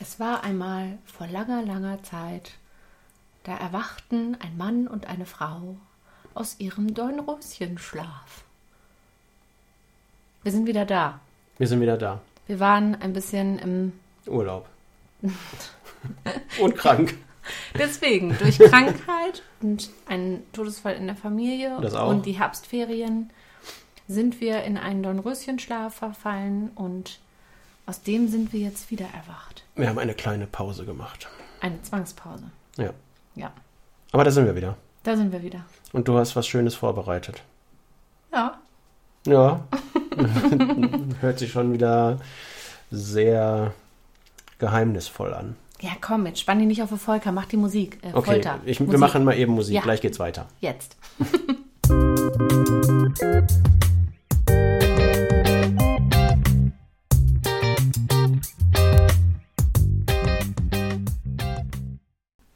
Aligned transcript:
Es 0.00 0.20
war 0.20 0.44
einmal 0.44 0.98
vor 1.04 1.26
langer, 1.26 1.62
langer 1.62 2.02
Zeit, 2.02 2.52
da 3.42 3.56
erwachten 3.56 4.36
ein 4.40 4.56
Mann 4.56 4.86
und 4.86 5.06
eine 5.06 5.26
Frau 5.26 5.76
aus 6.34 6.56
ihrem 6.58 6.94
Dornröschenschlaf. 6.94 8.44
Wir 10.44 10.52
sind 10.52 10.66
wieder 10.66 10.84
da. 10.84 11.20
Wir 11.56 11.66
sind 11.66 11.80
wieder 11.80 11.98
da. 11.98 12.20
Wir 12.46 12.60
waren 12.60 12.94
ein 12.94 13.12
bisschen 13.12 13.58
im. 13.58 13.92
Urlaub. 14.26 14.68
und 16.60 16.76
krank. 16.76 17.16
Deswegen, 17.76 18.36
durch 18.38 18.58
Krankheit 18.58 19.42
und 19.60 19.90
einen 20.06 20.44
Todesfall 20.52 20.94
in 20.94 21.06
der 21.06 21.16
Familie 21.16 21.76
und 21.76 22.26
die 22.26 22.38
Herbstferien 22.38 23.30
sind 24.06 24.40
wir 24.40 24.62
in 24.62 24.76
einen 24.76 25.02
Dornröschenschlaf 25.02 25.94
verfallen 25.94 26.70
und 26.74 27.18
aus 27.88 28.02
dem 28.02 28.28
sind 28.28 28.52
wir 28.52 28.60
jetzt 28.60 28.90
wieder 28.90 29.06
erwacht. 29.06 29.64
Wir 29.74 29.88
haben 29.88 29.98
eine 29.98 30.12
kleine 30.12 30.46
Pause 30.46 30.84
gemacht. 30.84 31.26
Eine 31.60 31.80
Zwangspause. 31.82 32.44
Ja. 32.76 32.90
Ja, 33.34 33.50
Aber 34.12 34.24
da 34.24 34.30
sind 34.30 34.44
wir 34.44 34.54
wieder. 34.54 34.76
da 35.04 35.16
sind 35.16 35.32
wir 35.32 35.42
wieder. 35.42 35.64
Und 35.92 36.06
du 36.06 36.18
hast 36.18 36.36
was 36.36 36.46
Schönes 36.46 36.74
vorbereitet. 36.74 37.42
Ja, 38.32 38.58
Ja. 39.26 39.64
Hört 41.20 41.38
sich 41.38 41.50
schon 41.50 41.72
wieder 41.72 42.18
sehr 42.90 43.72
geheimnisvoll 44.58 45.32
an. 45.32 45.56
ja 45.80 45.90
komm, 46.00 46.26
jetzt 46.26 46.40
spann 46.40 46.58
dich 46.58 46.66
nicht 46.68 46.82
auf 46.82 46.90
die 46.90 46.98
Volker, 46.98 47.32
mach 47.32 47.46
die 47.46 47.56
Musik. 47.56 47.98
Äh, 48.02 48.10
Okay, 48.12 48.40
ich, 48.66 48.80
wir 48.80 48.86
Musik. 48.86 49.00
machen 49.00 49.24
mal 49.24 49.36
eben 49.38 49.54
Musik. 49.54 49.76
Ja. 49.76 49.80
Gleich 49.82 50.00
geht's 50.02 50.18
weiter. 50.18 50.46
Jetzt. 50.60 50.96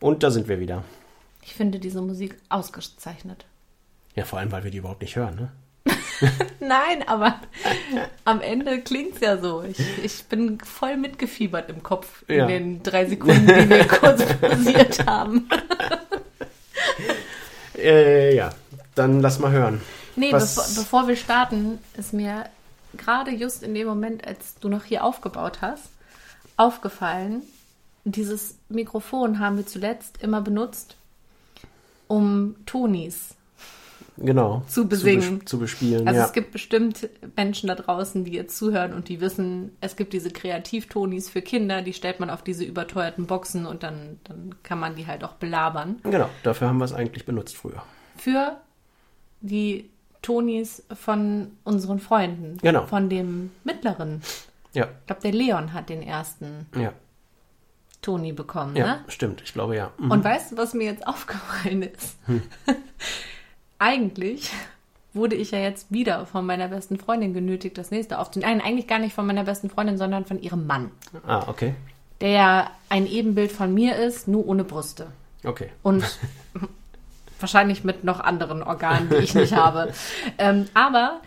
Und 0.02 0.23
da 0.23 0.30
sind 0.30 0.48
wir 0.48 0.61
wieder. 0.61 0.84
Ich 1.42 1.55
finde 1.55 1.78
diese 1.78 2.00
Musik 2.03 2.36
ausgezeichnet. 2.48 3.47
Ja, 4.14 4.25
vor 4.25 4.39
allem, 4.41 4.53
weil 4.53 4.64
wir 4.64 4.70
die 4.70 4.78
überhaupt 4.78 5.00
nicht 5.00 5.17
hören, 5.17 5.36
ne? 5.36 5.53
Nein, 6.61 7.06
aber 7.09 7.41
am 8.25 8.41
Ende 8.41 8.81
klingt's 8.83 9.20
ja 9.20 9.39
so. 9.39 9.62
Ich, 9.62 9.78
ich 10.05 10.25
bin 10.25 10.59
voll 10.61 10.97
mitgefiebert 10.97 11.69
im 11.70 11.83
Kopf 11.83 12.25
Ja. 12.28 12.47
in 12.47 12.48
den 12.48 12.83
drei 12.83 13.06
Sekunden, 13.06 13.47
die 13.47 13.69
wir 13.70 13.86
kurz 13.89 14.25
pausiert 14.41 15.06
haben. 15.06 15.48
Äh, 17.77 18.37
ja. 18.37 18.50
Dann 18.94 19.20
lass 19.20 19.39
mal 19.39 19.50
hören. 19.50 19.81
Nee, 20.14 20.31
bevor, 20.31 20.64
bevor 20.77 21.09
wir 21.09 21.16
starten, 21.16 21.78
ist 21.97 22.12
mir 22.12 22.44
gerade 22.97 23.31
just 23.33 23.62
in 23.62 23.75
dem 23.75 23.89
Moment, 23.89 24.27
als 24.27 24.55
du 24.61 24.69
noch 24.69 24.84
hier 24.84 25.03
aufgebaut 25.05 25.59
hast, 25.62 25.89
aufgefallen, 26.56 27.42
dieses 28.05 28.58
Mikrofon 28.69 29.39
haben 29.39 29.56
wir 29.56 29.67
zuletzt 29.67 30.22
immer 30.22 30.41
benutzt, 30.41 30.97
um 32.09 32.56
Tonis 32.67 33.34
Genau. 34.19 34.62
Zu 34.69 34.86
besingen. 34.86 35.41
bes- 35.41 35.47
Zu, 35.47 35.59
bespielen, 35.59 36.06
Also 36.06 36.20
ja. 36.20 36.27
es 36.27 36.33
gibt 36.34 36.53
bestimmt 36.53 37.09
Menschen 37.34 37.69
da 37.69 37.75
draußen, 37.75 38.25
die 38.25 38.33
jetzt 38.33 38.59
zuhören 38.59 38.92
und 38.92 39.09
die 39.09 39.22
wissen, 39.22 39.75
es 39.81 39.97
gibt 39.97 40.12
diese 40.12 40.31
Kreativtonis 40.31 41.31
für 41.31 41.41
Kinder, 41.41 41.81
die 41.81 41.94
stellt 41.94 42.20
man 42.20 42.28
auf 42.28 42.42
diese 42.42 42.62
überteuerten 42.62 43.27
Boxen 43.27 43.64
und 43.64 43.83
dann, 43.83 44.20
dann 44.25 44.55
kann 44.62 44.78
man 44.78 44.97
die 44.97 45.06
halt 45.06 45.25
auch 45.25 45.33
belabern. 45.34 45.97
Genau, 46.03 46.28
dafür 46.42 46.69
haben 46.69 46.77
wir 46.78 46.84
es 46.84 46.92
eigentlich 46.92 47.25
benutzt 47.25 47.56
früher. 47.56 47.83
Für 48.16 48.59
die 49.41 49.89
Tonis 50.20 50.84
von 50.94 51.50
unseren 51.64 51.98
Freunden. 51.98 52.59
Genau. 52.61 52.87
Von 52.87 53.09
dem 53.09 53.50
mittleren. 53.64 54.20
Ja, 54.75 54.84
Ich 55.00 55.06
glaube, 55.06 55.22
der 55.22 55.33
Leon 55.33 55.72
hat 55.72 55.89
den 55.89 56.03
ersten 56.03 56.66
ja, 56.77 56.92
Toni 58.03 58.33
bekommen, 58.33 58.77
ja, 58.77 58.86
ne? 58.86 59.05
stimmt. 59.08 59.42
Ich 59.42 59.53
glaube 59.53 59.77
ja. 59.77 59.92
Mhm. 59.97 60.11
Und 60.11 60.25
weißt 60.25 60.53
du, 60.53 60.56
was 60.56 60.75
mir 60.75 60.84
jetzt 60.84 61.06
aufgefallen 61.06 61.83
ist? 61.83 62.17
eigentlich 63.78 64.50
wurde 65.14 65.37
ich 65.37 65.50
ja 65.50 65.59
jetzt 65.59 65.93
wieder 65.93 66.26
von 66.26 66.44
meiner 66.44 66.69
besten 66.69 66.99
Freundin 66.99 67.34
genötigt, 67.34 67.78
das 67.78 67.91
nächste 67.91 68.19
aufzunehmen. 68.19 68.59
Nein, 68.59 68.66
eigentlich 68.66 68.87
gar 68.87 68.99
nicht 68.99 69.15
von 69.15 69.26
meiner 69.26 69.44
besten 69.44 69.71
Freundin, 69.71 69.99
sondern 69.99 70.25
von 70.25 70.41
ihrem 70.41 70.66
Mann. 70.66 70.91
Ah, 71.26 71.49
okay. 71.49 71.75
Der 72.21 72.31
ja 72.31 72.71
ein 72.88 73.06
Ebenbild 73.06 73.53
von 73.53 73.72
mir 73.72 73.97
ist, 73.97 74.28
nur 74.28 74.47
ohne 74.47 74.65
Brüste. 74.65 75.09
Okay. 75.44 75.69
Und 75.82 76.05
wahrscheinlich 77.41 77.84
mit 77.84 78.05
noch 78.05 78.21
anderen 78.21 78.62
Organen, 78.62 79.10
die 79.10 79.16
ich 79.16 79.34
nicht 79.34 79.55
habe. 79.55 79.93
Ähm, 80.38 80.66
aber 80.75 81.21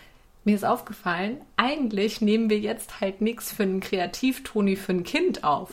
mir 0.45 0.55
ist 0.55 0.65
aufgefallen, 0.65 1.37
eigentlich 1.57 2.21
nehmen 2.21 2.49
wir 2.49 2.59
jetzt 2.59 3.01
halt 3.01 3.21
nichts 3.21 3.51
für 3.51 3.63
einen 3.63 3.81
Kreativtoni 3.81 4.75
für 4.75 4.93
ein 4.93 5.03
Kind 5.03 5.43
auf. 5.43 5.69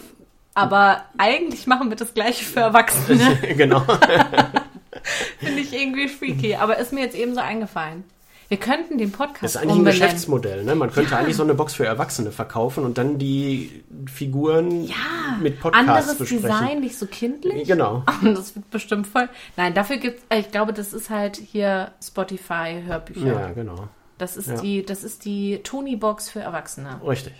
Aber 0.54 1.02
eigentlich 1.18 1.66
machen 1.66 1.88
wir 1.90 1.96
das 1.96 2.14
gleiche 2.14 2.44
für 2.44 2.60
Erwachsene. 2.60 3.36
genau. 3.56 3.80
Finde 5.38 5.60
ich 5.60 5.72
irgendwie 5.72 6.08
freaky. 6.08 6.56
Aber 6.56 6.78
ist 6.78 6.92
mir 6.92 7.00
jetzt 7.00 7.16
eben 7.16 7.34
so 7.34 7.40
eingefallen. 7.40 8.04
Wir 8.48 8.58
könnten 8.58 8.98
den 8.98 9.12
Podcast 9.12 9.42
Das 9.42 9.50
ist 9.52 9.56
eigentlich 9.56 9.70
ein 9.72 9.78
umbenennen. 9.78 10.02
Geschäftsmodell. 10.02 10.64
Ne? 10.64 10.74
Man 10.74 10.92
könnte 10.92 11.16
eigentlich 11.16 11.36
so 11.36 11.42
eine 11.42 11.54
Box 11.54 11.72
für 11.72 11.86
Erwachsene 11.86 12.32
verkaufen 12.32 12.84
und 12.84 12.98
dann 12.98 13.16
die 13.18 13.82
Figuren 14.12 14.84
Ja, 14.84 15.38
mit 15.40 15.58
Podcasts 15.58 15.88
anderes 15.88 16.18
besprechen. 16.18 16.42
Design, 16.42 16.80
nicht 16.80 16.98
so 16.98 17.06
kindlich. 17.06 17.66
Genau. 17.66 18.04
Das 18.22 18.54
wird 18.54 18.70
bestimmt 18.70 19.06
voll. 19.06 19.30
Nein, 19.56 19.72
dafür 19.72 19.96
gibt 19.96 20.20
ich 20.34 20.50
glaube, 20.50 20.74
das 20.74 20.92
ist 20.92 21.08
halt 21.08 21.36
hier 21.38 21.92
Spotify 22.04 22.82
Hörbücher. 22.84 23.26
Ja, 23.26 23.48
genau. 23.52 23.88
Das 24.18 24.36
ist 24.36 24.48
Ja. 24.48 24.60
die, 24.60 24.84
das 24.84 25.02
ist 25.02 25.24
die 25.24 25.60
Tony-Box 25.64 26.28
für 26.28 26.40
Erwachsene. 26.40 27.00
Richtig. 27.06 27.32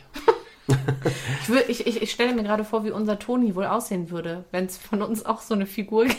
Ich, 0.69 1.69
ich, 1.69 1.87
ich, 1.87 2.03
ich 2.03 2.11
stelle 2.13 2.35
mir 2.35 2.45
gerade 2.45 2.65
vor, 2.65 2.85
wie 2.85 2.91
unser 2.91 3.19
Toni 3.19 3.55
wohl 3.55 3.67
aussehen 3.67 4.11
würde, 4.11 4.45
wenn 4.53 4.67
es 4.67 4.79
von 4.79 5.03
uns 5.03 5.27
auch 5.27 5.41
so 5.41 5.55
eine 5.55 5.67
Figur 5.67 6.05
gäbe. 6.05 6.19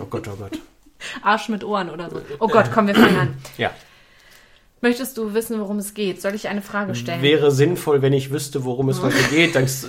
Oh 0.00 0.06
Gott, 0.06 0.28
oh 0.28 0.36
Gott. 0.36 0.58
Arsch 1.22 1.48
mit 1.48 1.64
Ohren 1.64 1.90
oder 1.90 2.10
so. 2.10 2.20
Oh 2.38 2.48
Gott, 2.48 2.70
komm, 2.72 2.86
wir 2.86 2.94
fangen 2.94 3.16
an. 3.16 3.34
Ja. 3.56 3.70
Möchtest 4.82 5.16
du 5.16 5.32
wissen, 5.32 5.58
worum 5.58 5.78
es 5.78 5.94
geht? 5.94 6.20
Soll 6.20 6.34
ich 6.34 6.48
eine 6.48 6.60
Frage 6.60 6.94
stellen? 6.94 7.22
Wäre 7.22 7.50
sinnvoll, 7.50 8.02
wenn 8.02 8.12
ich 8.12 8.30
wüsste, 8.30 8.64
worum 8.64 8.90
es 8.90 9.00
heute 9.00 9.16
geht. 9.30 9.54
Das 9.54 9.88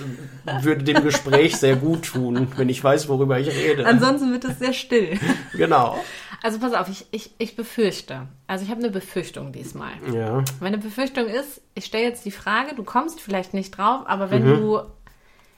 würde 0.62 0.82
dem 0.82 1.02
Gespräch 1.02 1.56
sehr 1.56 1.76
gut 1.76 2.06
tun, 2.06 2.48
wenn 2.56 2.70
ich 2.70 2.82
weiß, 2.82 3.08
worüber 3.08 3.38
ich 3.38 3.48
rede. 3.48 3.86
Ansonsten 3.86 4.32
wird 4.32 4.44
es 4.44 4.58
sehr 4.58 4.72
still. 4.72 5.18
Genau. 5.52 6.02
Also 6.42 6.58
pass 6.60 6.72
auf, 6.72 6.88
ich, 6.88 7.06
ich, 7.10 7.32
ich 7.38 7.56
befürchte. 7.56 8.28
Also 8.46 8.64
ich 8.64 8.70
habe 8.70 8.80
eine 8.80 8.90
Befürchtung 8.90 9.50
diesmal. 9.52 9.90
Ja. 10.12 10.44
Meine 10.60 10.78
Befürchtung 10.78 11.26
ist, 11.26 11.60
ich 11.74 11.84
stelle 11.86 12.04
jetzt 12.04 12.24
die 12.24 12.30
Frage, 12.30 12.74
du 12.76 12.84
kommst 12.84 13.20
vielleicht 13.20 13.54
nicht 13.54 13.72
drauf, 13.76 14.02
aber 14.06 14.30
wenn 14.30 14.44
Mhm. 14.44 14.60
du 14.60 14.80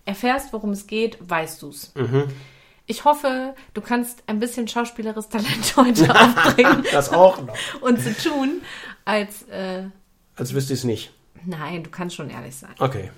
erfährst, 0.06 0.52
worum 0.54 0.70
es 0.70 0.86
geht, 0.86 1.18
weißt 1.20 1.60
du's. 1.62 1.92
Mhm. 1.94 2.24
Ich 2.86 3.04
hoffe, 3.04 3.54
du 3.74 3.80
kannst 3.82 4.22
ein 4.26 4.40
bisschen 4.40 4.66
schauspielerisches 4.68 5.28
Talent 5.28 5.76
heute 5.76 6.14
aufbringen 6.18 6.84
Das 6.92 7.12
auch 7.12 7.40
noch. 7.42 7.54
und 7.82 8.00
zu 8.00 8.14
tun, 8.16 8.62
als 9.04 9.42
äh, 9.48 9.84
Als 10.36 10.54
wüsste 10.54 10.72
ich 10.72 10.78
es 10.80 10.84
nicht. 10.84 11.12
nein, 11.44 11.84
du 11.84 11.90
kannst 11.90 12.16
schon 12.16 12.30
ehrlich 12.30 12.56
sein. 12.56 12.74
Okay. 12.78 13.10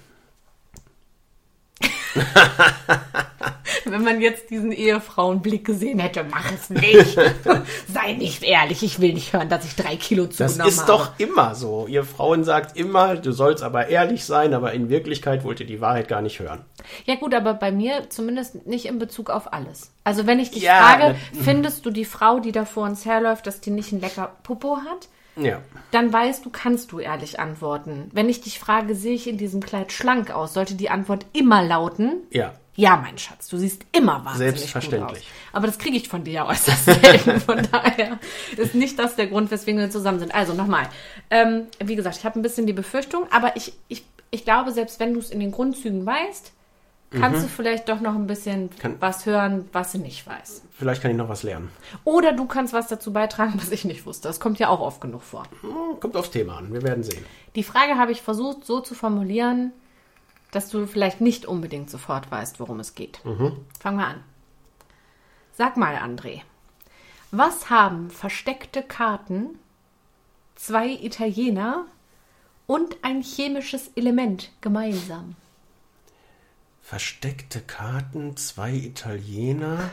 Wenn 3.85 4.03
man 4.05 4.21
jetzt 4.21 4.51
diesen 4.51 4.73
Ehefrauenblick 4.73 5.65
gesehen 5.65 5.99
hätte, 5.99 6.25
mach 6.31 6.51
es 6.53 6.71
nicht. 6.71 7.17
Sei 7.93 8.13
nicht 8.13 8.43
ehrlich, 8.43 8.83
ich 8.83 9.01
will 9.01 9.13
nicht 9.15 9.33
hören, 9.33 9.49
dass 9.49 9.65
ich 9.65 9.75
drei 9.77 9.97
Kilo 9.97 10.27
Das 10.27 10.37
zugenommen 10.37 10.69
ist 10.69 10.81
habe. 10.81 10.89
doch 10.93 11.11
immer 11.19 11.55
so. 11.55 11.87
Ihr 11.89 12.05
Frauen 12.05 12.45
sagt 12.45 12.77
immer, 12.77 13.17
du 13.17 13.33
sollst 13.33 13.63
aber 13.63 13.89
ehrlich 13.89 14.25
sein, 14.25 14.55
aber 14.55 14.73
in 14.73 14.89
Wirklichkeit 14.89 15.45
wollt 15.45 15.61
ihr 15.61 15.67
die 15.67 15.81
Wahrheit 15.81 16.09
gar 16.09 16.23
nicht 16.23 16.41
hören. 16.41 16.65
Ja 17.07 17.15
gut, 17.17 17.35
aber 17.35 17.55
bei 17.55 17.73
mir 17.73 18.09
zumindest 18.11 18.67
nicht 18.67 18.87
in 18.87 18.99
Bezug 18.99 19.31
auf 19.31 19.53
alles. 19.53 19.93
Also 20.05 20.27
wenn 20.27 20.41
ich 20.41 20.51
dich 20.51 20.63
Ja, 20.63 20.77
frage, 20.83 21.05
ne- 21.13 21.17
findest 21.43 21.85
du 21.87 21.91
die 21.91 22.05
Frau, 22.05 22.41
die 22.41 22.53
da 22.53 22.65
vor 22.65 22.85
uns 22.85 23.05
herläuft, 23.05 23.47
dass 23.47 23.61
die 23.61 23.71
nicht 23.71 23.93
ein 23.93 24.01
lecker 24.01 24.33
Popo 24.43 24.79
hat? 24.79 25.09
Ja. 25.37 25.61
Dann 25.93 26.13
weißt 26.13 26.45
du, 26.45 26.51
kannst 26.51 26.93
du 26.93 26.99
ehrlich 26.99 27.41
antworten. 27.41 28.11
Wenn 28.13 28.29
ich 28.29 28.43
dich 28.43 28.59
frage, 28.59 28.95
sehe 28.95 29.15
ich 29.15 29.27
in 29.27 29.39
diesem 29.39 29.63
Kleid 29.63 29.91
schlank 29.91 30.31
aus, 30.31 30.53
sollte 30.53 30.75
die 30.75 30.91
Antwort 30.91 31.25
immer 31.33 31.63
lauten, 31.63 32.25
Ja. 32.31 32.53
Ja, 32.75 32.97
mein 32.97 33.19
Schatz, 33.19 33.49
du 33.49 33.59
siehst 33.59 33.83
immer 33.93 34.25
wahnsinnig 34.25 34.57
Selbstverständlich. 34.59 35.01
gut 35.09 35.19
aus. 35.19 35.25
Aber 35.53 35.67
das 35.67 35.79
kriege 35.79 35.97
ich 35.97 36.09
von 36.09 36.25
dir 36.25 36.33
ja 36.33 36.47
äußerst 36.49 36.85
selten. 36.87 37.41
Von 37.41 37.69
daher 37.73 38.19
ist 38.57 38.75
nicht 38.75 38.99
das 38.99 39.15
der 39.17 39.27
Grund, 39.27 39.51
weswegen 39.51 39.79
wir 39.81 39.91
zusammen 39.91 40.19
sind. 40.21 40.35
Also 40.35 40.55
nochmal. 40.55 40.87
Ähm, 41.31 41.67
wie 41.85 41.97
gesagt, 41.97 42.17
ich 42.17 42.25
habe 42.25 42.39
ein 42.39 42.43
bisschen 42.43 42.67
die 42.67 42.73
Befürchtung, 42.73 43.27
aber 43.31 43.57
ich, 43.57 43.75
ich, 43.89 44.05
ich 44.31 44.45
glaube, 44.45 44.73
selbst 44.73 45.01
wenn 45.01 45.13
du 45.13 45.21
es 45.21 45.31
in 45.31 45.41
den 45.41 45.53
Grundzügen 45.53 46.07
weißt, 46.07 46.53
kannst 47.11 47.43
du 47.45 47.49
vielleicht 47.49 47.91
doch 47.91 48.01
noch 48.01 48.15
ein 48.15 48.27
bisschen 48.27 48.63
Mhm. 48.63 48.79
Kann- 48.79 48.97
was 49.01 49.27
hören, 49.27 49.69
was 49.75 49.93
du 49.93 49.99
nicht 49.99 50.27
weißt. 50.27 50.63
Vielleicht 50.79 51.03
kann 51.03 51.11
ich 51.11 51.17
noch 51.19 51.29
was 51.29 51.43
lernen. 51.43 51.71
Oder 52.05 52.33
du 52.33 52.47
kannst 52.47 52.73
was 52.73 52.89
dazu 52.89 53.13
beitragen, 53.13 53.53
was 53.57 53.71
ich 53.71 53.85
nicht 53.85 54.07
wusste. 54.07 54.29
Das 54.29 54.41
kommt 54.41 54.59
ja 54.59 54.69
auch 54.71 54.81
oft 54.81 55.03
genug 55.03 55.23
vor. 55.23 55.43
Hm, 55.61 56.01
Kommt 56.01 56.17
aufs 56.17 56.31
Thema 56.31 56.57
an. 56.57 56.73
Wir 56.73 56.81
werden 56.83 57.05
sehen. 57.05 57.23
Die 57.55 57.65
Frage 57.65 57.99
habe 57.99 58.13
ich 58.13 58.23
versucht 58.23 58.65
so 58.65 58.81
zu 58.81 58.95
formulieren, 58.95 59.73
dass 60.53 60.69
du 60.69 60.87
vielleicht 60.87 61.21
nicht 61.21 61.47
unbedingt 61.47 61.91
sofort 61.91 62.31
weißt, 62.31 62.61
worum 62.61 62.79
es 62.79 62.95
geht. 62.95 63.21
Fangen 63.81 63.99
wir 63.99 64.07
an. 64.07 64.25
Sag 65.55 65.77
mal, 65.77 65.97
André, 65.97 66.43
was 67.33 67.69
haben 67.71 68.11
versteckte 68.11 68.83
Karten, 68.83 69.59
zwei 70.55 70.89
Italiener 70.89 71.87
und 72.67 72.99
ein 73.03 73.23
chemisches 73.23 73.89
Element 73.97 74.51
gemeinsam? 74.61 75.35
Versteckte 76.83 77.61
Karten, 77.61 78.37
zwei 78.37 78.73
Italiener 78.73 79.91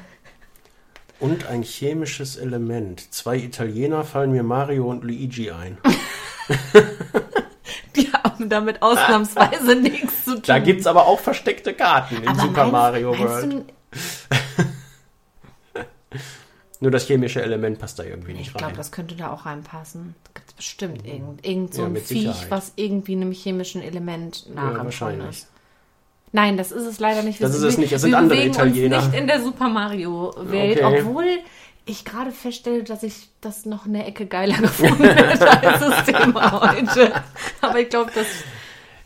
und 1.20 1.46
ein 1.46 1.64
chemisches 1.64 2.36
Element. 2.36 3.14
Zwei 3.14 3.38
Italiener 3.38 4.04
fallen 4.04 4.32
mir 4.32 4.44
Mario 4.44 4.90
und 4.90 5.04
Luigi 5.04 5.52
ein. 5.52 5.78
Damit 8.50 8.81
ausnahmsweise 8.81 9.75
nichts 9.81 10.25
zu 10.25 10.34
tun. 10.34 10.44
Da 10.48 10.60
gibt's 10.60 10.88
aber 10.88 11.06
auch 11.07 11.19
versteckte 11.19 11.74
Karten 11.74 12.18
in 12.18 12.28
Aber 12.28 12.42
Super 12.42 12.62
meinst- 12.63 12.72
Mario 12.72 13.18
World. 13.18 13.66
Nur 16.81 16.92
das 16.92 17.06
chemische 17.07 17.42
Element 17.42 17.78
passt 17.78 18.00
da 18.00 18.04
irgendwie 18.04 18.31
Ich 18.31 18.38
nicht 18.38 18.51
glaube, 18.54 18.68
rein. 18.68 18.75
das 18.78 18.92
könnte 18.92 19.16
da 19.16 19.31
auch 19.34 19.46
reinpassen. 19.46 20.16
Da 20.24 20.31
gibt 20.36 20.48
es 20.50 20.54
bestimmt 20.54 21.06
irgend, 21.06 21.46
irgend 21.46 21.74
so 21.74 21.81
Ja, 21.81 21.88
ein 21.90 21.96
Viech, 21.98 22.07
Sicherheit. 22.07 22.50
was 22.51 22.72
irgendwie 22.78 23.13
einem 23.18 23.31
chemischen 23.34 23.81
Element 23.81 24.46
ja, 24.48 24.54
nachempfunden 24.56 24.86
wahrscheinlich. 24.86 25.30
ist. 25.30 25.48
Nein, 26.31 26.56
das 26.57 26.72
ist 26.72 26.86
es 26.86 27.00
leider 27.00 27.24
nicht. 27.24 27.40
Wir 27.42 27.48
Das 27.48 27.56
ist 27.57 27.63
es 27.63 27.78
nicht, 27.78 27.92
es 27.92 28.02
sind 28.02 28.13
andere 28.13 28.45
Italiener. 28.45 28.98
Uns 28.98 29.07
nicht 29.07 29.18
in 29.19 29.28
der 29.28 29.42
Super 29.42 29.68
Mario 29.68 30.34
Welt, 30.38 30.81
Okay. 30.81 31.02
obwohl 31.02 31.25
ich 31.90 32.06
gerade 32.06 32.32
feststelle, 32.32 32.84
dass 32.84 33.04
ich 33.04 33.30
das 33.42 33.66
noch 33.66 33.86
eine 33.86 34.06
Ecke 34.06 34.26
geiler 34.26 34.58
gefunden 34.62 35.04
hätte 35.04 35.50
als 35.50 35.80
das 35.80 36.06
Thema 36.06 36.52
heute. 36.62 37.14
Aber 37.62 37.80
ich 37.80 37.90
glaube, 37.90 38.12
das 38.14 38.28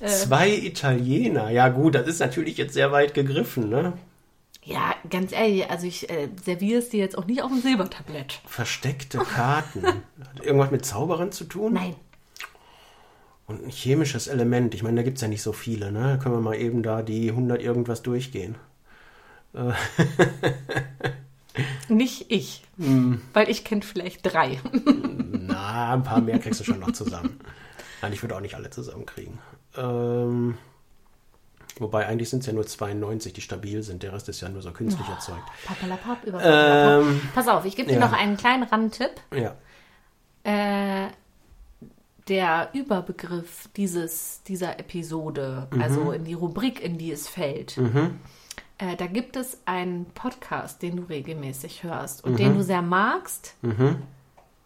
Zwei 0.05 0.49
Italiener. 0.49 1.49
Ja 1.49 1.69
gut, 1.69 1.95
das 1.95 2.07
ist 2.07 2.19
natürlich 2.19 2.57
jetzt 2.57 2.73
sehr 2.73 2.91
weit 2.91 3.13
gegriffen, 3.13 3.69
ne? 3.69 3.93
ja 4.65 4.95
ganz 5.09 5.31
ehrlich, 5.31 5.69
also 5.69 5.87
ich 5.87 6.09
äh, 6.09 6.29
serviere 6.43 6.79
es 6.79 6.89
dir 6.89 6.99
jetzt 6.99 7.17
auch 7.17 7.25
nicht 7.25 7.41
auf 7.41 7.51
dem 7.51 7.61
Silbertablett. 7.61 8.39
Versteckte 8.45 9.19
Karten. 9.19 9.85
Hat 9.85 10.41
irgendwas 10.41 10.71
mit 10.71 10.85
Zauberern 10.85 11.31
zu 11.31 11.45
tun? 11.45 11.73
Nein, 11.73 11.95
Und 13.47 13.65
ein 13.65 13.69
chemisches 13.69 14.27
Element. 14.27 14.73
Ich 14.73 14.83
meine, 14.83 14.97
da 14.97 15.03
gibt's 15.03 15.21
ja 15.21 15.27
nicht 15.27 15.41
so 15.41 15.51
viele, 15.53 15.91
ne? 15.91 16.19
Können 16.21 16.35
wir 16.35 16.41
mal 16.41 16.55
eben 16.55 16.81
da 16.83 17.01
die 17.01 17.29
100 17.29 17.61
irgendwas 17.61 18.01
durchgehen. 18.03 18.55
nicht 21.89 22.25
ich, 22.31 22.63
Hm. 22.77 23.21
weil 23.33 23.49
ich 23.49 23.63
kenne 23.63 23.81
vielleicht 23.81 24.21
drei. 24.25 24.59
Na, 25.31 25.93
ein 25.93 26.03
paar 26.03 26.21
mehr 26.21 26.39
kriegst 26.39 26.59
du 26.59 26.63
schon 26.63 26.79
noch 26.79 26.91
zusammen. 26.93 27.39
Nein, 28.01 28.13
ich 28.13 28.21
würde 28.23 28.35
auch 28.35 28.41
nicht 28.41 28.55
alle 28.55 28.69
zusammenkriegen. 28.69 29.37
Ähm, 29.77 30.57
wobei 31.79 32.05
eigentlich 32.07 32.29
sind 32.29 32.39
es 32.39 32.45
ja 32.47 32.53
nur 32.53 32.65
92, 32.65 33.33
die 33.33 33.41
stabil 33.41 33.81
sind. 33.83 34.03
Der 34.03 34.13
Rest 34.13 34.27
ist 34.29 34.41
ja 34.41 34.49
nur 34.49 34.61
so 34.61 34.71
künstlich 34.71 35.07
erzeugt. 35.07 35.43
Papalapap 35.65 36.23
über. 36.25 36.41
Ähm, 36.43 37.21
Pass 37.33 37.47
auf, 37.47 37.65
ich 37.65 37.75
gebe 37.75 37.87
dir 37.89 37.99
ja. 37.99 38.05
noch 38.05 38.13
einen 38.13 38.37
kleinen 38.37 38.63
Randtipp. 38.63 39.11
ja. 39.33 39.55
Äh, 40.43 41.07
der 42.29 42.69
Überbegriff 42.73 43.67
dieses, 43.75 44.43
dieser 44.43 44.79
Episode, 44.79 45.67
Mhm. 45.71 45.81
also 45.81 46.11
in 46.13 46.23
die 46.23 46.33
Rubrik, 46.33 46.81
in 46.81 46.97
die 46.97 47.11
es 47.11 47.27
fällt, 47.27 47.77
äh, 48.91 48.95
da 48.97 49.07
gibt 49.07 49.35
es 49.35 49.57
einen 49.65 50.05
Podcast, 50.13 50.81
den 50.81 50.97
du 50.97 51.03
regelmäßig 51.03 51.83
hörst 51.83 52.23
und 52.23 52.33
Mhm. 52.33 52.37
den 52.37 52.57
du 52.57 52.63
sehr 52.63 52.81
magst, 52.81 53.55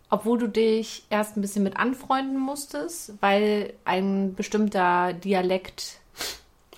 obwohl 0.10 0.38
du 0.40 0.48
dich 0.48 1.04
erst 1.10 1.38
ein 1.38 1.42
bisschen 1.42 1.64
mit 1.64 1.78
anfreunden 1.78 2.40
musstest, 2.40 3.14
weil 3.22 3.74
ein 3.86 4.34
bestimmter 4.36 5.14
Dialekt. 5.14 6.00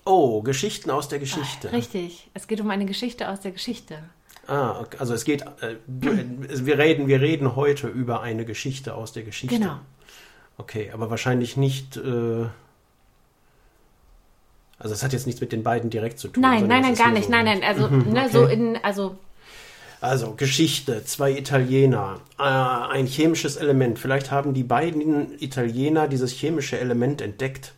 Oh, 0.05 0.41
Geschichten 0.41 0.89
aus 0.91 1.07
der 1.07 1.19
Geschichte. 1.19 1.71
Richtig, 1.71 2.29
es 2.33 2.47
geht 2.47 2.59
um 2.61 2.69
eine 2.69 2.85
Geschichte 2.85 3.29
aus 3.29 3.39
der 3.41 3.51
Geschichte. 3.51 3.99
Ah, 4.47 4.79
okay. 4.81 4.97
also 4.99 5.13
es 5.13 5.25
geht, 5.25 5.43
äh, 5.61 5.75
wir, 5.85 6.65
wir 6.65 6.77
reden, 6.79 7.07
wir 7.07 7.21
reden 7.21 7.55
heute 7.55 7.87
über 7.87 8.21
eine 8.21 8.45
Geschichte 8.45 8.95
aus 8.95 9.13
der 9.13 9.21
Geschichte. 9.23 9.55
Genau. 9.59 9.77
Okay, 10.57 10.89
aber 10.91 11.09
wahrscheinlich 11.11 11.55
nicht. 11.55 11.97
Äh, 11.97 12.45
also 14.79 14.93
es 14.95 15.03
hat 15.03 15.13
jetzt 15.13 15.25
nichts 15.27 15.41
mit 15.41 15.51
den 15.51 15.61
beiden 15.63 15.89
direkt 15.89 16.17
zu 16.19 16.29
tun. 16.29 16.41
Nein, 16.41 16.65
nein, 16.67 16.81
nein, 16.81 16.95
gar 16.95 17.11
nicht. 17.11 17.25
so- 17.25 17.31
Nein, 17.31 17.45
nein, 17.45 17.63
also, 17.63 17.87
ne, 17.89 18.21
okay. 18.21 18.29
so 18.31 18.45
in, 18.45 18.77
also 18.83 19.17
Also 20.01 20.33
Geschichte, 20.35 21.03
zwei 21.05 21.31
Italiener, 21.37 22.21
äh, 22.37 22.43
ein 22.43 23.05
chemisches 23.05 23.57
Element. 23.57 23.99
Vielleicht 23.99 24.31
haben 24.31 24.53
die 24.53 24.63
beiden 24.63 25.37
Italiener 25.41 26.07
dieses 26.07 26.31
chemische 26.31 26.79
Element 26.79 27.21
entdeckt. 27.21 27.73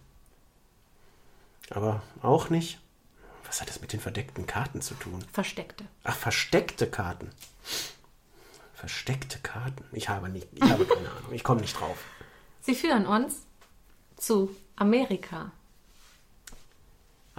Aber 1.71 2.01
auch 2.21 2.49
nicht. 2.49 2.79
Was 3.47 3.59
hat 3.61 3.69
das 3.69 3.81
mit 3.81 3.91
den 3.93 3.99
verdeckten 3.99 4.45
Karten 4.47 4.81
zu 4.81 4.93
tun? 4.93 5.23
versteckte. 5.33 5.83
Ach, 6.03 6.15
versteckte 6.15 6.87
Karten. 6.87 7.29
Versteckte 8.73 9.39
Karten. 9.39 9.83
Ich 9.91 10.09
habe 10.09 10.29
nicht, 10.29 10.47
ich 10.53 10.61
habe 10.63 10.85
keine 10.85 11.09
Ahnung. 11.09 11.33
Ich 11.33 11.43
komme 11.43 11.61
nicht 11.61 11.79
drauf. 11.79 11.97
Sie 12.61 12.75
führen 12.75 13.05
uns 13.05 13.45
zu 14.17 14.55
Amerika 14.75 15.51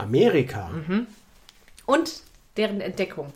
Amerika. 0.03 0.71
und 1.87 2.23
deren 2.57 2.81
Entdeckung. 2.81 3.33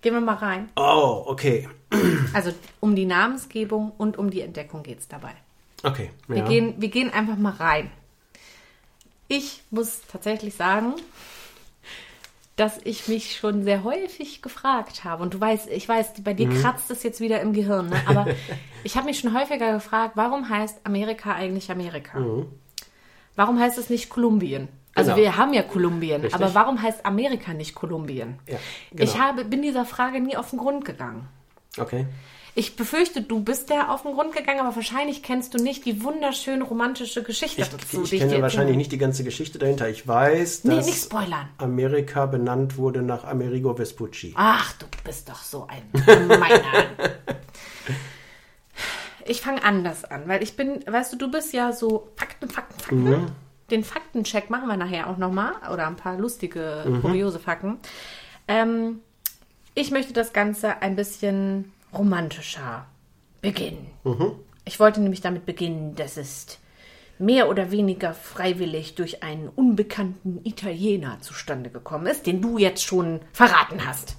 Gehen 0.00 0.14
wir 0.14 0.20
mal 0.20 0.34
rein. 0.34 0.68
Oh, 0.76 1.24
okay. 1.26 1.68
Also 2.32 2.52
um 2.80 2.96
die 2.96 3.04
Namensgebung 3.04 3.92
und 3.98 4.16
um 4.16 4.30
die 4.30 4.40
Entdeckung 4.40 4.82
geht 4.82 5.00
es 5.00 5.08
dabei. 5.08 5.32
Okay. 5.82 6.10
Wir, 6.28 6.38
ja. 6.38 6.48
gehen, 6.48 6.74
wir 6.78 6.88
gehen 6.88 7.12
einfach 7.12 7.36
mal 7.36 7.52
rein. 7.52 7.90
Ich 9.28 9.62
muss 9.70 10.00
tatsächlich 10.10 10.54
sagen, 10.54 10.94
dass 12.56 12.78
ich 12.84 13.08
mich 13.08 13.36
schon 13.36 13.64
sehr 13.64 13.82
häufig 13.84 14.42
gefragt 14.42 15.04
habe. 15.04 15.22
Und 15.22 15.34
du 15.34 15.40
weißt, 15.40 15.68
ich 15.70 15.88
weiß, 15.88 16.14
bei 16.22 16.34
dir 16.34 16.48
Mhm. 16.48 16.60
kratzt 16.60 16.90
es 16.90 17.02
jetzt 17.02 17.20
wieder 17.20 17.40
im 17.40 17.52
Gehirn. 17.52 17.88
Ne? 17.90 18.00
Aber 18.06 18.26
ich 18.84 18.96
habe 18.96 19.06
mich 19.06 19.18
schon 19.18 19.34
häufiger 19.38 19.72
gefragt, 19.72 20.12
warum 20.16 20.48
heißt 20.48 20.80
Amerika 20.84 21.34
eigentlich 21.34 21.70
Amerika? 21.70 22.18
Warum 23.36 23.58
heißt 23.60 23.78
es 23.78 23.88
nicht 23.90 24.08
Kolumbien? 24.10 24.68
Also. 24.94 25.12
Genau. 25.12 25.22
wir 25.22 25.36
haben 25.36 25.54
ja 25.54 25.62
Kolumbien, 25.62 26.22
Richtig. 26.22 26.34
aber 26.34 26.54
warum 26.54 26.82
heißt 26.82 27.06
Amerika 27.06 27.54
nicht 27.54 27.74
Kolumbien? 27.74 28.38
Ja, 28.48 28.58
genau. 28.90 29.04
Ich 29.04 29.18
habe, 29.18 29.44
bin 29.44 29.62
dieser 29.62 29.84
Frage 29.84 30.20
nie 30.20 30.36
auf 30.36 30.50
den 30.50 30.58
Grund 30.58 30.84
gegangen. 30.84 31.28
Okay. 31.78 32.06
Ich 32.54 32.76
befürchte, 32.76 33.22
du 33.22 33.40
bist 33.40 33.70
der 33.70 33.90
auf 33.90 34.02
den 34.02 34.12
Grund 34.12 34.34
gegangen, 34.36 34.60
aber 34.60 34.76
wahrscheinlich 34.76 35.22
kennst 35.22 35.54
du 35.54 35.58
nicht 35.62 35.86
die 35.86 36.04
wunderschön 36.04 36.60
romantische 36.60 37.22
Geschichte 37.22 37.62
Ich, 37.62 37.68
dazu. 37.70 38.02
ich 38.02 38.10
die 38.10 38.18
kenne 38.18 38.42
wahrscheinlich 38.42 38.76
nicht 38.76 38.92
die 38.92 38.98
ganze 38.98 39.24
Geschichte 39.24 39.58
dahinter. 39.58 39.88
Ich 39.88 40.06
weiß, 40.06 40.64
Nee, 40.64 40.76
dass 40.76 40.84
nicht 40.84 41.02
spoilern. 41.02 41.48
Amerika 41.56 42.26
benannt 42.26 42.76
wurde 42.76 43.00
nach 43.00 43.24
Amerigo 43.24 43.74
Vespucci. 43.74 44.34
Ach, 44.36 44.74
du 44.74 44.84
bist 45.02 45.30
doch 45.30 45.42
so 45.42 45.66
ein 45.66 45.82
gemeiner. 46.04 46.62
ich 49.24 49.40
fange 49.40 49.64
anders 49.64 50.04
an, 50.04 50.24
weil 50.26 50.42
ich 50.42 50.54
bin, 50.54 50.84
weißt 50.86 51.14
du, 51.14 51.16
du 51.16 51.30
bist 51.30 51.54
ja 51.54 51.72
so 51.72 52.08
Fakten, 52.16 52.50
Fakten, 52.50 52.78
Fakten. 52.80 53.02
Mhm. 53.02 53.26
Den 53.72 53.82
Faktencheck 53.82 54.50
machen 54.50 54.68
wir 54.68 54.76
nachher 54.76 55.08
auch 55.10 55.16
nochmal 55.16 55.54
oder 55.72 55.86
ein 55.88 55.96
paar 55.96 56.16
lustige, 56.16 56.84
Mhm. 56.86 57.00
kuriose 57.00 57.40
Fakten. 57.40 57.78
Ähm, 58.46 59.00
ich 59.74 59.90
möchte 59.90 60.12
das 60.12 60.32
Ganze 60.32 60.80
ein 60.82 60.94
bisschen 60.94 61.72
romantischer 61.92 62.86
beginnen. 63.40 63.86
Mhm. 64.04 64.32
Ich 64.64 64.78
wollte 64.78 65.00
nämlich 65.00 65.22
damit 65.22 65.46
beginnen, 65.46 65.96
dass 65.96 66.16
es 66.16 66.58
mehr 67.18 67.48
oder 67.48 67.70
weniger 67.70 68.14
freiwillig 68.14 68.94
durch 68.94 69.22
einen 69.22 69.48
unbekannten 69.48 70.40
Italiener 70.44 71.18
zustande 71.20 71.70
gekommen 71.70 72.06
ist, 72.06 72.26
den 72.26 72.40
du 72.42 72.58
jetzt 72.58 72.84
schon 72.84 73.20
verraten 73.32 73.86
hast. 73.86 74.16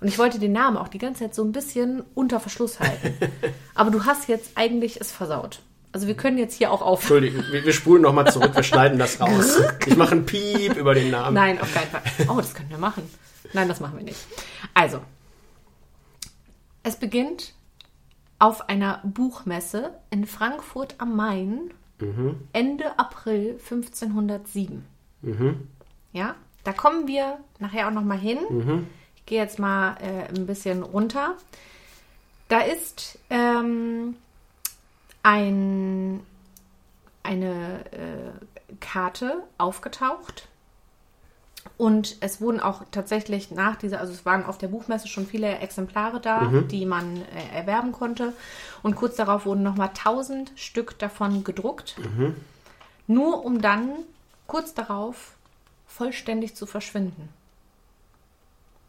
Und 0.00 0.08
ich 0.08 0.18
wollte 0.18 0.38
den 0.38 0.52
Namen 0.52 0.76
auch 0.76 0.88
die 0.88 0.98
ganze 0.98 1.20
Zeit 1.24 1.34
so 1.34 1.44
ein 1.44 1.52
bisschen 1.52 2.02
unter 2.14 2.40
Verschluss 2.40 2.80
halten. 2.80 3.14
Aber 3.74 3.90
du 3.90 4.04
hast 4.04 4.28
jetzt 4.28 4.52
eigentlich 4.56 5.00
es 5.00 5.12
versaut. 5.12 5.60
Also 5.92 6.06
wir 6.06 6.14
können 6.16 6.38
jetzt 6.38 6.54
hier 6.54 6.72
auch 6.72 6.80
aufhören. 6.80 7.22
Entschuldigung, 7.24 7.52
wir, 7.52 7.64
wir 7.64 7.72
spulen 7.72 8.02
nochmal 8.02 8.32
zurück, 8.32 8.54
wir 8.54 8.62
schneiden 8.62 8.98
das 8.98 9.20
raus. 9.20 9.60
Ich 9.86 9.96
mache 9.96 10.12
einen 10.12 10.26
Piep 10.26 10.76
über 10.76 10.94
den 10.94 11.10
Namen. 11.10 11.34
Nein, 11.34 11.60
auf 11.60 11.72
keinen 11.72 11.88
Fall. 11.88 12.02
Oh, 12.28 12.36
das 12.36 12.54
können 12.54 12.70
wir 12.70 12.78
machen. 12.78 13.02
Nein, 13.52 13.68
das 13.68 13.80
machen 13.80 13.98
wir 13.98 14.04
nicht. 14.04 14.20
Also, 14.72 15.00
es 16.82 16.96
beginnt 16.96 17.52
auf 18.38 18.68
einer 18.68 19.00
Buchmesse 19.04 19.92
in 20.10 20.26
Frankfurt 20.26 20.94
am 20.98 21.14
Main 21.14 21.70
Ende 22.52 22.98
April 22.98 23.60
1507. 23.62 24.84
Ja, 26.12 26.34
da 26.64 26.72
kommen 26.72 27.06
wir 27.06 27.38
nachher 27.60 27.86
auch 27.86 27.92
noch 27.92 28.02
mal 28.02 28.18
hin. 28.18 28.38
Ich 29.14 29.26
gehe 29.26 29.38
jetzt 29.38 29.60
mal 29.60 29.96
äh, 30.00 30.28
ein 30.36 30.46
bisschen 30.46 30.82
runter. 30.82 31.36
Da 32.48 32.60
ist 32.60 33.20
ähm, 33.30 34.16
ein, 35.22 36.20
eine 37.22 37.84
äh, 37.92 38.74
Karte 38.80 39.42
aufgetaucht. 39.58 40.48
Und 41.78 42.16
es 42.20 42.40
wurden 42.40 42.58
auch 42.60 42.82
tatsächlich 42.90 43.50
nach 43.52 43.76
dieser, 43.76 44.00
also 44.00 44.12
es 44.12 44.26
waren 44.26 44.44
auf 44.44 44.58
der 44.58 44.68
Buchmesse 44.68 45.06
schon 45.06 45.26
viele 45.26 45.58
Exemplare 45.58 46.20
da, 46.20 46.50
die 46.70 46.86
man 46.86 47.22
äh, 47.22 47.56
erwerben 47.56 47.92
konnte. 47.92 48.32
Und 48.82 48.96
kurz 48.96 49.16
darauf 49.16 49.46
wurden 49.46 49.62
nochmal 49.62 49.88
1000 49.88 50.52
Stück 50.56 50.98
davon 50.98 51.44
gedruckt. 51.44 51.96
Nur 53.06 53.44
um 53.44 53.60
dann 53.62 53.90
kurz 54.46 54.74
darauf 54.74 55.34
vollständig 55.86 56.56
zu 56.56 56.66
verschwinden. 56.66 57.28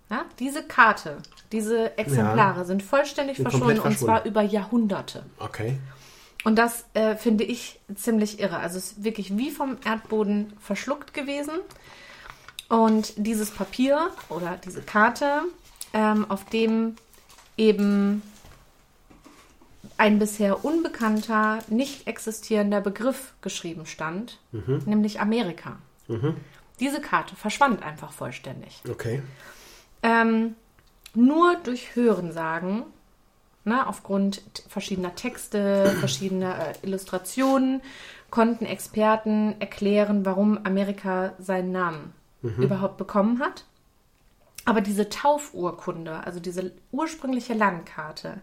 Ja, 0.09 0.25
diese 0.39 0.63
Karte, 0.63 1.17
diese 1.51 1.97
Exemplare 1.97 2.65
sind 2.65 2.83
vollständig 2.83 3.37
Sind 3.37 3.49
verschwunden, 3.49 3.77
komplett 3.77 3.85
und 3.85 3.97
zwar 3.97 4.21
verschwunden. 4.21 4.29
über 4.29 4.41
Jahrhunderte. 4.41 5.23
Okay. 5.39 5.77
Und 6.43 6.57
das 6.57 6.85
äh, 6.93 7.15
finde 7.15 7.43
ich 7.43 7.79
ziemlich 7.95 8.39
irre. 8.39 8.57
Also 8.57 8.77
es 8.77 8.93
ist 8.93 9.03
wirklich 9.03 9.37
wie 9.37 9.51
vom 9.51 9.77
Erdboden 9.85 10.53
verschluckt 10.59 11.13
gewesen. 11.13 11.53
Und 12.69 13.13
dieses 13.17 13.51
Papier 13.51 14.09
oder 14.29 14.59
diese 14.63 14.81
Karte, 14.81 15.43
ähm, 15.93 16.29
auf 16.29 16.45
dem 16.45 16.95
eben 17.55 18.21
ein 19.97 20.19
bisher 20.19 20.65
unbekannter, 20.65 21.59
nicht 21.67 22.07
existierender 22.07 22.81
Begriff 22.81 23.33
geschrieben 23.41 23.85
stand, 23.85 24.39
nämlich 24.85 25.19
Amerika. 25.19 25.77
Diese 26.79 26.99
Karte 26.99 27.35
verschwand 27.35 27.83
einfach 27.83 28.11
vollständig. 28.11 28.81
Okay. 28.89 29.21
Ähm, 30.01 30.55
nur 31.13 31.55
durch 31.63 31.95
Hörensagen, 31.95 32.83
ne, 33.65 33.87
aufgrund 33.87 34.41
verschiedener 34.67 35.15
Texte, 35.15 35.95
verschiedener 35.99 36.69
äh, 36.69 36.73
Illustrationen, 36.83 37.81
konnten 38.29 38.65
Experten 38.65 39.55
erklären, 39.59 40.25
warum 40.25 40.59
Amerika 40.65 41.33
seinen 41.39 41.71
Namen 41.71 42.13
überhaupt 42.41 42.97
bekommen 42.97 43.39
hat. 43.39 43.63
Aber 44.65 44.81
diese 44.81 45.09
Taufurkunde, 45.09 46.25
also 46.25 46.39
diese 46.39 46.71
ursprüngliche 46.91 47.53
Landkarte, 47.53 48.41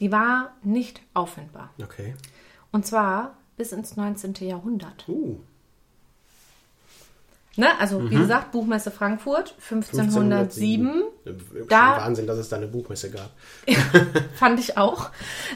die 0.00 0.10
war 0.12 0.54
nicht 0.62 1.00
auffindbar. 1.12 1.70
Okay. 1.82 2.14
Und 2.72 2.86
zwar 2.86 3.36
bis 3.56 3.72
ins 3.72 3.96
19. 3.96 4.34
Jahrhundert. 4.40 5.08
Uh, 5.08 5.38
Ne? 7.56 7.68
Also, 7.78 8.10
wie 8.10 8.16
gesagt, 8.16 8.50
Buchmesse 8.52 8.90
Frankfurt 8.90 9.54
1507. 9.60 11.02
Da- 11.24 11.32
Da 11.68 12.02
Wahnsinn, 12.02 12.26
dass 12.26 12.38
es 12.38 12.48
da 12.48 12.56
eine 12.56 12.66
Buchmesse 12.66 13.10
gab. 13.12 13.30
Fand 14.34 14.58
ich 14.58 14.76
auch. 14.76 15.10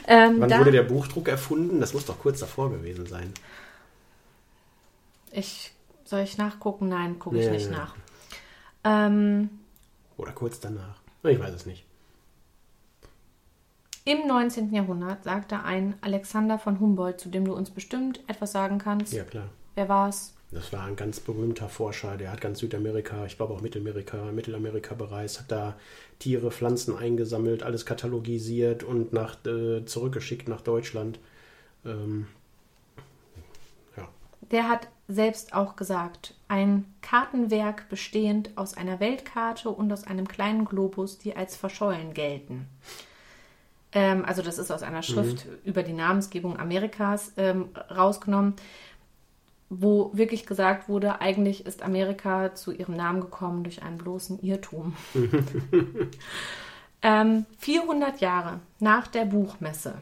Ähm, 0.07 0.35
Wann 0.39 0.49
da, 0.49 0.59
wurde 0.59 0.71
der 0.71 0.83
Buchdruck 0.83 1.27
erfunden? 1.27 1.79
Das 1.81 1.93
muss 1.93 2.05
doch 2.05 2.17
kurz 2.19 2.39
davor 2.39 2.71
gewesen 2.71 3.05
sein. 3.05 3.33
ich, 5.31 5.73
soll 6.05 6.21
ich 6.21 6.37
nachgucken? 6.37 6.87
Nein, 6.89 7.19
gucke 7.19 7.37
ich 7.37 7.45
Nee, 7.45 7.51
nicht 7.51 7.69
nee. 7.69 7.75
nach. 7.75 7.95
Ähm, 8.83 9.49
Oder 10.17 10.31
kurz 10.31 10.59
danach. 10.59 11.01
Ich 11.23 11.39
weiß 11.39 11.53
es 11.53 11.65
nicht. 11.65 11.85
Im 14.05 14.25
19. 14.27 14.73
Jahrhundert 14.73 15.23
sagte 15.25 15.63
ein 15.63 15.95
Alexander 16.01 16.57
von 16.57 16.79
Humboldt, 16.79 17.19
zu 17.19 17.29
dem 17.29 17.45
du 17.45 17.53
uns 17.53 17.69
bestimmt 17.69 18.21
etwas 18.27 18.53
sagen 18.53 18.79
kannst. 18.79 19.13
Ja, 19.13 19.23
klar. 19.23 19.49
Wer 19.75 19.89
war 19.89 20.09
es? 20.09 20.33
Das 20.51 20.73
war 20.73 20.83
ein 20.85 20.95
ganz 20.95 21.19
berühmter 21.19 21.69
Forscher, 21.69 22.17
der 22.17 22.31
hat 22.31 22.41
ganz 22.41 22.59
Südamerika, 22.59 23.25
ich 23.25 23.37
glaube 23.37 23.53
auch 23.53 23.61
Mittelamerika, 23.61 24.31
Mittelamerika 24.31 24.95
bereist, 24.95 25.41
hat 25.41 25.51
da 25.51 25.75
Tiere, 26.17 26.49
Pflanzen 26.49 26.97
eingesammelt, 26.97 27.61
alles 27.61 27.85
katalogisiert 27.85 28.83
und 28.83 29.13
nach, 29.13 29.45
äh, 29.45 29.85
zurückgeschickt 29.85 30.47
nach 30.47 30.61
Deutschland. 30.61 31.19
Ähm, 31.85 32.27
ja, 33.95 34.07
Der 34.49 34.67
hat 34.67 34.87
selbst 35.07 35.53
auch 35.53 35.75
gesagt, 35.75 36.33
ein 36.47 36.85
Kartenwerk 37.01 37.87
bestehend 37.87 38.49
aus 38.55 38.75
einer 38.75 38.99
Weltkarte 38.99 39.69
und 39.69 39.91
aus 39.93 40.03
einem 40.05 40.27
kleinen 40.27 40.65
Globus, 40.65 41.19
die 41.19 41.35
als 41.35 41.55
verschollen 41.55 42.15
gelten. 42.15 42.67
Ähm, 43.91 44.25
also 44.25 44.41
das 44.41 44.57
ist 44.57 44.71
aus 44.71 44.81
einer 44.83 45.03
Schrift 45.03 45.47
über 45.63 45.83
die 45.83 45.93
Namensgebung 45.93 46.59
Amerikas 46.59 47.33
ähm, 47.37 47.69
rausgenommen, 47.89 48.55
wo 49.69 50.11
wirklich 50.13 50.45
gesagt 50.45 50.89
wurde, 50.89 51.21
eigentlich 51.21 51.65
ist 51.65 51.83
Amerika 51.83 52.55
zu 52.55 52.71
ihrem 52.71 52.95
Namen 52.95 53.21
gekommen 53.21 53.63
durch 53.63 53.83
einen 53.83 53.97
bloßen 53.97 54.41
Irrtum. 54.41 54.95
ähm, 57.01 57.45
400 57.59 58.19
Jahre 58.19 58.59
nach 58.79 59.07
der 59.07 59.25
Buchmesse 59.25 59.95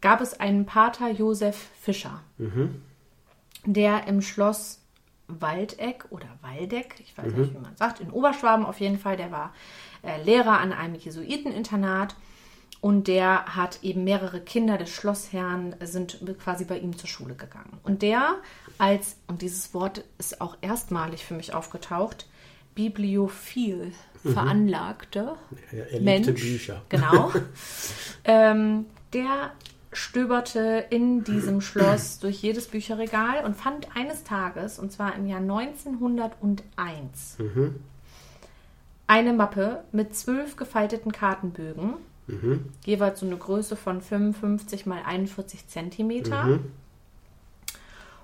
gab 0.00 0.20
es 0.20 0.38
einen 0.40 0.66
Pater 0.66 1.10
Josef 1.10 1.68
Fischer 1.80 2.20
der 3.64 4.06
im 4.06 4.22
Schloss 4.22 4.80
Waldeck 5.28 6.06
oder 6.10 6.26
Waldeck, 6.42 6.96
ich 7.00 7.16
weiß 7.16 7.32
nicht, 7.34 7.54
wie 7.54 7.58
man 7.58 7.76
sagt, 7.76 8.00
in 8.00 8.10
Oberschwaben 8.10 8.66
auf 8.66 8.80
jeden 8.80 8.98
Fall, 8.98 9.16
der 9.16 9.30
war 9.30 9.52
äh, 10.02 10.20
Lehrer 10.22 10.58
an 10.58 10.72
einem 10.72 10.96
Jesuiteninternat 10.96 12.16
und 12.80 13.08
der 13.08 13.56
hat 13.56 13.80
eben 13.82 14.04
mehrere 14.04 14.40
Kinder. 14.40 14.78
Des 14.78 14.90
Schlossherrn 14.90 15.74
sind 15.82 16.18
quasi 16.42 16.64
bei 16.64 16.78
ihm 16.78 16.96
zur 16.96 17.08
Schule 17.08 17.34
gegangen. 17.34 17.78
Und 17.82 18.02
der 18.02 18.36
als, 18.78 19.16
und 19.26 19.42
dieses 19.42 19.74
Wort 19.74 20.04
ist 20.18 20.40
auch 20.40 20.56
erstmalig 20.62 21.24
für 21.24 21.34
mich 21.34 21.52
aufgetaucht, 21.52 22.26
bibliophil 22.74 23.92
veranlagte 24.22 25.36
er, 25.70 25.90
er 25.90 26.00
liebte 26.00 26.30
Mensch, 26.30 26.42
Bücher. 26.42 26.82
genau, 26.88 27.32
ähm, 28.24 28.86
der 29.12 29.52
stöberte 29.92 30.86
in 30.90 31.24
diesem 31.24 31.60
Schloss 31.60 32.20
durch 32.20 32.42
jedes 32.42 32.68
Bücherregal 32.68 33.44
und 33.44 33.56
fand 33.56 33.88
eines 33.96 34.24
Tages, 34.24 34.78
und 34.78 34.92
zwar 34.92 35.16
im 35.16 35.26
Jahr 35.26 35.40
1901, 35.40 37.38
eine 39.06 39.32
Mappe 39.32 39.82
mit 39.90 40.14
zwölf 40.14 40.56
gefalteten 40.56 41.10
Kartenbögen, 41.10 41.94
jeweils 42.84 43.20
so 43.20 43.26
eine 43.26 43.36
Größe 43.36 43.76
von 43.76 44.00
55 44.00 44.86
mal 44.86 45.02
41 45.04 45.68
Zentimeter. 45.68 46.60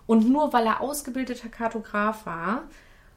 Und 0.07 0.29
nur 0.29 0.53
weil 0.53 0.67
er 0.67 0.81
ausgebildeter 0.81 1.49
Kartograf 1.49 2.27
war, 2.27 2.65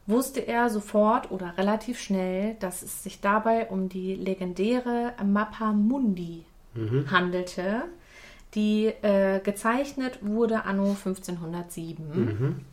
wusste 0.08 0.40
er 0.40 0.70
sofort 0.70 1.30
oder 1.32 1.58
relativ 1.58 2.00
schnell, 2.00 2.56
dass 2.60 2.82
es 2.82 3.04
sich 3.04 3.22
dabei 3.22 3.68
um 3.68 3.90
die 3.90 4.16
legendäre 4.16 5.14
Mappa 5.24 5.72
Mundi 5.72 6.46
handelte, 7.12 7.84
die 8.56 8.86
äh, 8.86 9.40
gezeichnet 9.42 10.20
wurde 10.22 10.66
anno 10.66 10.90
1507 10.90 12.66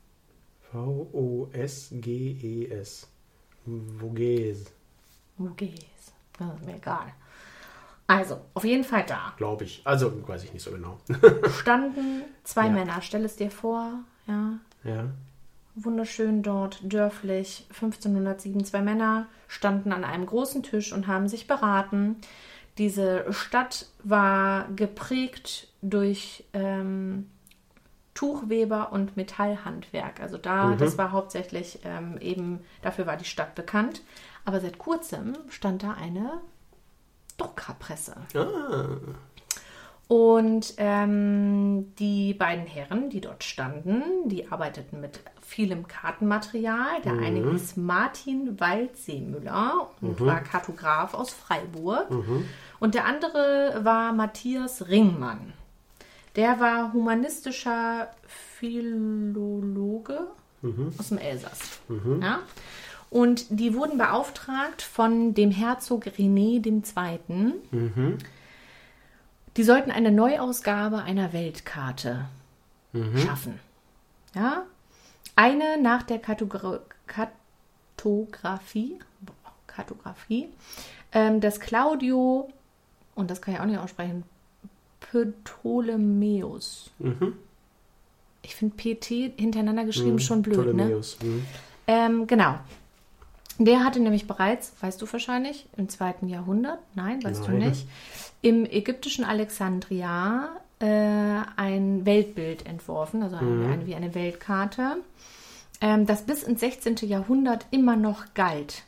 V-O-S-G-E-S. 1.80 3.08
Voges. 3.66 4.64
Das 6.38 6.54
ist 6.54 6.64
mir 6.66 6.76
egal. 6.76 7.12
Also, 8.06 8.40
auf 8.54 8.64
jeden 8.64 8.84
Fall 8.84 9.04
da. 9.06 9.34
glaube 9.36 9.64
ich. 9.64 9.82
Also, 9.84 10.26
weiß 10.26 10.44
ich 10.44 10.52
nicht 10.54 10.62
so 10.62 10.70
genau. 10.70 10.96
Standen 11.60 12.22
zwei 12.44 12.66
Ja. 12.66 12.72
Männer. 12.72 13.02
Stell 13.02 13.24
es 13.24 13.36
dir 13.36 13.50
vor, 13.50 13.92
ja. 14.26 14.52
ja. 14.84 15.04
Wunderschön 15.84 16.42
dort, 16.42 16.80
dörflich. 16.82 17.66
1507, 17.70 18.64
zwei 18.64 18.82
Männer 18.82 19.26
standen 19.46 19.92
an 19.92 20.04
einem 20.04 20.26
großen 20.26 20.62
Tisch 20.62 20.92
und 20.92 21.06
haben 21.06 21.28
sich 21.28 21.46
beraten. 21.46 22.16
Diese 22.78 23.32
Stadt 23.32 23.86
war 24.04 24.68
geprägt 24.74 25.68
durch 25.82 26.44
ähm, 26.52 27.28
Tuchweber 28.14 28.92
und 28.92 29.16
Metallhandwerk. 29.16 30.20
Also 30.20 30.38
da, 30.38 30.74
das 30.74 30.98
war 30.98 31.12
hauptsächlich 31.12 31.80
ähm, 31.84 32.18
eben, 32.20 32.60
dafür 32.82 33.06
war 33.06 33.16
die 33.16 33.24
Stadt 33.24 33.54
bekannt. 33.54 34.02
Aber 34.44 34.60
seit 34.60 34.78
kurzem 34.78 35.34
stand 35.48 35.82
da 35.82 35.92
eine 35.92 36.40
Druckerpresse. 37.36 38.16
Ah, 38.34 38.96
Und 40.08 40.74
ähm, 40.78 41.94
die 41.96 42.34
beiden 42.34 42.66
Herren, 42.66 43.10
die 43.10 43.20
dort 43.20 43.44
standen, 43.44 44.28
die 44.28 44.50
arbeiteten 44.50 45.00
mit 45.00 45.20
vielem 45.48 45.88
Kartenmaterial. 45.88 47.00
Der 47.02 47.14
eine 47.14 47.50
hieß 47.50 47.76
Martin 47.76 48.60
Waldseemüller 48.60 49.90
und 50.00 50.20
war 50.20 50.40
Kartograf 50.42 51.14
aus 51.14 51.30
Freiburg. 51.30 52.08
Und 52.78 52.94
der 52.94 53.06
andere 53.06 53.80
war 53.82 54.12
Matthias 54.12 54.88
Ringmann. 54.88 55.54
Der 56.36 56.60
war 56.60 56.92
humanistischer 56.92 58.08
Philologe 58.26 60.28
aus 60.98 61.08
dem 61.08 61.18
Elsass. 61.18 61.80
Ja? 62.20 62.40
Und 63.10 63.46
die 63.48 63.74
wurden 63.74 63.96
beauftragt 63.96 64.82
von 64.82 65.32
dem 65.32 65.50
Herzog 65.50 66.06
René 66.06 66.64
II. 66.64 67.54
Die 69.56 69.64
sollten 69.64 69.90
eine 69.90 70.12
Neuausgabe 70.12 71.02
einer 71.02 71.32
Weltkarte 71.32 72.26
schaffen. 73.16 73.58
Ja? 74.34 74.64
Eine 75.38 75.80
nach 75.80 76.02
der 76.02 76.18
Kategor 76.18 76.80
Kat 77.06 77.30
Kartografie, 77.96 78.98
Kartografie 79.66 80.48
ähm, 81.12 81.40
des 81.40 81.58
Claudio, 81.60 82.48
und 83.14 83.30
das 83.30 83.40
kann 83.42 83.54
ich 83.54 83.60
auch 83.60 83.64
nicht 83.66 83.78
aussprechen, 83.78 84.24
Ptolemäus. 85.00 86.90
Mhm. 86.98 87.34
Ich 88.42 88.54
finde 88.56 88.76
PT 88.76 89.38
hintereinander 89.38 89.84
geschrieben 89.84 90.14
Mhm. 90.14 90.18
schon 90.20 90.42
blöd, 90.42 90.58
ne? 90.58 90.64
Ptolemäus. 90.64 91.18
Mhm. 91.22 91.44
Ähm, 91.86 92.26
genau. 92.26 92.58
Der 93.58 93.84
hatte 93.84 94.00
nämlich 94.00 94.26
bereits, 94.26 94.72
weißt 94.80 95.00
du 95.02 95.12
wahrscheinlich, 95.12 95.66
im 95.76 95.88
zweiten 95.88 96.28
Jahrhundert, 96.28 96.78
nein, 96.94 97.22
weißt 97.24 97.48
Nein. 97.48 97.60
du 97.60 97.66
nicht, 97.68 97.86
im 98.42 98.64
ägyptischen 98.64 99.24
Alexandria 99.24 100.50
äh, 100.80 101.40
ein 101.56 102.06
Weltbild 102.06 102.66
entworfen, 102.66 103.22
also 103.22 103.36
eine, 103.36 103.66
eine, 103.66 103.86
wie 103.86 103.94
eine 103.94 104.14
Weltkarte, 104.14 104.98
ähm, 105.80 106.06
das 106.06 106.22
bis 106.22 106.42
ins 106.42 106.60
16. 106.60 106.96
Jahrhundert 107.08 107.66
immer 107.70 107.96
noch 107.96 108.34
galt. 108.34 108.84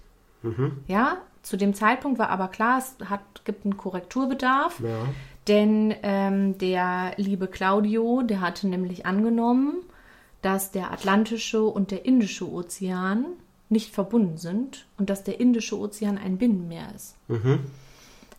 Ja, 0.87 1.19
zu 1.43 1.57
dem 1.57 1.75
Zeitpunkt 1.75 2.19
war 2.19 2.31
aber 2.31 2.49
klar, 2.49 2.79
es 2.79 2.97
hat, 3.09 3.45
gibt 3.45 3.65
einen 3.65 3.77
Korrekturbedarf. 3.77 4.81
Ja. 4.81 5.07
Denn 5.49 5.95
ähm, 6.03 6.59
der 6.59 7.13
liebe 7.17 7.47
Claudio, 7.47 8.23
der 8.23 8.41
hatte 8.41 8.69
nämlich 8.69 9.07
angenommen, 9.07 9.83
dass 10.43 10.71
der 10.71 10.93
Atlantische 10.93 11.65
und 11.65 11.91
der 11.91 12.05
Indische 12.05 12.51
Ozean 12.51 13.25
nicht 13.69 13.93
verbunden 13.95 14.37
sind 14.37 14.87
und 14.99 15.11
dass 15.11 15.25
der 15.25 15.41
Indische 15.41 15.79
Ozean 15.79 16.19
ein 16.19 16.39
Binnenmeer 16.39 16.93
ist. 16.95 17.17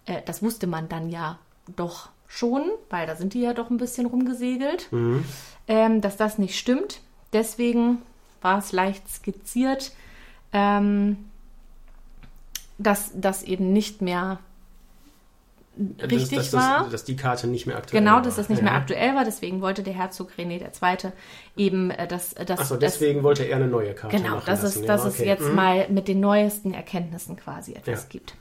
Äh, 0.05 0.21
das 0.25 0.43
wusste 0.43 0.67
man 0.67 0.89
dann 0.89 1.09
ja 1.09 1.39
doch 1.75 2.09
schon, 2.33 2.63
weil 2.89 3.05
da 3.07 3.15
sind 3.17 3.33
die 3.33 3.41
ja 3.41 3.53
doch 3.53 3.69
ein 3.69 3.77
bisschen 3.77 4.05
rumgesegelt, 4.05 4.87
ähm, 5.67 5.99
dass 6.01 6.15
das 6.15 6.37
nicht 6.37 6.57
stimmt. 6.57 7.01
Deswegen 7.33 7.97
war 8.41 8.57
es 8.59 8.71
leicht 8.71 9.07
skizziert, 9.09 9.91
ähm, 10.53 11.17
dass 12.77 13.11
das 13.13 13.43
eben 13.43 13.73
nicht 13.73 14.01
mehr 14.01 14.39
richtig 16.01 16.37
dass, 16.37 16.51
dass, 16.51 16.53
war. 16.53 16.83
Dass, 16.83 16.91
dass 16.91 17.03
die 17.05 17.15
Karte 17.15 17.47
nicht 17.47 17.65
mehr 17.67 17.77
aktuell 17.77 18.01
Genau, 18.01 18.15
war. 18.15 18.21
dass 18.21 18.35
das 18.37 18.49
nicht 18.49 18.59
ja. 18.59 18.63
mehr 18.65 18.73
aktuell 18.75 19.13
war. 19.15 19.23
Deswegen 19.25 19.61
wollte 19.61 19.83
der 19.83 19.93
Herzog 19.93 20.31
René 20.37 20.61
II. 20.61 21.11
eben 21.57 21.91
äh, 21.91 22.07
das, 22.07 22.33
das, 22.33 22.59
Achso, 22.59 22.75
das 22.75 22.93
deswegen 22.93 23.23
wollte 23.23 23.43
er 23.43 23.57
eine 23.57 23.67
neue 23.67 23.93
Karte 23.93 24.15
Genau, 24.17 24.39
dass, 24.39 24.63
es, 24.63 24.75
ja, 24.75 24.85
dass 24.87 25.05
es 25.05 25.15
okay. 25.15 25.25
jetzt 25.27 25.43
Mhm. 25.47 25.55
mal 25.55 25.89
mit 25.89 26.07
den 26.07 26.19
neuesten 26.21 26.73
Erkenntnissen 26.73 27.35
quasi 27.35 27.73
etwas 27.73 28.03
Ja. 28.03 28.09
gibt. 28.09 28.35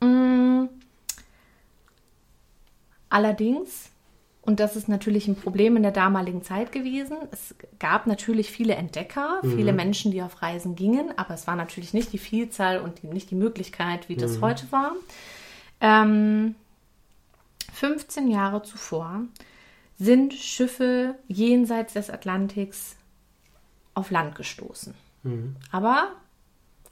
Mm. 0.00 0.39
Allerdings, 3.10 3.90
und 4.42 4.58
das 4.60 4.76
ist 4.76 4.88
natürlich 4.88 5.28
ein 5.28 5.34
Problem 5.36 5.76
in 5.76 5.82
der 5.82 5.92
damaligen 5.92 6.42
Zeit 6.42 6.72
gewesen, 6.72 7.16
es 7.32 7.54
gab 7.78 8.06
natürlich 8.06 8.50
viele 8.50 8.74
Entdecker, 8.76 9.40
Mhm. 9.42 9.56
viele 9.56 9.72
Menschen, 9.74 10.12
die 10.12 10.22
auf 10.22 10.40
Reisen 10.40 10.76
gingen, 10.76 11.12
aber 11.18 11.34
es 11.34 11.46
war 11.46 11.56
natürlich 11.56 11.92
nicht 11.92 12.12
die 12.12 12.18
Vielzahl 12.18 12.80
und 12.80 13.02
die, 13.02 13.08
nicht 13.08 13.30
die 13.30 13.34
Möglichkeit, 13.34 14.08
wie 14.08 14.14
Mhm. 14.14 14.20
das 14.20 14.40
heute 14.40 14.70
war. 14.72 14.92
Ähm, 15.82 16.54
15 17.72 18.30
Jahre 18.30 18.62
zuvor 18.62 19.22
sind 19.98 20.32
Schiffe 20.34 21.14
jenseits 21.28 21.92
des 21.94 22.10
Atlantiks 22.10 22.96
auf 23.94 24.10
Land 24.10 24.34
gestoßen. 24.34 24.94
Mhm. 25.24 25.56
Aber 25.70 26.08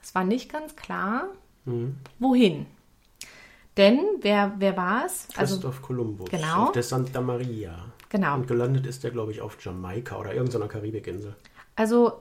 es 0.03 0.15
war 0.15 0.25
nicht 0.25 0.51
ganz 0.53 0.77
klar, 0.77 1.29
wohin. 2.19 2.67
Denn 3.78 4.00
wer, 4.20 4.54
wer 4.58 4.76
war 4.76 5.06
es? 5.06 5.28
Also, 5.37 5.54
Christoph 5.54 5.82
Kolumbus 5.82 6.28
genau. 6.28 6.64
auf 6.64 6.73
der 6.73 6.82
Santa 6.82 7.20
Maria. 7.20 7.76
Genau. 8.08 8.35
Und 8.35 8.49
gelandet 8.49 8.87
ist 8.87 9.04
er, 9.04 9.11
glaube 9.11 9.32
ich, 9.32 9.40
auf 9.40 9.56
Jamaika 9.64 10.18
oder 10.18 10.35
irgendeiner 10.35 10.68
Karibikinsel. 10.68 11.37
also 11.76 12.12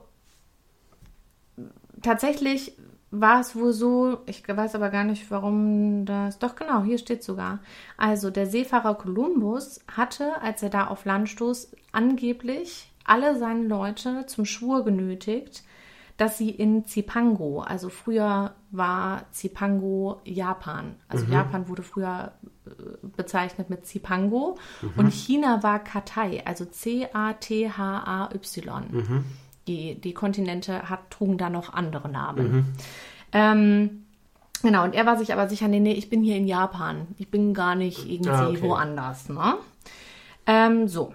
tatsächlich 2.00 2.76
war 3.10 3.40
es 3.40 3.56
wohl 3.56 3.72
so, 3.72 4.18
ich 4.26 4.46
weiß 4.46 4.74
aber 4.74 4.90
gar 4.90 5.04
nicht, 5.04 5.30
warum 5.30 6.04
das. 6.04 6.38
Doch, 6.38 6.54
genau, 6.54 6.82
hier 6.84 6.98
steht 6.98 7.24
sogar. 7.24 7.60
Also, 7.96 8.30
der 8.30 8.46
Seefahrer 8.46 8.94
Kolumbus 8.94 9.80
hatte, 9.90 10.40
als 10.42 10.62
er 10.62 10.70
da 10.70 10.86
auf 10.86 11.04
Land 11.04 11.28
stoß, 11.28 11.72
angeblich 11.90 12.92
alle 13.04 13.38
seine 13.38 13.66
Leute 13.66 14.26
zum 14.26 14.44
Schwur 14.44 14.84
genötigt, 14.84 15.64
dass 16.18 16.36
sie 16.36 16.50
in 16.50 16.84
Zipango, 16.84 17.62
also 17.62 17.88
früher 17.88 18.54
war 18.70 19.22
Zipango 19.32 20.20
Japan. 20.24 20.96
Also 21.08 21.24
Japan 21.26 21.68
wurde 21.68 21.82
früher 21.82 22.32
äh, 22.66 22.70
bezeichnet 23.16 23.70
mit 23.70 23.86
Zipango 23.86 24.58
und 24.96 25.10
China 25.12 25.62
war 25.62 25.78
Katai, 25.78 26.42
also 26.44 26.64
C-A-T-H-A-Y. 27.68 29.24
Die, 29.66 30.00
die 30.00 30.14
Kontinente 30.14 30.88
hat, 30.88 31.10
trugen 31.10 31.36
da 31.38 31.50
noch 31.50 31.72
andere 31.74 32.08
Namen. 32.08 32.74
Ähm, 33.32 34.04
genau, 34.62 34.84
und 34.84 34.94
er 34.94 35.04
war 35.06 35.18
sich 35.18 35.32
aber 35.32 35.48
sicher, 35.48 35.68
nee, 35.68 35.80
nee, 35.80 35.92
ich 35.92 36.08
bin 36.08 36.22
hier 36.22 36.36
in 36.36 36.46
Japan. 36.46 37.06
Ich 37.18 37.30
bin 37.30 37.52
gar 37.52 37.74
nicht 37.74 38.08
irgendwie 38.08 38.30
Ah, 38.30 38.48
okay. 38.48 38.62
woanders. 38.62 39.28
Ne? 39.28 39.54
Ähm, 40.46 40.88
so. 40.88 41.14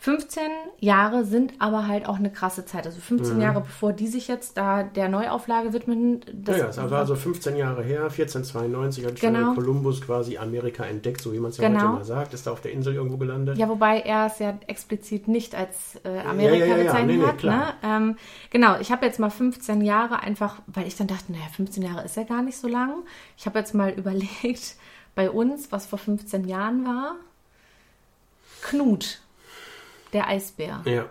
15 0.00 0.42
Jahre 0.78 1.24
sind 1.24 1.54
aber 1.58 1.88
halt 1.88 2.06
auch 2.06 2.18
eine 2.18 2.30
krasse 2.30 2.64
Zeit. 2.64 2.86
Also 2.86 3.00
15 3.00 3.34
Mhm. 3.34 3.42
Jahre 3.42 3.60
bevor 3.62 3.92
die 3.92 4.06
sich 4.06 4.28
jetzt 4.28 4.56
da 4.56 4.84
der 4.84 5.08
Neuauflage 5.08 5.72
widmen. 5.72 6.20
Das 6.32 6.56
ja, 6.56 6.68
es 6.68 6.76
war 6.76 6.92
also 6.92 7.16
15 7.16 7.56
Jahre 7.56 7.82
her, 7.82 8.04
1492 8.08 9.04
hat 9.04 9.18
schon 9.18 9.34
Genau. 9.34 9.54
Kolumbus 9.54 10.00
quasi 10.00 10.38
Amerika 10.38 10.84
entdeckt, 10.84 11.20
so 11.20 11.32
wie 11.32 11.40
man 11.40 11.50
es 11.50 11.56
ja 11.56 11.66
Genau. 11.66 11.80
heute 11.80 11.88
immer 11.96 12.04
sagt. 12.04 12.32
Ist 12.32 12.46
da 12.46 12.52
auf 12.52 12.60
der 12.60 12.70
Insel 12.72 12.94
irgendwo 12.94 13.16
gelandet. 13.16 13.58
Ja, 13.58 13.68
wobei 13.68 13.98
er 14.00 14.26
es 14.26 14.38
ja 14.38 14.56
explizit 14.68 15.26
nicht 15.26 15.56
als 15.56 15.96
äh, 16.04 16.20
Amerika 16.20 16.64
Ja, 16.64 16.66
ja, 16.66 16.76
ja, 16.76 16.84
bezeichnet 16.84 17.16
Nee, 17.16 17.22
nee, 17.22 17.26
hat. 17.26 17.42
Ne? 17.42 17.74
Ähm, 17.82 18.16
genau, 18.50 18.78
ich 18.78 18.92
habe 18.92 19.04
jetzt 19.04 19.18
mal 19.18 19.30
15 19.30 19.80
Jahre 19.80 20.20
einfach, 20.20 20.60
weil 20.68 20.86
ich 20.86 20.94
dann 20.96 21.08
dachte, 21.08 21.32
naja, 21.32 21.44
15 21.56 21.82
Jahre 21.82 22.04
ist 22.04 22.14
ja 22.16 22.22
gar 22.22 22.42
nicht 22.42 22.56
so 22.56 22.68
lang. 22.68 23.02
Ich 23.36 23.46
habe 23.46 23.58
jetzt 23.58 23.74
mal 23.74 23.90
überlegt, 23.96 24.76
bei 25.16 25.28
uns, 25.28 25.72
was 25.72 25.86
vor 25.86 25.98
15 25.98 26.46
Jahren 26.46 26.86
war. 26.86 27.16
Knut, 28.62 29.20
der 30.12 30.28
Eisbär. 30.28 30.80
Ja. 30.84 31.06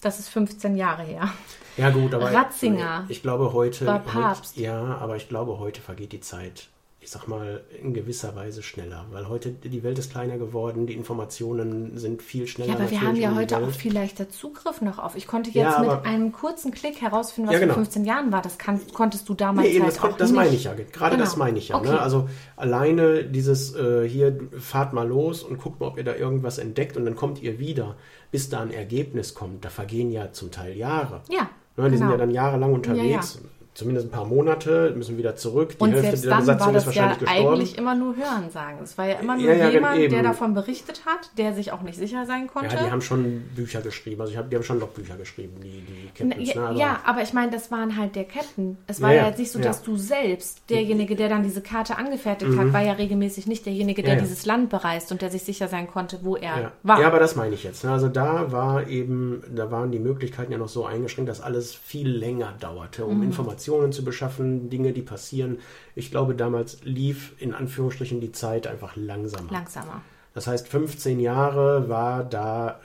Das 0.00 0.18
ist 0.18 0.28
15 0.28 0.76
Jahre 0.76 1.02
her. 1.02 1.28
Ja 1.76 1.90
gut, 1.90 2.14
aber 2.14 2.32
Ratzinger 2.32 3.04
ich 3.08 3.22
glaube 3.22 3.52
heute, 3.52 3.86
war 3.86 3.98
heute 3.98 4.08
Papst. 4.08 4.56
ja, 4.56 4.96
aber 4.98 5.16
ich 5.16 5.28
glaube 5.28 5.58
heute 5.58 5.80
vergeht 5.80 6.12
die 6.12 6.20
Zeit, 6.20 6.68
ich 7.02 7.10
sag 7.10 7.26
mal 7.28 7.62
in 7.82 7.94
gewisser 7.94 8.36
Weise 8.36 8.62
schneller, 8.62 9.06
weil 9.10 9.26
heute 9.26 9.50
die 9.52 9.82
Welt 9.82 9.98
ist 9.98 10.10
kleiner 10.12 10.36
geworden, 10.36 10.86
die 10.86 10.92
Informationen 10.92 11.96
sind 11.96 12.20
viel 12.22 12.46
schneller. 12.46 12.72
Ja, 12.72 12.78
aber 12.78 12.90
wir 12.90 13.00
haben 13.00 13.16
ja 13.16 13.34
heute 13.34 13.56
auch 13.56 13.62
Welt. 13.62 13.76
viel 13.76 13.94
leichter 13.94 14.28
Zugriff 14.28 14.82
noch 14.82 14.98
auf. 14.98 15.16
Ich 15.16 15.26
konnte 15.26 15.48
jetzt 15.48 15.56
Ja, 15.56 15.80
mit 15.80 16.04
einem 16.04 16.30
kurzen 16.30 16.72
Klick 16.72 17.00
herausfinden, 17.00 17.48
was 17.48 17.54
Ja, 17.54 17.60
genau. 17.60 17.72
vor 17.72 17.84
15 17.84 18.04
Jahren 18.04 18.30
war. 18.32 18.42
Das 18.42 18.58
kann, 18.58 18.78
konntest 18.92 19.26
du 19.30 19.34
damals 19.34 19.66
Nee, 19.66 19.76
eben, 19.76 19.84
halt 19.86 19.96
das, 19.96 20.02
auch 20.04 20.16
das 20.18 20.30
nicht. 20.30 20.36
meine 20.36 20.54
ich 20.54 20.64
ja. 20.64 20.74
Gerade 20.74 21.16
Genau. 21.16 21.24
das 21.24 21.36
meine 21.38 21.58
ich 21.58 21.68
ja. 21.68 21.76
Okay. 21.78 21.88
Ne? 21.88 22.00
Also 22.00 22.28
alleine 22.56 23.24
dieses 23.24 23.74
äh, 23.74 24.06
hier, 24.06 24.38
fahrt 24.58 24.92
mal 24.92 25.08
los 25.08 25.42
und 25.42 25.58
guckt 25.58 25.80
mal, 25.80 25.86
ob 25.86 25.96
ihr 25.96 26.04
da 26.04 26.14
irgendwas 26.14 26.58
entdeckt 26.58 26.98
und 26.98 27.06
dann 27.06 27.16
kommt 27.16 27.40
ihr 27.40 27.58
wieder, 27.58 27.96
bis 28.30 28.50
da 28.50 28.60
ein 28.60 28.70
Ergebnis 28.72 29.32
kommt. 29.34 29.64
Da 29.64 29.70
vergehen 29.70 30.10
ja 30.10 30.32
zum 30.32 30.50
Teil 30.50 30.76
Jahre. 30.76 31.22
Ja, 31.30 31.48
Ne? 31.76 31.84
Die 31.88 31.96
sind 31.96 32.00
genau. 32.08 32.10
ja 32.12 32.16
dann 32.18 32.30
jahrelang 32.30 32.74
unterwegs. 32.74 33.40
Zumindest 33.72 34.08
ein 34.08 34.10
paar 34.10 34.24
Monate, 34.24 34.92
müssen 34.96 35.16
wieder 35.16 35.36
zurück. 35.36 35.70
Die 35.78 35.82
Und 35.82 35.90
Hälfte 35.92 36.16
selbst 36.16 36.24
der 36.24 36.30
dann 36.56 36.60
war 36.60 36.72
das 36.72 36.86
ist 36.88 36.94
ja 36.96 37.14
gestorben. 37.14 37.48
eigentlich 37.48 37.78
immer 37.78 37.94
nur 37.94 38.16
Hören 38.16 38.50
sagen. 38.52 38.78
Es 38.82 38.98
war 38.98 39.06
ja 39.06 39.14
immer 39.20 39.36
nur 39.36 39.46
Ja, 39.46 39.54
ja, 39.54 39.68
jemand, 39.68 39.98
eben. 40.00 40.12
der 40.12 40.22
davon 40.24 40.54
berichtet 40.54 41.02
hat, 41.06 41.30
der 41.38 41.54
sich 41.54 41.70
auch 41.70 41.80
nicht 41.82 41.96
sicher 41.96 42.26
sein 42.26 42.48
konnte. 42.48 42.74
Ja, 42.74 42.84
die 42.84 42.90
haben 42.90 43.00
schon 43.00 43.42
Bücher 43.54 43.80
geschrieben. 43.80 44.20
Also 44.22 44.32
ich 44.32 44.38
hab, 44.38 44.50
die 44.50 44.56
haben 44.56 44.64
schon 44.64 44.80
Logbücher 44.80 45.16
geschrieben, 45.16 45.54
die, 45.62 45.82
die 45.82 46.08
Captains. 46.14 46.48
ja, 46.52 46.60
ne? 46.60 46.68
Aber- 46.68 46.78
ja, 46.78 47.00
aber 47.06 47.22
ich 47.22 47.32
meine, 47.32 47.52
das 47.52 47.70
waren 47.70 47.96
halt 47.96 48.16
der 48.16 48.24
Captain. 48.24 48.76
Es 48.88 49.00
war 49.00 49.10
Ja, 49.10 49.16
ja, 49.16 49.22
ja, 49.22 49.28
jetzt 49.28 49.38
nicht 49.38 49.52
so, 49.52 49.60
ja. 49.60 49.66
dass 49.66 49.82
du 49.84 49.96
selbst, 49.96 50.62
derjenige, 50.68 51.14
der 51.14 51.28
dann 51.28 51.44
diese 51.44 51.60
Karte 51.62 51.96
angefertigt 51.96 52.58
hat, 52.58 52.72
war 52.72 52.82
ja 52.82 52.94
regelmäßig 52.94 53.46
nicht 53.46 53.66
derjenige, 53.66 54.02
der 54.02 54.14
Mhm. 54.14 54.18
Ja, 54.18 54.22
ja. 54.24 54.28
dieses 54.28 54.46
Land 54.46 54.68
bereist 54.70 55.12
und 55.12 55.22
der 55.22 55.30
sich 55.30 55.44
sicher 55.44 55.68
sein 55.68 55.86
konnte, 55.86 56.18
wo 56.22 56.34
er 56.36 56.60
Ja. 56.60 56.72
war. 56.82 57.00
ja, 57.00 57.06
aber 57.06 57.20
das 57.20 57.36
meine 57.36 57.54
ich 57.54 57.62
jetzt. 57.62 57.84
ne? 57.84 57.92
Also 57.92 58.08
da 58.08 58.50
war 58.50 58.88
eben, 58.88 59.42
da 59.54 59.70
waren 59.70 59.92
die 59.92 60.00
Möglichkeiten 60.00 60.50
ja 60.50 60.58
noch 60.58 60.68
so 60.68 60.84
eingeschränkt, 60.84 61.28
dass 61.30 61.40
alles 61.40 61.72
viel 61.72 62.08
länger 62.10 62.52
dauerte, 62.58 63.04
Mhm. 63.04 63.08
um 63.10 63.22
Informationen 63.60 63.92
zu 63.92 64.04
beschaffen, 64.04 64.70
Dinge, 64.70 64.92
die 64.92 65.02
passieren. 65.02 65.58
Ich 65.94 66.10
glaube, 66.10 66.34
damals 66.34 66.78
lief 66.82 67.34
in 67.38 67.54
Anführungsstrichen 67.54 68.20
die 68.20 68.32
Zeit 68.32 68.66
einfach 68.66 68.96
langsamer. 68.96 69.52
Langsamer. 69.52 70.00
Das 70.32 70.46
heißt, 70.46 70.68
15 70.68 71.20
Jahre 71.20 71.88
war 71.88 72.24
da 72.24 72.80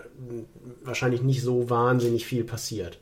wahrscheinlich 0.83 1.21
nicht 1.21 1.41
so 1.41 1.69
wahnsinnig 1.69 2.25
viel 2.25 2.43
passiert. 2.43 2.99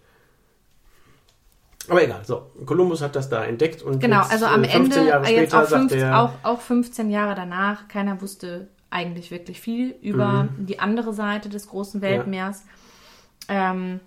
Aber 1.89 2.03
egal, 2.03 2.21
so, 2.23 2.51
Kolumbus 2.65 3.01
hat 3.01 3.15
das 3.15 3.29
da 3.29 3.43
entdeckt 3.43 3.81
und 3.81 3.99
Genau, 3.99 4.21
jetzt, 4.21 4.31
also 4.31 4.45
am 4.45 4.63
äh, 4.63 4.69
15 4.69 4.99
Ende, 4.99 5.09
Jahre 5.09 5.25
äh, 5.25 5.27
später 5.27 5.63
auch, 5.63 5.67
fünf, 5.67 5.91
sagt 5.91 6.01
er, 6.01 6.21
auch, 6.21 6.31
auch 6.43 6.61
15 6.61 7.09
Jahre 7.09 7.35
danach, 7.35 7.87
keiner 7.87 8.21
wusste 8.21 8.67
eigentlich 8.89 9.31
wirklich 9.31 9.59
viel 9.59 9.95
über 10.01 10.47
die 10.59 10.79
andere 10.79 11.13
Seite 11.13 11.49
des 11.49 11.67
großen 11.67 12.01
Weltmeers. 12.01 12.63
Ähm, 13.49 13.99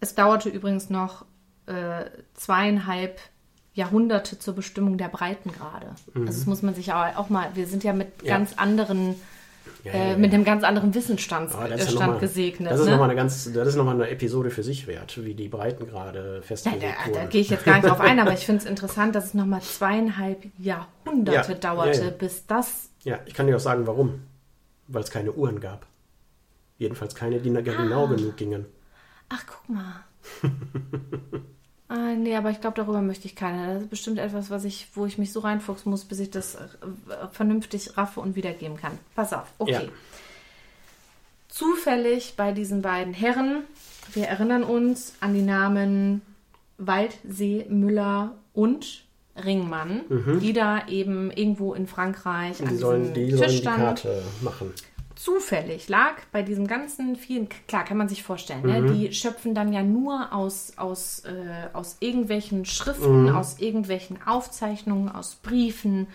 es 0.00 0.14
dauerte 0.14 0.50
übrigens 0.50 0.90
noch 0.90 1.24
äh, 1.66 2.04
zweieinhalb 2.34 3.18
Jahrhunderte 3.74 4.38
zur 4.38 4.54
Bestimmung 4.54 4.98
der 4.98 5.08
Breitengrade. 5.08 5.86
Also 6.14 6.24
das 6.26 6.46
muss 6.46 6.62
man 6.62 6.74
sich 6.74 6.92
auch, 6.92 7.16
auch 7.16 7.28
mal, 7.28 7.48
wir 7.54 7.66
sind 7.66 7.82
ja 7.84 7.92
mit 7.92 8.22
Ja. 8.22 8.36
ganz 8.36 8.52
anderen 8.56 9.16
Ja, 9.82 9.92
äh, 9.92 10.10
ja, 10.12 10.16
mit 10.16 10.30
ja. 10.30 10.36
einem 10.36 10.44
ganz 10.44 10.62
anderen 10.62 10.94
Wissensstand 10.94 11.52
Aber 11.54 11.68
das 11.68 11.84
ja 11.86 11.90
Stand 11.90 12.12
mal- 12.12 12.18
gesegnet. 12.20 12.70
Das 12.70 12.80
ist 12.80 12.86
ne? 12.86 12.92
nochmal 12.92 13.10
eine 13.10 13.16
ganz, 13.16 13.50
das 13.52 13.68
ist 13.68 13.74
noch 13.76 13.84
mal 13.84 13.94
eine 13.94 14.08
Episode 14.08 14.50
für 14.50 14.62
sich 14.62 14.86
wert, 14.86 15.22
wie 15.24 15.34
die 15.34 15.48
Breitengrade 15.48 16.36
Ja, 16.36 16.42
festgelegt 16.42 16.84
da, 16.84 17.10
da 17.10 17.14
wurden. 17.16 17.28
gehe 17.30 17.40
ich 17.40 17.50
jetzt 17.50 17.64
gar 17.64 17.74
nicht 17.74 17.86
drauf 17.88 18.00
ein, 18.00 18.20
aber 18.20 18.32
ich 18.32 18.40
finde 18.46 18.62
es 18.62 18.68
interessant, 18.70 19.14
dass 19.14 19.24
es 19.26 19.34
nochmal 19.34 19.60
zweieinhalb 19.62 20.44
Jahrhunderte 20.58 21.52
Ja, 21.52 21.58
dauerte, 21.58 21.98
ja, 21.98 22.04
ja. 22.04 22.10
bis 22.10 22.46
das. 22.46 22.90
Ja, 23.02 23.18
ich 23.26 23.34
kann 23.34 23.46
dir 23.46 23.56
auch 23.56 23.60
sagen, 23.60 23.86
warum. 23.86 24.20
Weil 24.86 25.02
es 25.02 25.10
keine 25.10 25.32
Uhren 25.32 25.60
gab. 25.60 25.86
Jedenfalls 26.78 27.14
keine, 27.14 27.40
die 27.40 27.50
Ah. 27.56 27.60
genau 27.60 28.06
genug 28.08 28.36
gingen. 28.36 28.66
Ach, 29.30 29.42
guck 29.46 29.68
mal. 29.74 30.04
ah, 31.94 32.14
nee, 32.14 32.36
aber 32.36 32.50
ich 32.50 32.60
glaube, 32.60 32.76
darüber 32.76 33.00
möchte 33.00 33.26
ich 33.26 33.36
keine. 33.36 33.74
Das 33.74 33.82
ist 33.84 33.90
bestimmt 33.90 34.18
etwas, 34.18 34.50
was 34.50 34.64
ich, 34.64 34.88
wo 34.94 35.06
ich 35.06 35.18
mich 35.18 35.32
so 35.32 35.40
reinfuchsen 35.40 35.90
muss, 35.90 36.04
bis 36.04 36.20
ich 36.20 36.30
das 36.30 36.54
äh, 36.54 36.60
vernünftig 37.32 37.96
raffe 37.96 38.20
und 38.20 38.36
wiedergeben 38.36 38.76
kann. 38.76 38.98
Pass 39.14 39.32
auf, 39.32 39.46
okay. 39.58 39.72
Ja. 39.72 39.80
Zufällig 41.48 42.34
bei 42.36 42.52
diesen 42.52 42.82
beiden 42.82 43.14
Herren, 43.14 43.62
wir 44.12 44.26
erinnern 44.26 44.64
uns 44.64 45.14
an 45.20 45.34
die 45.34 45.42
Namen 45.42 46.22
Waldsee, 46.78 47.66
Müller 47.68 48.34
und 48.52 49.04
Ringmann, 49.36 50.02
die 50.40 50.52
da 50.52 50.86
eben 50.88 51.30
irgendwo 51.30 51.74
in 51.74 51.86
Frankreich 51.86 52.60
an 52.60 52.66
Mhm. 52.66 52.70
Die 52.70 52.76
sollen, 52.76 53.02
diesem 53.02 53.14
die, 53.14 53.26
Tisch 53.30 53.38
sollen 53.38 53.50
die 53.50 53.56
standen 53.56 53.80
Karte 53.80 54.22
machen. 54.42 54.72
Zufällig 55.24 55.88
lag 55.88 56.16
bei 56.32 56.42
diesem 56.42 56.66
ganzen 56.66 57.16
vielen, 57.16 57.48
klar 57.66 57.84
kann 57.84 57.96
man 57.96 58.10
sich 58.10 58.22
vorstellen, 58.22 58.60
ne? 58.60 58.92
die 58.92 59.10
schöpfen 59.14 59.54
dann 59.54 59.72
ja 59.72 59.82
nur 59.82 60.34
aus, 60.34 60.74
aus, 60.76 61.20
äh, 61.20 61.68
aus 61.72 61.96
irgendwelchen 62.00 62.66
Schriften, 62.66 63.30
aus 63.30 63.58
irgendwelchen 63.58 64.18
Aufzeichnungen, 64.26 65.08
aus 65.08 65.36
Briefen, 65.36 66.08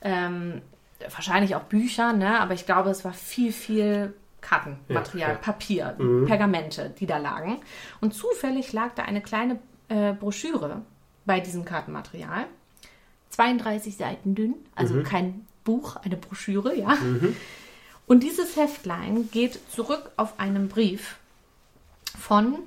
ähm, 0.00 0.62
wahrscheinlich 1.00 1.54
auch 1.54 1.64
Bücher, 1.64 2.14
ne? 2.14 2.40
aber 2.40 2.54
ich 2.54 2.64
glaube, 2.64 2.88
es 2.88 3.04
war 3.04 3.12
viel, 3.12 3.52
viel 3.52 4.14
Kartenmaterial, 4.40 5.32
Ja, 5.32 5.34
ja. 5.34 5.38
Papier, 5.38 5.96
Pergamente, 6.26 6.94
die 6.98 7.06
da 7.06 7.18
lagen. 7.18 7.58
Und 8.00 8.14
zufällig 8.14 8.72
lag 8.72 8.94
da 8.94 9.02
eine 9.02 9.20
kleine 9.20 9.58
äh, 9.88 10.14
Broschüre 10.14 10.80
bei 11.26 11.40
diesem 11.40 11.66
Kartenmaterial. 11.66 12.46
32 13.30 13.96
Seiten 13.98 14.34
dünn, 14.34 14.54
also 14.74 15.02
kein 15.02 15.46
Buch, 15.62 15.96
eine 15.96 16.16
Broschüre, 16.16 16.74
ja. 16.74 16.96
Und 18.06 18.22
dieses 18.22 18.56
Heftlein 18.56 19.30
geht 19.30 19.58
zurück 19.70 20.12
auf 20.16 20.38
einen 20.38 20.68
Brief 20.68 21.18
von, 22.18 22.58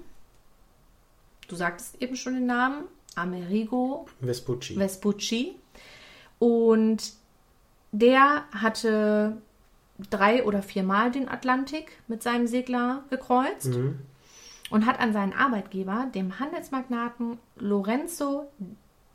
du 1.47 1.56
sagtest 1.56 2.02
eben 2.02 2.15
schon 2.15 2.34
den 2.34 2.45
Namen, 2.45 2.84
Amerigo 3.15 4.08
Vespucci. 4.19 4.75
Vespucci. 4.75 5.56
Und 6.39 7.13
der 7.91 8.45
hatte 8.52 9.38
drei 10.10 10.43
oder 10.45 10.62
viermal 10.62 11.12
den 11.12 11.28
Atlantik 11.28 11.91
mit 12.08 12.23
seinem 12.23 12.47
Segler 12.47 13.04
gekreuzt 13.10 13.71
und 14.69 14.86
hat 14.86 14.99
an 14.99 15.13
seinen 15.13 15.34
Arbeitgeber, 15.34 16.08
dem 16.13 16.39
Handelsmagnaten 16.39 17.39
Lorenzo 17.58 18.49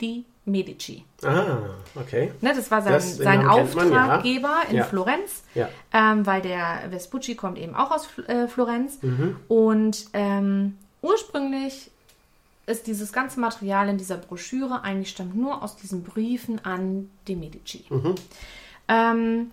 di 0.01 0.25
Medici, 0.47 1.03
ah, 1.23 1.57
okay. 1.95 2.31
Ne, 2.41 2.53
das 2.55 2.69
war 2.69 2.81
sein, 2.83 2.93
Das- 2.93 3.17
sein 3.17 3.39
kennt 3.47 3.73
man, 3.75 3.91
ja. 3.91 4.03
Auftraggeber 4.03 4.57
in 4.69 4.75
Ja. 4.77 4.83
Florenz, 4.83 5.43
Ja. 5.55 5.69
ähm, 5.91 6.25
weil 6.27 6.41
der 6.43 6.83
Vespucci 6.91 7.33
kommt 7.35 7.57
eben 7.57 7.73
auch 7.75 7.89
aus 7.89 8.07
äh, 8.27 8.47
Florenz. 8.47 9.01
Mhm. 9.01 9.37
Und 9.47 10.05
ähm, 10.13 10.77
ursprünglich 11.01 11.89
ist 12.67 12.85
dieses 12.85 13.11
ganze 13.11 13.39
Material 13.39 13.89
in 13.89 13.97
dieser 13.97 14.17
Broschüre 14.17 14.83
eigentlich 14.83 15.09
stammt 15.09 15.35
nur 15.35 15.63
aus 15.63 15.77
diesen 15.77 16.03
Briefen 16.03 16.63
an 16.63 17.09
die 17.27 17.35
Medici. 17.35 17.85
Mhm. 17.89 18.15
Ähm, 18.87 19.51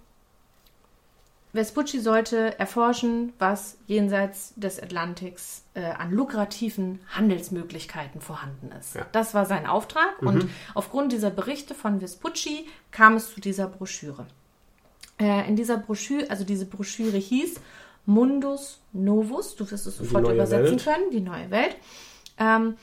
Vespucci 1.53 2.01
sollte 2.01 2.59
erforschen, 2.59 3.35
was 3.38 3.77
jenseits 3.87 4.55
des 4.57 4.83
Atlantiks 4.83 5.65
äh, 5.75 5.83
an 5.85 6.11
lukrativen 6.11 7.01
Handelsmöglichkeiten 7.09 8.23
vorhanden 8.23 8.71
ist. 8.79 8.95
Ja. 8.95 9.07
Das 9.12 9.35
war 9.35 9.45
sein 9.45 9.67
Auftrag 9.67 10.21
und 10.23 10.49
aufgrund 10.75 11.12
dieser 11.12 11.31
Berichte 11.31 11.75
von 11.75 12.01
Vespucci 12.01 12.67
kam 12.91 13.17
es 13.17 13.35
zu 13.35 13.41
dieser 13.41 13.67
Broschüre. 13.67 14.27
Äh, 15.21 15.47
in 15.47 15.57
dieser 15.57 15.77
Broschüre, 15.77 16.31
also 16.31 16.45
diese 16.45 16.65
Broschüre 16.65 17.19
hieß 17.19 17.61
Mundus 18.07 18.81
Novus, 18.93 19.55
du 19.55 19.71
wirst 19.71 19.87
es 19.87 19.99
sofort 19.99 20.29
übersetzen 20.29 20.77
Welt. 20.77 20.85
können, 20.85 21.11
die 21.12 21.21
neue 21.21 21.51
Welt. 21.51 21.77
Ähm, 22.38 22.77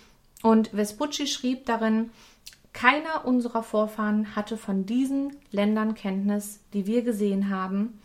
und 0.44 0.70
Vespucci 0.70 1.28
schrieb 1.28 1.66
darin, 1.66 2.12
keiner 2.72 3.26
unserer 3.26 3.64
Vorfahren 3.64 4.36
hatte 4.36 4.56
von 4.56 4.86
diesen 4.86 5.36
Ländern 5.52 5.96
Kenntnis, 5.96 6.60
die 6.74 6.86
wir 6.86 7.02
gesehen 7.02 7.50
haben. 7.50 8.00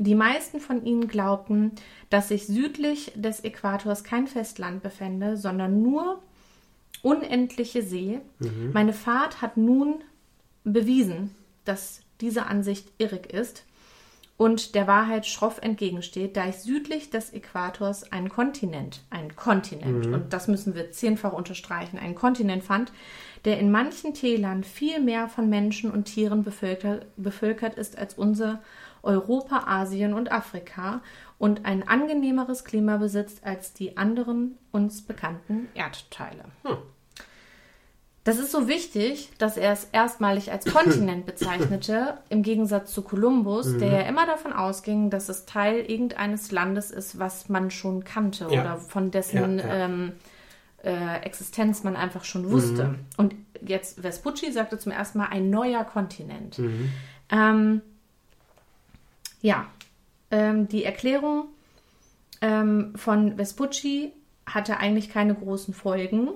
Die 0.00 0.14
meisten 0.14 0.60
von 0.60 0.84
ihnen 0.84 1.08
glaubten, 1.08 1.72
dass 2.08 2.28
sich 2.28 2.46
südlich 2.46 3.12
des 3.16 3.42
Äquators 3.42 4.04
kein 4.04 4.28
Festland 4.28 4.80
befände, 4.82 5.36
sondern 5.36 5.82
nur 5.82 6.22
unendliche 7.02 7.82
See. 7.82 8.20
Meine 8.72 8.92
Fahrt 8.92 9.42
hat 9.42 9.56
nun 9.56 9.96
bewiesen, 10.62 11.34
dass 11.64 12.00
diese 12.20 12.46
Ansicht 12.46 12.92
irrig 12.98 13.32
ist 13.32 13.64
und 14.38 14.76
der 14.76 14.86
Wahrheit 14.86 15.26
schroff 15.26 15.58
entgegensteht, 15.60 16.36
da 16.36 16.46
ich 16.48 16.56
südlich 16.56 17.10
des 17.10 17.34
Äquators 17.34 18.12
einen 18.12 18.28
Kontinent, 18.28 19.02
einen 19.10 19.34
Kontinent, 19.34 20.06
und 20.06 20.32
das 20.32 20.46
müssen 20.46 20.76
wir 20.76 20.92
zehnfach 20.92 21.32
unterstreichen, 21.32 21.98
einen 21.98 22.14
Kontinent 22.14 22.62
fand, 22.62 22.92
der 23.44 23.58
in 23.58 23.70
manchen 23.70 24.14
Tälern 24.14 24.62
viel 24.62 25.00
mehr 25.00 25.28
von 25.28 25.50
Menschen 25.50 25.90
und 25.90 26.04
Tieren 26.04 26.44
bevölkert, 26.44 27.06
bevölkert 27.16 27.74
ist 27.74 27.98
als 27.98 28.14
unser 28.14 28.62
Europa, 29.02 29.64
Asien 29.66 30.14
und 30.14 30.30
Afrika 30.30 31.02
und 31.38 31.64
ein 31.64 31.86
angenehmeres 31.86 32.64
Klima 32.64 32.96
besitzt 32.96 33.44
als 33.44 33.74
die 33.74 33.96
anderen 33.96 34.56
uns 34.70 35.02
bekannten 35.02 35.68
Erdteile. 35.74 36.44
Das 38.28 38.38
ist 38.38 38.52
so 38.52 38.68
wichtig, 38.68 39.30
dass 39.38 39.56
er 39.56 39.72
es 39.72 39.84
erstmalig 39.90 40.52
als 40.52 40.66
Kontinent 40.74 41.24
bezeichnete, 41.24 42.18
im 42.28 42.42
Gegensatz 42.42 42.92
zu 42.92 43.00
Kolumbus, 43.00 43.78
der 43.78 43.88
ja 43.88 44.00
immer 44.00 44.26
davon 44.26 44.52
ausging, 44.52 45.08
dass 45.08 45.30
es 45.30 45.46
Teil 45.46 45.78
irgendeines 45.90 46.52
Landes 46.52 46.90
ist, 46.90 47.18
was 47.18 47.48
man 47.48 47.70
schon 47.70 48.04
kannte 48.04 48.46
Ja. 48.50 48.60
oder 48.60 48.76
von 48.76 49.10
dessen 49.10 49.58
Ja, 49.58 49.66
ja. 49.66 49.74
Ähm, 49.86 50.12
äh, 50.84 51.20
Existenz 51.22 51.84
man 51.84 51.96
einfach 51.96 52.24
schon 52.24 52.50
wusste. 52.50 52.96
Und 53.16 53.34
jetzt 53.62 54.02
Vespucci 54.02 54.52
sagte 54.52 54.78
zum 54.78 54.92
ersten 54.92 55.16
Mal 55.16 55.28
ein 55.30 55.48
neuer 55.48 55.84
Kontinent. 55.84 56.60
Ähm, 57.30 57.80
ja, 59.40 59.64
ähm, 60.30 60.68
die 60.68 60.84
Erklärung 60.84 61.46
ähm, 62.42 62.92
von 62.94 63.38
Vespucci 63.38 64.12
hatte 64.44 64.76
eigentlich 64.76 65.08
keine 65.08 65.34
großen 65.34 65.72
Folgen. 65.72 66.28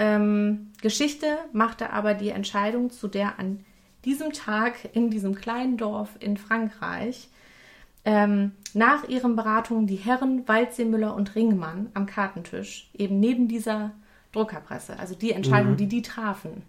Ähm, 0.00 0.72
Geschichte 0.80 1.26
machte 1.52 1.92
aber 1.92 2.14
die 2.14 2.30
Entscheidung, 2.30 2.88
zu 2.88 3.06
der 3.06 3.38
an 3.38 3.62
diesem 4.06 4.32
Tag 4.32 4.76
in 4.94 5.10
diesem 5.10 5.34
kleinen 5.34 5.76
Dorf 5.76 6.16
in 6.20 6.38
Frankreich 6.38 7.28
ähm, 8.06 8.52
nach 8.72 9.06
ihren 9.08 9.36
Beratungen 9.36 9.86
die 9.86 9.96
Herren 9.96 10.48
Waldseemüller 10.48 11.14
und 11.14 11.34
Ringmann 11.34 11.90
am 11.92 12.06
Kartentisch 12.06 12.88
eben 12.94 13.20
neben 13.20 13.46
dieser 13.46 13.90
Druckerpresse, 14.32 14.98
also 14.98 15.14
die 15.14 15.32
Entscheidung, 15.32 15.76
die 15.76 15.86
die 15.86 16.00
trafen. 16.00 16.62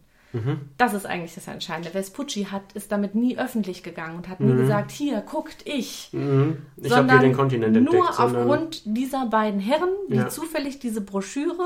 Das 0.77 0.93
ist 0.93 1.05
eigentlich 1.05 1.35
das 1.35 1.47
Entscheidende. 1.47 1.89
Vespucci 1.89 2.45
hat, 2.45 2.61
ist 2.73 2.91
damit 2.91 3.15
nie 3.15 3.37
öffentlich 3.37 3.83
gegangen 3.83 4.15
und 4.17 4.29
hat 4.29 4.39
nie 4.39 4.53
gesagt, 4.55 4.91
hier, 4.91 5.21
guckt 5.21 5.57
ich. 5.65 6.09
Mhm. 6.13 6.57
Ich 6.77 6.91
habe 6.95 7.11
hier 7.11 7.19
den 7.19 7.33
Kontinent 7.35 7.75
entdeckt. 7.75 7.93
nur 7.97 8.09
aufgrund 8.19 8.81
dieser 8.85 9.25
beiden 9.25 9.59
Herren, 9.59 9.89
die 10.09 10.15
Ja. 10.15 10.23
Mhm. 10.25 10.29
zufällig 10.29 10.79
diese 10.79 11.01
Broschüre 11.01 11.65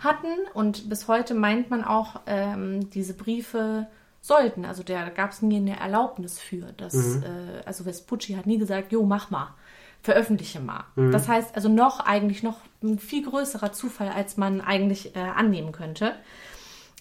hatten 0.00 0.26
und 0.54 0.88
bis 0.88 1.06
heute 1.08 1.34
meint 1.34 1.70
man 1.70 1.84
auch, 1.84 2.20
ähm, 2.26 2.90
diese 2.90 3.14
Briefe 3.14 3.86
sollten. 4.20 4.64
Also 4.64 4.82
da 4.82 5.08
gab 5.08 5.30
es 5.32 5.42
nie 5.42 5.56
eine 5.56 5.78
Erlaubnis 5.78 6.38
für. 6.38 6.72
Das, 6.76 6.94
Mhm. 6.94 7.22
äh, 7.22 7.66
also 7.66 7.84
Vespucci 7.84 8.34
hat 8.34 8.46
nie 8.46 8.58
gesagt, 8.58 8.92
jo, 8.92 9.04
mach 9.04 9.30
mal, 9.30 9.54
veröffentliche 10.02 10.58
mal. 10.60 10.84
Mhm. 10.96 11.12
Das 11.12 11.28
heißt 11.28 11.54
also 11.54 11.68
noch 11.68 12.00
eigentlich 12.00 12.42
noch 12.42 12.58
ein 12.82 12.98
viel 12.98 13.24
größerer 13.28 13.72
Zufall, 13.72 14.08
als 14.08 14.36
man 14.36 14.60
eigentlich 14.60 15.14
äh, 15.14 15.20
annehmen 15.20 15.70
könnte. 15.72 16.14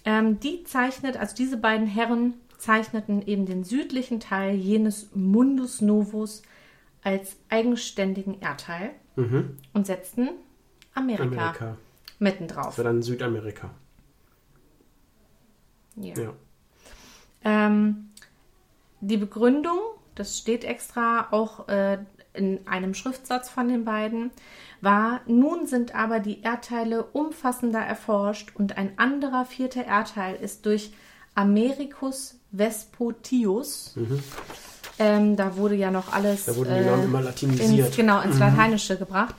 Ähm, 0.05 0.39
die 0.39 0.63
zeichnet, 0.63 1.17
also 1.17 1.35
diese 1.35 1.57
beiden 1.57 1.87
Herren 1.87 2.33
zeichneten 2.57 3.21
eben 3.25 3.45
den 3.45 3.63
südlichen 3.63 4.19
Teil 4.19 4.55
jenes 4.55 5.09
Mundus 5.15 5.81
Novus 5.81 6.41
als 7.03 7.35
eigenständigen 7.49 8.39
Erdteil 8.41 8.91
und 9.15 9.85
setzten 9.87 10.29
Amerika, 10.93 11.25
Mhm. 11.25 11.37
Amerika. 11.39 11.77
mitten 12.19 12.47
Das 12.47 12.57
drauf. 12.57 12.77
war 12.77 12.85
dann 12.85 13.01
Südamerika. 13.01 13.71
Ja. 15.95 16.13
Ja. 16.15 16.33
Ähm, 17.43 18.09
die 19.01 19.17
Begründung, 19.17 19.79
das 20.15 20.37
steht 20.37 20.63
extra 20.63 21.27
auch 21.31 21.67
äh, 21.67 21.99
in 22.33 22.65
einem 22.67 22.93
Schriftsatz 22.93 23.49
von 23.49 23.67
den 23.67 23.83
beiden, 23.83 24.31
war, 24.81 25.21
nun 25.27 25.67
sind 25.67 25.95
aber 25.95 26.19
die 26.19 26.41
Erdteile 26.41 27.03
umfassender 27.03 27.79
erforscht 27.79 28.51
und 28.55 28.77
ein 28.77 28.97
anderer 28.97 29.45
vierter 29.45 29.85
Erdteil 29.85 30.35
ist 30.35 30.65
durch 30.65 30.93
Americus 31.35 32.35
Vespucius 32.51 33.95
ähm, 35.01 35.35
da 35.35 35.55
wurde 35.55 35.75
ja 35.75 35.89
noch 35.89 36.13
alles 36.13 36.45
Da 36.45 36.55
wurden 36.55 36.75
die 36.77 36.85
Namen 36.85 37.05
immer 37.05 37.21
latinisiert. 37.21 37.87
ins, 37.87 37.95
genau 37.95 38.21
ins 38.21 38.37
Lateinische 38.37 38.97
gebracht, 38.97 39.33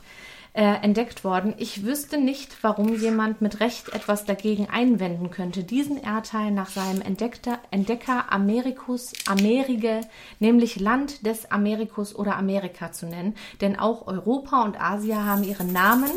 äh, 0.55 0.62
entdeckt 0.83 1.25
worden. 1.25 1.55
Ich 1.57 1.85
wüsste 1.85 2.19
nicht, 2.19 2.62
warum 2.62 2.95
jemand 2.95 3.41
mit 3.41 3.61
Recht 3.61 3.88
etwas 3.95 4.25
dagegen 4.25 4.69
einwenden 4.69 5.31
könnte, 5.31 5.65
diesen 5.65 6.03
Erdteil 6.03 6.51
nach 6.51 6.69
seinem 6.69 7.01
Entdeckter, 7.01 7.59
Entdecker 7.71 8.31
Americus 8.31 9.12
Amerige, 9.27 10.03
nämlich 10.41 10.79
Land 10.79 11.25
des 11.25 11.51
Americus 11.51 12.15
oder 12.15 12.37
Amerika 12.37 12.93
zu 12.93 13.07
nennen. 13.07 13.35
Denn 13.61 13.79
auch 13.79 14.07
Europa 14.07 14.62
und 14.62 14.79
Asia 14.81 15.25
haben 15.25 15.43
ihren 15.43 15.73
Namen, 15.73 16.11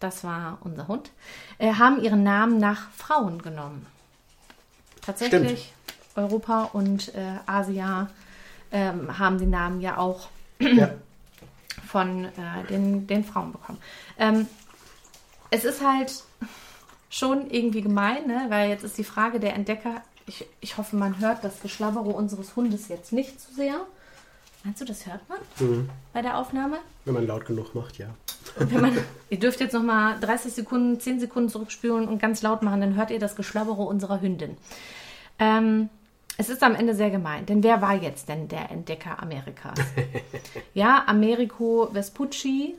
das 0.00 0.24
war 0.24 0.58
unser 0.64 0.88
Hund, 0.88 1.12
äh, 1.58 1.74
haben 1.74 2.02
ihren 2.02 2.24
Namen 2.24 2.58
nach 2.58 2.90
Frauen 2.90 3.42
genommen. 3.42 3.86
Tatsächlich, 5.02 5.72
Europa 6.16 6.70
und 6.72 7.14
äh, 7.14 7.36
Asia 7.46 8.10
ähm, 8.72 9.18
haben 9.18 9.38
die 9.38 9.46
Namen 9.46 9.80
ja 9.80 9.98
auch 9.98 10.28
Ja. 10.60 10.90
Von 11.90 12.26
äh, 12.26 12.64
den, 12.68 13.06
den 13.06 13.24
Frauen 13.24 13.52
bekommen. 13.52 13.78
Ähm, 14.18 14.46
es 15.50 15.64
ist 15.64 15.84
halt 15.84 16.22
schon 17.08 17.50
irgendwie 17.50 17.82
gemein, 17.82 18.26
ne? 18.26 18.46
weil 18.48 18.70
jetzt 18.70 18.84
ist 18.84 18.96
die 18.96 19.04
Frage 19.04 19.40
der 19.40 19.54
Entdecker. 19.54 20.02
Ich, 20.26 20.46
ich 20.60 20.78
hoffe, 20.78 20.94
man 20.94 21.18
hört 21.18 21.42
das 21.42 21.60
Geschlabbere 21.60 22.10
unseres 22.10 22.54
Hundes 22.54 22.88
jetzt 22.88 23.12
nicht 23.12 23.40
zu 23.40 23.52
sehr. 23.52 23.74
Meinst 24.62 24.80
du, 24.80 24.84
das 24.84 25.06
hört 25.06 25.22
man 25.28 25.88
bei 26.12 26.22
der 26.22 26.36
Aufnahme? 26.36 26.78
Wenn 27.04 27.14
man 27.14 27.26
laut 27.26 27.46
genug 27.46 27.74
macht, 27.74 27.98
ja. 27.98 28.08
Wenn 28.56 28.80
man, 28.80 28.98
ihr 29.30 29.38
dürft 29.38 29.60
jetzt 29.60 29.72
noch 29.72 29.82
mal 29.82 30.20
30 30.20 30.52
Sekunden, 30.52 31.00
10 31.00 31.18
Sekunden 31.18 31.48
zurückspülen 31.48 32.06
und 32.06 32.20
ganz 32.20 32.42
laut 32.42 32.62
machen, 32.62 32.80
dann 32.80 32.94
hört 32.94 33.10
ihr 33.10 33.18
das 33.18 33.36
Geschlabbere 33.36 33.82
unserer 33.82 34.20
Hündin. 34.20 34.56
Ähm, 35.38 35.88
es 36.40 36.48
ist 36.48 36.62
am 36.62 36.74
Ende 36.74 36.94
sehr 36.94 37.10
gemein, 37.10 37.44
denn 37.44 37.62
wer 37.62 37.82
war 37.82 37.94
jetzt 37.94 38.30
denn 38.30 38.48
der 38.48 38.70
Entdecker 38.70 39.22
Amerikas? 39.22 39.78
ja, 40.74 41.04
Americo 41.06 41.90
Vespucci, 41.92 42.76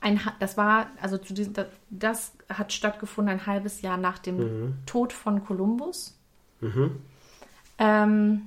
ein, 0.00 0.20
das 0.40 0.56
war, 0.56 0.88
also 1.00 1.16
zu 1.16 1.32
diesem, 1.32 1.54
das, 1.54 1.66
das 1.90 2.32
hat 2.48 2.72
stattgefunden 2.72 3.34
ein 3.34 3.46
halbes 3.46 3.82
Jahr 3.82 3.98
nach 3.98 4.18
dem 4.18 4.74
Tod 4.84 5.12
von 5.12 5.44
Kolumbus. 5.44 6.18
Ähm, 7.78 8.42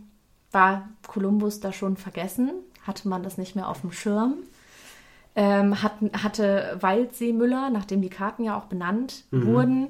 war 0.52 0.90
Kolumbus 1.08 1.62
da 1.62 1.72
schon 1.72 1.96
vergessen? 1.96 2.52
Hatte 2.86 3.08
man 3.08 3.24
das 3.24 3.38
nicht 3.38 3.56
mehr 3.56 3.70
auf 3.70 3.82
dem 3.82 3.94
Schirm? 3.94 4.36
ähm, 5.36 5.82
hatten, 5.84 6.12
hatte 6.24 6.78
Waldseemüller, 6.80 7.70
nachdem 7.70 8.02
die 8.02 8.10
Karten 8.10 8.44
ja 8.44 8.58
auch 8.58 8.66
benannt 8.66 9.26
wurden, 9.32 9.90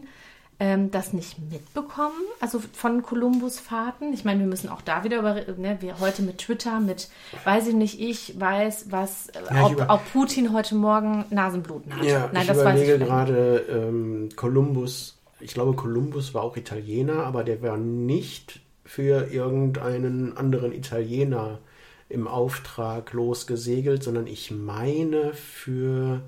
ähm, 0.60 0.90
das 0.92 1.12
nicht 1.14 1.38
mitbekommen, 1.52 2.16
also 2.40 2.62
von 2.74 3.02
Kolumbus 3.02 3.60
Fahrten. 3.60 4.14
Ich 4.14 4.24
meine, 4.24 4.40
wir 4.40 4.48
müssen 4.48 4.70
auch 4.70 4.82
da 4.82 5.04
wieder 5.04 5.20
über, 5.20 5.34
ne, 5.58 5.78
wir 5.82 6.00
heute 6.00 6.22
mit 6.22 6.38
Twitter, 6.38 6.80
mit, 6.80 7.10
weiß 7.44 7.68
ich 7.68 7.74
nicht, 7.74 8.00
ich 8.00 8.40
weiß, 8.40 8.86
was, 8.90 9.28
Ja, 9.34 9.42
ich 9.58 9.64
ob, 9.66 9.72
über- 9.74 9.90
ob 9.94 10.14
Putin 10.14 10.54
heute 10.54 10.76
Morgen 10.76 11.26
Nasenbluten 11.30 11.96
hat. 11.96 12.04
Ja, 12.06 12.30
Nein, 12.32 12.44
ich 12.44 12.48
das 12.48 12.58
weiß 12.58 12.64
überlege 12.64 12.94
ich 12.94 13.00
nicht. 13.00 13.08
gerade, 13.10 13.58
ähm, 13.70 14.30
Kolumbus, 14.36 15.18
ich 15.42 15.54
glaube, 15.54 15.74
Kolumbus 15.74 16.34
war 16.34 16.44
auch 16.44 16.56
Italiener, 16.56 17.26
aber 17.26 17.44
der 17.44 17.62
war 17.62 17.78
nicht 17.78 18.62
für 18.86 19.32
irgendeinen 19.32 20.38
anderen 20.38 20.72
Italiener 20.72 21.60
im 22.08 22.28
Auftrag 22.28 23.12
losgesegelt, 23.14 24.04
sondern 24.04 24.28
ich 24.28 24.52
meine 24.52 25.34
für 25.34 26.22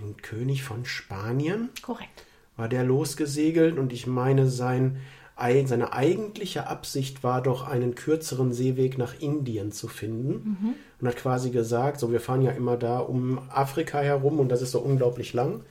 den 0.00 0.16
König 0.22 0.62
von 0.62 0.84
Spanien 0.86 1.68
Korrekt. 1.82 2.24
War 2.56 2.68
der 2.68 2.84
losgesegelt 2.84 3.78
und 3.78 3.92
ich 3.92 4.06
meine, 4.06 4.48
sein, 4.48 4.98
ei- 5.36 5.64
seine 5.66 5.92
eigentliche 5.92 6.66
Absicht 6.66 7.22
war 7.24 7.42
doch, 7.42 7.66
einen 7.66 7.94
kürzeren 7.94 8.52
Seeweg 8.52 8.98
nach 8.98 9.14
Indien 9.20 9.72
zu 9.72 9.88
finden 9.88 10.76
und 11.00 11.08
hat 11.08 11.16
quasi 11.16 11.50
gesagt, 11.50 11.98
so 12.00 12.12
wir 12.12 12.20
fahren 12.20 12.42
ja 12.42 12.50
immer 12.52 12.76
da 12.76 12.98
um 12.98 13.38
Afrika 13.50 14.00
herum 14.00 14.38
und 14.40 14.48
das 14.50 14.62
ist 14.62 14.72
so 14.72 14.80
unglaublich 14.80 15.32
lang, 15.32 15.62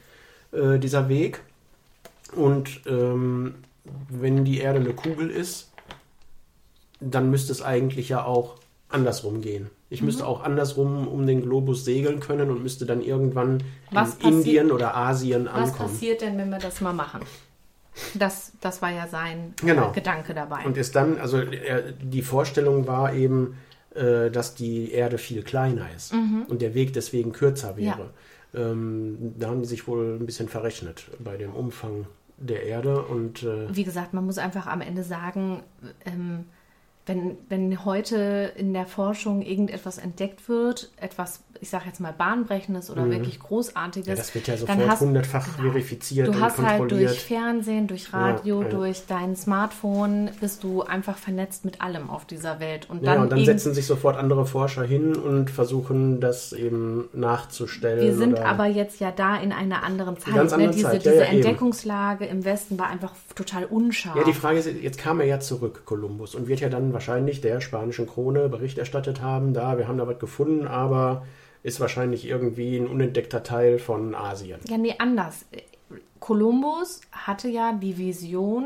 äh, 0.51 0.79
dieser 0.79 1.07
Weg. 1.09 1.41
Und 2.35 2.81
ähm, 2.87 3.55
wenn 4.09 4.45
die 4.45 4.59
Erde 4.59 4.79
eine 4.79 4.93
Kugel 4.93 5.29
ist, 5.29 5.69
dann 6.99 7.29
müsste 7.29 7.51
es 7.51 7.61
eigentlich 7.61 8.09
ja 8.09 8.23
auch 8.23 8.55
andersrum 8.89 9.41
gehen. 9.41 9.69
Ich 9.91 10.01
müsste 10.01 10.25
auch 10.25 10.41
andersrum 10.41 11.07
um 11.07 11.27
den 11.27 11.41
Globus 11.43 11.83
segeln 11.85 12.19
können 12.21 12.49
und 12.49 12.63
müsste 12.63 12.85
dann 12.85 13.01
irgendwann 13.01 13.61
Was 13.91 14.15
in 14.15 14.29
Indien 14.39 14.71
oder 14.71 14.95
Asien 14.95 15.45
Was 15.45 15.71
ankommen. 15.71 15.89
passiert 15.91 16.21
denn, 16.21 16.37
wenn 16.37 16.49
wir 16.49 16.59
das 16.59 16.79
mal 16.81 16.93
machen? 16.93 17.21
Das, 18.13 18.53
das 18.61 18.81
war 18.81 18.89
ja 18.89 19.07
sein 19.07 19.53
äh, 19.61 19.65
Genau. 19.65 19.91
Gedanke 19.91 20.33
dabei. 20.33 20.63
Und 20.65 20.77
ist 20.77 20.95
dann, 20.95 21.17
also 21.19 21.37
er, 21.39 21.91
die 21.91 22.21
Vorstellung 22.21 22.87
war 22.87 23.13
eben, 23.13 23.57
äh, 23.93 24.31
dass 24.31 24.55
die 24.55 24.91
Erde 24.93 25.17
viel 25.17 25.43
kleiner 25.43 25.87
ist 25.93 26.13
und 26.47 26.61
der 26.61 26.73
Weg 26.73 26.93
deswegen 26.93 27.33
kürzer 27.33 27.75
wäre. 27.75 28.11
Ähm, 28.55 29.33
da 29.37 29.49
haben 29.49 29.61
die 29.61 29.67
sich 29.67 29.87
wohl 29.87 30.17
ein 30.19 30.25
bisschen 30.25 30.47
verrechnet 30.47 31.07
bei 31.19 31.35
dem 31.35 31.53
Umfang 31.53 32.05
der 32.37 32.63
Erde 32.63 33.01
und 33.03 33.43
äh, 33.43 33.75
wie 33.75 33.83
gesagt, 33.83 34.13
man 34.13 34.25
muss 34.25 34.37
einfach 34.37 34.67
am 34.67 34.79
Ende 34.81 35.03
sagen, 35.03 35.61
ähm, 36.05 36.45
wenn, 37.05 37.37
wenn 37.49 37.83
heute 37.83 38.51
in 38.55 38.73
der 38.73 38.85
Forschung 38.85 39.41
irgendetwas 39.41 39.97
entdeckt 39.97 40.47
wird, 40.47 40.91
etwas, 40.97 41.41
ich 41.59 41.69
sage 41.69 41.85
jetzt 41.87 41.99
mal 41.99 42.13
bahnbrechendes 42.13 42.89
oder 42.91 43.09
wirklich 43.09 43.39
großartiges, 43.39 44.07
Mhm. 44.07 44.11
ja, 44.11 44.15
das 44.15 44.35
wird 44.35 44.47
ja 44.47 44.53
dann 44.55 44.59
sofort 44.67 44.89
hast, 44.91 45.01
hundertfach 45.01 45.47
verifiziert 45.47 46.27
du 46.27 46.31
und 46.31 46.41
hast 46.41 46.57
halt 46.59 46.77
kontrolliert. 46.79 47.09
durch 47.09 47.19
Fernsehen, 47.23 47.87
durch 47.87 48.13
Radio, 48.13 48.61
Ja, 48.61 48.67
ja. 48.67 48.73
durch 48.75 49.01
dein 49.07 49.35
Smartphone 49.35 50.29
bist 50.39 50.63
du 50.63 50.83
einfach 50.83 51.17
vernetzt 51.17 51.65
mit 51.65 51.81
allem 51.81 52.09
auf 52.09 52.25
dieser 52.25 52.59
Welt 52.59 52.87
und 52.89 53.03
ja, 53.03 53.13
dann, 53.13 53.23
und 53.23 53.31
dann 53.31 53.45
setzen 53.45 53.73
sich 53.73 53.85
sofort 53.87 54.15
andere 54.17 54.45
Forscher 54.45 54.83
hin 54.83 55.15
und 55.15 55.49
versuchen, 55.49 56.19
das 56.19 56.53
eben 56.53 57.09
nachzustellen. 57.13 58.01
wir 58.05 58.15
sind 58.15 58.39
aber 58.39 58.67
jetzt 58.67 58.99
ja 58.99 59.11
da 59.11 59.37
in 59.37 59.51
einer 59.51 59.83
anderen 59.83 60.17
Zeit. 60.17 60.35
ganz 60.35 60.53
andere 60.53 60.69
ne? 60.69 60.75
Diese, 60.75 60.87
Zeit, 60.87 61.03
ja, 61.05 61.11
diese 61.11 61.23
ja, 61.23 61.27
eben. 61.27 61.35
Entdeckungslage 61.37 62.25
im 62.25 62.45
Westen 62.45 62.77
war 62.77 62.87
einfach 62.89 63.13
total 63.35 63.65
unscharf. 63.65 64.15
Ja, 64.15 64.23
die 64.23 64.33
Frage 64.33 64.59
ist, 64.59 64.69
jetzt 64.81 64.97
kam 64.97 65.19
er 65.19 65.25
ja 65.25 65.39
zurück, 65.39 65.83
Kolumbus, 65.85 66.35
und 66.35 66.47
wird 66.47 66.59
ja 66.59 66.69
dann 66.69 66.90
wahrscheinlich 66.93 67.41
der 67.41 67.61
spanischen 67.61 68.07
Krone 68.07 68.49
Bericht 68.49 68.77
erstattet 68.77 69.21
haben, 69.21 69.53
da, 69.53 69.77
wir 69.77 69.87
haben 69.87 69.97
da 69.97 70.07
was 70.07 70.19
gefunden, 70.19 70.67
aber 70.67 71.25
ist 71.63 71.79
wahrscheinlich 71.79 72.25
irgendwie 72.25 72.77
ein 72.77 72.87
unentdeckter 72.87 73.43
Teil 73.43 73.79
von 73.79 74.15
Asien. 74.15 74.59
Ja, 74.67 74.77
nee, 74.77 74.95
anders. 74.97 75.45
Kolumbus 76.19 77.01
hatte 77.11 77.49
ja 77.49 77.73
die 77.73 77.97
Vision 77.97 78.65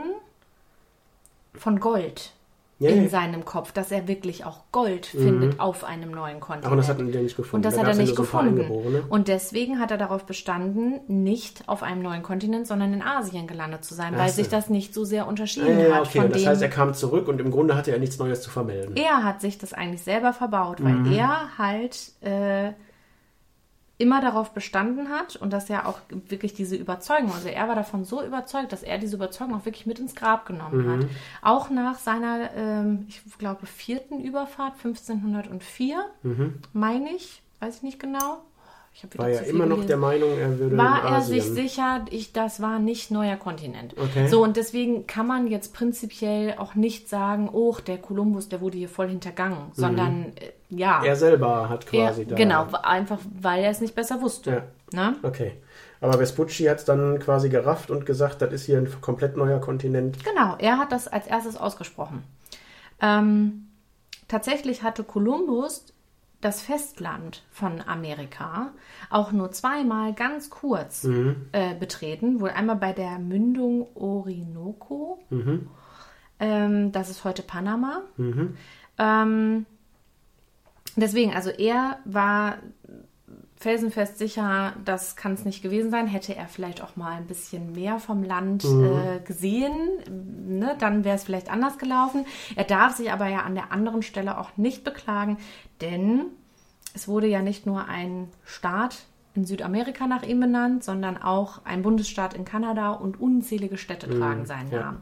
von 1.54 1.80
Gold 1.80 2.35
Ja, 2.78 2.90
in 2.90 3.04
ja. 3.04 3.10
seinem 3.10 3.46
Kopf, 3.46 3.72
dass 3.72 3.90
er 3.90 4.10
wirklich 4.10 4.44
auch 4.44 4.64
Gold 4.74 5.06
findet 5.06 5.62
auf 5.62 5.86
einem 5.86 6.12
neuen 6.12 6.42
Kontinent. 6.42 6.66
Aber 6.66 6.76
das 6.76 6.90
hat 6.90 6.98
er 7.00 7.06
nicht 7.06 7.38
gefunden. 7.38 7.56
Und 7.56 7.66
das 7.66 7.76
Da 7.76 7.82
hat 7.82 7.88
er 7.88 7.96
nicht 7.96 8.18
gefunden. 8.18 9.02
Und 9.08 9.30
deswegen 9.30 9.80
hat 9.80 9.92
er 9.92 9.98
darauf 9.98 10.26
bestanden, 10.26 11.00
nicht 11.08 11.70
auf 11.70 11.84
einem 11.84 12.02
neuen 12.02 12.22
Kontinent, 12.22 12.68
sondern 12.68 12.92
in 12.94 13.02
Asien 13.02 13.48
gelandet 13.48 13.86
zu 13.86 13.94
sein, 13.94 14.12
Ach 14.16 14.20
weil 14.20 14.30
so. 14.30 14.36
sich 14.36 14.50
das 14.50 14.70
nicht 14.70 14.94
so 14.94 15.06
sehr 15.06 15.26
unterschieden 15.26 15.80
ja, 15.80 15.96
hat 15.96 16.08
okay, 16.08 16.20
von 16.20 16.30
das 16.32 16.42
dem. 16.42 16.50
heißt, 16.50 16.62
er 16.64 16.70
kam 16.70 16.94
zurück 16.94 17.30
und 17.30 17.40
im 17.40 17.50
Grunde 17.50 17.78
hatte 17.78 17.92
er 17.92 18.00
nichts 18.00 18.20
Neues 18.20 18.42
zu 18.42 18.50
vermelden. 18.50 18.98
er 18.98 19.24
hat 19.24 19.40
sich 19.40 19.58
das 19.58 19.72
eigentlich 19.74 20.04
selber 20.04 20.34
verbaut, 20.34 20.84
weil 20.84 20.96
Mhm. 20.96 21.14
er 21.14 21.58
halt 21.58 21.98
äh, 22.22 22.74
immer 23.98 24.20
darauf 24.22 24.52
bestanden 24.54 25.10
hat 25.10 25.38
und 25.38 25.54
dass 25.54 25.70
er 25.70 25.88
auch 25.88 26.00
wirklich 26.12 26.54
diese 26.54 26.76
Überzeugung, 26.76 27.32
also 27.32 27.48
er 27.48 27.68
war 27.70 27.76
davon 27.76 28.04
so 28.04 28.22
überzeugt, 28.24 28.74
dass 28.74 28.84
er 28.84 28.98
diese 28.98 29.16
Überzeugung 29.16 29.56
auch 29.56 29.66
wirklich 29.66 29.86
mit 29.86 30.00
ins 30.00 30.16
Grab 30.16 30.46
genommen 30.46 30.86
Mhm. 30.86 30.92
hat. 31.04 31.10
Auch 31.42 31.70
nach 31.70 31.98
seiner, 31.98 32.52
ähm, 32.56 33.06
ich 33.08 33.22
glaube, 33.38 33.66
vierten 33.66 34.20
Überfahrt, 34.22 34.74
1504, 34.84 36.06
meine 36.74 37.10
ich, 37.12 37.42
weiß 37.62 37.78
ich 37.78 37.84
nicht 37.84 38.00
genau. 38.00 38.40
Mhm. 39.04 39.18
War 39.18 39.30
ja 39.30 39.42
immer 39.42 39.66
noch 39.66 39.76
gelesen 39.76 39.88
der 39.88 39.98
Meinung, 39.98 40.38
er 40.40 40.58
würde 40.60 40.78
war 40.78 41.04
er 41.04 41.22
sich 41.22 41.44
sicher, 41.44 42.06
ich, 42.10 42.32
das 42.34 42.62
war 42.62 42.80
nicht 42.80 43.12
neuer 43.12 43.36
Kontinent. 43.36 43.94
Okay. 43.98 44.28
So, 44.28 44.42
und 44.44 44.58
deswegen 44.58 45.06
kann 45.06 45.28
man 45.28 45.48
jetzt 45.48 45.74
prinzipiell 45.74 46.56
auch 46.58 46.76
nicht 46.76 47.10
sagen, 47.10 47.50
oh, 47.52 47.76
der 47.86 47.98
Kolumbus, 47.98 48.50
der 48.50 48.62
wurde 48.62 48.78
hier 48.78 48.90
voll 48.90 49.10
hintergangen, 49.10 49.72
sondern 49.74 50.34
äh, 50.38 50.52
ja, 50.70 51.00
Mhm. 51.00 51.06
Er 51.06 51.16
selber 51.16 51.70
hat 51.70 51.86
er, 51.94 52.08
quasi 52.08 52.26
da. 52.26 52.36
genau, 52.36 52.68
einfach 52.84 53.20
weil 53.42 53.64
er 53.64 53.70
es 53.70 53.82
nicht 53.82 53.96
besser 53.96 54.22
wusste. 54.22 54.64
Ja. 54.94 55.10
Ne? 55.10 55.16
Okay. 55.24 55.54
Aber 56.02 56.18
Vespucci 56.18 56.66
hat 56.66 56.80
es 56.80 56.86
dann 56.86 57.20
quasi 57.20 57.50
gerafft 57.50 57.90
und 57.90 58.06
gesagt, 58.06 58.42
das 58.42 58.54
ist 58.54 58.66
hier 58.66 58.78
ein 58.78 58.90
komplett 59.02 59.38
neuer 59.38 59.60
Kontinent. 59.60 60.24
Genau, 60.24 60.56
er 60.58 60.78
hat 60.78 60.92
das 60.92 61.08
als 61.08 61.28
erstes 61.28 61.58
ausgesprochen. 61.58 62.24
Ähm, 63.02 63.68
tatsächlich 64.28 64.84
hatte 64.84 65.04
Kolumbus 65.04 65.86
das 66.46 66.62
Festland 66.62 67.44
von 67.50 67.82
Amerika 67.82 68.72
auch 69.10 69.32
nur 69.32 69.52
zweimal 69.52 70.14
ganz 70.14 70.52
kurz 70.52 71.04
äh, 71.52 71.74
betreten. 71.74 72.40
Wohl 72.40 72.52
einmal 72.52 72.76
bei 72.76 72.94
der 72.94 73.18
Mündung 73.18 73.88
Orinoco. 73.96 75.24
Ähm, 76.40 76.92
das 76.92 77.10
ist 77.10 77.24
heute 77.24 77.42
Panama. 77.42 78.04
Ähm, 79.00 79.66
deswegen, 80.96 81.34
also 81.34 81.50
er 81.50 81.98
war 82.06 82.58
felsenfest 83.65 84.19
sicher, 84.19 84.73
das 84.86 85.15
kann 85.15 85.34
es 85.34 85.43
nicht 85.43 85.63
gewesen 85.63 85.89
sein. 85.89 86.06
Hätte 86.06 86.36
er 86.36 86.47
vielleicht 86.47 86.84
auch 86.84 86.95
mal 86.95 87.13
ein 87.13 87.25
bisschen 87.25 87.71
mehr 87.71 87.97
vom 87.97 88.21
Land 88.21 88.63
äh, 88.63 89.19
gesehen, 89.25 89.73
ne, 90.47 90.75
dann 90.78 91.04
wäre 91.04 91.15
es 91.15 91.23
vielleicht 91.23 91.49
anders 91.49 91.80
gelaufen. 91.80 92.28
Er 92.56 92.65
darf 92.65 92.95
sich 92.95 93.12
aber 93.12 93.28
ja 93.28 93.39
an 93.39 93.56
der 93.56 93.71
anderen 93.71 94.04
Stelle 94.04 94.38
auch 94.38 94.56
nicht 94.56 94.84
beklagen, 94.84 95.38
denn 95.82 96.25
es 96.93 97.08
wurde 97.08 97.25
ja 97.25 97.41
nicht 97.41 97.65
nur 97.65 97.88
ein 97.89 98.28
Staat 98.43 99.08
in 99.36 99.45
Südamerika 99.45 100.08
nach 100.08 100.24
ihm 100.24 100.39
benannt, 100.39 100.84
sondern 100.84 101.17
auch 101.17 101.60
ein 101.65 101.82
Bundesstaat 101.82 102.34
in 102.34 102.45
Kanada 102.45 102.91
und 102.91 103.19
unzählige 103.19 103.78
Städte 103.78 104.10
tragen 104.10 104.45
seinen 104.45 104.71
ja. 104.71 104.80
Namen. 104.80 105.02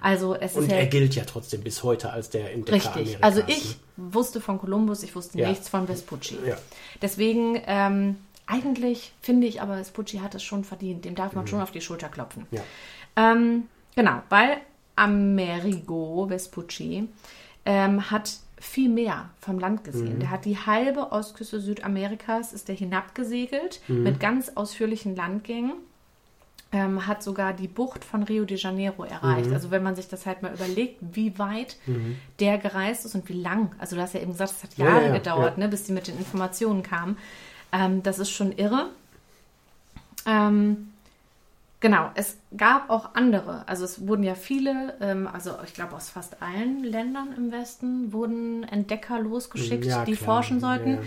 Also 0.00 0.34
es 0.34 0.54
Und 0.56 0.64
ist 0.64 0.70
ja 0.70 0.76
er 0.76 0.86
gilt 0.86 1.14
ja 1.14 1.24
trotzdem 1.24 1.62
bis 1.62 1.82
heute 1.82 2.10
als 2.10 2.30
der 2.30 2.52
Entdecker 2.52 2.76
Richtig. 2.76 2.94
Amerikas. 2.94 3.22
Also 3.22 3.40
ne? 3.40 3.46
ich 3.48 3.76
wusste 3.96 4.40
von 4.40 4.58
Kolumbus, 4.58 5.02
ich 5.02 5.14
wusste 5.16 5.38
nichts 5.38 5.68
von 5.68 5.86
Vespucci. 5.86 6.38
Deswegen, 7.00 7.60
ähm, 7.66 8.16
eigentlich 8.46 9.12
finde 9.20 9.46
ich 9.46 9.60
aber, 9.60 9.76
Vespucci 9.76 10.18
hat 10.18 10.34
es 10.34 10.42
schon 10.42 10.64
verdient. 10.64 11.04
Dem 11.04 11.14
darf 11.14 11.34
man 11.34 11.46
schon 11.46 11.60
auf 11.60 11.70
die 11.70 11.80
Schulter 11.80 12.08
klopfen. 12.08 12.46
Ähm, 13.16 13.64
genau, 13.96 14.22
weil 14.28 14.58
Amerigo 14.96 16.26
Vespucci 16.28 17.08
ähm, 17.64 18.10
hat 18.10 18.32
viel 18.62 18.88
mehr 18.88 19.30
vom 19.40 19.58
Land 19.58 19.82
gesehen. 19.82 20.20
Der 20.20 20.30
hat 20.30 20.44
die 20.44 20.56
halbe 20.56 21.10
Ostküste 21.10 21.60
Südamerikas, 21.60 22.52
ist 22.52 22.68
er 22.68 22.76
hinabgesegelt 22.76 23.80
mit 23.88 24.20
ganz 24.20 24.52
ausführlichen 24.54 25.16
Landgängen. 25.16 25.72
Ähm, 26.74 27.06
hat 27.06 27.22
sogar 27.22 27.52
die 27.52 27.68
Bucht 27.68 28.02
von 28.02 28.22
Rio 28.22 28.46
de 28.46 28.56
Janeiro 28.56 29.04
erreicht. 29.04 29.52
Also 29.52 29.70
wenn 29.70 29.82
man 29.82 29.94
sich 29.94 30.08
das 30.08 30.24
halt 30.24 30.42
mal 30.42 30.54
überlegt, 30.54 30.96
wie 31.00 31.38
weit 31.38 31.76
der 32.38 32.56
gereist 32.56 33.04
ist 33.04 33.14
und 33.14 33.28
wie 33.28 33.34
lang. 33.34 33.74
Also 33.78 33.96
du 33.96 34.00
hast 34.00 34.14
ja 34.14 34.20
eben 34.20 34.32
gesagt, 34.32 34.52
es 34.52 34.62
hat 34.62 34.78
Ja, 34.78 34.86
Jahre 34.86 35.06
ja, 35.08 35.12
gedauert, 35.12 35.58
ja. 35.58 35.64
Ne, 35.64 35.68
bis 35.68 35.84
die 35.84 35.92
mit 35.92 36.06
den 36.06 36.16
Informationen 36.16 36.82
kamen. 36.82 37.18
Ähm, 37.72 38.02
das 38.02 38.18
ist 38.18 38.30
schon 38.30 38.52
irre. 38.52 38.88
Ähm, 40.24 40.91
genau, 41.82 42.10
es 42.14 42.38
gab 42.56 42.88
auch 42.88 43.14
andere. 43.14 43.68
Also 43.68 43.84
es 43.84 44.06
wurden 44.06 44.22
ja 44.22 44.34
viele, 44.34 44.94
ähm, 45.02 45.28
also 45.30 45.56
ich 45.66 45.74
glaube 45.74 45.94
aus 45.94 46.08
fast 46.08 46.40
allen 46.40 46.82
Ländern 46.82 47.34
im 47.36 47.52
Westen 47.52 48.14
wurden 48.14 48.62
Entdecker 48.62 49.18
losgeschickt, 49.18 49.84
Ja, 49.84 50.06
die 50.06 50.16
klar. 50.16 50.36
forschen 50.36 50.60
sollten. 50.60 50.94
Ja. 50.94 51.00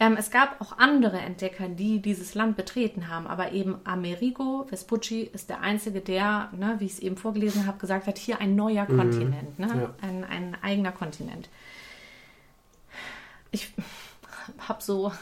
Ähm, 0.00 0.16
es 0.18 0.32
gab 0.32 0.60
auch 0.60 0.78
andere 0.78 1.18
Entdecker, 1.18 1.68
die 1.68 2.02
dieses 2.02 2.34
Land 2.34 2.56
betreten 2.56 3.08
haben, 3.08 3.28
aber 3.28 3.52
eben 3.52 3.76
Amerigo 3.84 4.66
Vespucci 4.68 5.22
ist 5.22 5.50
der 5.50 5.60
einzige, 5.60 6.00
der, 6.00 6.48
ne, 6.50 6.74
wie 6.80 6.86
ich 6.86 6.94
es 6.94 6.98
eben 6.98 7.16
vorgelesen 7.16 7.66
habe, 7.66 7.78
gesagt 7.78 8.08
hat, 8.08 8.18
hier 8.18 8.40
ein 8.40 8.56
neuer 8.56 8.86
Kontinent, 8.86 9.56
ne? 9.60 9.66
Mhm. 9.68 9.80
Ja. 9.80 9.94
ein, 10.02 10.24
ein 10.24 10.56
eigener 10.62 10.90
Kontinent. 10.90 11.48
Ich 13.52 13.72
habe 14.68 14.82
so, 14.82 15.12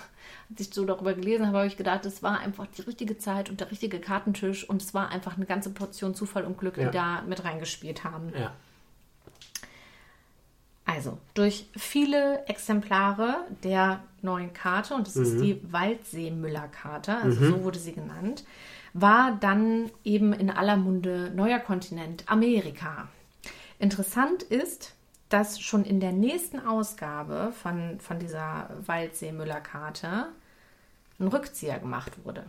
als 0.52 0.68
ich 0.68 0.74
so 0.74 0.84
darüber 0.84 1.14
gelesen 1.14 1.46
habe, 1.46 1.58
habe 1.58 1.66
ich 1.66 1.76
gedacht, 1.76 2.04
es 2.06 2.22
war 2.22 2.38
einfach 2.40 2.66
die 2.66 2.82
richtige 2.82 3.18
Zeit 3.18 3.50
und 3.50 3.60
der 3.60 3.70
richtige 3.70 3.98
Kartentisch 4.00 4.68
und 4.68 4.82
es 4.82 4.94
war 4.94 5.10
einfach 5.10 5.36
eine 5.36 5.46
ganze 5.46 5.70
Portion 5.70 6.14
Zufall 6.14 6.44
und 6.44 6.58
Glück, 6.58 6.76
Ja. 6.76 6.86
die 6.86 6.90
da 6.96 7.22
mit 7.22 7.44
reingespielt 7.44 8.04
haben. 8.04 8.32
Ja. 8.38 8.52
Also, 10.84 11.18
durch 11.34 11.66
viele 11.76 12.44
Exemplare 12.46 13.46
der 13.62 14.00
neuen 14.20 14.52
Karte, 14.52 14.94
und 14.94 15.06
das 15.06 15.16
ist 15.16 15.40
die 15.40 15.60
Waldsee-Müller-Karte, 15.72 17.16
also 17.16 17.46
so 17.50 17.64
wurde 17.64 17.78
sie 17.78 17.92
genannt, 17.92 18.44
war 18.92 19.36
dann 19.40 19.90
eben 20.04 20.32
in 20.32 20.50
aller 20.50 20.76
Munde 20.76 21.32
neuer 21.34 21.60
Kontinent 21.60 22.24
Amerika. 22.30 23.08
Interessant 23.78 24.42
ist, 24.42 24.94
dass 25.28 25.60
schon 25.60 25.84
in 25.84 25.98
der 25.98 26.12
nächsten 26.12 26.60
Ausgabe 26.60 27.52
von, 27.62 27.98
von 28.00 28.18
dieser 28.18 28.68
Waldsee-Müller-Karte 28.84 30.26
ein 31.22 31.28
Rückzieher 31.28 31.78
gemacht 31.78 32.12
wurde. 32.24 32.44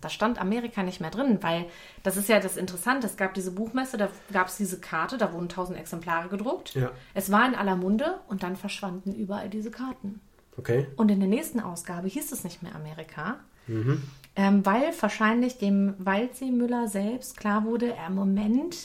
Da 0.00 0.08
stand 0.08 0.40
Amerika 0.40 0.82
nicht 0.82 1.00
mehr 1.00 1.10
drin, 1.10 1.38
weil 1.40 1.66
das 2.02 2.16
ist 2.16 2.28
ja 2.28 2.38
das 2.38 2.56
Interessante. 2.56 3.06
Es 3.06 3.16
gab 3.16 3.34
diese 3.34 3.50
Buchmesse, 3.50 3.96
da 3.96 4.08
gab 4.32 4.48
es 4.48 4.56
diese 4.56 4.80
Karte, 4.80 5.18
da 5.18 5.32
wurden 5.32 5.48
tausend 5.48 5.78
Exemplare 5.78 6.28
gedruckt. 6.28 6.74
Ja. 6.74 6.90
Es 7.14 7.32
war 7.32 7.46
in 7.48 7.54
aller 7.54 7.76
Munde 7.76 8.20
und 8.28 8.42
dann 8.42 8.56
verschwanden 8.56 9.14
überall 9.14 9.48
diese 9.48 9.70
Karten. 9.70 10.20
Okay. 10.56 10.86
Und 10.96 11.10
in 11.10 11.20
der 11.20 11.28
nächsten 11.28 11.60
Ausgabe 11.60 12.08
hieß 12.08 12.30
es 12.30 12.44
nicht 12.44 12.62
mehr 12.62 12.74
Amerika, 12.74 13.40
ähm, 14.36 14.66
weil 14.66 14.92
wahrscheinlich 15.00 15.58
dem 15.58 15.94
Waldsee-Müller 15.98 16.88
selbst 16.88 17.36
klar 17.36 17.64
wurde, 17.64 17.94
äh, 17.94 18.10
Moment, 18.10 18.76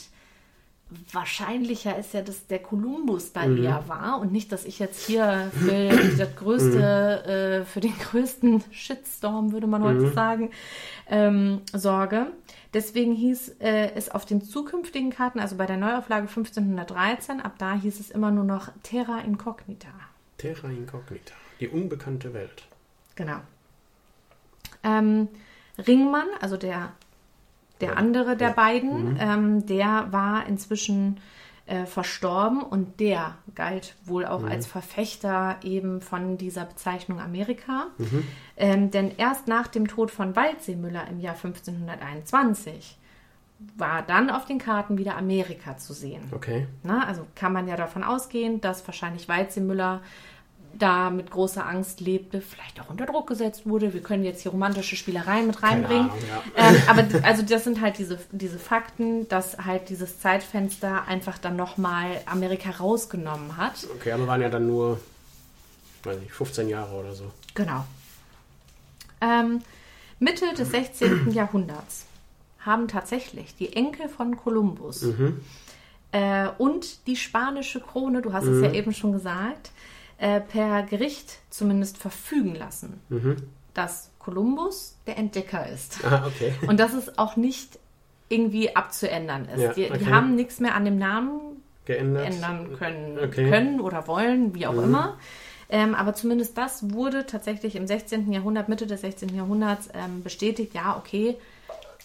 wahrscheinlicher 1.12 1.98
ist 1.98 2.14
ja, 2.14 2.22
dass 2.22 2.46
der 2.46 2.60
Kolumbus 2.60 3.32
da 3.32 3.44
eher 3.44 3.84
war 3.88 4.20
und 4.20 4.32
nicht, 4.32 4.52
dass 4.52 4.64
ich 4.64 4.78
jetzt 4.78 5.06
hier 5.06 5.50
für 5.52 5.88
das 6.18 6.34
größte, 6.36 7.60
äh, 7.60 7.64
für 7.64 7.80
den 7.80 7.96
größten 7.98 8.64
Shitstorm, 8.70 9.52
würde 9.52 9.66
man 9.66 9.82
heute 9.82 10.10
sagen, 10.12 10.50
ähm, 11.08 11.60
sorge. 11.74 12.28
Deswegen 12.74 13.14
hieß 13.14 13.56
äh, 13.60 13.92
es 13.94 14.10
auf 14.10 14.24
den 14.24 14.42
zukünftigen 14.42 15.10
Karten, 15.10 15.40
also 15.40 15.56
bei 15.56 15.66
der 15.66 15.76
Neuauflage 15.76 16.28
1513, 16.28 17.40
ab 17.40 17.54
da 17.58 17.74
hieß 17.74 18.00
es 18.00 18.10
immer 18.10 18.30
nur 18.30 18.44
noch 18.44 18.70
Terra 18.82 19.20
Incognita. 19.20 19.88
Terra 20.36 20.68
Incognita. 20.68 21.34
Die 21.60 21.68
unbekannte 21.68 22.34
Welt. 22.34 22.64
Genau. 23.14 23.40
Ähm, 24.84 25.28
Ringmann, 25.86 26.28
also 26.40 26.56
der, 26.56 26.92
der 27.80 27.96
andere 27.96 28.36
der 28.36 28.50
beiden, 28.50 29.16
ähm, 29.20 29.66
der 29.66 30.08
war 30.10 30.46
inzwischen 30.46 31.18
äh, 31.66 31.84
verstorben 31.84 32.62
und 32.62 32.98
der 32.98 33.36
galt 33.54 33.94
wohl 34.04 34.24
auch 34.24 34.44
als 34.44 34.66
Verfechter 34.66 35.56
eben 35.62 36.00
von 36.00 36.38
dieser 36.38 36.64
Bezeichnung 36.64 37.20
Amerika. 37.20 37.88
Ähm, 38.56 38.90
denn 38.90 39.12
erst 39.16 39.48
nach 39.48 39.66
dem 39.66 39.86
Tod 39.86 40.10
von 40.10 40.34
Waldseemüller 40.34 41.06
im 41.08 41.20
Jahr 41.20 41.34
1521 41.34 42.98
war 43.76 44.02
dann 44.02 44.30
auf 44.30 44.46
den 44.46 44.58
Karten 44.58 44.98
wieder 44.98 45.16
Amerika 45.16 45.76
zu 45.76 45.92
sehen. 45.92 46.22
Okay. 46.32 46.66
Na, 46.84 47.06
also 47.06 47.26
kann 47.34 47.52
man 47.52 47.68
ja 47.68 47.76
davon 47.76 48.04
ausgehen, 48.04 48.60
dass 48.60 48.86
wahrscheinlich 48.86 49.28
Weizenmüller 49.28 50.00
da 50.78 51.10
mit 51.10 51.30
großer 51.30 51.66
Angst 51.66 52.00
lebte, 52.00 52.40
vielleicht 52.40 52.80
auch 52.80 52.90
unter 52.90 53.06
Druck 53.06 53.26
gesetzt 53.26 53.66
wurde. 53.66 53.92
Wir 53.92 54.02
können 54.02 54.24
jetzt 54.24 54.42
hier 54.42 54.52
romantische 54.52 54.96
Spielereien 54.96 55.46
mit 55.46 55.62
reinbringen. 55.62 56.10
Ahnung, 56.10 56.22
ja. 56.56 56.70
ähm, 56.70 56.82
aber 56.86 57.04
also 57.24 57.42
das 57.42 57.64
sind 57.64 57.80
halt 57.80 57.98
diese, 57.98 58.18
diese 58.32 58.58
Fakten, 58.58 59.28
dass 59.28 59.58
halt 59.58 59.88
dieses 59.88 60.20
Zeitfenster 60.20 61.06
einfach 61.06 61.38
dann 61.38 61.56
nochmal 61.56 62.20
Amerika 62.26 62.70
rausgenommen 62.70 63.56
hat. 63.56 63.86
Okay, 63.96 64.12
aber 64.12 64.26
waren 64.26 64.42
ja 64.42 64.48
dann 64.48 64.66
nur, 64.66 65.00
weiß 66.04 66.18
nicht, 66.20 66.32
15 66.32 66.68
Jahre 66.68 66.94
oder 66.94 67.14
so. 67.14 67.24
Genau. 67.54 67.84
Ähm, 69.20 69.60
Mitte 70.18 70.46
des 70.54 70.70
16. 70.70 71.32
Jahrhunderts 71.32 72.06
haben 72.60 72.88
tatsächlich 72.88 73.54
die 73.56 73.72
Enkel 73.72 74.08
von 74.08 74.36
Kolumbus 74.36 75.04
äh, 76.12 76.48
und 76.58 77.06
die 77.06 77.16
spanische 77.16 77.80
Krone, 77.80 78.22
du 78.22 78.32
hast 78.32 78.44
es 78.44 78.62
ja 78.62 78.72
eben 78.72 78.92
schon 78.92 79.12
gesagt, 79.12 79.70
äh, 80.18 80.40
per 80.40 80.82
Gericht 80.82 81.38
zumindest 81.50 81.98
verfügen 81.98 82.54
lassen, 82.54 83.00
dass 83.74 84.10
Kolumbus 84.18 84.96
der 85.06 85.16
Entdecker 85.16 85.66
ist. 85.68 86.04
Ah, 86.04 86.24
okay. 86.26 86.52
Und 86.66 86.78
dass 86.80 86.92
es 86.92 87.18
auch 87.18 87.36
nicht 87.36 87.78
irgendwie 88.28 88.76
abzuändern 88.76 89.46
ist. 89.46 89.60
Ja, 89.60 89.72
die, 89.72 89.84
die 89.86 89.90
okay. 89.90 90.06
haben 90.06 90.34
nichts 90.34 90.60
mehr 90.60 90.74
an 90.74 90.84
dem 90.84 90.98
Namen 90.98 91.40
Geändert. 91.86 92.26
ändern 92.26 92.76
können, 92.78 93.18
Okay. 93.18 93.46
Mhm. 93.46 93.50
können 93.50 93.80
oder 93.80 94.06
wollen, 94.06 94.54
wie 94.54 94.66
auch 94.66 94.74
immer. 94.74 95.16
Ähm, 95.70 95.94
aber 95.94 96.14
zumindest 96.14 96.56
das 96.56 96.92
wurde 96.92 97.26
tatsächlich 97.26 97.76
im 97.76 97.86
16. 97.86 98.32
Jahrhundert, 98.32 98.68
Mitte 98.68 98.86
des 98.86 99.02
16. 99.02 99.34
Jahrhunderts 99.34 99.88
ähm, 99.94 100.22
bestätigt, 100.22 100.74
ja, 100.74 100.96
okay. 100.96 101.36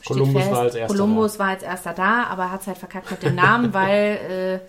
Kolumbus 0.06 0.52
war 0.52 0.60
als 0.60 0.76
erster 0.76 0.96
Kolumbus 0.96 1.40
war 1.40 1.48
als 1.48 1.64
erster 1.64 1.94
da, 1.94 2.24
aber 2.26 2.52
hat 2.52 2.62
es 2.62 2.68
halt 2.68 2.78
verkackt 2.78 3.10
mit 3.12 3.24
dem 3.24 3.36
Namen, 3.36 3.74
weil, 3.74 4.62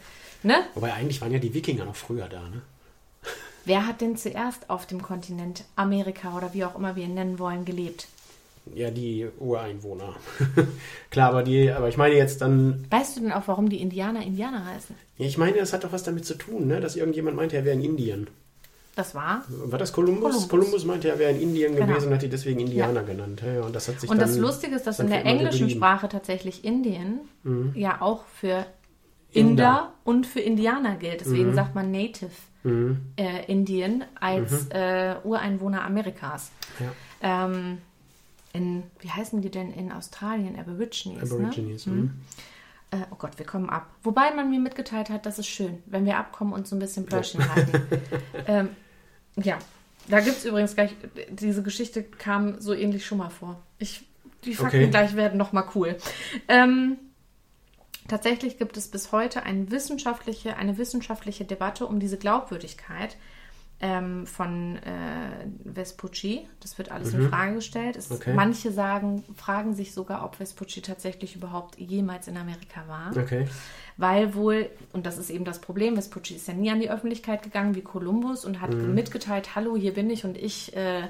äh, 0.43 0.47
ne? 0.47 0.65
Wobei 0.75 0.93
eigentlich 0.93 1.21
waren 1.21 1.33
ja 1.33 1.41
die 1.41 1.53
Wikinger 1.53 1.85
noch 1.85 1.97
früher 1.97 2.29
da, 2.29 2.41
ne? 2.41 2.63
Wer 3.64 3.87
hat 3.87 4.00
denn 4.00 4.16
zuerst 4.16 4.68
auf 4.70 4.87
dem 4.87 5.00
Kontinent 5.03 5.64
Amerika 5.77 6.37
oder 6.37 6.53
wie 6.53 6.64
auch 6.64 6.77
immer 6.77 6.96
wir 6.96 7.05
ihn 7.05 7.14
nennen 7.14 7.38
wollen, 7.38 7.64
gelebt? 7.64 8.09
Ja, 8.74 8.90
die 8.90 9.27
Ureinwohner. 9.38 10.14
Klar, 11.11 11.31
aber 11.31 11.42
die, 11.42 11.70
aber 11.70 11.88
ich 11.88 11.96
meine 11.98 12.14
jetzt 12.14 12.40
dann, 12.40 12.87
Weißt 12.90 13.16
du 13.16 13.20
denn 13.20 13.33
auch, 13.33 13.42
warum 13.46 13.68
die 13.68 13.81
Indianer 13.83 14.22
Indianer 14.24 14.64
heißen? 14.66 14.94
ich 15.18 15.38
meine, 15.38 15.59
das 15.59 15.72
hat 15.72 15.85
doch 15.85 15.92
was 15.92 16.03
damit 16.03 16.24
zu 16.27 16.35
tun, 16.35 16.66
ne? 16.66 16.81
Dass 16.81 16.96
irgendjemand 16.96 17.37
meinte, 17.37 17.57
er 17.57 17.64
wäre 17.64 17.74
in 17.77 17.85
Indien. 17.85 18.27
Das 18.96 19.14
war. 19.14 19.44
War 19.48 19.79
das 19.79 19.92
Kolumbus? 19.92 20.48
Kolumbus. 20.48 20.85
Meinte, 20.85 21.09
er 21.09 21.18
wäre 21.18 21.33
in 21.33 21.40
Indien 21.42 21.74
Genau. 21.74 21.87
gewesen 21.88 22.09
und 22.09 22.14
hat 22.14 22.22
die 22.22 22.29
deswegen 22.29 22.61
Indianer 22.61 23.03
genannt. 23.03 23.42
Ja, 23.44 23.53
ja, 23.54 23.60
und 23.62 23.75
das 23.75 23.88
hat 23.88 24.00
sich 24.00 24.08
Und 24.08 24.19
dann, 24.21 24.29
das 24.29 24.38
Lustige 24.38 24.77
ist, 24.77 24.87
dass 24.87 24.98
in 25.00 25.08
der 25.08 25.25
englischen. 25.27 25.67
Mhm. 25.67 25.71
Sprache 25.71 26.08
tatsächlich 26.08 26.65
Indien 26.65 27.21
ja 27.75 28.00
auch 28.00 28.25
für 28.40 28.65
Inder, 29.33 29.50
Inder. 29.50 29.92
und 30.04 30.27
für 30.27 30.40
Indianer 30.40 30.94
gilt. 30.96 31.21
Deswegen 31.21 31.50
Mhm. 31.50 31.54
sagt 31.54 31.75
man 31.75 31.90
Native 31.90 32.31
äh, 32.65 33.44
Indian 33.46 34.04
als 34.19 34.69
äh, 34.71 35.17
Ureinwohner 35.23 35.85
Amerikas. 35.85 36.50
Mhm. 36.79 36.87
Ja. 36.87 37.44
Ähm, 37.46 37.79
in, 38.52 38.85
wie 39.00 39.10
heißen 39.10 39.42
die 39.42 39.50
denn 39.50 39.73
in 39.73 39.92
Australien? 39.92 40.58
Aborigines. 40.58 41.31
Ne? 41.31 41.37
Aborigines. 41.37 41.87
Mhm. 41.87 42.12
Äh, 42.90 42.98
oh 43.10 43.17
Gott, 43.17 43.38
wir 43.38 43.46
kommen 43.46 43.69
ab. 43.69 43.88
Wobei 44.02 44.33
man 44.33 44.48
mir 44.50 44.60
mitgeteilt 44.60 45.10
hat, 45.10 45.27
das 45.27 45.38
ist 45.38 45.48
schön, 45.48 45.83
wenn 45.87 46.06
wir 46.06 46.17
abkommen 46.17 46.52
und 46.52 46.67
so 46.69 46.77
ein 46.77 46.79
bisschen 46.79 47.04
Pläuschen 47.04 47.46
halten. 47.52 47.73
ähm, 48.46 48.69
ja. 49.37 49.58
Da 50.06 50.21
gibt 50.21 50.37
es 50.37 50.44
übrigens 50.44 50.75
gleich, 50.75 50.94
diese 51.31 51.62
Geschichte 51.62 52.02
kam 52.02 52.60
so 52.60 52.75
ähnlich 52.75 53.06
schon 53.06 53.19
mal 53.19 53.31
vor. 53.31 53.60
Ich, 53.79 54.06
die 54.44 54.54
Fakten 54.54 54.77
Okay. 54.77 54.90
gleich 54.90 55.17
werden 55.17 55.38
nochmal 55.38 55.65
cool. 55.75 55.96
Ähm, 56.46 56.98
tatsächlich 58.09 58.59
gibt 58.59 58.77
es 58.77 58.88
bis 58.88 59.13
heute 59.13 59.42
eine 59.42 59.71
wissenschaftliche, 59.71 60.57
eine 60.57 60.79
wissenschaftliche 60.79 61.44
Debatte 61.44 61.87
um 61.87 62.00
diese 62.00 62.19
Glaubwürdigkeit 62.19 63.17
ähm, 63.81 64.27
von 64.27 64.77
äh, 64.77 65.46
Vespucci. 65.65 66.46
Das 66.61 66.79
wird 66.79 66.90
alles 66.90 67.13
in 67.13 67.29
Frage 67.29 67.57
gestellt. 67.57 67.96
Es, 67.96 68.09
Mhm. 68.09 68.17
Okay. 68.17 68.35
Manche 68.35 68.73
sagen, 68.73 69.25
fragen 69.35 69.75
sich 69.75 69.92
sogar, 69.92 70.25
ob 70.25 70.37
Vespucci 70.37 70.81
tatsächlich 70.81 71.37
überhaupt 71.37 71.79
jemals 71.79 72.29
in 72.29 72.37
Amerika 72.37 72.87
war. 72.87 73.17
Okay. 73.17 73.46
Weil 73.96 74.35
wohl, 74.35 74.71
und 74.92 75.07
das 75.07 75.19
ist 75.19 75.31
eben 75.31 75.44
das 75.44 75.61
Problem, 75.61 75.96
Vespucci 75.96 76.35
ist 76.35 76.48
ja 76.48 76.55
nie 76.55 76.71
an 76.71 76.81
die 76.81 76.90
Öffentlichkeit 76.90 77.42
gegangen 77.42 77.75
wie 77.75 77.83
Kolumbus 77.83 78.44
und 78.44 78.61
hat 78.61 78.73
mitgeteilt, 78.73 79.55
hallo, 79.55 79.77
hier 79.77 79.94
bin 79.94 80.11
ich 80.11 80.25
und 80.25 80.37
ich 80.37 80.77
äh, 80.77 81.02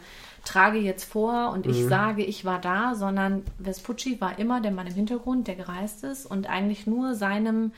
trage 0.45 0.79
jetzt 0.79 1.05
vor 1.05 1.51
und 1.53 1.67
ich 1.67 1.85
sage, 1.87 2.23
ich 2.25 2.45
war 2.45 2.61
da, 2.61 2.95
sondern 2.95 3.43
Vespucci 3.59 4.21
war 4.21 4.39
immer 4.39 4.61
der 4.61 4.71
Mann 4.73 4.87
im 4.87 4.95
Hintergrund, 4.95 5.49
der 5.49 5.55
gereist 5.57 6.05
ist 6.05 6.27
und 6.27 6.49
eigentlich 6.49 6.87
nur 6.87 7.15
seinem 7.15 7.73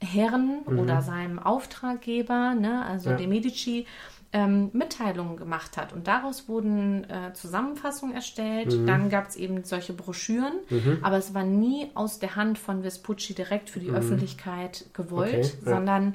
Herren 0.00 0.60
oder 0.66 1.00
seinem 1.02 1.38
Auftraggeber, 1.38 2.54
ne, 2.54 2.84
also 2.86 3.10
Ja. 3.10 3.16
dem 3.16 3.30
Medici, 3.30 3.86
ähm, 4.34 4.70
Mitteilungen 4.72 5.36
gemacht 5.36 5.76
hat. 5.76 5.92
Und 5.92 6.06
daraus 6.08 6.48
wurden 6.48 7.04
äh, 7.04 7.34
Zusammenfassungen 7.34 8.14
erstellt. 8.14 8.72
Mhm. 8.76 8.86
Dann 8.86 9.10
gab 9.10 9.28
es 9.28 9.36
eben 9.36 9.62
solche 9.64 9.92
Broschüren, 9.92 10.54
aber 11.02 11.18
es 11.18 11.34
war 11.34 11.44
nie 11.44 11.90
aus 11.94 12.18
der 12.18 12.34
Hand 12.34 12.58
von 12.58 12.82
Vespucci 12.82 13.34
direkt 13.34 13.68
für 13.68 13.78
die 13.78 13.90
Öffentlichkeit 13.90 14.86
gewollt, 14.94 15.32
Mhm. 15.32 15.38
Okay, 15.40 15.52
ja. 15.66 15.70
sondern, 15.74 16.14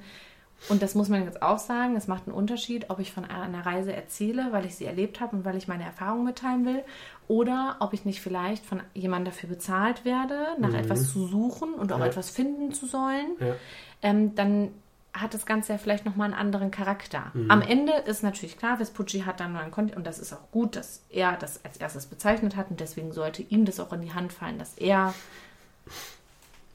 und 0.69 0.81
das 0.81 0.95
muss 0.95 1.07
man 1.09 1.23
jetzt 1.23 1.41
auch 1.41 1.59
sagen, 1.59 1.95
es 1.95 2.07
macht 2.07 2.27
einen 2.27 2.35
Unterschied, 2.35 2.89
ob 2.89 2.99
ich 2.99 3.11
von 3.11 3.25
einer 3.25 3.65
Reise 3.65 3.93
erzähle, 3.93 4.47
weil 4.51 4.65
ich 4.65 4.75
sie 4.75 4.85
erlebt 4.85 5.21
habe 5.21 5.35
und 5.35 5.45
weil 5.45 5.55
ich 5.55 5.67
meine 5.67 5.83
Erfahrungen 5.85 6.25
mitteilen 6.25 6.65
will, 6.65 6.83
oder 7.27 7.77
ob 7.79 7.93
ich 7.93 8.05
nicht 8.05 8.21
vielleicht 8.21 8.65
von 8.65 8.81
jemandem 8.93 9.33
dafür 9.33 9.49
bezahlt 9.49 10.03
werde, 10.05 10.47
nach 10.59 10.73
etwas 10.73 11.11
zu 11.11 11.27
suchen 11.27 11.73
und 11.73 11.91
auch 11.91 11.97
Mhm. 11.97 12.03
Ja. 12.03 12.07
etwas 12.09 12.29
finden 12.29 12.73
zu 12.73 12.85
sollen 12.85 13.31
Ja. 13.39 13.55
ähm, 14.01 14.35
dann 14.35 14.71
hat 15.13 15.33
das 15.33 15.45
Ganze 15.47 15.71
ja 15.73 15.77
vielleicht 15.79 16.05
nochmal 16.05 16.25
einen 16.25 16.39
anderen 16.39 16.69
Charakter. 16.69 17.31
Mhm. 17.33 17.49
Am 17.49 17.61
Ende 17.63 17.91
ist 18.05 18.21
natürlich 18.21 18.57
klar, 18.57 18.77
Vespucci 18.77 19.21
hat 19.21 19.39
dann 19.39 19.51
nur 19.53 19.61
ein 19.61 19.71
Konto 19.71 19.95
und 19.95 20.05
das 20.05 20.19
ist 20.19 20.31
auch 20.31 20.51
gut, 20.51 20.75
dass 20.75 21.01
er 21.09 21.33
das 21.37 21.63
als 21.65 21.77
erstes 21.77 22.05
bezeichnet 22.05 22.55
hat 22.55 22.69
und 22.69 22.79
deswegen 22.79 23.11
sollte 23.13 23.41
ihm 23.41 23.65
das 23.65 23.79
auch 23.79 23.91
in 23.93 24.01
die 24.01 24.13
Hand 24.13 24.31
fallen, 24.31 24.59
dass 24.59 24.75
er 24.77 25.13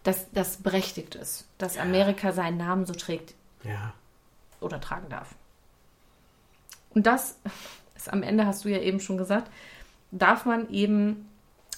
dass 0.05 0.27
das 0.33 0.57
berechtigt 0.57 1.15
ist, 1.15 1.47
dass 1.59 1.79
Amerika 1.79 2.33
seinen 2.33 2.57
Namen 2.57 2.87
so 2.87 2.93
trägt 2.93 3.35
Ja. 3.65 3.95
oder 4.61 4.81
tragen 4.81 5.09
darf. 5.09 5.35
Und 6.91 7.07
das 7.07 7.39
ist 7.97 8.13
am 8.13 8.23
Ende, 8.23 8.47
hast 8.47 8.65
du 8.65 8.69
ja 8.69 8.79
eben 8.79 9.01
schon 9.01 9.19
gesagt, 9.19 9.51
darf 10.11 10.45
man 10.45 10.71
eben 10.71 11.29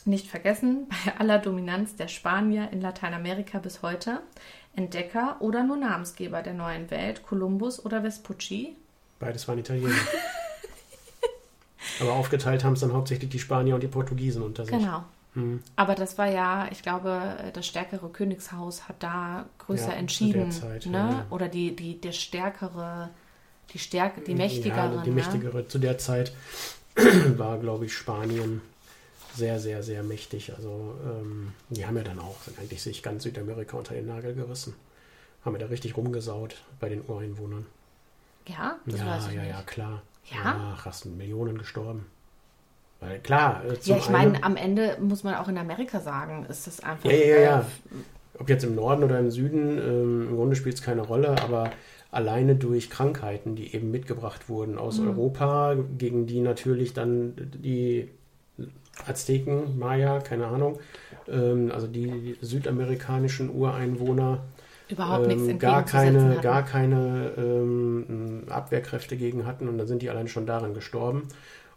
nicht 0.04 0.28
vergessen, 0.28 0.88
bei 1.06 1.18
aller 1.18 1.38
Dominanz 1.38 1.96
der 1.96 2.08
Spanier 2.08 2.70
in 2.72 2.80
Lateinamerika 2.80 3.58
bis 3.58 3.82
heute, 3.82 4.20
Entdecker 4.76 5.36
oder 5.40 5.62
nur 5.62 5.76
Namensgeber 5.76 6.42
der 6.42 6.54
neuen 6.54 6.90
Welt, 6.90 7.22
Kolumbus 7.22 7.84
oder 7.84 8.02
Vespucci, 8.02 8.76
Beides 9.18 9.46
waren 9.48 9.58
Italiener. 9.58 9.90
Aber 12.00 12.12
aufgeteilt 12.12 12.64
haben 12.64 12.74
es 12.74 12.80
dann 12.80 12.92
hauptsächlich 12.92 13.30
die 13.30 13.38
Spanier 13.38 13.74
und 13.74 13.82
die 13.82 13.88
Portugiesen 13.88 14.42
unter 14.42 14.64
sich. 14.64 14.76
Genau. 14.76 15.04
Hm. 15.34 15.62
Aber 15.76 15.94
das 15.94 16.16
war 16.16 16.28
ja, 16.28 16.68
ich 16.70 16.82
glaube, 16.82 17.36
das 17.52 17.66
stärkere 17.66 18.08
Königshaus 18.08 18.88
hat 18.88 19.02
da 19.02 19.46
größer 19.58 19.88
Ja, 19.88 19.90
zu 19.90 19.96
entschieden. 19.96 20.40
der 20.42 20.50
Zeit, 20.50 20.86
ne? 20.86 20.98
ja. 20.98 21.26
Oder 21.30 21.48
die, 21.48 21.74
die, 21.74 22.00
der 22.00 22.12
stärkere, 22.12 23.10
die 23.72 23.78
Stärke, 23.78 24.20
die 24.20 24.34
mächtigere. 24.34 24.76
Ja, 24.76 25.02
die 25.02 25.10
ne? 25.10 25.16
mächtigere. 25.16 25.66
Zu 25.66 25.78
der 25.78 25.98
Zeit 25.98 26.32
war, 27.36 27.58
glaube 27.58 27.86
ich, 27.86 27.94
Spanien 27.94 28.60
sehr, 29.34 29.58
sehr, 29.58 29.82
sehr 29.82 30.02
mächtig. 30.02 30.54
Also 30.54 30.94
ähm, 31.04 31.52
die 31.68 31.84
haben 31.84 31.96
ja 31.96 32.04
dann 32.04 32.20
auch 32.20 32.36
eigentlich 32.58 32.82
sich 32.82 33.02
ganz 33.02 33.24
Südamerika 33.24 33.76
unter 33.76 33.94
den 33.94 34.06
Nagel 34.06 34.34
gerissen. 34.34 34.74
Haben 35.44 35.54
ja 35.54 35.60
da 35.60 35.66
richtig 35.66 35.96
rumgesaut 35.96 36.62
bei 36.80 36.88
den 36.88 37.02
Ureinwohnern. 37.06 37.66
Ja, 38.46 38.78
das 38.86 39.00
ja, 39.00 39.06
weiß 39.06 39.28
ich 39.28 39.34
ja, 39.34 39.42
nicht. 39.42 39.50
ja, 39.50 39.62
klar. 39.62 40.02
Ja? 40.30 40.74
Ach, 40.76 40.84
hast 40.86 41.06
Millionen 41.06 41.58
gestorben. 41.58 42.06
Weil 43.00 43.20
klar, 43.20 43.62
äh, 43.64 43.76
Ja, 43.84 43.96
ich 43.96 44.08
meine, 44.08 44.42
am 44.42 44.56
Ende 44.56 44.96
muss 45.00 45.24
man 45.24 45.34
auch 45.34 45.48
in 45.48 45.58
Amerika 45.58 46.00
sagen, 46.00 46.46
ist 46.48 46.66
das 46.66 46.80
einfach. 46.80 47.10
Ja, 47.10 47.16
ja, 47.16 47.38
ja, 47.38 47.60
äh, 47.60 47.64
Ob 48.38 48.48
jetzt 48.48 48.64
im 48.64 48.74
Norden 48.74 49.04
oder 49.04 49.18
im 49.18 49.30
Süden, 49.30 49.78
ähm, 49.78 50.28
im 50.30 50.36
Grunde 50.36 50.56
spielt 50.56 50.74
es 50.76 50.82
keine 50.82 51.02
Rolle, 51.02 51.30
aber 51.42 51.70
alleine 52.10 52.56
durch 52.56 52.90
Krankheiten, 52.90 53.56
die 53.56 53.74
eben 53.74 53.90
mitgebracht 53.90 54.48
wurden 54.48 54.78
aus 54.78 54.98
Mhm. 54.98 55.08
Europa, 55.08 55.76
gegen 55.98 56.26
die 56.26 56.40
natürlich 56.40 56.94
dann 56.94 57.34
die 57.36 58.10
Azteken, 59.06 59.78
Maya, 59.78 60.20
keine 60.20 60.46
Ahnung, 60.46 60.78
ähm, 61.28 61.70
also 61.72 61.86
die 61.86 62.36
südamerikanischen 62.40 63.50
Ureinwohner 63.50 64.44
überhaupt 64.88 65.26
nichts 65.26 65.46
ähm, 65.46 65.58
gar 65.58 65.82
entgegenzusetzen 65.82 66.30
keine, 66.30 66.40
gar 66.40 66.64
keine 66.64 67.32
ähm, 67.36 68.44
Abwehrkräfte 68.48 69.16
gegen 69.16 69.46
hatten 69.46 69.68
und 69.68 69.78
dann 69.78 69.86
sind 69.86 70.02
die 70.02 70.10
allein 70.10 70.28
schon 70.28 70.46
daran 70.46 70.74
gestorben. 70.74 71.28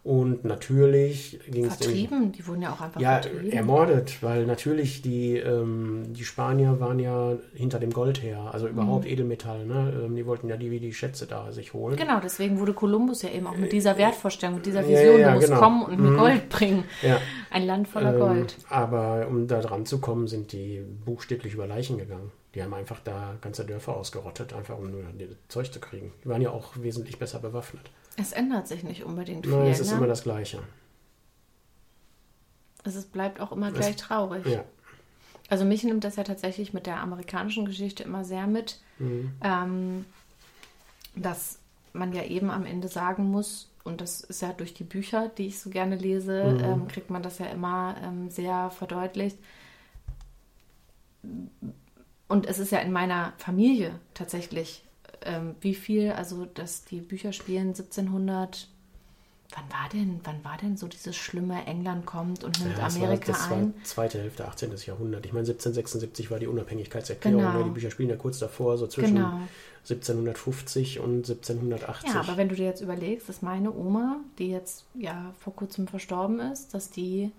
Und 0.08 0.45
natürlich 0.45 1.38
ging 1.51 1.66
es 1.66 1.76
Vertrieben, 1.76 2.32
die 2.32 2.47
wurden 2.47 2.62
ja 2.62 2.72
auch 2.72 2.80
einfach 2.80 3.01
ja, 3.01 3.22
vertrieben. 3.22 3.51
ermordet, 3.51 4.24
weil 4.24 4.45
natürlich 4.45 5.01
die, 5.01 5.36
ähm, 5.36 6.03
die 6.14 6.24
Spanier 6.24 6.80
waren 6.80 6.97
ja 6.97 7.34
hinter 7.53 7.78
dem 7.78 7.91
Gold 7.91 8.24
her, 8.24 8.49
also 8.53 8.70
überhaupt 8.70 9.05
Edelmetall, 9.05 9.66
ne? 9.66 10.03
Ähm, 10.05 10.16
die 10.16 10.26
wollten 10.26 10.47
ja 10.47 10.55
die 10.55 10.72
wie 10.72 10.80
die 10.80 10.93
Schätze 10.93 11.28
da 11.28 11.51
sich 11.51 11.74
holen. 11.74 11.97
Genau, 11.97 12.22
deswegen 12.24 12.58
wurde 12.60 12.72
Kolumbus 12.72 13.22
ja 13.22 13.32
eben 13.32 13.47
auch 13.47 13.58
mit 13.58 13.74
dieser 13.74 13.97
Wertvorstellung, 13.97 14.55
mit 14.55 14.66
dieser 14.66 14.80
Äh, 14.86 14.93
Ja, 14.93 14.99
Vision, 15.01 15.20
ja, 15.20 15.28
du 15.28 15.36
musst 15.36 15.47
genau. 15.49 15.60
kommen 15.60 15.84
und 15.84 15.99
Mhm. 15.99 16.18
Gold 16.18 16.49
bringen. 16.49 16.84
Ja, 17.01 17.20
Ein 17.51 17.66
Land 17.66 17.89
voller 17.89 18.14
ähm, 18.14 18.20
Gold. 18.20 18.55
Aber 18.70 19.28
um 19.30 19.45
da 19.47 19.60
dran 19.60 19.86
zu 19.86 19.99
kommen, 19.99 20.28
sind 20.30 20.53
die 20.53 20.86
buchstäblich 21.03 21.53
über 21.53 21.68
Leichen 21.68 21.97
gegangen. 21.97 22.32
Die 22.55 22.64
haben 22.64 22.74
einfach 22.74 23.01
da 23.03 23.36
ganze 23.41 23.66
Dörfer 23.66 23.97
ausgerottet, 23.97 24.53
einfach 24.53 24.78
um 24.78 24.89
nur 24.89 25.01
das 25.20 25.28
Zeug 25.49 25.74
zu 25.74 25.82
kriegen. 25.82 26.14
Die 26.24 26.30
waren 26.30 26.41
ja 26.41 26.51
auch 26.51 26.78
wesentlich 26.78 27.20
besser 27.20 27.39
bewaffnet. 27.39 27.91
Es 28.20 28.32
ändert 28.34 28.68
sich 28.68 28.84
nicht 28.84 29.03
unbedingt 29.05 29.45
viel. 29.45 29.55
Nein, 29.55 29.68
es 29.68 29.80
ist 29.80 29.91
ne? 29.91 29.97
immer 29.97 30.07
das 30.07 30.24
Gleiche. 30.24 30.59
es 32.84 33.05
bleibt 33.05 33.39
auch 33.41 33.51
immer 33.51 33.72
gleich 33.72 33.95
traurig. 33.97 34.45
Ja. 34.45 34.63
Also 35.49 35.65
mich 35.65 35.84
nimmt 35.84 36.03
das 36.03 36.15
ja 36.15 36.24
tatsächlich 36.24 36.74
mit 36.74 36.86
der 36.88 36.99
amerikanischen 37.01 37.65
Geschichte 37.65 38.03
immer 38.03 38.24
sehr 38.26 38.47
mit, 38.47 38.80
Mhm. 38.99 39.32
ähm, 39.43 40.05
dass 41.15 41.59
man 41.93 42.13
ja 42.13 42.24
eben 42.24 42.49
am 42.49 42.65
Ende 42.65 42.88
sagen 42.88 43.30
muss, 43.30 43.70
und 43.84 44.01
das 44.01 44.22
ist 44.22 44.41
ja 44.41 44.51
durch 44.53 44.74
die 44.74 44.84
Bücher, 44.84 45.30
die 45.30 45.47
ich 45.47 45.59
so 45.59 45.70
gerne 45.70 45.95
lese, 45.95 46.43
Mhm. 46.43 46.63
ähm, 46.63 46.88
kriegt 46.88 47.09
man 47.09 47.24
das 47.24 47.39
ja 47.39 47.45
immer 47.47 47.95
ähm, 48.03 48.30
sehr 48.30 48.70
verdeutlicht. 48.72 49.38
Und 52.28 52.45
es 52.45 52.59
ist 52.59 52.72
ja 52.72 52.80
in 52.80 52.91
meiner 52.91 53.34
Familie 53.38 53.99
tatsächlich, 54.13 54.84
ähm, 55.24 55.55
wie 55.61 55.76
viel, 55.76 56.11
also 56.11 56.45
dass 56.45 56.86
die 56.86 57.01
Bücher 57.01 57.34
spielen 57.34 57.70
1700, 57.70 58.68
wann 59.55 59.63
war 59.70 59.89
denn, 59.93 60.20
wann 60.24 60.43
war 60.43 60.57
denn 60.57 60.78
so 60.78 60.88
dieses 60.88 61.15
schlimme 61.15 61.65
England 61.65 62.05
kommt 62.05 62.43
und 62.43 62.59
nimmt 62.59 62.78
Ja, 62.78 62.86
das 62.86 62.95
Amerika 62.95 63.28
war, 63.28 63.34
das 63.34 63.51
ein? 63.51 63.74
war 63.76 63.84
zweite 63.84 64.20
Hälfte 64.20 64.47
18. 64.47 64.72
Jahrhundert. 64.86 65.26
Ich 65.26 65.34
meine, 65.34 65.47
1776 65.47 66.30
war 66.32 66.39
die 66.39 66.47
Unabhängigkeitserklärung. 66.47 67.41
Genau. 67.41 67.57
Ne? 67.59 67.63
Die 67.65 67.70
Bücher 67.72 67.91
spielen 67.91 68.09
ja 68.09 68.15
kurz 68.18 68.39
davor, 68.39 68.78
so 68.78 68.88
zwischen 68.88 69.15
Genau. 69.15 69.39
1750 69.89 70.99
und 70.99 71.30
1780. 71.30 72.09
Ja, 72.09 72.20
aber 72.20 72.36
wenn 72.38 72.49
du 72.49 72.55
dir 72.55 72.65
jetzt 72.65 72.82
überlegst, 72.82 73.30
dass 73.30 73.41
meine 73.41 73.74
Oma, 73.74 74.18
die 74.38 74.49
jetzt 74.49 74.86
ja 74.93 75.34
vor 75.39 75.55
kurzem 75.55 75.88
verstorben 75.88 76.39
ist, 76.39 76.74
dass 76.74 76.89
die 76.89 77.32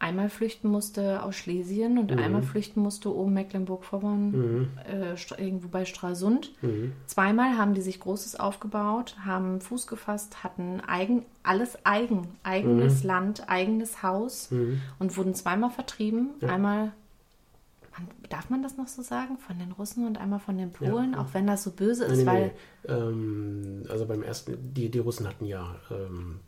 einmal 0.00 0.28
flüchten 0.30 0.68
musste 0.68 1.22
aus 1.22 1.36
Schlesien 1.36 1.98
und 1.98 2.10
einmal 2.10 2.42
flüchten 2.42 2.80
musste 2.80 3.14
oben 3.14 3.32
Mecklenburg-Vorpommern, 3.34 4.30
Mhm. 4.30 4.68
äh, 4.90 5.14
irgendwo 5.42 5.68
bei 5.68 5.84
Stralsund. 5.84 6.52
Mhm. 6.62 6.92
Zweimal 7.06 7.56
haben 7.56 7.74
die 7.74 7.82
sich 7.82 8.00
Großes 8.00 8.40
aufgebaut, 8.40 9.14
haben 9.24 9.60
Fuß 9.60 9.86
gefasst, 9.86 10.42
hatten 10.42 10.80
eigen, 10.86 11.24
alles 11.42 11.78
eigen, 11.84 12.26
eigenes 12.42 13.04
Land, 13.04 13.48
eigenes 13.48 14.02
Haus 14.02 14.50
Mhm. 14.50 14.80
und 14.98 15.16
wurden 15.16 15.34
zweimal 15.34 15.70
vertrieben. 15.70 16.30
Ja. 16.40 16.48
Einmal, 16.48 16.92
darf 18.30 18.48
man 18.48 18.62
das 18.62 18.76
noch 18.78 18.88
so 18.88 19.02
sagen, 19.02 19.36
von 19.36 19.58
den 19.58 19.72
Russen 19.72 20.06
und 20.06 20.18
einmal 20.18 20.38
von 20.40 20.56
den 20.56 20.70
Polen, 20.72 21.12
Ja. 21.12 21.20
auch 21.20 21.34
wenn 21.34 21.46
das 21.46 21.62
so 21.62 21.72
böse 21.72 22.06
Nee, 22.06 22.12
ist, 22.12 22.18
nee, 22.20 22.26
weil 22.26 22.52
nee. 22.88 22.94
Ähm, 22.94 23.82
also 23.90 24.06
beim 24.06 24.22
ersten, 24.22 24.72
die, 24.72 24.90
die 24.90 24.98
Russen 24.98 25.28
hatten 25.28 25.44
ja, 25.44 25.76
ähm, 25.90 26.40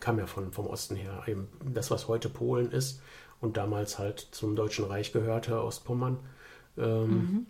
kam 0.00 0.18
ja 0.18 0.26
von, 0.26 0.52
vom 0.52 0.66
Osten 0.66 0.96
her, 0.96 1.22
eben 1.26 1.48
das, 1.72 1.90
was 1.90 2.08
heute 2.08 2.28
Polen 2.28 2.70
ist 2.72 3.00
und 3.40 3.56
damals 3.56 3.98
halt 3.98 4.20
zum 4.32 4.56
Deutschen 4.56 4.84
Reich 4.86 5.12
gehörte, 5.12 5.62
Ostpommern, 5.62 6.18
ähm, 6.76 7.08
Mhm. 7.08 7.46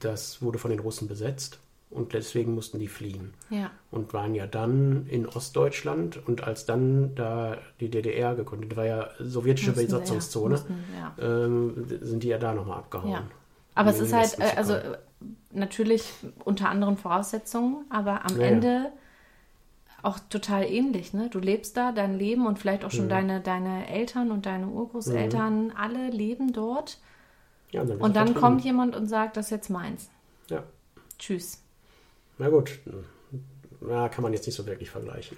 das 0.00 0.42
wurde 0.42 0.58
von 0.58 0.70
den 0.70 0.80
Russen 0.80 1.08
besetzt 1.08 1.58
und 1.90 2.12
deswegen 2.12 2.54
mussten 2.54 2.78
die 2.78 2.88
fliehen. 2.88 3.32
ja. 3.50 3.70
und 3.90 4.12
waren 4.14 4.34
ja 4.36 4.46
dann 4.46 5.06
in 5.08 5.26
Ostdeutschland 5.26 6.20
und 6.28 6.44
als 6.44 6.64
dann 6.66 7.14
da 7.16 7.56
die 7.80 7.88
DDR 7.90 8.34
gegründet 8.36 8.76
war 8.76 8.86
ja 8.86 9.08
sowjetische 9.18 9.70
Mussten 9.70 9.86
Besatzungszone, 9.86 10.54
Ja, 10.54 10.60
mussten, 10.60 10.84
ja. 11.18 11.44
ähm, 11.44 11.86
sind 12.00 12.22
die 12.22 12.28
ja 12.28 12.38
da 12.38 12.54
nochmal 12.54 12.78
abgehauen. 12.78 13.24
Aber 13.74 13.90
es 13.90 13.98
ist 14.00 14.12
halt, 14.12 14.38
äh, 14.38 14.56
also 14.56 14.74
äh, 14.74 14.98
natürlich 15.52 16.12
unter 16.44 16.68
anderen 16.68 16.96
Voraussetzungen, 16.96 17.84
aber 17.90 18.24
am. 18.24 18.38
Ende 18.40 18.92
auch 20.02 20.18
total 20.18 20.64
ähnlich, 20.64 21.12
ne? 21.12 21.28
Du 21.30 21.38
lebst 21.38 21.76
da 21.76 21.92
dein 21.92 22.18
Leben 22.18 22.46
und 22.46 22.58
vielleicht 22.58 22.84
auch 22.84 22.90
schon 22.90 23.06
Mhm. 23.06 23.10
deine, 23.10 23.40
deine 23.40 23.88
Eltern 23.88 24.30
und 24.30 24.46
deine 24.46 24.66
Urgroßeltern, 24.68 25.72
alle 25.76 26.08
leben 26.10 26.52
dort. 26.52 26.98
Ja, 27.72 27.82
und 27.82 27.88
dann, 27.90 27.98
Und 28.00 28.16
dann 28.16 28.34
kommt 28.34 28.64
jemand 28.64 28.96
und 28.96 29.06
sagt, 29.06 29.36
das 29.36 29.46
ist 29.46 29.50
jetzt 29.50 29.70
meins. 29.70 30.10
Ja, 30.48 30.64
Tschüss. 31.18 31.62
na 32.38 32.48
gut. 32.48 32.78
Ja, 33.88 34.08
kann 34.08 34.22
man 34.22 34.32
jetzt 34.32 34.46
nicht 34.46 34.56
so 34.56 34.66
wirklich 34.66 34.90
vergleichen. 34.90 35.36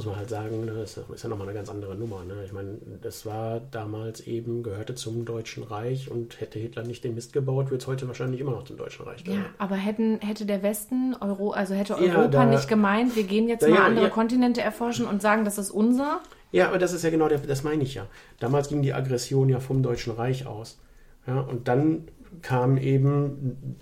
Muss 0.00 0.06
man 0.06 0.16
halt 0.16 0.30
sagen, 0.30 0.64
ne, 0.64 0.70
ist, 0.82 0.96
ist 0.96 1.22
ja 1.24 1.28
nochmal 1.28 1.46
eine 1.46 1.54
ganz 1.54 1.68
andere 1.68 1.94
Nummer. 1.94 2.24
Ne? 2.24 2.32
Ich 2.46 2.54
meine, 2.54 2.78
das 3.02 3.26
war 3.26 3.60
damals 3.70 4.22
eben, 4.22 4.62
gehörte 4.62 4.94
zum 4.94 5.26
Deutschen 5.26 5.62
Reich 5.62 6.10
und 6.10 6.40
hätte 6.40 6.58
Hitler 6.58 6.84
nicht 6.84 7.04
den 7.04 7.14
Mist 7.14 7.34
gebaut, 7.34 7.66
würde 7.66 7.82
es 7.82 7.86
heute 7.86 8.08
wahrscheinlich 8.08 8.40
immer 8.40 8.52
noch 8.52 8.64
zum 8.64 8.78
Deutschen 8.78 9.04
Reich 9.04 9.20
Ja, 9.26 9.32
gehören. 9.34 9.44
aber 9.58 9.74
hätten, 9.74 10.18
hätte 10.20 10.46
der 10.46 10.62
Westen, 10.62 11.14
Euro, 11.20 11.50
also 11.50 11.74
hätte 11.74 11.92
Ja, 12.00 12.16
Europa 12.16 12.28
da- 12.28 12.46
nicht 12.46 12.66
gemeint, 12.66 13.14
wir 13.14 13.24
gehen 13.24 13.46
jetzt 13.46 13.60
Ja, 13.60 13.68
mal 13.68 13.74
ja, 13.74 13.84
andere 13.84 14.04
ja. 14.06 14.10
Kontinente 14.10 14.62
erforschen 14.62 15.04
und 15.04 15.20
sagen, 15.20 15.44
das 15.44 15.58
ist 15.58 15.70
unser. 15.70 16.20
Ja, 16.50 16.68
aber 16.68 16.78
das 16.78 16.94
ist 16.94 17.04
ja 17.04 17.10
genau, 17.10 17.28
der, 17.28 17.36
das 17.40 17.62
meine 17.62 17.82
ich 17.82 17.92
ja. 17.94 18.06
Damals 18.38 18.68
ging 18.70 18.80
die 18.80 18.94
Aggression 18.94 19.50
ja 19.50 19.60
vom 19.60 19.82
Deutschen 19.82 20.14
Reich 20.14 20.46
aus. 20.46 20.78
Ja, 21.26 21.40
und 21.40 21.68
dann 21.68 22.08
kam 22.42 22.76
eben 22.78 23.76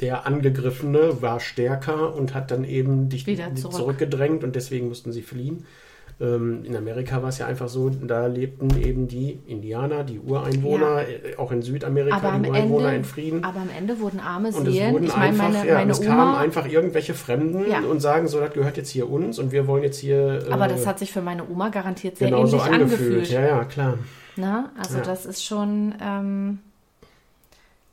der 0.00 0.26
Angegriffene, 0.26 1.20
war 1.22 1.40
stärker 1.40 2.14
und 2.14 2.34
hat 2.34 2.50
dann 2.50 2.64
eben 2.64 3.08
dich 3.08 3.24
zurück. 3.24 3.72
zurückgedrängt 3.74 4.44
und 4.44 4.54
deswegen 4.56 4.88
mussten 4.88 5.12
sie 5.12 5.22
fliehen. 5.22 5.64
Ähm, 6.20 6.64
in 6.64 6.74
Amerika 6.74 7.22
war 7.22 7.28
es 7.28 7.38
ja 7.38 7.46
einfach 7.46 7.68
so, 7.68 7.90
da 7.90 8.26
lebten 8.26 8.76
eben 8.82 9.06
die 9.06 9.38
Indianer, 9.46 10.02
die 10.02 10.18
Ureinwohner, 10.18 11.02
äh, 11.02 11.36
auch 11.36 11.52
in 11.52 11.62
Südamerika, 11.62 12.16
Aber 12.16 12.38
die 12.40 12.48
Ureinwohner 12.48 12.86
Ende, 12.86 12.96
in 12.98 13.04
Frieden. 13.04 13.44
aber 13.44 13.60
am 13.60 13.70
Ende 13.76 14.00
wurden 14.00 14.18
arme 14.18 14.48
Und 14.48 14.66
es 14.66 14.74
Seelen. 14.74 14.94
wurden 14.94 15.04
Ich 15.06 15.12
meine, 15.16 15.26
einfach, 15.28 15.52
meine, 15.52 15.68
ja, 15.68 15.74
meine 15.74 15.92
es 15.92 16.00
kamen 16.00 16.20
Oma. 16.30 16.40
einfach 16.40 16.66
irgendwelche 16.68 17.14
Fremden 17.14 17.70
Ja. 17.70 17.80
und 17.82 18.00
sagen 18.00 18.26
so, 18.26 18.40
das 18.40 18.52
gehört 18.52 18.76
jetzt 18.76 18.90
hier 18.90 19.08
uns 19.08 19.38
und 19.38 19.52
wir 19.52 19.68
wollen 19.68 19.84
jetzt 19.84 19.98
hier. 19.98 20.44
äh, 20.48 20.50
Aber 20.50 20.66
das 20.66 20.88
hat 20.88 20.98
sich 20.98 21.12
für 21.12 21.22
meine 21.22 21.48
Oma 21.48 21.68
garantiert 21.68 22.16
sehr 22.16 22.30
genauso 22.30 22.56
ähnlich 22.56 22.72
angefühlt. 22.72 23.00
angefühlt. 23.12 23.30
Ja, 23.30 23.40
ja, 23.46 23.64
klar. 23.64 23.98
Ne? 24.34 24.70
Also 24.76 24.98
Ja. 24.98 25.04
das 25.04 25.24
ist 25.24 25.44
schon 25.44 25.94
ähm, 26.02 26.58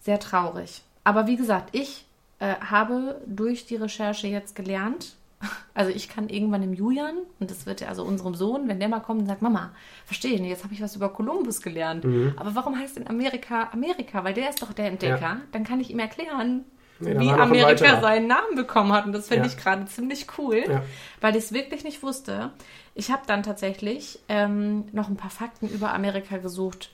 sehr 0.05 0.19
traurig. 0.19 0.81
Aber 1.03 1.27
wie 1.27 1.35
gesagt, 1.35 1.69
ich 1.73 2.05
äh, 2.39 2.55
habe 2.69 3.19
durch 3.25 3.65
die 3.65 3.75
Recherche 3.75 4.27
jetzt 4.27 4.55
gelernt, 4.55 5.15
also 5.73 5.91
ich 5.91 6.07
kann 6.09 6.29
irgendwann 6.29 6.63
im 6.63 6.73
Julian, 6.73 7.15
und 7.39 7.49
das 7.51 7.65
wird 7.65 7.81
ja 7.81 7.87
also 7.89 8.03
unserem 8.03 8.35
Sohn, 8.35 8.67
wenn 8.67 8.79
der 8.79 8.87
mal 8.87 8.99
kommt 9.01 9.21
und 9.21 9.27
sagt, 9.27 9.41
Mama, 9.41 9.71
verstehe 10.05 10.39
nicht, 10.39 10.49
jetzt 10.49 10.63
habe 10.63 10.73
ich 10.73 10.81
was 10.81 10.95
über 10.95 11.09
Kolumbus 11.09 11.61
gelernt. 11.61 12.05
Mhm. 12.05 12.33
Aber 12.37 12.55
warum 12.55 12.77
heißt 12.79 12.97
in 12.97 13.07
Amerika 13.07 13.69
Amerika? 13.73 14.23
Weil 14.23 14.33
der 14.35 14.49
ist 14.51 14.61
doch 14.61 14.73
der 14.73 14.85
Entdecker. 14.87 15.37
Dann 15.51 15.63
kann 15.63 15.79
ich 15.81 15.89
ihm 15.89 15.99
erklären, 15.99 16.63
Nee, 16.97 17.19
wie 17.19 17.29
Amerika 17.29 17.99
seinen 17.99 18.27
Namen 18.27 18.55
bekommen 18.55 18.93
hat. 18.93 19.05
Und 19.05 19.11
das 19.11 19.27
finde 19.27 19.47
Ja. 19.47 19.51
ich 19.51 19.57
gerade 19.61 19.85
ziemlich 19.85 20.27
cool, 20.37 20.63
Ja. 20.65 20.81
weil 21.19 21.35
ich 21.35 21.43
es 21.43 21.51
wirklich 21.51 21.83
nicht 21.83 22.01
wusste. 22.03 22.51
Ich 22.93 23.11
habe 23.11 23.23
dann 23.27 23.43
tatsächlich 23.43 24.19
ähm, 24.29 24.85
noch 24.93 25.09
ein 25.09 25.17
paar 25.17 25.29
Fakten 25.29 25.67
über 25.67 25.93
Amerika 25.93 26.37
gesucht, 26.37 26.91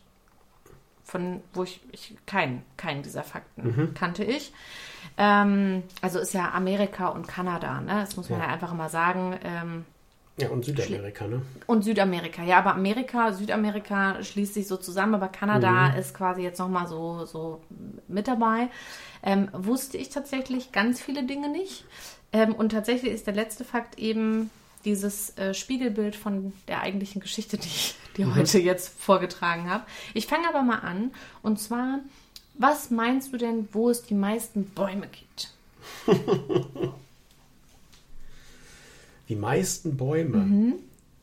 von 1.12 1.42
wo 1.54 1.64
ich, 1.64 1.82
ich 1.92 2.16
keinen, 2.26 2.64
keinen 2.78 3.04
dieser 3.04 3.24
Fakten 3.24 3.64
Mhm. 3.68 3.94
kannte 3.94 4.24
ich. 4.24 4.54
Ähm, 5.18 5.84
also 6.02 6.20
ist 6.20 6.34
ja 6.34 6.52
Amerika 6.52 7.08
und 7.10 7.28
Kanada, 7.28 7.82
ne? 7.82 8.02
Das 8.02 8.16
muss 8.18 8.30
man 8.30 8.40
ja, 8.40 8.46
Ja. 8.48 8.54
einfach 8.54 8.72
immer 8.72 8.90
sagen. 8.90 9.38
Ähm, 9.44 9.86
Ja, 10.38 10.50
und 10.50 10.64
Südamerika, 10.64 11.28
ne? 11.28 11.42
und 11.68 11.84
Südamerika, 11.84 12.42
ja, 12.44 12.58
aber 12.60 12.74
Amerika, 12.74 13.34
Südamerika 13.34 14.24
schließt 14.24 14.54
sich 14.54 14.68
so 14.68 14.78
zusammen, 14.78 15.16
aber 15.16 15.28
Kanada 15.28 15.90
Mhm. 15.90 16.00
ist 16.00 16.14
quasi 16.16 16.42
jetzt 16.42 16.60
nochmal 16.60 16.88
so, 16.88 17.26
so 17.26 17.62
mit 18.08 18.28
dabei. 18.30 18.70
Ähm, 19.22 19.50
wusste 19.54 19.98
ich 19.98 20.10
tatsächlich 20.10 20.72
ganz 20.72 21.02
viele 21.02 21.24
Dinge 21.24 21.50
nicht. 21.50 21.84
Ähm, 22.32 22.56
und 22.56 22.70
tatsächlich 22.72 23.12
ist 23.12 23.28
der 23.28 23.34
letzte 23.36 23.66
Fakt 23.66 24.00
eben 24.00 24.50
dieses 24.86 25.38
äh, 25.38 25.54
Spiegelbild 25.54 26.16
von 26.16 26.54
der 26.68 26.82
eigentlichen 26.82 27.22
Geschichte, 27.22 27.58
die 27.58 27.68
ich 27.68 27.96
dir 28.18 28.26
Mhm. 28.28 28.36
heute 28.36 28.60
jetzt 28.60 28.90
vorgetragen 29.00 29.70
habe. 29.70 29.84
Ich 30.14 30.28
fange 30.28 30.48
aber 30.50 30.62
mal 30.64 30.80
an. 30.80 31.12
Und 31.44 31.60
zwar, 31.60 32.00
was 32.56 32.90
meinst 32.92 33.32
du 33.34 33.38
denn, 33.38 33.68
wo 33.72 33.90
es 33.90 34.04
die 34.04 34.14
meisten 34.16 34.66
Bäume 34.66 35.08
gibt? 35.08 35.54
Die 39.30 39.36
meisten 39.36 39.96
Bäume. 39.98 40.74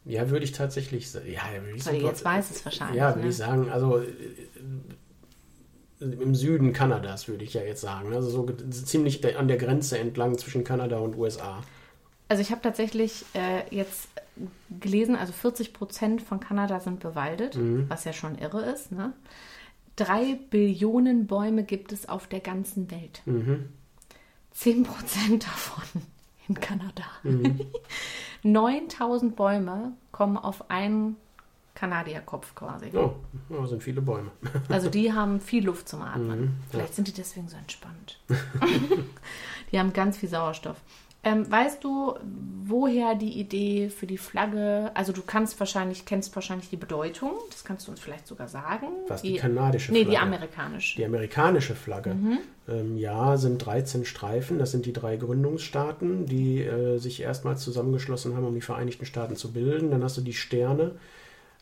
Ja, 0.04 0.30
würde 0.30 0.44
ich 0.44 0.52
tatsächlich 0.52 1.10
sagen. 1.10 1.30
Ja, 1.30 1.42
Weil 1.52 1.72
du 1.74 2.00
so- 2.00 2.06
jetzt 2.06 2.24
weißt 2.24 2.50
es 2.50 2.64
wahrscheinlich. 2.64 2.96
Ja, 2.96 3.10
würde 3.10 3.20
ne? 3.20 3.28
ich 3.28 3.36
sagen, 3.36 3.70
also 3.70 3.98
äh, 3.98 4.06
im 6.00 6.34
Süden 6.34 6.72
Kanadas 6.72 7.28
würde 7.28 7.44
ich 7.44 7.52
ja 7.54 7.62
jetzt 7.62 7.82
sagen. 7.82 8.12
Also 8.14 8.30
so 8.30 8.46
ziemlich 8.70 9.36
an 9.36 9.48
der 9.48 9.58
Grenze 9.58 9.98
entlang 9.98 10.38
zwischen 10.38 10.64
Kanada 10.64 10.98
und 10.98 11.16
USA. 11.18 11.62
Also 12.28 12.42
ich 12.42 12.50
habe 12.50 12.60
tatsächlich 12.60 13.24
äh, 13.34 13.74
jetzt 13.74 14.08
gelesen, 14.80 15.16
also 15.16 15.32
40 15.32 15.72
Prozent 15.72 16.22
von 16.22 16.40
Kanada 16.40 16.80
sind 16.80 17.00
bewaldet, 17.00 17.56
Mhm. 17.56 17.86
was 17.88 18.04
ja 18.04 18.12
schon 18.12 18.36
irre 18.38 18.62
ist. 18.62 18.92
Ne? 18.92 19.12
Drei 19.96 20.38
Billionen 20.50 21.26
Bäume 21.26 21.64
gibt 21.64 21.90
es 21.92 22.08
auf 22.08 22.26
der 22.26 22.40
ganzen 22.40 22.90
Welt. 22.90 23.22
Mhm. 23.26 23.70
Zehn 24.52 24.82
Prozent 24.84 25.44
davon 25.46 26.02
in 26.48 26.54
Kanada. 26.60 27.04
Mhm. 27.22 27.60
9000 28.42 29.34
Bäume 29.34 29.92
kommen 30.12 30.36
auf 30.36 30.70
einen 30.70 31.16
Kanadierkopf 31.74 32.54
quasi. 32.54 32.90
Oh, 32.94 33.14
oh, 33.50 33.66
sind 33.66 33.82
viele 33.82 34.00
Bäume. 34.02 34.30
Also 34.68 34.90
die 34.90 35.12
haben 35.12 35.40
viel 35.40 35.64
Luft 35.64 35.88
zum 35.88 36.02
Atmen. 36.02 36.40
Mhm, 36.40 36.54
Vielleicht 36.70 36.94
sind 36.94 37.08
die 37.08 37.12
deswegen 37.12 37.48
so 37.48 37.56
entspannt. 37.56 38.20
die 39.72 39.78
haben 39.78 39.92
ganz 39.92 40.18
viel 40.18 40.28
Sauerstoff. 40.28 40.76
Ähm, 41.28 41.50
weißt 41.50 41.84
du, 41.84 42.14
woher 42.64 43.14
die 43.14 43.38
Idee 43.38 43.90
für 43.90 44.06
die 44.06 44.18
Flagge, 44.18 44.90
also 44.94 45.12
du 45.12 45.22
kannst 45.22 45.58
wahrscheinlich, 45.60 46.04
kennst 46.04 46.34
wahrscheinlich 46.34 46.70
die 46.70 46.76
Bedeutung, 46.76 47.32
das 47.50 47.64
kannst 47.64 47.86
du 47.86 47.90
uns 47.90 48.00
vielleicht 48.00 48.26
sogar 48.26 48.48
sagen. 48.48 48.86
Was, 49.08 49.22
die 49.22 49.36
kanadische 49.36 49.92
Nee, 49.92 50.04
Flagge? 50.04 50.10
die 50.10 50.18
amerikanische. 50.18 50.96
Die 50.96 51.04
amerikanische 51.04 51.74
Flagge. 51.74 52.14
Mhm. 52.14 52.38
Ähm, 52.68 52.96
ja, 52.98 53.36
sind 53.36 53.58
13 53.58 54.04
Streifen. 54.04 54.58
Das 54.58 54.70
sind 54.70 54.86
die 54.86 54.92
drei 54.92 55.16
Gründungsstaaten, 55.16 56.26
die 56.26 56.62
äh, 56.62 56.98
sich 56.98 57.20
erstmals 57.20 57.62
zusammengeschlossen 57.62 58.34
haben, 58.34 58.46
um 58.46 58.54
die 58.54 58.60
Vereinigten 58.60 59.04
Staaten 59.04 59.36
zu 59.36 59.52
bilden. 59.52 59.90
Dann 59.90 60.02
hast 60.02 60.16
du 60.16 60.22
die 60.22 60.34
Sterne. 60.34 60.92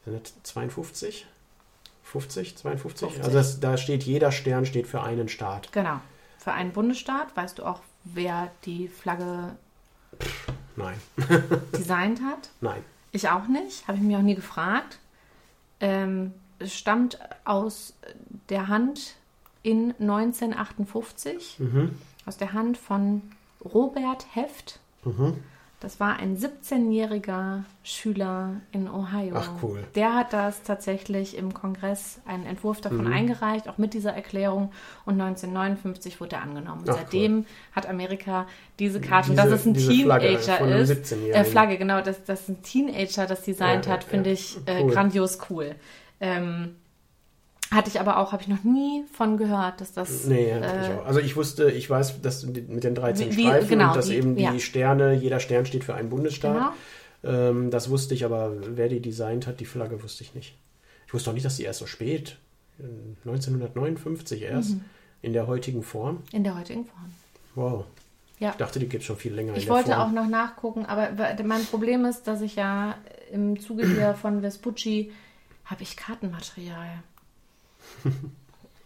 Sind 0.05 0.21
das 0.23 0.43
52? 0.45 1.27
50? 2.05 2.57
52? 2.57 3.01
50. 3.09 3.25
Also 3.25 3.37
das, 3.37 3.59
da 3.59 3.77
steht, 3.77 4.05
jeder 4.05 4.31
Stern 4.31 4.65
steht 4.65 4.87
für 4.87 5.03
einen 5.03 5.29
Staat. 5.29 5.73
Genau. 5.73 6.01
Für 6.39 6.53
einen 6.53 6.73
Bundesstaat, 6.73 7.37
weißt 7.37 7.59
du 7.59 7.65
auch, 7.65 7.81
wer 8.15 8.51
die 8.65 8.89
Flagge 8.89 9.57
Nein, 10.77 10.97
designt 11.77 12.21
hat? 12.23 12.51
nein. 12.61 12.83
Ich 13.13 13.29
auch 13.31 13.47
nicht, 13.49 13.87
habe 13.89 13.97
ich 13.99 14.05
mich 14.05 14.17
auch 14.17 14.21
nie 14.23 14.35
gefragt. 14.35 14.99
Ähm, 15.81 16.35
es 16.59 16.75
stammt 16.75 17.19
aus 17.45 17.95
der 18.51 18.69
Hand 18.69 19.17
in 19.63 19.95
1958, 19.99 21.59
Mhm. 21.61 21.99
aus 22.27 22.37
der 22.37 22.53
Hand 22.53 22.77
von 22.79 23.23
Robert 23.65 24.27
Heft. 24.35 24.81
Mhm. 25.05 25.43
Das 25.81 26.01
war 26.01 26.17
ein 26.19 26.39
17-jähriger 26.39 27.63
Schüler 27.83 28.55
in 28.73 28.89
Ohio. 28.89 29.35
Ach, 29.37 29.51
cool. 29.63 29.85
Der 29.95 30.15
hat 30.15 30.33
das 30.33 30.63
tatsächlich 30.63 31.37
im 31.37 31.53
Kongress 31.53 32.19
einen 32.27 32.47
Entwurf 32.47 32.81
davon 32.81 33.05
Mhm. 33.05 33.13
eingereicht, 33.13 33.69
auch 33.69 33.77
mit 33.77 33.93
dieser 33.93 34.15
Erklärung. 34.15 34.73
Und 35.05 35.21
1959 35.21 36.19
wurde 36.21 36.37
er 36.37 36.43
angenommen. 36.43 36.81
Und 36.81 36.91
Ach, 36.91 36.97
seitdem 36.97 37.45
hat 37.73 37.87
Amerika 37.87 38.47
diese 38.79 39.03
Karte. 39.03 39.31
Und 39.31 39.37
Diese- 39.39 39.51
dass 39.51 39.61
es 39.61 39.67
ein 39.67 39.75
Flagge 39.77 40.27
Teenager 40.39 40.65
einem 40.65 40.79
ist. 40.81 40.89
17-Jährigen. 40.91 41.35
Äh, 41.41 41.45
Flagge, 41.45 41.77
genau, 41.79 42.01
dass, 42.01 42.25
dass 42.25 42.49
ein 42.49 42.63
Teenager 42.63 43.27
das 43.27 43.43
designt 43.43 43.85
Ja, 43.85 43.91
ja, 43.93 43.97
hat, 43.99 44.05
finde 44.05 44.31
ja. 44.31 44.35
ich 44.35 44.57
äh, 44.67 44.83
Cool. 44.83 44.91
grandios 44.93 45.39
cool. 45.51 45.75
Ähm, 46.21 46.77
hatte 47.71 47.89
ich 47.91 47.99
aber 48.01 48.19
auch, 48.19 48.33
habe 48.33 48.43
ich 48.43 48.49
noch 48.49 48.63
nie 48.65 49.05
von 49.13 49.37
gehört, 49.37 49.81
dass 49.81 49.93
das. 49.93 50.25
Nee, 50.27 50.51
äh, 50.51 50.59
ich 50.59 50.99
auch. 50.99 51.07
Also 51.07 51.21
ich 51.21 51.37
wusste, 51.37 51.71
ich 51.71 51.89
weiß, 51.91 52.21
dass 52.23 52.45
mit 52.47 52.85
den 52.85 52.95
13 52.95 53.35
Wie- 53.37 53.43
Streifen 53.45 53.69
genau, 53.69 53.89
und 53.89 53.97
dass 53.97 54.09
wie- 54.11 54.15
eben 54.17 54.37
die 54.37 54.43
ja. 54.45 54.59
Sterne, 54.59 55.15
jeder 55.15 55.41
Stern 55.41 55.67
steht 55.67 55.85
für 55.85 55.95
einen 55.95 56.09
Bundesstaat. 56.11 56.73
Genau. 57.23 57.39
Ähm, 57.51 57.71
das 57.71 57.91
wusste 57.91 58.15
ich, 58.15 58.25
aber 58.25 58.53
wer 58.77 58.89
die 58.89 59.01
designt 59.01 59.47
hat, 59.47 59.59
die 59.61 59.65
Flagge 59.65 60.03
wusste 60.03 60.23
ich 60.23 60.35
nicht. 60.35 60.57
Ich 61.07 61.15
wusste 61.15 61.31
auch 61.31 61.35
nicht, 61.35 61.47
dass 61.47 61.57
die 61.57 61.65
erst 61.65 61.81
so 61.81 61.87
spät, 61.87 62.37
äh, 62.79 62.83
1959 63.25 64.43
erst, 64.43 64.71
Mhm. 64.75 64.85
in 65.23 65.33
der 65.33 65.47
heutigen 65.47 65.83
Form. 65.83 66.23
In 66.33 66.45
der 66.45 66.57
heutigen 66.59 66.85
Form. 66.85 67.15
Wow. 67.55 67.85
Ja. 68.39 68.51
Ich 68.51 68.57
dachte, 68.57 68.79
die 68.79 68.87
gibt 68.89 69.01
es 69.01 69.07
schon 69.07 69.17
viel 69.17 69.33
länger 69.35 69.57
Ich 69.57 69.69
wollte 69.69 69.91
Form. 69.93 70.01
auch 70.01 70.13
noch 70.13 70.29
nachgucken, 70.29 70.85
aber 70.85 71.09
mein 71.43 71.65
Problem 71.65 72.05
ist, 72.05 72.27
dass 72.29 72.43
ich 72.43 72.55
ja 72.57 72.95
im 73.33 73.59
Zuge 73.59 73.87
hier 73.87 74.15
von 74.15 74.43
Vespucci 74.43 75.11
habe 75.65 75.83
ich 75.83 75.97
Kartenmaterial. 75.97 77.03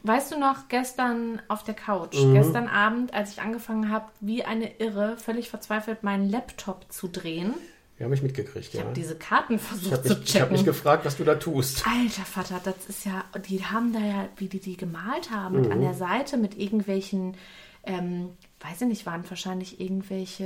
Weißt 0.03 0.33
du 0.33 0.39
noch, 0.39 0.69
gestern 0.69 1.43
auf 1.49 1.63
der 1.63 1.75
Couch, 1.75 2.17
Mhm. 2.17 2.35
gestern 2.35 2.69
Abend, 2.69 3.13
als 3.13 3.33
ich 3.33 3.43
angefangen 3.43 3.91
habe, 3.91 4.07
wie 4.21 4.45
eine 4.45 4.79
Irre, 4.79 5.19
völlig 5.19 5.51
verzweifelt, 5.51 6.03
meinen 6.03 6.31
Laptop 6.31 6.91
zu 6.91 7.07
drehen. 7.09 7.55
Ja, 7.99 8.05
habe 8.05 8.15
ich 8.15 8.23
mitgekriegt, 8.23 8.69
Ich 8.69 8.73
ja. 8.73 8.81
habe 8.85 8.95
diese 8.95 9.15
Karten 9.17 9.57
Ich 9.57 9.61
versucht 9.61 9.93
habe 9.93 10.03
zu 10.09 10.15
mich, 10.17 10.35
ich 10.35 10.41
hab 10.41 10.51
mich 10.51 10.61
checken. 10.61 10.73
gefragt, 10.73 11.05
was 11.05 11.19
du 11.19 11.25
da 11.25 11.35
tust. 11.35 11.85
Alter 11.87 12.23
Vater, 12.25 12.61
das 12.65 12.87
ist 12.89 13.05
ja, 13.05 13.25
die 13.47 13.63
haben 13.67 13.93
da 13.93 13.99
ja, 14.01 14.29
wie 14.39 14.49
die 14.49 14.61
die 14.61 14.79
gemalt 14.79 15.31
haben, 15.31 15.57
mit 15.57 15.67
Mhm. 15.67 15.73
an 15.73 15.81
der 15.83 15.95
Seite 15.95 16.39
mit 16.39 16.57
irgendwelchen 16.59 17.37
ähm, 17.85 18.37
weiß 18.61 18.83
ich 18.83 18.89
nicht, 18.89 19.07
waren 19.07 19.25
wahrscheinlich 19.31 19.81
irgendwelche, 19.81 20.45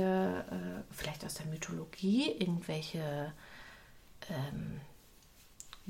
äh, 0.49 0.93
vielleicht 0.93 1.25
aus 1.25 1.33
der 1.33 1.45
Mythologie, 1.47 2.31
irgendwelche 2.39 3.33
ähm, 4.29 4.79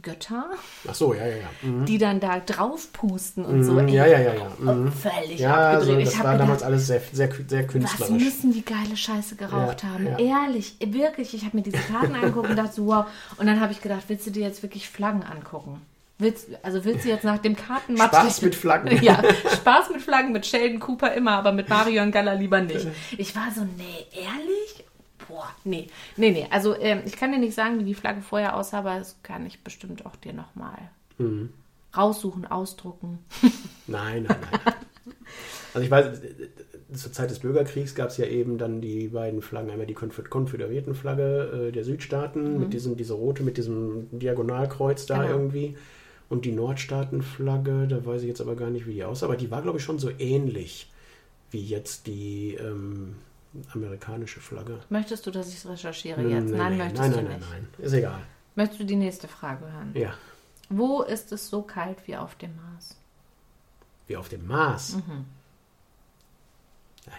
Götter, 0.02 0.50
Ach 0.90 0.94
so, 0.94 1.14
ja, 1.14 1.26
ja, 1.26 1.38
ja. 1.38 1.50
Mhm. 1.70 1.86
die 1.86 1.98
dann 1.98 2.20
da 2.20 2.40
drauf 2.42 2.92
pusten 2.92 3.46
und 3.46 3.64
so. 3.64 3.74
Mhm, 3.74 3.88
ja, 3.88 4.06
ja, 4.06 4.20
ja, 4.20 4.34
ja. 4.34 4.74
Mhm. 4.74 4.92
Völlig 4.92 5.40
Ja, 5.40 5.56
also 5.56 5.84
abgedreht. 5.92 6.08
das 6.08 6.14
ich 6.14 6.20
war 6.20 6.28
habe 6.28 6.38
damals 6.40 6.58
gedacht, 6.60 6.72
alles 6.72 6.88
sehr, 6.88 7.02
sehr, 7.14 7.30
sehr 7.48 7.64
was 7.64 7.72
künstlerisch. 7.72 8.24
müssen 8.24 8.52
die 8.54 8.66
geile 8.66 8.98
Scheiße 8.98 9.36
geraucht 9.36 9.84
Ja, 9.84 9.90
haben? 9.90 10.06
ja. 10.06 10.20
Ehrlich, 10.20 10.76
wirklich. 10.86 11.34
Ich 11.34 11.46
habe 11.46 11.56
mir 11.56 11.64
diese 11.64 11.78
Karten 11.78 12.14
angeguckt 12.16 12.50
und 12.50 12.56
dachte 12.58 12.74
so, 12.74 12.88
wow. 12.88 13.06
Und 13.38 13.48
dann 13.48 13.60
habe 13.62 13.72
ich 13.72 13.82
gedacht, 13.82 14.04
willst 14.08 14.28
du 14.28 14.32
dir 14.32 14.44
jetzt 14.46 14.64
wirklich 14.64 14.90
Flaggen 14.90 15.24
angucken? 15.24 15.82
Willst, 16.18 16.48
also 16.64 16.86
willst 16.86 17.04
du 17.04 17.10
jetzt 17.10 17.26
nach 17.26 17.40
dem 17.40 17.58
Kartenmatch... 17.58 18.08
Spaß 18.16 18.42
mit 18.44 18.56
Flaggen. 18.56 18.98
Ja, 19.04 19.22
Spaß 19.54 19.90
mit 19.92 20.02
Flaggen, 20.02 20.32
mit 20.32 20.46
Sheldon 20.46 20.80
Cooper 20.80 21.14
immer, 21.14 21.32
aber 21.34 21.52
mit 21.52 21.68
Mario 21.68 22.04
und 22.04 22.12
Gala 22.12 22.34
lieber 22.34 22.62
nicht. 22.62 22.88
Ich 23.18 23.36
war 23.36 23.48
so, 23.54 23.62
nee, 23.64 24.06
ehrlich? 24.14 24.85
Boah, 25.28 25.50
nee. 25.64 25.88
Nee, 26.18 26.32
nee. 26.32 26.48
Also 26.52 26.76
ähm, 26.80 27.02
ich 27.06 27.16
kann 27.16 27.32
dir 27.32 27.40
nicht 27.40 27.56
sagen, 27.56 27.80
wie 27.80 27.84
die 27.84 27.94
Flagge 27.96 28.22
vorher 28.22 28.56
aussah, 28.56 28.80
aber 28.80 28.98
das 28.98 29.18
kann 29.24 29.46
ich 29.46 29.62
bestimmt 29.64 30.06
auch 30.06 30.16
dir 30.16 30.34
nochmal 30.34 30.78
Mhm. 31.18 31.50
raussuchen, 31.96 32.46
ausdrucken. 32.46 33.20
Nein, 33.88 34.24
nein, 34.24 34.40
nein. 34.42 34.62
Also 35.74 35.86
ich 35.86 35.92
weiß, 35.92 36.22
zur 36.94 37.12
Zeit 37.12 37.30
des 37.30 37.40
Bürgerkriegs 37.40 37.94
gab 37.96 38.10
es 38.10 38.18
ja 38.18 38.26
eben 38.26 38.58
dann 38.58 38.82
die 38.82 39.10
beiden 39.10 39.42
Flaggen, 39.42 39.70
einmal 39.70 39.86
die 39.86 39.96
Konfö- 39.96 40.28
Konföderiertenflagge 40.28 41.68
äh, 41.68 41.72
der 41.72 41.84
Südstaaten 41.84 42.60
mit 42.60 42.74
diesem, 42.74 42.98
diese 42.98 43.14
rote, 43.14 43.44
mit 43.44 43.58
diesem 43.58 44.08
Diagonalkreuz 44.18 45.06
da 45.06 45.22
Genau. 45.24 45.34
irgendwie. 45.36 45.78
Und 46.30 46.46
die 46.46 46.52
Nordstaatenflagge, 46.54 47.88
da 47.88 48.04
weiß 48.06 48.22
ich 48.24 48.28
jetzt 48.28 48.42
aber 48.42 48.56
gar 48.56 48.70
nicht, 48.72 48.88
wie 48.88 48.94
die 48.96 49.04
aussah, 49.04 49.28
aber 49.28 49.36
die 49.38 49.52
war, 49.52 49.62
glaube 49.62 49.78
ich, 49.78 49.84
schon 49.84 50.00
so 50.00 50.10
ähnlich 50.18 50.92
wie 51.52 51.64
jetzt 51.64 52.08
die 52.08 52.56
ähm, 52.60 53.16
amerikanische 53.74 54.40
Flagge. 54.40 54.80
Möchtest 54.90 55.26
du, 55.26 55.32
dass 55.32 55.50
ich 55.50 55.56
es 55.56 55.68
recherchiere 55.68 56.22
jetzt? 56.22 56.50
Nee, 56.52 56.58
nein, 56.58 56.72
nee, 56.74 56.78
möchtest 56.78 57.02
nein, 57.02 57.12
du 57.12 57.18
nein, 57.18 57.28
nicht. 57.28 57.50
nein, 57.52 57.68
nein. 57.78 57.86
Ist 57.86 57.94
egal. 57.94 58.20
Möchtest 58.56 58.80
du 58.82 58.86
die 58.86 58.96
nächste 58.96 59.28
Frage 59.28 59.66
hören? 59.72 59.92
Ja, 59.94 60.14
Wo 60.70 61.02
ist 61.04 61.32
es 61.32 61.50
so 61.50 61.62
kalt 61.62 62.08
wie 62.08 62.16
auf 62.18 62.36
dem 62.36 62.56
Mars? 62.56 62.98
wie 64.08 64.18
auf 64.18 64.30
dem 64.30 64.46
Mars. 64.48 64.96
Mhm. 64.98 65.26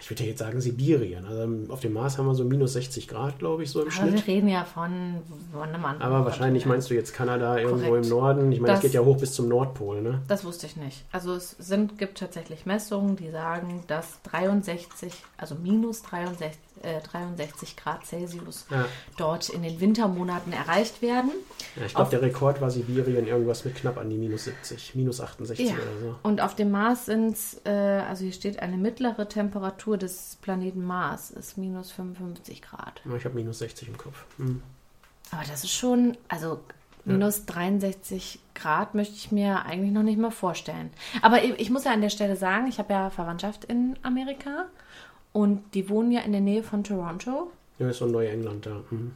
Ich 0.01 0.09
würde 0.09 0.23
ja 0.23 0.29
jetzt 0.29 0.39
sagen 0.39 0.59
Sibirien. 0.59 1.25
Also 1.25 1.73
auf 1.73 1.79
dem 1.79 1.93
Mars 1.93 2.17
haben 2.17 2.25
wir 2.25 2.35
so 2.35 2.43
minus 2.43 2.73
60 2.73 3.07
Grad, 3.07 3.39
glaube 3.39 3.63
ich, 3.63 3.71
so 3.71 3.79
im 3.81 3.87
Aber 3.87 3.91
Schnitt. 3.95 4.27
wir 4.27 4.33
reden 4.33 4.49
ja 4.49 4.65
von, 4.65 5.21
von 5.53 5.61
einem 5.63 5.85
anderen 5.85 6.01
Aber 6.13 6.25
wahrscheinlich 6.25 6.63
Kontinent. 6.63 6.67
meinst 6.67 6.89
du 6.89 6.93
jetzt 6.93 7.13
Kanada 7.13 7.57
irgendwo 7.57 7.87
Korrekt. 7.87 8.05
im 8.05 8.09
Norden. 8.11 8.51
Ich 8.51 8.59
meine, 8.59 8.73
das, 8.73 8.81
Das- 8.81 8.91
geht 8.91 8.93
ja 8.93 9.01
hoch 9.05 9.17
bis 9.17 9.33
zum 9.33 9.47
Nordpol, 9.47 10.01
ne? 10.01 10.21
Das 10.27 10.43
wusste 10.43 10.65
ich 10.65 10.75
nicht. 10.75 11.05
Also 11.11 11.33
es 11.35 11.51
sind, 11.51 11.97
gibt 11.97 12.17
tatsächlich 12.17 12.65
Messungen, 12.65 13.15
die 13.15 13.31
sagen, 13.31 13.83
dass 13.87 14.21
63, 14.23 15.13
also 15.37 15.55
minus 15.55 16.01
63, 16.03 16.51
äh, 16.83 17.01
63 17.01 17.75
Grad 17.75 18.05
Celsius 18.05 18.65
Ja, 18.69 18.85
dort 19.17 19.49
in 19.49 19.63
den 19.63 19.79
Wintermonaten 19.79 20.53
erreicht 20.53 21.01
werden. 21.01 21.31
ja 21.75 21.85
ich 21.85 21.93
glaube, 21.93 22.09
der 22.11 22.21
Rekord 22.21 22.61
war 22.61 22.71
Sibirien 22.71 23.27
irgendwas 23.27 23.65
mit 23.65 23.75
knapp 23.75 23.97
an 23.97 24.09
die 24.09 24.17
minus 24.17 24.45
70, 24.45 24.95
minus 24.95 25.21
68 25.21 25.69
Ja. 25.69 25.75
oder 25.75 25.99
so. 26.01 26.15
Und 26.23 26.41
auf 26.41 26.55
dem 26.55 26.71
Mars 26.71 27.05
sind 27.05 27.35
äh, 27.65 27.69
also 27.69 28.23
hier 28.23 28.33
steht, 28.33 28.59
eine 28.59 28.77
mittlere 28.77 29.27
Temperatur 29.27 29.97
des 29.97 30.37
Planeten 30.41 30.83
Mars 30.83 31.31
ist 31.31 31.57
minus 31.57 31.91
55 31.91 32.61
Grad. 32.61 33.01
Ich 33.17 33.25
habe 33.25 33.35
minus 33.35 33.59
60 33.59 33.87
im 33.89 33.97
Kopf. 33.97 34.25
Hm. 34.37 34.61
Aber 35.31 35.43
das 35.47 35.63
ist 35.63 35.73
schon, 35.73 36.17
also 36.29 36.61
minus 37.05 37.45
63 37.45 38.39
Grad 38.53 38.95
möchte 38.95 39.15
ich 39.15 39.31
mir 39.31 39.65
eigentlich 39.65 39.91
noch 39.91 40.03
nicht 40.03 40.19
mal 40.19 40.31
vorstellen. 40.31 40.89
Aber 41.21 41.43
ich, 41.43 41.59
ich 41.59 41.69
muss 41.69 41.83
ja 41.85 41.91
an 41.91 42.01
der 42.01 42.09
Stelle 42.09 42.35
sagen, 42.35 42.67
ich 42.67 42.79
habe 42.79 42.93
ja 42.93 43.09
Verwandtschaft 43.09 43.65
in 43.65 43.97
Amerika 44.03 44.65
und 45.37 45.73
die 45.75 45.89
wohnen 45.89 46.11
ja 46.11 46.21
in 46.21 46.31
der 46.31 46.41
Nähe 46.41 46.63
von 46.63 46.83
Toronto. 46.83 47.51
Ja, 47.79 47.89
ist 47.89 47.99
so 47.99 48.05
ein 48.05 48.11
Neuengland 48.11 48.65
da. 48.65 48.81
Hm. 48.89 49.11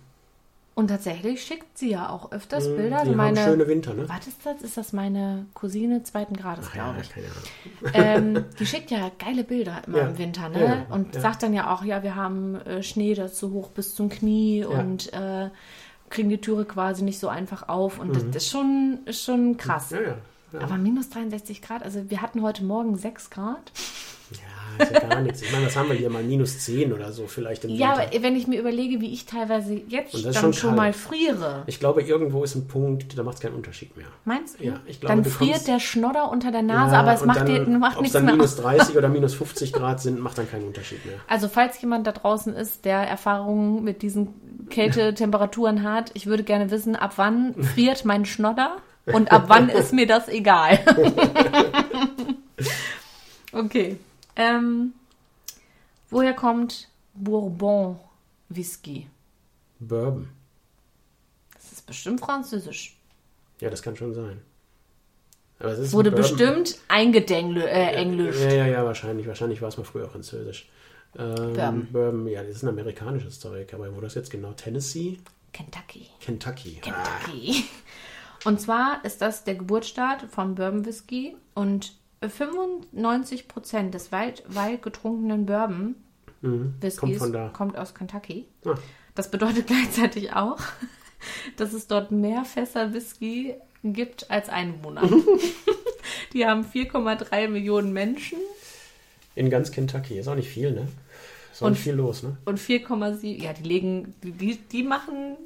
Und 0.73 0.87
tatsächlich 0.87 1.43
schickt 1.43 1.77
sie 1.77 1.89
ja 1.91 2.09
auch 2.09 2.31
öfters 2.31 2.65
Hm, 2.65 2.75
Bilder. 2.77 2.89
Die 2.89 2.95
Also 2.95 3.09
haben 3.11 3.17
meine, 3.17 3.43
schöne 3.43 3.67
Winter, 3.67 3.93
ne? 3.93 4.07
was 4.07 4.27
ist 4.27 4.45
das? 4.45 4.61
Ist 4.61 4.77
das 4.77 4.93
meine 4.93 5.45
Cousine 5.53 6.03
zweiten 6.03 6.35
Grades, 6.37 6.67
Ach 6.71 6.75
ja, 6.75 6.83
glaube 6.85 7.01
ich. 7.01 7.09
keine 7.09 7.27
Ahnung. 7.27 8.35
ähm, 8.37 8.45
die 8.59 8.65
schickt 8.65 8.89
ja 8.91 9.11
geile 9.19 9.43
Bilder 9.43 9.81
immer 9.85 9.97
Ja. 9.97 10.07
im 10.07 10.17
Winter, 10.17 10.47
ne? 10.49 10.85
Ja, 10.89 10.95
und 10.95 11.13
ja. 11.15 11.21
sagt 11.21 11.43
dann 11.43 11.53
ja 11.53 11.73
auch, 11.73 11.83
ja, 11.83 12.03
wir 12.03 12.15
haben 12.15 12.55
äh, 12.55 12.83
Schnee 12.83 13.13
dazu 13.15 13.51
hoch 13.51 13.69
bis 13.71 13.95
zum 13.95 14.09
Knie 14.09 14.63
und 14.63 15.11
äh, 15.13 15.49
kriegen 16.09 16.29
die 16.29 16.39
Türe 16.39 16.65
quasi 16.65 17.03
nicht 17.03 17.19
so 17.19 17.27
einfach 17.27 17.67
auf. 17.67 17.99
Und 17.99 18.15
das, 18.15 18.23
das 18.27 18.35
ist 18.43 18.49
schon, 18.49 18.99
ist 19.05 19.23
schon 19.25 19.57
krass. 19.57 19.91
Mhm. 19.91 19.97
Ja, 19.97 20.03
ja. 20.03 20.17
Ja, 20.53 20.59
Aber 20.61 20.77
minus 20.77 21.09
63 21.09 21.61
Grad, 21.61 21.81
also 21.83 22.09
wir 22.09 22.21
hatten 22.21 22.41
heute 22.41 22.63
Morgen 22.63 22.97
6 22.97 23.29
Grad. 23.29 23.71
Ist 24.79 24.91
ja 24.91 24.99
gar 24.99 25.21
nichts. 25.21 25.41
Ich 25.41 25.51
meine, 25.51 25.65
was 25.65 25.75
haben 25.75 25.89
wir 25.89 25.95
hier 25.95 26.09
mal? 26.09 26.23
Minus 26.23 26.59
10 26.59 26.93
oder 26.93 27.11
so 27.11 27.27
vielleicht 27.27 27.63
im 27.65 27.71
Ja, 27.71 27.97
Winter. 27.97 28.07
aber 28.13 28.23
wenn 28.23 28.35
ich 28.35 28.47
mir 28.47 28.59
überlege, 28.59 29.01
wie 29.01 29.13
ich 29.13 29.25
teilweise 29.25 29.81
jetzt 29.87 30.13
dann 30.25 30.33
schon 30.33 30.53
schon 30.53 30.75
mal 30.75 30.93
friere, 30.93 31.63
Ich 31.67 31.79
glaube, 31.79 32.01
irgendwo 32.01 32.43
ist 32.43 32.55
ein 32.55 32.67
Punkt, 32.67 33.17
da 33.17 33.23
macht 33.23 33.35
es 33.35 33.41
keinen 33.41 33.55
Unterschied 33.55 33.95
mehr. 33.97 34.07
meinst 34.25 34.59
du? 34.59 34.65
Ja, 34.65 34.79
ich 34.85 34.99
glaube, 34.99 35.15
dann 35.21 35.25
friert 35.25 35.51
kommst- 35.53 35.67
der 35.67 35.79
Schnodder 35.79 36.29
unter 36.31 36.51
der 36.51 36.61
Nase, 36.61 36.93
Ja, 36.93 36.99
aber 37.01 37.13
es 37.13 37.25
macht, 37.25 37.39
dann, 37.41 37.45
dir, 37.47 37.65
macht 37.77 37.99
nichts 38.01 38.13
dann 38.13 38.25
mehr 38.25 38.33
minus 38.35 38.53
aus. 38.57 38.61
30 38.63 38.97
oder 38.97 39.09
minus 39.09 39.33
50 39.33 39.73
Grad 39.73 40.01
sind, 40.01 40.19
macht 40.19 40.37
dann 40.37 40.49
keinen 40.49 40.65
Unterschied 40.67 41.05
mehr. 41.05 41.15
Also 41.27 41.47
falls 41.47 41.79
jemand 41.81 42.07
da 42.07 42.11
draußen 42.11 42.53
ist, 42.53 42.85
der 42.85 42.97
Erfahrungen 42.99 43.83
mit 43.83 44.01
diesen 44.01 44.29
Kältetemperaturen 44.69 45.83
hat, 45.89 46.11
ich 46.13 46.25
würde 46.27 46.43
gerne 46.43 46.71
wissen, 46.71 46.95
ab 46.95 47.13
wann 47.17 47.55
friert 47.63 48.05
mein 48.05 48.25
Schnodder 48.25 48.77
und 49.11 49.31
ab 49.31 49.45
wann 49.47 49.69
ist 49.69 49.93
mir 49.93 50.07
das 50.07 50.27
egal. 50.29 50.79
okay. 53.51 53.97
Ähm, 54.35 54.93
woher 56.09 56.33
kommt 56.33 56.89
Bourbon 57.13 57.99
Whisky? 58.49 59.07
Bourbon. 59.79 60.29
Das 61.53 61.71
ist 61.71 61.85
bestimmt 61.85 62.19
französisch. 62.21 62.97
Ja, 63.59 63.69
das 63.69 63.81
kann 63.81 63.95
schon 63.95 64.13
sein. 64.13 64.41
Aber 65.59 65.69
es 65.73 65.79
ist 65.79 65.93
Wurde 65.93 66.11
Bourbon- 66.11 66.21
bestimmt 66.37 66.77
eingedenglischt. 66.87 67.67
Äh, 67.67 67.91
Englisch. 67.93 68.39
Ja, 68.39 68.51
ja, 68.51 68.67
ja, 68.67 68.85
wahrscheinlich. 68.85 69.27
Wahrscheinlich 69.27 69.61
war 69.61 69.69
es 69.69 69.77
mal 69.77 69.83
früher 69.83 70.09
französisch. 70.09 70.67
Ähm, 71.17 71.87
Bourbon. 71.91 72.21
Ähm. 72.21 72.27
ja, 72.27 72.41
das 72.43 72.57
ist 72.57 72.63
ein 72.63 72.69
amerikanisches 72.69 73.39
Zeug. 73.39 73.73
Aber 73.73 73.95
wo 73.95 74.01
das 74.01 74.15
jetzt 74.15 74.31
genau? 74.31 74.53
Tennessee? 74.53 75.19
Kentucky. 75.53 76.07
Kentucky. 76.19 76.79
Kentucky. 76.81 77.65
Und 78.45 78.59
zwar 78.59 79.03
ist 79.05 79.21
das 79.21 79.43
der 79.43 79.55
Geburtsstaat 79.55 80.23
von 80.31 80.55
Bourbon 80.55 80.85
Whisky 80.85 81.35
und 81.53 81.93
95% 82.27 83.89
des 83.91 84.11
weltweit 84.11 84.81
getrunkenen 84.81 85.45
Bourbon 85.45 85.95
Mhm. 86.43 86.73
Whiskys 86.81 87.19
Kommt 87.19 87.53
kommt 87.53 87.77
aus 87.77 87.93
Kentucky. 87.93 88.47
Ah, 88.65 88.73
Das 89.13 89.29
bedeutet 89.29 89.67
gleichzeitig 89.67 90.33
auch, 90.33 90.57
dass 91.57 91.73
es 91.73 91.85
dort 91.85 92.11
mehr 92.11 92.45
Fässer 92.45 92.93
Whisky 92.93 93.53
gibt 93.83 94.31
als 94.31 94.49
Einwohner. 94.49 95.03
Die 96.33 96.45
haben 96.47 96.63
4,3 96.65 97.47
Millionen 97.47 97.93
Menschen 97.93 98.39
in 99.35 99.49
ganz 99.51 99.71
Kentucky. 99.71 100.17
Ist 100.17 100.27
auch 100.27 100.35
nicht 100.35 100.49
viel, 100.49 100.71
ne? 100.71 100.87
Ist 101.51 101.61
auch 101.61 101.67
Und- 101.67 101.73
nicht 101.73 101.83
viel 101.83 101.93
los, 101.93 102.23
ne? 102.23 102.37
und 102.45 102.59
4,7. 102.59 103.39
Ja, 103.43 103.53
die 103.53 103.63
legen, 103.63 104.15
die, 104.23 104.55
die 104.57 104.83
machen 104.83 105.37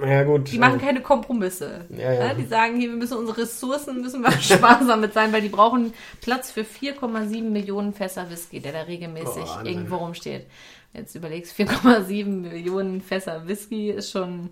Ja, 0.00 0.22
gut. 0.22 0.52
Die 0.52 0.58
machen 0.58 0.80
keine 0.80 1.02
Kompromisse. 1.02 1.84
Ja, 1.90 2.12
ja. 2.12 2.28
Ne? 2.28 2.36
Die 2.42 2.46
sagen, 2.46 2.78
hier, 2.78 2.90
wir 2.90 2.96
müssen 2.96 3.18
unsere 3.18 3.38
Ressourcen, 3.38 4.00
müssen 4.00 4.22
wir 4.22 4.30
sparsam 4.40 5.00
mit 5.00 5.12
sein, 5.12 5.32
weil 5.32 5.42
die 5.42 5.48
brauchen 5.48 5.92
Platz 6.20 6.50
für 6.52 6.60
4,7 6.62 7.42
Millionen 7.42 7.92
Fässer 7.92 8.30
Whisky, 8.30 8.60
der 8.60 8.72
da 8.72 8.82
regelmäßig 8.82 9.44
Oh, 9.44 9.64
irgendwo 9.64 9.96
rumsteht. 9.96 10.46
Jetzt 10.92 11.14
überlegst, 11.14 11.58
4,7 11.58 12.24
Millionen 12.26 13.00
Fässer 13.00 13.46
Whisky 13.48 13.90
ist 13.90 14.10
schon... 14.10 14.50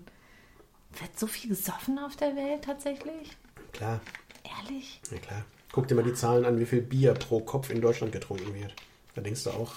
Wird 0.99 1.17
so 1.17 1.27
viel 1.27 1.49
gesoffen 1.49 1.99
auf 1.99 2.15
der 2.15 2.35
Welt 2.35 2.63
tatsächlich? 2.63 3.37
Klar, 3.71 4.01
Ehrlich? 4.43 4.99
ja 5.11 5.17
klar. 5.19 5.45
Guck 5.71 5.87
dir 5.87 5.95
mal 5.95 6.03
die 6.03 6.13
Zahlen 6.13 6.43
an, 6.45 6.59
wie 6.59 6.65
viel 6.65 6.81
Bier 6.81 7.13
pro 7.13 7.39
Kopf 7.39 7.69
in 7.69 7.81
Deutschland 7.81 8.11
getrunken 8.11 8.53
wird. 8.55 8.73
Da 9.13 9.21
denkst 9.21 9.43
du 9.43 9.51
auch, 9.51 9.73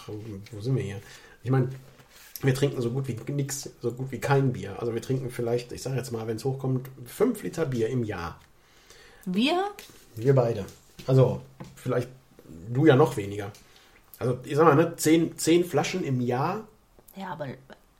wo 0.52 0.60
sind 0.60 0.76
wir 0.76 0.82
hier? 0.82 1.00
Ich 1.42 1.50
meine, 1.50 1.68
wir 2.42 2.54
trinken 2.54 2.80
so 2.80 2.90
gut 2.90 3.08
wie 3.08 3.32
nix, 3.32 3.70
so 3.80 3.92
gut 3.92 4.10
wie 4.10 4.18
kein 4.18 4.52
Bier. 4.52 4.76
Also 4.78 4.94
wir 4.94 5.02
trinken 5.02 5.30
vielleicht, 5.30 5.72
ich 5.72 5.82
sage 5.82 5.96
jetzt 5.96 6.10
mal, 6.10 6.26
wenn 6.26 6.36
es 6.36 6.44
hochkommt, 6.44 6.88
5 7.04 7.42
Liter 7.42 7.66
Bier 7.66 7.88
im 7.88 8.04
Jahr. 8.04 8.38
Wir? 9.26 9.64
Wir 10.16 10.34
beide. 10.34 10.64
Also 11.06 11.42
vielleicht 11.76 12.08
du 12.68 12.86
ja 12.86 12.96
noch 12.96 13.16
weniger. 13.16 13.52
Also 14.18 14.38
ich 14.44 14.56
sag 14.56 14.64
mal, 14.64 14.74
ne, 14.74 14.96
10, 14.96 15.36
10 15.36 15.64
Flaschen 15.64 16.04
im 16.04 16.20
Jahr. 16.20 16.66
Ja, 17.16 17.28
aber... 17.28 17.48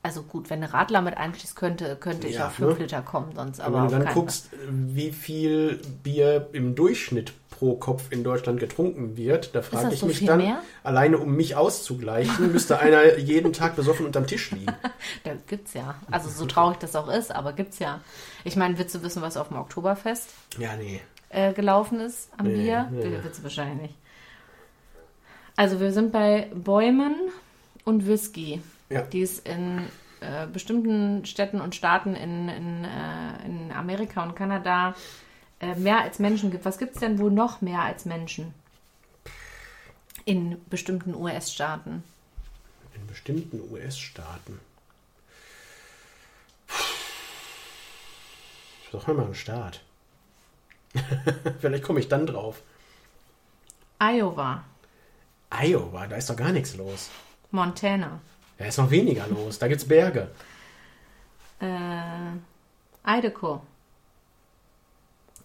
Also 0.02 0.22
gut, 0.22 0.48
wenn 0.48 0.62
eine 0.62 0.72
Radler 0.72 1.02
mit 1.02 1.18
einschließt, 1.18 1.54
könnte, 1.56 1.94
könnte 1.96 2.26
ich 2.26 2.36
Ja, 2.36 2.46
auf 2.46 2.54
5 2.54 2.78
ne? 2.78 2.84
Liter 2.84 3.02
kommen, 3.02 3.34
sonst 3.34 3.60
Aber 3.60 3.82
wenn 3.82 3.98
du 3.98 4.04
dann 4.04 4.14
guckst, 4.14 4.48
wie 4.66 5.12
viel 5.12 5.78
Bier 6.02 6.48
im 6.52 6.74
Durchschnitt 6.74 7.34
pro 7.60 7.74
Kopf 7.76 8.10
in 8.10 8.24
Deutschland 8.24 8.58
getrunken 8.58 9.18
wird, 9.18 9.54
da 9.54 9.60
frage 9.60 9.92
ich 9.92 10.00
so 10.00 10.06
mich 10.06 10.24
dann, 10.24 10.38
mehr? 10.38 10.62
alleine 10.82 11.18
um 11.18 11.36
mich 11.36 11.56
auszugleichen, 11.56 12.50
müsste 12.52 12.78
einer 12.78 13.18
jeden 13.18 13.52
Tag 13.52 13.76
besoffen 13.76 14.06
unterm 14.06 14.26
Tisch 14.26 14.50
liegen. 14.52 14.72
Da 15.24 15.32
gibt's 15.46 15.74
ja. 15.74 15.94
Also 16.10 16.30
so 16.30 16.46
traurig 16.46 16.78
das 16.78 16.96
auch 16.96 17.08
ist, 17.08 17.34
aber 17.34 17.52
gibt's 17.52 17.78
ja. 17.78 18.00
Ich 18.44 18.56
meine, 18.56 18.78
willst 18.78 18.94
du 18.94 19.02
wissen, 19.02 19.20
was 19.20 19.36
auf 19.36 19.48
dem 19.48 19.58
Oktoberfest 19.58 20.30
Ja, 20.58 20.74
nee. 20.76 21.02
äh, 21.28 21.52
gelaufen 21.52 22.00
ist 22.00 22.30
am 22.38 22.46
Nee, 22.46 22.54
Bier? 22.62 22.88
nee. 22.90 23.04
Nee. 23.06 23.18
Willst 23.22 23.40
du 23.40 23.42
wahrscheinlich 23.42 23.82
nicht. 23.82 23.94
Also 25.56 25.80
wir 25.80 25.92
sind 25.92 26.12
bei 26.12 26.48
Bäumen 26.54 27.14
und 27.84 28.06
Whisky, 28.06 28.62
Ja. 28.88 29.02
die 29.02 29.20
es 29.22 29.38
in 29.38 29.80
äh, 30.20 30.46
bestimmten 30.50 31.26
Städten 31.26 31.60
und 31.60 31.74
Staaten 31.74 32.14
in, 32.14 32.48
in, 32.48 32.84
äh, 32.84 33.46
in 33.46 33.72
Amerika 33.72 34.22
und 34.22 34.34
Kanada 34.34 34.94
äh, 35.60 35.74
mehr 35.74 36.00
als 36.00 36.18
Menschen 36.18 36.50
gibt. 36.50 36.64
Was 36.64 36.78
gibt 36.78 36.94
es 36.94 37.00
denn 37.00 37.18
wohl 37.18 37.30
noch 37.30 37.60
mehr 37.60 37.82
als 37.82 38.04
Menschen? 38.04 38.54
In 40.24 40.62
bestimmten 40.68 41.14
US-Staaten. 41.14 42.02
In 42.94 43.06
bestimmten 43.06 43.60
US-Staaten. 43.72 44.60
Sag 48.92 49.06
mir 49.06 49.14
mal 49.14 49.24
einen 49.26 49.34
Staat. 49.34 49.80
Vielleicht 51.60 51.84
komme 51.84 52.00
ich 52.00 52.08
dann 52.08 52.26
drauf. 52.26 52.60
Iowa, 54.02 54.64
Iowa, 55.50 56.06
da 56.06 56.16
ist 56.16 56.30
doch 56.30 56.36
gar 56.36 56.52
nichts 56.52 56.74
los. 56.76 57.10
Montana, 57.50 58.20
Da 58.58 58.64
ist 58.64 58.78
noch 58.78 58.90
weniger 58.90 59.26
los. 59.28 59.58
Da 59.58 59.68
gibt's 59.68 59.86
Berge. 59.86 60.30
äh, 61.60 62.32
Idaho, 63.06 63.60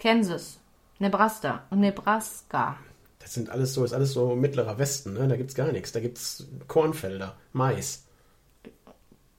Kansas, 0.06 0.60
Nebraska 1.00 1.64
und 1.72 1.80
Nebraska. 1.80 2.78
Das 3.18 3.34
sind 3.34 3.50
alles 3.50 3.74
so, 3.74 3.84
ist 3.84 3.92
alles 3.92 4.14
so 4.14 4.36
mittlerer 4.36 4.78
Westen, 4.78 5.14
ne? 5.14 5.28
Da 5.28 5.36
gibt's 5.36 5.56
gar 5.56 5.72
nichts. 5.72 5.94
Da 5.94 6.00
gibt's 6.00 6.46
Kornfelder, 6.68 7.36
Mais. 7.54 8.06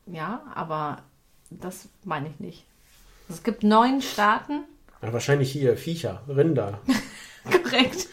Ja, 0.07 0.43
aber 0.57 1.05
das 1.51 1.89
meine 2.03 2.31
ich 2.31 2.41
nicht. 2.41 2.65
Es 3.29 3.45
gibt 3.45 3.63
neun 3.63 4.03
Staaten. 4.03 4.65
Ja, 5.03 5.13
wahrscheinlich 5.13 5.53
hier 5.53 5.77
Viecher, 5.77 6.25
Rinder. 6.27 6.81
Korrekt. 7.45 8.09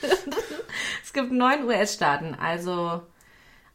es 1.04 1.12
gibt 1.12 1.32
neun 1.32 1.64
US-Staaten. 1.64 2.36
Also 2.36 3.02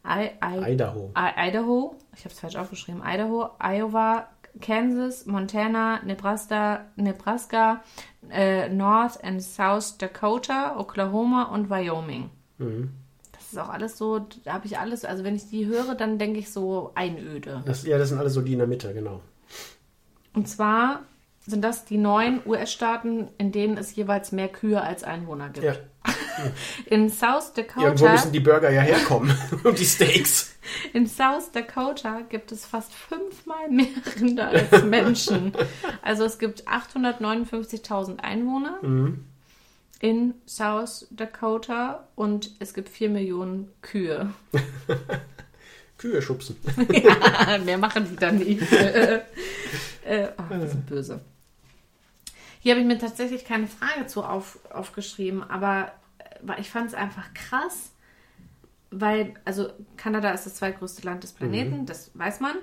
I, 0.06 0.30
I, 0.40 0.74
Idaho. 0.74 1.12
I, 1.18 1.48
Idaho, 1.48 1.96
ich 2.14 2.20
habe 2.20 2.32
es 2.32 2.38
falsch 2.38 2.54
aufgeschrieben. 2.54 3.02
Idaho, 3.04 3.50
Iowa, 3.60 4.28
Kansas, 4.60 5.26
Montana, 5.26 6.02
Nebraska, 6.04 6.86
Nebraska 6.96 7.82
äh, 8.30 8.68
North 8.68 9.22
and 9.22 9.42
South 9.42 9.98
Dakota, 9.98 10.76
Oklahoma 10.78 11.44
und 11.44 11.70
Wyoming. 11.70 12.30
Das 13.32 13.52
ist 13.52 13.58
auch 13.58 13.68
alles 13.68 13.96
so, 13.96 14.26
da 14.44 14.54
habe 14.54 14.66
ich 14.66 14.78
alles, 14.78 15.04
also 15.04 15.22
wenn 15.22 15.36
ich 15.36 15.48
die 15.48 15.66
höre, 15.66 15.94
dann 15.94 16.18
denke 16.18 16.40
ich 16.40 16.50
so 16.50 16.90
Einöde. 16.94 17.62
Das, 17.64 17.84
ja, 17.86 17.98
das 17.98 18.08
sind 18.08 18.18
alles 18.18 18.34
so 18.34 18.40
die 18.40 18.52
in 18.52 18.58
der 18.58 18.66
Mitte, 18.66 18.92
genau. 18.92 19.20
Und 20.34 20.48
zwar 20.48 21.04
sind 21.46 21.62
das 21.62 21.84
die 21.84 21.96
neun 21.96 22.40
US-Staaten, 22.44 23.28
in 23.38 23.52
denen 23.52 23.78
es 23.78 23.94
jeweils 23.94 24.32
mehr 24.32 24.48
Kühe 24.48 24.82
als 24.82 25.04
Einwohner 25.04 25.48
gibt. 25.50 25.64
Ja. 25.64 25.74
In 26.86 27.10
South 27.10 27.52
Irgendwo 27.56 27.84
Dakota, 27.84 28.12
müssen 28.12 28.32
die 28.32 28.40
Burger 28.40 28.70
ja 28.70 28.82
herkommen. 28.82 29.36
Und 29.64 29.78
die 29.78 29.84
Steaks. 29.84 30.47
in 30.92 31.06
South 31.06 31.52
Dakota 31.52 32.20
gibt 32.28 32.52
es 32.52 32.66
fast 32.66 32.92
fünfmal 32.92 33.70
mehr 33.70 33.86
Rinder 34.16 34.48
als 34.48 34.82
Menschen. 34.84 35.52
Also 36.02 36.24
es 36.24 36.38
gibt 36.38 36.66
859.000 36.68 38.20
Einwohner 38.20 38.78
in 40.00 40.34
South 40.46 41.06
Dakota 41.10 42.06
und 42.14 42.52
es 42.60 42.74
gibt 42.74 42.88
4 42.88 43.10
Millionen 43.10 43.70
Kühe. 43.82 44.32
Kühe 45.98 46.22
schubsen. 46.22 46.56
ja, 46.92 47.58
mehr 47.58 47.78
machen 47.78 48.06
die 48.08 48.16
dann 48.16 48.38
nicht. 48.38 48.70
äh, 48.72 49.22
äh, 50.04 50.28
oh, 50.38 50.54
die 50.54 50.68
sind 50.68 50.86
böse. 50.86 51.20
Hier 52.60 52.72
habe 52.72 52.80
ich 52.80 52.86
mir 52.86 52.98
tatsächlich 52.98 53.44
keine 53.44 53.66
Frage 53.66 54.06
zu 54.06 54.22
auf, 54.24 54.58
aufgeschrieben, 54.70 55.42
aber 55.42 55.92
äh, 56.46 56.60
ich 56.60 56.70
fand 56.70 56.88
es 56.88 56.94
einfach 56.94 57.34
krass, 57.34 57.92
weil, 58.90 59.34
also 59.44 59.68
Kanada 59.96 60.30
ist 60.30 60.46
das 60.46 60.56
zweitgrößte 60.56 61.02
Land 61.02 61.22
des 61.22 61.32
Planeten, 61.32 61.86
das 61.86 62.10
weiß 62.14 62.40
man. 62.40 62.56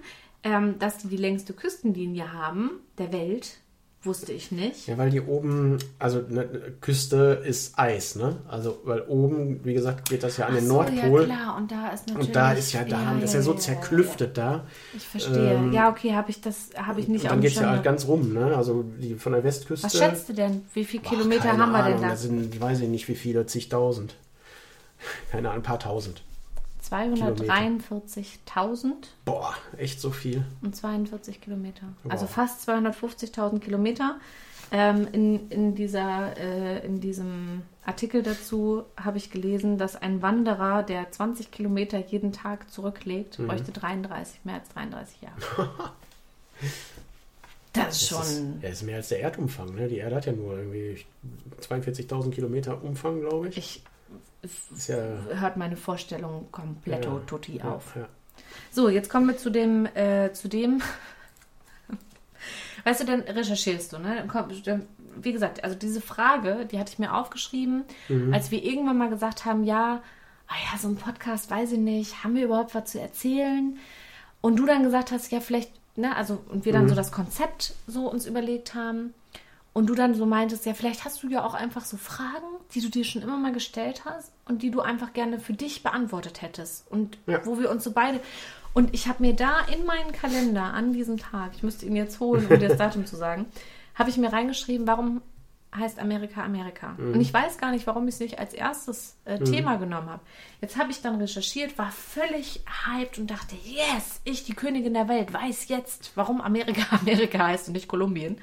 Ähm, 0.44 0.78
dass 0.78 1.00
die 1.00 1.08
die 1.08 1.18
längste 1.18 1.54
Küstenlinie 1.54 2.32
haben 2.32 2.70
der 3.00 3.12
Welt, 3.12 3.58
wusste 4.06 4.32
ich 4.32 4.52
nicht. 4.52 4.88
Ja, 4.88 4.98
weil 4.98 5.10
die 5.10 5.22
oben, 5.22 5.80
also 5.98 6.20
ne, 6.20 6.48
Küste 6.82 7.42
ist 7.44 7.78
Eis, 7.80 8.16
ne? 8.16 8.38
Also, 8.48 8.80
weil 8.84 9.02
oben, 9.02 9.66
wie 9.66 9.74
gesagt, 9.74 10.10
geht 10.10 10.22
das 10.24 10.38
ja 10.38 10.46
an 10.46 10.56
den 10.56 10.68
so, 10.68 10.74
Nordpol. 10.74 11.22
Ja, 11.22 11.26
klar, 11.26 11.58
und 11.58 11.72
da 11.72 11.90
ist 11.90 12.08
natürlich. 12.08 12.28
und 12.28 12.36
da 12.36 12.52
ist 12.52 12.74
ja, 12.74 12.84
da, 12.84 13.16
das 13.16 13.32
ist 13.32 13.34
ja 13.34 13.42
so 13.42 13.54
zerklüftet 13.56 14.38
da. 14.38 14.66
Ich 14.96 15.08
verstehe. 15.08 15.72
ja, 15.72 15.90
okay, 15.90 16.14
habe 16.14 16.30
ich 16.30 16.42
das, 16.42 16.70
habe 16.78 17.00
ich 17.00 17.08
nicht 17.08 17.24
Und 17.24 17.32
dann 17.32 17.42
geht 17.42 17.52
es 17.52 17.58
ja 17.58 17.70
halt 17.70 17.84
ganz 17.84 18.08
rum, 18.08 18.34
ne? 18.34 18.56
Also 18.56 18.84
die 18.84 19.16
von 19.16 19.34
der 19.34 19.44
Westküste. 19.44 19.88
Was 19.88 19.98
schätzt 19.98 20.30
du 20.30 20.34
denn? 20.34 20.64
Wie 20.74 20.86
viele 20.86 21.04
Boah, 21.04 21.10
Kilometer 21.10 21.58
haben 21.58 21.72
wir 21.72 21.80
Ahnung, 21.80 21.94
denn 21.94 22.02
da? 22.02 22.10
Das 22.10 22.22
sind, 22.22 22.62
weiß 22.62 22.82
ich 22.82 22.90
nicht, 22.90 23.08
wie 23.08 23.16
viele, 23.16 23.46
zigtausend. 23.48 24.16
Keine 25.32 25.50
Ahnung, 25.50 25.62
ein 25.62 25.64
paar 25.64 25.80
tausend. 25.80 26.22
243.000 26.90 28.94
Boah, 29.26 29.54
echt 29.78 30.00
so 30.00 30.12
viel. 30.12 30.46
und 30.62 30.76
42 30.76 31.42
Kilometer. 31.42 31.84
Wow. 32.04 32.12
Also 32.12 32.28
fast 32.28 32.68
250.000 32.70 33.60
Kilometer. 33.60 34.18
Ähm, 34.72 35.08
in, 35.12 35.50
in, 35.50 35.76
dieser, 35.76 36.36
äh, 36.38 36.84
in 36.86 37.00
diesem 37.00 37.62
Artikel 37.86 38.24
dazu 38.24 38.84
habe 38.98 39.18
ich 39.18 39.30
gelesen, 39.30 39.78
dass 39.78 39.96
ein 39.96 40.22
Wanderer, 40.24 40.82
der 40.84 41.12
20 41.12 41.52
Kilometer 41.52 42.00
jeden 42.00 42.32
Tag 42.34 42.72
zurücklegt, 42.72 43.38
Mhm. 43.40 43.48
bräuchte 43.48 43.72
33, 43.72 44.40
mehr 44.44 44.56
als 44.56 44.70
33 44.70 45.22
Jahre. 45.22 45.70
Das 47.74 48.02
ist 48.02 48.10
Das 48.14 48.30
ist, 48.32 48.38
schon. 48.38 48.62
ja, 48.62 48.70
ist 48.70 48.84
mehr 48.84 48.96
als 48.96 49.10
der 49.10 49.20
Erdumfang, 49.20 49.76
ne? 49.76 49.90
Die 49.90 49.98
Erde 49.98 50.16
hat 50.16 50.26
ja 50.26 50.32
nur 50.32 50.58
irgendwie 50.58 51.04
42.000 51.60 52.32
Kilometer 52.32 52.82
Umfang, 52.82 53.20
glaube 53.20 53.50
ich. 53.50 53.58
Ich 53.58 53.76
Ist 53.78 53.84
ja. 54.88 54.98
hört 55.40 55.58
meine 55.58 55.78
Vorstellung 55.78 56.48
komplett 56.52 57.06
Ja, 57.06 57.20
tutti 57.26 57.62
auf. 57.62 57.96
Ja. 57.96 58.08
So, 58.72 58.90
jetzt 58.90 59.10
kommen 59.10 59.28
wir 59.28 59.38
zu 59.38 59.50
dem, 59.50 59.86
äh, 59.96 60.32
zu 60.34 60.48
dem. 60.48 60.82
Weißt 62.84 63.02
du, 63.02 63.06
dann 63.06 63.22
recherchierst 63.22 63.94
du, 63.94 64.00
ne? 64.00 64.28
Wie 65.18 65.32
gesagt, 65.32 65.64
also 65.64 65.76
diese 65.76 66.02
Frage, 66.02 66.68
die 66.70 66.78
hatte 66.78 66.92
ich 66.92 67.00
mir 67.00 67.16
aufgeschrieben, 67.16 67.86
als 68.32 68.52
wir 68.52 68.64
irgendwann 68.64 68.98
mal 68.98 69.10
gesagt 69.10 69.46
haben, 69.46 69.64
ja, 69.64 70.04
ah 70.48 70.56
ja, 70.72 70.78
so 70.78 70.88
ein 70.90 70.96
Podcast, 70.96 71.50
weiß 71.50 71.72
ich 71.74 71.80
nicht, 71.80 72.24
haben 72.24 72.36
wir 72.36 72.46
überhaupt 72.46 72.76
was 72.76 72.92
zu 72.92 73.00
erzählen? 73.00 73.78
Und 74.42 74.58
du 74.58 74.66
dann 74.66 74.84
gesagt 74.84 75.12
hast, 75.12 75.32
ja, 75.32 75.40
vielleicht, 75.40 75.72
ne, 75.96 76.16
also, 76.16 76.44
und 76.50 76.66
wir 76.66 76.74
dann 76.74 76.88
so 76.88 76.96
das 76.96 77.12
Konzept 77.12 77.74
so 77.88 78.10
uns 78.10 78.26
überlegt 78.26 78.76
haben. 78.76 79.14
Und 79.78 79.88
du 79.88 79.94
dann 79.94 80.16
so 80.16 80.26
meintest, 80.26 80.66
ja, 80.66 80.74
vielleicht 80.74 81.04
hast 81.04 81.22
du 81.22 81.28
ja 81.28 81.44
auch 81.46 81.54
einfach 81.54 81.84
so 81.84 81.98
Fragen, 81.98 82.46
die 82.74 82.80
du 82.80 82.88
dir 82.88 83.04
schon 83.04 83.22
immer 83.22 83.36
mal 83.36 83.52
gestellt 83.52 84.04
hast 84.06 84.32
und 84.46 84.62
die 84.62 84.72
du 84.72 84.80
einfach 84.80 85.12
gerne 85.12 85.38
für 85.38 85.52
dich 85.52 85.84
beantwortet 85.84 86.42
hättest. 86.42 86.90
Und 86.90 87.18
Ja. 87.28 87.46
wo 87.46 87.60
wir 87.60 87.70
uns 87.70 87.84
so 87.84 87.92
beide. 87.92 88.22
Und 88.74 88.94
ich 88.94 89.10
habe 89.10 89.22
mir 89.22 89.34
da 89.34 89.60
in 89.74 89.86
meinen 89.86 90.14
Kalender 90.14 90.64
an 90.64 90.94
diesem 90.94 91.18
Tag, 91.18 91.52
ich 91.56 91.64
müsste 91.64 91.86
ihn 91.86 91.96
jetzt 91.98 92.22
holen, 92.22 92.48
um 92.50 92.58
dir 92.58 92.70
das 92.70 92.78
Datum 92.78 93.06
zu 93.06 93.18
sagen, 93.18 93.48
habe 93.96 94.10
ich 94.10 94.16
mir 94.16 94.32
reingeschrieben, 94.32 94.88
warum 94.88 95.22
heißt 95.76 96.00
Amerika 96.00 96.42
Amerika. 96.46 96.96
Und 96.98 97.20
ich 97.20 97.34
weiß 97.34 97.58
gar 97.58 97.72
nicht, 97.72 97.86
warum 97.86 98.08
ich 98.08 98.14
es 98.14 98.22
nicht 98.22 98.40
als 98.40 98.54
erstes 98.54 99.18
äh, 99.26 99.40
Thema 99.40 99.76
genommen 99.76 100.10
habe. 100.10 100.22
Jetzt 100.62 100.78
habe 100.78 100.90
ich 100.92 101.02
dann 101.02 101.18
recherchiert, 101.18 101.78
war 101.78 101.92
völlig 101.92 102.64
hyped 102.86 103.20
und 103.20 103.30
dachte, 103.30 103.56
yes, 103.66 104.22
ich, 104.24 104.46
die 104.46 104.54
Königin 104.54 104.94
der 104.94 105.10
Welt, 105.10 105.34
weiß 105.34 105.68
jetzt, 105.68 106.14
warum 106.16 106.40
Amerika 106.40 106.96
Amerika 107.02 107.40
heißt 107.48 107.68
und 107.68 107.74
nicht 107.74 107.90
Kolumbien 107.90 108.38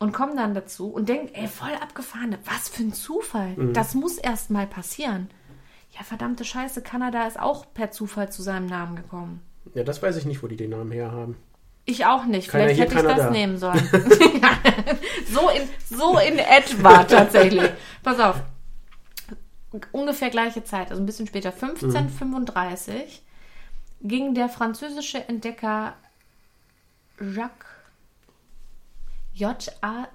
und 0.00 0.12
komme 0.12 0.34
dann 0.34 0.54
dazu 0.54 0.88
und 0.88 1.08
denke, 1.08 1.34
ey, 1.34 1.46
voll 1.46 1.74
abgefahren, 1.80 2.36
was 2.46 2.68
für 2.68 2.82
ein 2.82 2.92
Zufall. 2.92 3.54
Das 3.74 3.94
muss 3.94 4.16
erst 4.18 4.50
mal 4.50 4.66
passieren. 4.66 5.30
Ja, 5.96 6.02
verdammte 6.02 6.44
Scheiße, 6.44 6.82
Kanada 6.82 7.26
ist 7.26 7.38
auch 7.38 7.66
per 7.74 7.90
Zufall 7.90 8.32
zu 8.32 8.42
seinem 8.42 8.66
Namen 8.66 8.96
gekommen. 8.96 9.42
ja, 9.74 9.84
das 9.84 10.02
weiß 10.02 10.16
ich 10.16 10.24
nicht, 10.24 10.42
wo 10.42 10.46
die 10.46 10.56
den 10.56 10.70
Namen 10.70 10.90
her 10.90 11.12
haben. 11.12 11.36
Ich 11.84 12.06
auch 12.06 12.24
nicht. 12.24 12.48
Keiner 12.48 12.64
Vielleicht 12.64 12.80
hätte 12.80 12.92
ich 12.94 12.96
keiner 12.96 13.14
das 13.14 13.26
da. 13.26 13.30
nehmen 13.30 13.58
sollen. 13.58 13.88
Ja, 14.40 14.58
so, 15.30 15.50
in, 15.50 15.68
so 15.88 16.18
in 16.18 16.38
etwa 16.38 17.04
tatsächlich. 17.04 17.70
Pass 18.02 18.20
auf. 18.20 18.42
Ungefähr 19.92 20.30
gleiche 20.30 20.64
Zeit, 20.64 20.90
also 20.90 21.02
ein 21.02 21.06
bisschen 21.06 21.26
später, 21.26 21.50
1535, 21.50 23.22
ging 24.02 24.34
der 24.34 24.48
französische 24.48 25.28
Entdecker 25.28 25.94
Jacques 27.20 27.69
J.A. 29.40 30.08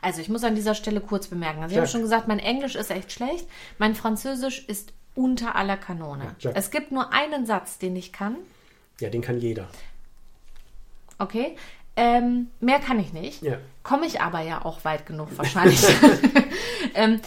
Also 0.00 0.20
ich 0.22 0.30
muss 0.30 0.42
an 0.42 0.54
dieser 0.54 0.74
Stelle 0.74 1.00
kurz 1.00 1.26
bemerken. 1.26 1.62
Also 1.62 1.74
ich 1.74 1.78
habe 1.78 1.88
schon 1.88 2.00
gesagt, 2.00 2.28
mein 2.28 2.38
Englisch 2.38 2.74
ist 2.74 2.90
echt 2.90 3.12
schlecht. 3.12 3.46
Mein 3.78 3.94
Französisch 3.94 4.66
ist 4.66 4.92
unter 5.14 5.54
aller 5.54 5.76
Kanone. 5.76 6.34
Jacques. 6.38 6.64
Es 6.64 6.70
gibt 6.70 6.90
nur 6.90 7.12
einen 7.12 7.44
Satz, 7.44 7.78
den 7.78 7.94
ich 7.94 8.12
kann. 8.12 8.36
Ja, 9.00 9.10
den 9.10 9.20
kann 9.20 9.38
jeder. 9.38 9.68
Okay. 11.18 11.56
Ähm, 11.96 12.48
mehr 12.60 12.78
kann 12.78 12.98
ich 12.98 13.12
nicht. 13.12 13.42
Ja. 13.42 13.58
Komme 13.82 14.06
ich 14.06 14.22
aber 14.22 14.40
ja 14.40 14.64
auch 14.64 14.84
weit 14.84 15.04
genug 15.04 15.28
wahrscheinlich. 15.36 15.84
ähm, 16.94 17.20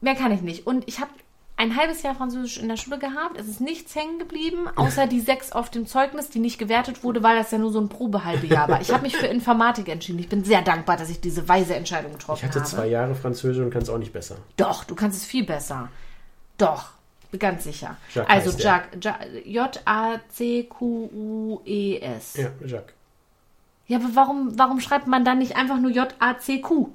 mehr 0.00 0.14
kann 0.14 0.30
ich 0.30 0.42
nicht. 0.42 0.66
Und 0.66 0.86
ich 0.86 1.00
habe 1.00 1.10
ein 1.56 1.76
halbes 1.76 2.02
Jahr 2.02 2.14
Französisch 2.16 2.58
in 2.58 2.68
der 2.68 2.76
Schule 2.76 2.98
gehabt. 2.98 3.38
Es 3.38 3.46
ist 3.46 3.60
nichts 3.60 3.94
hängen 3.94 4.18
geblieben, 4.18 4.66
außer 4.74 5.06
die 5.06 5.20
sechs 5.20 5.52
auf 5.52 5.70
dem 5.70 5.86
Zeugnis, 5.86 6.28
die 6.28 6.40
nicht 6.40 6.58
gewertet 6.58 7.04
wurde, 7.04 7.22
weil 7.22 7.36
das 7.36 7.50
ja 7.52 7.58
nur 7.58 7.70
so 7.70 7.80
ein 7.80 7.88
Probehalbejahr 7.88 8.68
war. 8.68 8.80
Ich 8.80 8.90
habe 8.92 9.02
mich 9.02 9.16
für 9.16 9.26
Informatik 9.26 9.88
entschieden. 9.88 10.18
Ich 10.18 10.28
bin 10.28 10.42
sehr 10.44 10.62
dankbar, 10.62 10.96
dass 10.96 11.10
ich 11.10 11.20
diese 11.20 11.48
weise 11.48 11.76
Entscheidung 11.76 12.12
getroffen 12.12 12.40
Ich 12.40 12.44
hatte 12.48 12.58
habe. 12.60 12.68
zwei 12.68 12.86
Jahre 12.88 13.14
Französisch 13.14 13.62
und 13.64 13.70
kann 13.70 13.82
es 13.82 13.88
auch 13.88 13.98
nicht 13.98 14.12
besser. 14.12 14.36
Doch, 14.56 14.82
du 14.84 14.94
kannst 14.96 15.18
es 15.18 15.24
viel 15.24 15.44
besser. 15.44 15.88
Doch. 16.58 16.90
Ganz 17.38 17.64
sicher. 17.64 17.96
Jacques 18.14 18.30
also. 18.32 18.56
Jacques, 18.58 19.02
Ja- 19.02 19.18
J-A-C-Q-U-E-S. 21.04 22.34
Ja, 22.36 22.50
Jacques. 22.66 22.94
Ja, 23.86 23.98
aber 23.98 24.08
warum, 24.14 24.58
warum 24.58 24.80
schreibt 24.80 25.06
man 25.06 25.24
dann 25.24 25.38
nicht 25.38 25.56
einfach 25.56 25.78
nur 25.78 25.90
J-A-C-Q? 25.90 26.88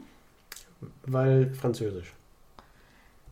Weil 1.06 1.54
französisch. 1.54 2.14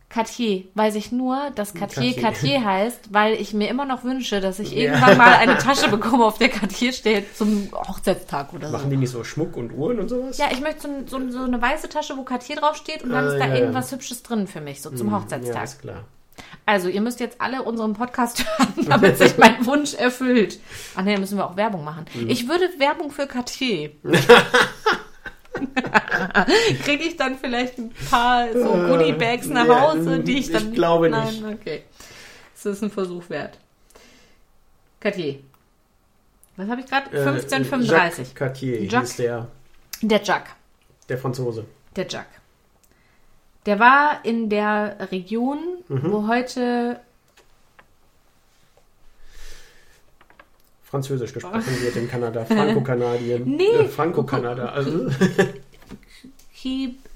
Cartier, 0.09 0.63
weiß 0.73 0.95
ich 0.95 1.11
nur, 1.11 1.51
dass 1.55 1.73
Cartier 1.73 2.13
Cartier. 2.13 2.21
Cartier 2.21 2.65
heißt, 2.65 2.99
weil 3.11 3.33
ich 3.33 3.53
mir 3.53 3.67
immer 3.69 3.83
noch 3.83 4.05
wünsche, 4.05 4.39
dass 4.39 4.57
ich 4.59 4.71
Ja. 4.71 4.77
irgendwann 4.93 5.17
mal 5.17 5.33
eine 5.35 5.57
Tasche 5.59 5.89
bekomme, 5.89 6.23
auf 6.25 6.37
der 6.37 6.47
Cartier 6.49 6.93
steht, 6.93 7.35
zum 7.37 7.69
Hochzeitstag 7.73 8.53
oder 8.53 8.67
so. 8.67 8.77
Machen 8.77 8.89
die 8.89 8.95
nicht 8.97 9.11
so 9.11 9.23
Schmuck 9.25 9.57
und 9.57 9.71
Uhren 9.73 9.99
und 9.99 10.07
sowas? 10.07 10.37
Ja, 10.37 10.45
ich 10.51 10.61
möchte 10.61 10.87
so, 11.07 11.19
so, 11.19 11.29
so 11.31 11.43
eine 11.43 11.61
weiße 11.61 11.89
Tasche, 11.89 12.15
wo 12.17 12.23
Cartier 12.23 12.55
draufsteht 12.55 13.03
und 13.03 13.09
dann 13.09 13.25
Ah, 13.25 13.33
ist 13.33 13.39
da 13.39 13.47
ja, 13.47 13.53
ja. 13.55 13.59
irgendwas 13.59 13.91
Hübsches 13.91 14.23
drin 14.23 14.47
für 14.47 14.61
mich, 14.61 14.81
so 14.81 14.91
zum 14.91 15.09
Ja, 15.11 15.19
Hochzeitstag. 15.19 15.63
ist 15.65 15.81
klar. 15.81 16.05
Also, 16.65 16.87
ihr 16.87 17.01
müsst 17.01 17.19
jetzt 17.19 17.41
alle 17.41 17.63
unseren 17.63 17.93
Podcast 17.93 18.45
hören, 18.59 18.87
damit 18.87 19.17
sich 19.17 19.37
mein 19.37 19.65
Wunsch 19.65 19.93
erfüllt. 19.93 20.59
Ach 20.95 21.01
nee, 21.01 21.17
müssen 21.17 21.37
wir 21.37 21.45
auch 21.49 21.57
Werbung 21.57 21.83
machen. 21.83 22.05
Mhm. 22.13 22.29
Ich 22.29 22.47
würde 22.47 22.69
Werbung 22.77 23.11
für 23.11 23.25
Cartier. 23.27 23.91
Kriege 26.83 27.03
ich 27.03 27.17
dann 27.17 27.37
vielleicht 27.37 27.77
ein 27.77 27.91
paar 28.09 28.51
so 28.53 28.71
Goodie-Bags 28.73 29.47
nach 29.47 29.67
Ja, 29.67 29.81
Hause, 29.81 30.19
die 30.19 30.39
ich 30.39 30.47
ich 30.47 30.51
dann... 30.51 30.71
glaube 30.73 31.09
Nein, 31.09 31.27
nicht. 31.33 31.43
okay. 31.45 31.83
Es 32.55 32.65
ist 32.65 32.81
ein 32.83 32.89
Versuch 32.91 33.29
wert. 33.29 33.57
Cartier. 34.99 35.39
Was 36.55 36.67
habe 36.69 36.81
ich 36.81 36.87
gerade? 36.87 37.05
Äh, 37.15 37.19
1535. 37.19 38.17
Jacques 38.17 38.35
Cartier 38.35 38.83
Jacques. 38.85 39.15
der, 39.17 39.47
Der 40.01 40.23
Jacques. 40.23 40.55
der 41.07 41.17
Franzose. 41.17 41.65
Der 41.95 42.07
Jacques. 42.07 42.33
Der 43.67 43.79
war 43.79 44.21
in 44.23 44.49
der 44.49 45.09
Region, 45.11 45.59
Mhm. 45.87 46.11
wo 46.11 46.27
heute 46.27 46.99
Französisch 50.89 51.33
gesprochen 51.33 51.81
wird 51.81 51.95
in 51.97 52.09
Kanada. 52.09 52.45
Franco-Kanadien. 52.45 53.43
Nee. 53.57 53.65
Äh, 53.65 53.87
Franco-Kanada. 53.89 54.69
Also 54.69 55.09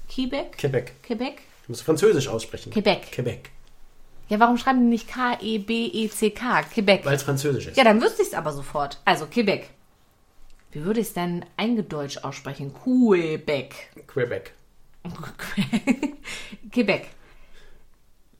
Quebec? 0.08 0.58
Quebec. 0.58 1.02
Quebec? 1.02 1.36
Du 1.66 1.72
musst 1.72 1.82
Französisch 1.82 2.28
aussprechen. 2.28 2.70
Quebec. 2.70 3.10
Quebec. 3.12 3.50
Ja, 4.28 4.38
warum 4.40 4.58
schreiben 4.58 4.80
die 4.80 4.86
nicht 4.86 5.08
K-E-B-E-C-K? 5.08 6.62
Quebec. 6.64 7.04
Weil 7.04 7.14
es 7.16 7.22
Französisch 7.22 7.68
ist. 7.68 7.76
Ja, 7.76 7.84
dann 7.84 8.00
wüsste 8.02 8.22
ich 8.22 8.28
es 8.28 8.34
aber 8.34 8.52
sofort. 8.52 9.00
Also, 9.04 9.26
Quebec. 9.26 9.70
Wie 10.72 10.84
würde 10.84 11.00
ich 11.00 11.08
es 11.08 11.14
denn 11.14 11.44
eingedeutscht 11.56 12.24
aussprechen? 12.24 12.74
Quebec. 12.74 13.74
Quebec. 14.06 14.52
Quebec. 16.72 17.08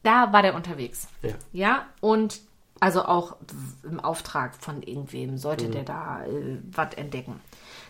Da 0.03 0.33
war 0.33 0.43
der 0.43 0.55
unterwegs. 0.55 1.09
Ja. 1.23 1.35
Ja, 1.53 1.87
und 2.01 2.41
also 2.83 3.05
auch 3.05 3.37
im 3.85 4.01
Auftrag 4.01 4.57
von 4.57 4.83
irgendwem 4.83 5.39
sollte 5.39 5.69
der 5.69 5.85
da 5.85 6.25
äh, 6.25 6.59
was 6.73 6.95
entdecken. 6.95 7.39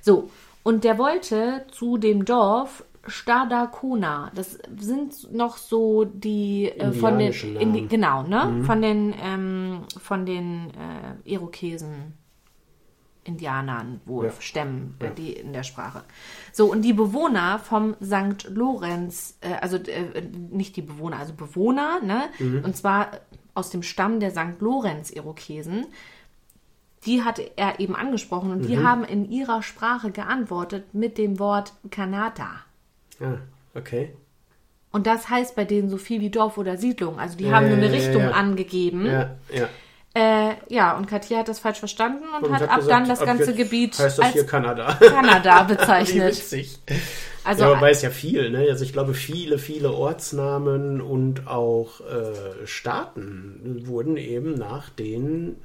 So, 0.02 0.28
und 0.62 0.84
der 0.84 0.98
wollte 0.98 1.64
zu 1.70 1.96
dem 1.96 2.26
Dorf 2.26 2.84
Stadakona. 3.06 4.30
Das 4.34 4.58
sind 4.78 5.32
noch 5.32 5.56
so 5.56 6.04
die 6.04 6.68
äh, 6.68 6.92
von 6.92 7.18
den 7.18 7.32
Indi 7.32 7.86
genau, 7.86 8.22
ne? 8.24 8.62
Von 8.64 8.82
den 8.82 9.14
ähm, 9.18 9.84
von 9.98 10.26
den 10.26 10.70
äh, 10.70 11.30
Irokesen. 11.30 12.18
Indianern 13.24 14.00
wohl, 14.04 14.26
Ja. 14.26 14.32
Stämmen, 14.40 14.96
äh, 14.98 15.10
die 15.16 15.32
in 15.32 15.52
der 15.52 15.62
Sprache. 15.62 16.02
So, 16.52 16.66
und 16.72 16.82
die 16.82 16.92
Bewohner 16.92 17.60
vom 17.60 17.94
St. 18.02 18.48
Lorenz, 18.50 19.38
äh, 19.42 19.54
also 19.60 19.76
äh, 19.76 20.22
nicht 20.50 20.74
die 20.74 20.82
Bewohner, 20.82 21.20
also 21.20 21.32
Bewohner, 21.32 22.00
ne? 22.02 22.24
Und 22.64 22.76
zwar 22.76 23.12
aus 23.54 23.70
dem 23.70 23.82
Stamm 23.82 24.20
der 24.20 24.30
St. 24.30 24.60
Lorenz-Irokesen, 24.60 25.86
die 27.04 27.22
hat 27.22 27.40
er 27.56 27.80
eben 27.80 27.96
angesprochen 27.96 28.52
und 28.52 28.62
die 28.62 28.78
haben 28.78 29.04
in 29.04 29.28
ihrer 29.28 29.62
Sprache 29.62 30.12
geantwortet 30.12 30.94
mit 30.94 31.18
dem 31.18 31.38
Wort 31.38 31.72
Kanata. 31.90 32.64
Ah, 33.20 33.38
okay. 33.74 34.14
Und 34.92 35.06
das 35.06 35.28
heißt 35.28 35.56
bei 35.56 35.64
denen 35.64 35.88
so 35.88 35.96
viel 35.96 36.20
wie 36.20 36.30
Dorf 36.30 36.58
oder 36.58 36.76
Siedlung. 36.76 37.18
Also 37.18 37.36
die 37.36 37.50
haben 37.50 37.68
nur 37.68 37.78
eine 37.78 37.86
ja, 37.86 37.92
Richtung 37.92 38.22
ja. 38.22 38.30
angegeben. 38.32 39.06
Ja, 39.06 39.36
ja. 39.52 39.68
Äh, 40.14 40.54
ja, 40.68 40.96
und 40.96 41.06
Katia 41.06 41.38
hat 41.38 41.48
das 41.48 41.58
falsch 41.58 41.78
verstanden 41.78 42.24
und, 42.36 42.44
Und 42.44 42.52
hat, 42.52 42.62
hat 42.62 42.70
ab 42.70 42.76
gesagt, 42.80 42.92
dann 42.92 43.08
das 43.08 43.20
ganze 43.20 43.54
Gebiet 43.54 43.98
Heißt 43.98 44.18
das 44.18 44.26
als 44.26 44.34
hier 44.34 44.44
Kanada? 44.46 44.92
Kanada 45.00 45.68
Wie 45.68 45.74
bezeichnet. 45.74 46.36
witzig. 46.36 46.78
Also 47.44 47.64
ja, 47.64 47.70
man 47.70 47.80
weiß 47.80 48.02
ja 48.02 48.10
viel, 48.10 48.50
ne? 48.50 48.66
Also 48.68 48.84
ich 48.84 48.92
glaube, 48.92 49.14
viele, 49.14 49.58
viele 49.58 49.92
Ortsnamen 49.92 51.00
und 51.00 51.48
auch 51.48 52.00
äh, 52.00 52.66
Staaten 52.66 53.82
wurden 53.86 54.16
eben 54.16 54.54
nach 54.54 54.90
den 54.90 55.56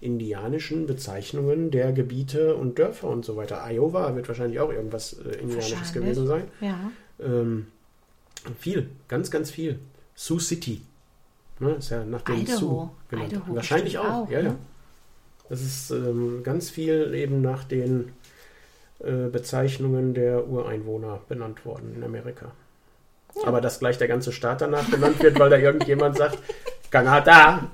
indianischen 0.00 0.86
Bezeichnungen 0.86 1.70
der 1.70 1.92
Gebiete 1.92 2.54
und 2.54 2.78
Dörfer 2.78 3.08
und 3.08 3.24
so 3.24 3.36
weiter. 3.36 3.62
Iowa 3.68 4.14
wird 4.14 4.28
wahrscheinlich 4.28 4.60
auch 4.60 4.72
irgendwas 4.72 5.14
äh, 5.14 5.36
Indianisches 5.40 5.92
gewesen 5.92 6.26
sein. 6.26 6.44
ja. 6.60 6.90
Ähm, 7.18 7.66
viel, 8.58 8.88
ganz, 9.08 9.30
ganz 9.30 9.50
viel. 9.50 9.78
Sioux 10.14 10.40
City. 10.40 10.80
Ne? 11.60 11.72
Ist 11.72 11.90
ja 11.90 12.04
nach 12.04 12.22
dem 12.22 12.36
Idaho. 12.40 12.56
Sioux 12.58 12.90
genannt. 13.08 13.32
Idaho 13.32 13.54
Wahrscheinlich 13.54 13.98
auch. 13.98 14.04
auch, 14.24 14.30
ja, 14.30 14.38
ja. 14.40 14.48
ne? 14.50 14.56
Das 15.48 15.60
ist 15.62 15.90
ähm, 15.90 16.42
ganz 16.44 16.70
viel 16.70 17.12
eben 17.14 17.42
nach 17.42 17.64
den 17.64 18.12
äh, 19.00 19.28
Bezeichnungen 19.28 20.14
der 20.14 20.46
Ureinwohner 20.46 21.20
benannt 21.28 21.64
worden 21.64 21.92
in 21.96 22.04
Amerika. 22.04 22.52
Aber 23.44 23.60
dass 23.60 23.78
gleich 23.78 23.96
der 23.98 24.08
ganze 24.08 24.32
Staat 24.32 24.60
danach 24.60 24.84
benannt 24.90 25.22
wird, 25.22 25.38
weil 25.38 25.50
da 25.50 25.56
irgendjemand 25.56 26.16
sagt, 26.16 26.38
Kanada. 26.90 27.68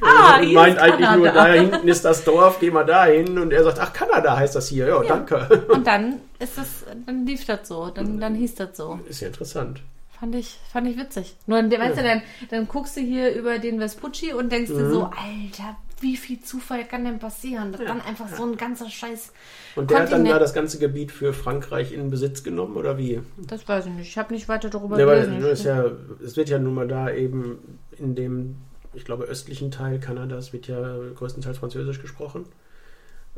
Ah, 0.00 0.40
Äh, 0.40 0.52
meint 0.52 0.78
eigentlich 0.78 1.10
nur, 1.10 1.26
Kanada. 1.26 1.44
da 1.46 1.52
hinten 1.54 1.88
ist 1.88 2.04
das 2.04 2.22
Dorf, 2.24 2.58
geh 2.60 2.70
mal 2.70 2.84
da 2.84 3.06
hin. 3.06 3.36
Und 3.38 3.52
er 3.52 3.64
sagt, 3.64 3.78
ach, 3.80 3.92
Kanada 3.92 4.36
heißt 4.36 4.54
das 4.54 4.68
hier. 4.68 4.86
Ja, 4.88 5.02
danke. 5.02 5.64
Und 5.68 5.86
dann 5.86 6.20
ist 6.38 6.56
es, 6.58 6.84
dann 7.06 7.26
lief 7.26 7.44
das 7.46 7.66
so, 7.68 7.90
dann, 7.90 8.20
dann 8.20 8.34
hieß 8.36 8.54
das 8.56 8.76
so. 8.76 9.00
Ist 9.08 9.20
ja 9.20 9.28
interessant. 9.28 9.80
Fand 10.24 10.34
ich, 10.36 10.58
fand 10.72 10.86
ich 10.88 10.96
witzig. 10.96 11.36
Nur, 11.46 11.58
weißt 11.58 11.98
du, 11.98 12.02
dann, 12.02 12.22
dann 12.48 12.66
guckst 12.66 12.96
du 12.96 13.02
hier 13.02 13.34
über 13.34 13.58
den 13.58 13.78
Vespucci 13.78 14.32
und 14.32 14.50
denkst 14.50 14.70
dir 14.70 14.78
Mhm. 14.84 14.90
so, 14.90 15.02
Alter, 15.04 15.76
wie 16.00 16.16
viel 16.16 16.40
Zufall 16.40 16.84
kann 16.86 17.04
denn 17.04 17.18
passieren? 17.18 17.72
Das 17.72 17.82
dann 17.82 18.00
einfach 18.00 18.26
so 18.28 18.42
ein 18.44 18.56
ganzer 18.56 18.88
Scheiß. 18.88 19.34
Und 19.76 19.90
der 19.90 20.00
hat 20.00 20.12
dann 20.12 20.24
da 20.24 20.38
das 20.38 20.54
ganze 20.54 20.78
Gebiet 20.78 21.12
für 21.12 21.34
Frankreich 21.34 21.92
in 21.92 22.08
Besitz 22.08 22.42
genommen, 22.42 22.76
oder 22.76 22.96
wie? 22.96 23.20
Das 23.36 23.68
weiß 23.68 23.84
ich 23.84 23.92
nicht. 23.92 24.08
Ich 24.08 24.16
habe 24.16 24.32
nicht 24.32 24.48
weiter 24.48 24.70
darüber 24.70 24.98
Ja, 24.98 25.04
gelesen. 25.04 25.44
ist 25.44 25.64
ja, 25.64 25.84
es 26.24 26.38
wird 26.38 26.48
ja 26.48 26.58
nun 26.58 26.72
mal 26.72 26.88
da 26.88 27.10
eben 27.10 27.58
in 27.98 28.14
dem, 28.14 28.56
ich 28.94 29.04
glaube, 29.04 29.24
östlichen 29.24 29.70
Teil 29.70 30.00
Kanadas 30.00 30.54
wird 30.54 30.68
ja 30.68 30.96
größtenteils 31.16 31.58
Französisch 31.58 32.00
gesprochen. 32.00 32.46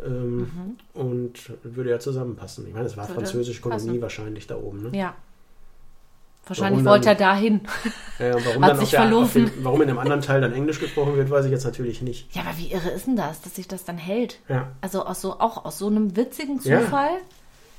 Ähm, 0.05 0.77
Und 0.95 1.53
würde 1.65 1.91
ja 1.91 1.99
zusammenpassen. 1.99 2.65
Ich 2.69 2.75
meine, 2.75 2.87
es 2.87 2.97
war 2.97 3.05
Mhm. 3.05 3.09
Würde 3.09 3.21
französische 3.23 3.61
Kolonie 3.61 3.87
passen. 3.87 4.03
wahrscheinlich 4.03 4.47
da 4.47 4.57
oben. 4.57 4.91
Ne? 4.91 4.97
ja. 4.97 5.17
Wahrscheinlich 6.47 6.85
Warum 6.85 6.95
wollte 6.99 7.09
er 7.09 7.15
dann- 7.17 7.29
dahin. 7.29 7.61
Ja, 8.19 8.35
warum, 8.45 8.63
Hat 8.65 8.71
dann 8.71 8.79
sich 8.79 8.91
der, 8.91 9.01
auf 9.01 9.09
verlaufen. 9.09 9.45
dem, 9.47 9.65
warum 9.65 9.83
in 9.83 9.89
dem 9.89 9.99
anderen 9.99 10.21
Teil 10.23 10.41
dann 10.41 10.53
Englisch 10.53 10.79
gesprochen 10.79 11.17
wird, 11.17 11.29
weiß 11.29 11.45
ich 11.47 11.51
jetzt 11.51 11.65
natürlich 11.65 12.03
nicht. 12.03 12.35
Ja, 12.35 12.43
aber 12.43 12.57
wie 12.59 12.71
irre 12.73 12.91
ist 12.91 13.07
denn 13.07 13.17
das, 13.17 13.41
dass 13.41 13.57
sich 13.57 13.67
das 13.67 13.85
dann 13.85 13.99
hält? 13.99 14.39
Ja, 14.49 14.69
Also 14.81 15.05
aus 15.05 15.21
so, 15.21 15.41
auch 15.41 15.65
aus 15.65 15.79
so 15.79 15.89
einem 15.89 16.17
witzigen 16.17 16.61
Ja. 16.63 16.81
Zufall. 16.81 17.11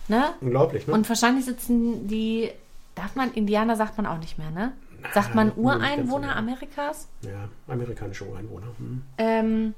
Ne? 0.09 0.23
unglaublich, 0.41 0.87
ne? 0.87 0.93
Und 0.93 1.07
wahrscheinlich 1.09 1.43
sitzen 1.45 2.07
die, 2.07 2.49
darf 2.95 3.15
man, 3.15 3.33
Indianer 3.33 3.75
sagt 3.75 3.97
man 3.97 4.05
auch 4.05 4.17
nicht 4.19 4.37
mehr, 4.37 4.51
ne? 4.51 4.71
Sagt 5.13 5.35
man 5.35 5.51
Ureinwohner. 5.55 6.35
Amerikas? 6.35 7.07
ja, 7.21 7.49
amerikanische 7.67 8.25
Ureinwohner. 8.25 8.67
Hm. 8.77 9.01
Ähm, 9.17 9.73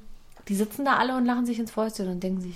die 0.48 0.56
sitzen 0.56 0.86
da 0.86 0.98
alle 0.98 1.16
und 1.18 1.26
lachen 1.26 1.46
sich 1.46 1.60
ins 1.60 1.72
Fäustchen 1.72 2.08
und 2.10 2.22
denken 2.24 2.42
sich, 2.42 2.56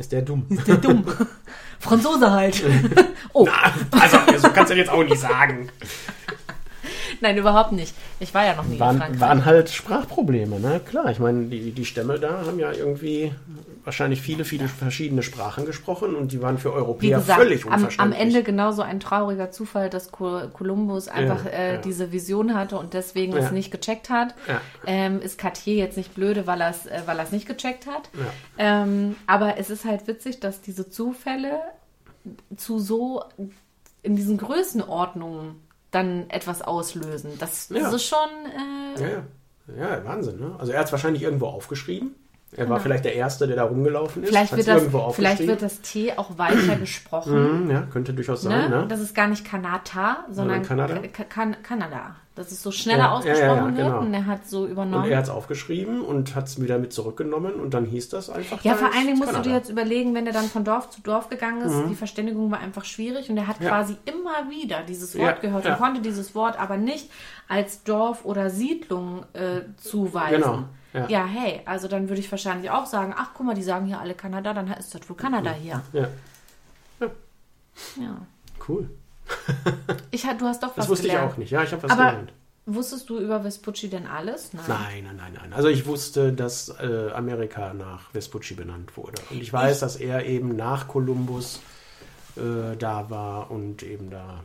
Ist 0.00 0.12
der 0.12 0.22
dumm? 0.22 0.46
der 0.66 0.78
dumm. 0.78 1.04
Franzose 1.78 2.30
halt. 2.30 2.62
oh, 3.34 3.46
also, 3.90 4.16
so 4.38 4.48
kannst 4.48 4.72
du 4.72 4.76
jetzt 4.76 4.88
auch 4.88 5.04
nicht 5.04 5.20
sagen. 5.20 5.68
nein, 7.20 7.36
überhaupt 7.36 7.72
nicht. 7.72 7.94
Ich 8.18 8.32
war 8.32 8.46
ja 8.46 8.54
noch 8.54 8.64
nie 8.64 8.76
in 8.76 8.80
waren, 8.80 8.96
Frankreich. 8.96 9.20
waren 9.20 9.44
halt 9.44 9.68
Sprachprobleme, 9.68 10.58
ne? 10.58 10.80
Klar, 10.88 11.10
ich 11.10 11.18
meine, 11.18 11.44
die, 11.48 11.72
die 11.72 11.84
Stämme 11.84 12.18
da 12.18 12.46
haben 12.46 12.58
ja 12.58 12.72
irgendwie 12.72 13.30
wahrscheinlich 13.84 14.20
viele, 14.20 14.44
viele 14.44 14.68
verschiedene 14.68 15.22
Sprachen 15.22 15.64
gesprochen 15.66 16.14
und 16.14 16.32
die 16.32 16.42
waren 16.42 16.58
für 16.58 16.72
Europäer 16.72 17.18
gesagt, 17.18 17.40
völlig 17.40 17.66
am, 17.66 17.74
unverständlich. 17.74 18.20
am 18.20 18.26
Ende 18.26 18.42
genauso 18.42 18.82
ein 18.82 19.00
trauriger 19.00 19.50
Zufall, 19.50 19.88
dass 19.90 20.12
Kolumbus 20.12 21.08
einfach 21.08 21.46
äh, 21.46 21.74
ja. 21.74 21.80
diese 21.80 22.12
Vision 22.12 22.54
hatte 22.54 22.78
und 22.78 22.94
deswegen 22.94 23.32
Ja. 23.32 23.38
es 23.38 23.52
nicht 23.52 23.70
gecheckt 23.70 24.10
hat. 24.10 24.34
Ja. 24.46 24.60
Ähm, 24.86 25.20
ist 25.20 25.38
Cartier 25.38 25.76
jetzt 25.76 25.96
nicht 25.96 26.14
blöde, 26.14 26.46
weil 26.46 26.60
er 26.60 26.70
es 26.70 26.86
äh, 26.86 27.02
weil 27.06 27.18
er's 27.18 27.32
nicht 27.32 27.46
gecheckt 27.46 27.86
hat. 27.86 28.10
Ja. 28.58 28.82
Ähm, 28.82 29.16
aber 29.26 29.58
es 29.58 29.70
ist 29.70 29.84
halt 29.84 30.06
witzig, 30.06 30.40
dass 30.40 30.60
diese 30.60 30.90
Zufälle 30.90 31.60
zu 32.56 32.78
so 32.78 33.24
in 34.02 34.16
diesen 34.16 34.36
Größenordnungen 34.38 35.56
dann 35.90 36.28
etwas 36.30 36.62
auslösen. 36.62 37.32
Das, 37.38 37.68
das 37.68 37.78
Ja. 37.78 37.90
ist 37.94 38.04
schon. 38.04 38.18
Äh, 38.96 39.00
Ja, 39.02 39.08
ja. 39.08 39.96
ja, 39.98 40.04
Wahnsinn, 40.04 40.38
ne? 40.38 40.54
Also 40.58 40.72
er 40.72 40.78
hat 40.80 40.86
es 40.86 40.92
wahrscheinlich 40.92 41.22
irgendwo 41.22 41.46
aufgeschrieben 41.46 42.14
Er 42.56 42.68
war 42.68 42.80
vielleicht 42.80 43.04
der 43.04 43.14
Erste, 43.14 43.46
der 43.46 43.54
da 43.56 43.62
rumgelaufen 43.64 44.24
ist. 44.24 44.30
Vielleicht 44.30 44.56
wird, 44.56 44.66
das, 44.66 44.82
vielleicht 45.14 45.46
wird 45.46 45.62
das 45.62 45.80
T 45.82 46.12
auch 46.16 46.36
weicher 46.36 46.74
gesprochen. 46.76 47.64
Mhm, 47.66 47.70
ja, 47.70 47.82
könnte 47.82 48.12
durchaus 48.12 48.42
sein, 48.42 48.68
Ne? 48.70 48.76
ne? 48.80 48.86
Das 48.88 48.98
ist 49.00 49.14
gar 49.14 49.28
nicht 49.28 49.44
Kanada, 49.44 50.24
sondern 50.30 50.62
Kanada? 50.62 50.98
Ka 51.12 51.22
Kan 51.24 51.56
Kanada. 51.62 52.16
Das 52.34 52.50
ist 52.52 52.62
so 52.62 52.72
schneller 52.72 52.98
Ja, 53.04 53.12
ausgesprochen 53.12 53.46
ja, 53.48 53.54
ja, 53.56 53.76
wird 53.76 53.86
genau. 53.86 53.98
und 54.00 54.14
er 54.14 54.26
hat 54.26 54.48
so 54.48 54.62
Und 54.62 54.70
übernommen. 54.70 55.10
er 55.10 55.18
hat 55.18 55.24
es 55.24 55.30
aufgeschrieben 55.30 56.00
und 56.00 56.34
hat 56.34 56.46
es 56.48 56.60
wieder 56.60 56.78
mit 56.78 56.92
zurückgenommen 56.92 57.54
und 57.54 57.74
dann 57.74 57.84
hieß 57.84 58.08
das 58.08 58.30
einfach. 58.30 58.62
ja, 58.64 58.74
vor 58.74 58.88
allen 58.94 59.06
Dingen 59.06 59.18
musst 59.18 59.30
du 59.30 59.34
Kanada. 59.34 59.50
dir 59.50 59.56
jetzt 59.56 59.68
überlegen, 59.70 60.14
wenn 60.14 60.26
er 60.26 60.32
dann 60.32 60.46
von 60.46 60.64
Dorf 60.64 60.90
zu 60.90 61.02
Dorf 61.02 61.28
gegangen 61.28 61.60
ist, 61.62 61.74
die 61.88 61.94
Verständigung 61.94 62.50
war 62.50 62.58
einfach 62.60 62.84
schwierig 62.84 63.28
und 63.30 63.36
er 63.36 63.46
hat 63.46 63.60
Mhm. 63.60 63.66
Quasi 63.66 63.96
immer 64.06 64.50
wieder 64.50 64.82
dieses 64.88 65.16
Wort 65.18 65.40
gehört 65.42 65.66
und 65.66 65.76
konnte 65.76 66.00
dieses 66.00 66.34
Wort 66.34 66.58
aber 66.58 66.76
nicht 66.78 67.10
als 67.46 67.84
Dorf 67.84 68.24
oder 68.24 68.48
Siedlung 68.50 69.24
äh, 69.34 69.60
zuweisen. 69.76 70.40
Genau, 70.40 70.64
ja. 70.92 71.08
ja, 71.08 71.24
hey, 71.26 71.62
also 71.66 71.88
dann 71.88 72.08
würde 72.08 72.20
ich 72.20 72.30
wahrscheinlich 72.30 72.70
auch 72.70 72.86
sagen, 72.86 73.14
ach 73.16 73.30
guck 73.34 73.46
mal, 73.46 73.54
die 73.54 73.62
sagen 73.62 73.86
hier 73.86 74.00
alle 74.00 74.14
Kanada, 74.14 74.52
dann 74.54 74.68
ist 74.72 74.94
das 74.94 75.08
wohl 75.08 75.16
Kanada 75.16 75.52
hier. 75.52 75.82
Ja, 75.92 76.08
Ja. 77.96 78.16
cool. 78.68 78.90
Ich, 80.10 80.22
du 80.22 80.44
hast 80.46 80.62
doch 80.62 80.70
was 80.70 80.74
Das 80.76 80.88
wusste 80.88 81.06
gelernt. 81.06 81.28
ich 81.28 81.32
auch 81.34 81.38
nicht. 81.38 81.50
Ja, 81.50 81.62
ich 81.62 81.70
habe 81.72 81.82
was 81.84 81.92
Aber 81.92 82.06
gelernt. 82.10 82.32
wusstest 82.66 83.08
du 83.08 83.18
über 83.20 83.40
Vespucci 83.44 83.88
denn 83.88 84.06
alles? 84.08 84.52
Nein, 84.52 85.04
nein, 85.04 85.16
nein, 85.16 85.32
nein. 85.40 85.52
Also 85.52 85.68
ich 85.68 85.86
wusste, 85.86 86.32
dass 86.32 86.68
äh, 86.80 87.10
Amerika 87.14 87.72
nach 87.72 88.10
Vespucci 88.12 88.54
benannt 88.54 88.96
wurde. 88.96 89.22
Und 89.30 89.40
ich 89.40 89.52
weiß, 89.52 89.78
dass 89.80 89.94
er 89.96 90.26
eben 90.26 90.56
nach 90.56 90.88
Kolumbus 90.88 91.60
äh, 92.36 92.76
da 92.76 93.08
war 93.08 93.50
und 93.52 93.84
eben 93.84 94.10
da 94.10 94.42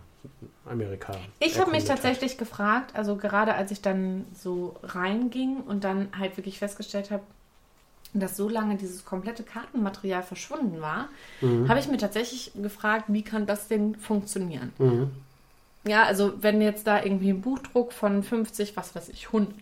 Amerika. 0.65 1.15
Ich 1.39 1.59
habe 1.59 1.71
mich 1.71 1.85
tatsächlich 1.85 2.37
gefragt, 2.37 2.95
also 2.95 3.15
gerade 3.15 3.55
als 3.55 3.71
ich 3.71 3.81
dann 3.81 4.25
so 4.33 4.75
reinging 4.83 5.57
und 5.57 5.83
dann 5.83 6.09
halt 6.17 6.37
wirklich 6.37 6.59
festgestellt 6.59 7.11
habe, 7.11 7.23
dass 8.13 8.37
so 8.37 8.47
lange 8.47 8.75
dieses 8.77 9.03
komplette 9.05 9.43
Kartenmaterial 9.43 10.23
verschwunden 10.23 10.79
war, 10.81 11.09
Mhm. 11.41 11.67
habe 11.67 11.79
ich 11.79 11.87
mir 11.87 11.97
tatsächlich 11.97 12.51
gefragt, 12.55 13.05
wie 13.07 13.23
kann 13.23 13.45
das 13.45 13.67
denn 13.67 13.95
funktionieren? 13.95 14.71
Hat. 14.79 14.85
Mhm. 14.85 15.11
Ja, 15.87 16.03
also 16.03 16.33
wenn 16.41 16.61
jetzt 16.61 16.87
da 16.87 17.03
irgendwie 17.03 17.29
ein 17.29 17.41
Buchdruck 17.41 17.93
von 17.93 18.23
50, 18.23 18.75
was 18.77 18.95
weiß 18.95 19.09
ich, 19.09 19.27
100 19.27 19.53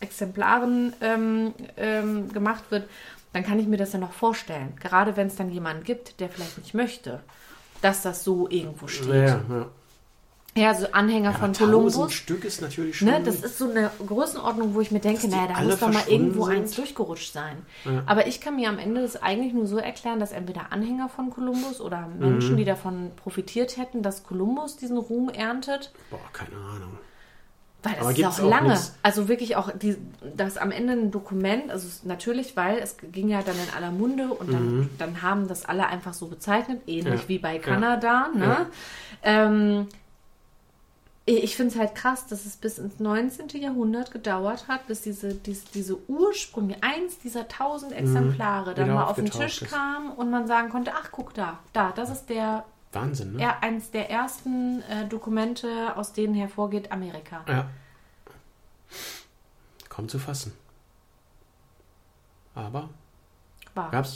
Exemplaren 0.00 0.92
ähm, 1.00 1.54
ähm, 1.76 2.32
gemacht 2.32 2.64
wird, 2.70 2.88
dann 3.32 3.44
kann 3.44 3.58
ich 3.60 3.66
mir 3.66 3.76
das 3.76 3.92
ja 3.92 3.98
noch 3.98 4.12
vorstellen. 4.12 4.74
Gerade 4.80 5.16
wenn 5.16 5.28
es 5.28 5.36
dann 5.36 5.50
jemanden 5.50 5.84
gibt, 5.84 6.20
der 6.20 6.28
vielleicht 6.28 6.58
nicht 6.58 6.74
möchte, 6.74 7.20
dass 7.82 8.02
das 8.02 8.24
so 8.24 8.48
irgendwo 8.48 8.86
steht. 8.86 9.08
Ja, 9.08 9.26
ja. 9.48 9.66
Ja, 10.56 10.74
so 10.74 10.88
Anhänger 10.90 11.28
Aber 11.28 11.38
von 11.38 11.48
1000 11.50 11.58
Kolumbus. 11.70 12.12
Stück 12.12 12.44
ist 12.44 12.60
natürlich 12.60 12.98
schon. 12.98 13.06
Ne, 13.08 13.22
das 13.24 13.36
ist 13.36 13.56
so 13.56 13.70
eine 13.70 13.88
Größenordnung, 14.04 14.74
wo 14.74 14.80
ich 14.80 14.90
mir 14.90 14.98
denke, 14.98 15.28
naja, 15.28 15.46
da 15.54 15.62
muss 15.62 15.78
doch 15.78 15.92
mal 15.92 16.02
irgendwo 16.08 16.46
sind. 16.46 16.56
eins 16.56 16.74
durchgerutscht 16.74 17.32
sein. 17.32 17.56
Aber 18.06 18.26
ich 18.26 18.40
kann 18.40 18.56
mir 18.56 18.68
am 18.68 18.80
Ende 18.80 19.00
das 19.00 19.14
eigentlich 19.22 19.52
nur 19.52 19.68
so 19.68 19.78
erklären, 19.78 20.18
dass 20.18 20.32
entweder 20.32 20.72
Anhänger 20.72 21.08
von 21.08 21.30
Kolumbus 21.30 21.80
oder 21.80 22.08
Mhm. 22.08 22.18
Menschen, 22.18 22.56
die 22.56 22.64
davon 22.64 23.12
profitiert 23.14 23.76
hätten, 23.76 24.02
dass 24.02 24.24
Kolumbus 24.24 24.76
diesen 24.76 24.98
Ruhm 24.98 25.28
erntet. 25.28 25.92
Boah, 26.10 26.18
keine 26.32 26.56
Ahnung. 26.56 26.98
Weil 27.82 27.94
das 27.94 28.18
ist 28.18 28.24
auch 28.40 28.44
auch 28.44 28.50
lange. 28.50 28.68
nichts? 28.70 28.94
Also 29.02 29.28
wirklich 29.28 29.56
auch 29.56 29.70
die, 29.72 29.96
das 30.36 30.56
am 30.58 30.70
Ende 30.70 30.92
ein 30.92 31.10
Dokument, 31.10 31.70
also 31.70 31.88
natürlich, 32.04 32.56
weil 32.56 32.78
es 32.78 32.96
ging 33.12 33.28
ja 33.28 33.42
dann 33.42 33.56
in 33.56 33.74
aller 33.74 33.90
Munde 33.90 34.28
und 34.28 34.52
dann, 34.52 34.90
dann 34.98 35.22
haben 35.22 35.48
das 35.48 35.64
alle 35.64 35.86
einfach 35.86 36.12
so 36.12 36.26
bezeichnet, 36.26 36.82
ähnlich 36.86 37.06
Mhm. 37.06 37.20
Ja. 37.22 37.28
wie 37.28 37.38
bei 37.38 37.54
Ja. 37.56 37.60
Kanada. 37.62 38.28
Ne? 38.34 38.44
Ja. 38.44 38.66
Ähm, 39.22 39.88
ich 41.26 41.54
finde 41.54 41.72
es 41.74 41.78
halt 41.78 41.94
krass, 41.94 42.26
dass 42.26 42.44
es 42.44 42.56
bis 42.56 42.78
ins 42.78 42.98
19. 42.98 43.48
Jahrhundert 43.60 44.10
gedauert 44.10 44.66
hat, 44.66 44.86
bis 44.88 45.02
diese, 45.02 45.34
diese, 45.34 45.64
diese 45.72 45.96
Ursprünge, 46.08 46.76
eins 46.80 47.18
dieser 47.20 47.46
tausend 47.46 47.92
Exemplare, 47.92 48.74
dann 48.74 48.86
Mhm. 48.86 48.90
Wieder 48.92 49.00
mal 49.00 49.06
auf 49.06 49.16
den 49.16 49.26
Tisch 49.30 49.62
ist. 49.62 49.70
kam 49.70 50.10
und 50.12 50.30
man 50.30 50.46
sagen 50.48 50.70
konnte, 50.70 50.90
ach 50.94 51.10
guck 51.12 51.32
da, 51.34 51.58
da, 51.72 51.92
das 51.94 52.10
ist 52.10 52.28
der, 52.30 52.64
Wahnsinn, 52.92 53.34
ne? 53.34 53.42
ja, 53.42 53.58
eins 53.60 53.90
der 53.90 54.10
ersten 54.10 54.82
äh, 54.82 55.06
Dokumente, 55.06 55.96
aus 55.96 56.12
denen 56.12 56.34
hervorgeht 56.34 56.90
Amerika. 56.90 57.44
Ja. 57.46 57.70
Kaum 59.88 60.08
zu 60.08 60.18
fassen. 60.18 60.52
Aber 62.54 62.88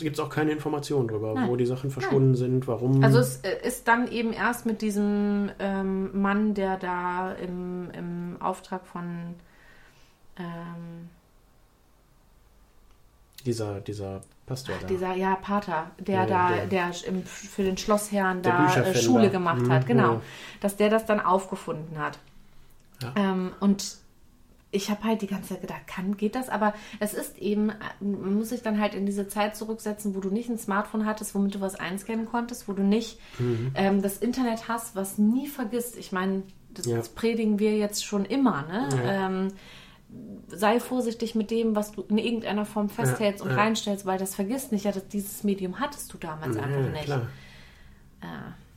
gibt 0.01 0.16
es 0.16 0.20
auch 0.20 0.29
keine 0.29 0.51
Informationen 0.51 1.09
darüber, 1.09 1.35
Nein. 1.35 1.49
wo 1.49 1.57
die 1.57 1.66
Sachen 1.66 1.91
verschwunden 1.91 2.35
sind, 2.35 2.66
warum. 2.66 3.03
Also 3.05 3.18
es 3.18 3.37
äh, 3.39 3.57
ist 3.62 3.87
dann 3.89 4.11
eben 4.11 4.33
erst 4.33 4.66
mit 4.66 4.83
diesem 4.83 5.51
ähm, 5.59 6.20
Mann, 6.20 6.55
der 6.55 6.77
da 6.77 7.33
im, 7.33 7.91
im 7.93 8.37
Auftrag 8.41 8.87
von 8.87 9.35
ähm, 10.37 11.09
dieser, 13.47 13.81
dieser 13.81 14.22
Pastor 14.47 14.74
da. 14.80 14.86
dieser 14.86 15.14
ja 15.14 15.36
Pater, 15.36 15.90
der 15.99 16.14
Ja, 16.20 16.26
da, 16.26 16.49
der- 16.53 16.66
der, 16.66 16.90
im, 17.09 17.24
für 17.24 17.62
den 17.62 17.76
Schlossherrn 17.78 18.42
da 18.42 18.74
äh. 18.74 18.95
Schule 18.95 19.30
gemacht 19.30 19.62
Mhm, 19.62 19.72
hat, 19.72 19.86
genau, 19.86 20.14
ja. 20.14 20.20
dass 20.61 20.76
der 20.76 20.90
das 20.90 21.07
dann 21.07 21.20
aufgefunden 21.20 21.99
hat. 21.99 22.18
Ja. 23.03 23.12
Ähm, 23.16 23.53
und 23.61 23.97
ich 24.70 24.90
habe 24.90 25.05
halt 25.05 25.22
die 25.22 25.28
ganze 25.28 25.51
Zeit 25.51 25.61
gedacht, 25.61 25.86
kann, 25.86 26.16
geht 26.16 26.34
das? 26.34 26.49
Aber 26.49 26.74
es 26.99 27.14
ist 27.14 27.38
eben, 27.38 27.70
man 28.01 28.34
muss 28.34 28.49
sich 28.49 28.61
dann 28.62 28.80
halt 28.80 28.95
in 28.95 29.07
diese 29.07 29.28
Zeit 29.28 29.55
zurücksetzen, 29.57 30.14
wo 30.16 30.20
du 30.20 30.30
nicht 30.30 30.49
ein 30.51 30.59
Smartphone 30.59 31.07
hattest, 31.07 31.34
womit 31.34 31.55
du 31.55 31.61
was 31.61 31.76
einscannen 31.76 32.26
konntest, 32.26 32.66
wo 32.68 32.72
du 32.72 32.82
nicht 32.82 33.18
Mhm. 33.38 33.70
ähm, 33.76 34.03
das 34.03 34.18
Internet 34.18 34.68
hast, 34.68 34.97
was 34.97 35.16
nie 35.16 35.47
vergisst. 35.47 35.97
Ich 35.97 36.11
meine, 36.12 36.42
das, 36.70 36.86
Ja. 36.86 36.97
das 36.97 37.09
predigen 37.11 37.61
wir 37.61 37.76
jetzt 37.76 38.05
schon 38.05 38.24
immer, 38.24 38.62
ne? 38.62 38.88
Ähm, 39.05 39.49
sei 40.48 40.80
vorsichtig 40.80 41.34
mit 41.34 41.50
dem, 41.50 41.74
was 41.74 41.92
du 41.92 42.02
in 42.02 42.18
irgendeiner 42.18 42.64
Form 42.64 42.88
festhältst 42.88 43.42
und 43.42 43.50
ja. 43.50 43.56
reinstellst, 43.56 44.06
weil 44.06 44.18
das 44.18 44.34
vergisst 44.34 44.72
nicht. 44.72 44.84
Ja, 44.84 44.92
das, 44.92 45.08
dieses 45.08 45.44
Medium 45.44 45.80
hattest 45.80 46.12
du 46.12 46.18
damals 46.18 46.56
ja, 46.56 46.62
einfach 46.62 46.92
nicht. 46.92 47.04
klar. 47.04 47.28
Äh, 48.20 48.26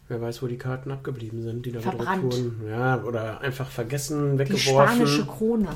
Wer 0.10 0.22
weiß, 0.22 0.42
wo 0.42 0.48
die 0.48 0.58
Karten 0.58 0.92
abgeblieben 0.92 1.42
sind, 1.42 1.66
die 1.66 1.72
da 1.72 1.82
Verbrannt. 1.82 2.24
wurden. 2.24 2.62
Ja, 2.68 3.04
oder 3.04 3.42
einfach 3.42 3.70
vergessen, 3.70 4.34
die 4.34 4.40
weggeworfen. 4.40 4.96
spanische 4.96 5.26
Krone. 5.26 5.70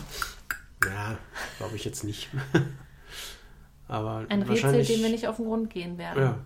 Ja, 0.85 1.17
glaube 1.57 1.75
ich 1.75 1.83
jetzt 1.83 2.03
nicht. 2.03 2.29
Aber 3.87 4.25
Ein 4.29 4.41
Rätsel, 4.43 4.85
dem 4.85 5.01
wir 5.01 5.09
nicht 5.09 5.27
auf 5.27 5.35
den 5.35 5.45
Grund 5.45 5.69
gehen 5.69 5.97
werden. 5.97 6.23
Ja. 6.23 6.37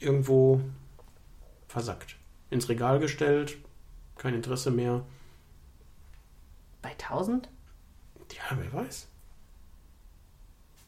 Irgendwo 0.00 0.60
versackt. 1.68 2.16
Ins 2.50 2.68
Regal 2.68 2.98
gestellt, 2.98 3.58
kein 4.16 4.34
Interesse 4.34 4.72
mehr. 4.72 5.04
Bei 6.82 6.90
1000? 6.90 7.48
Ja, 8.32 8.56
wer 8.58 8.72
weiß. 8.80 9.06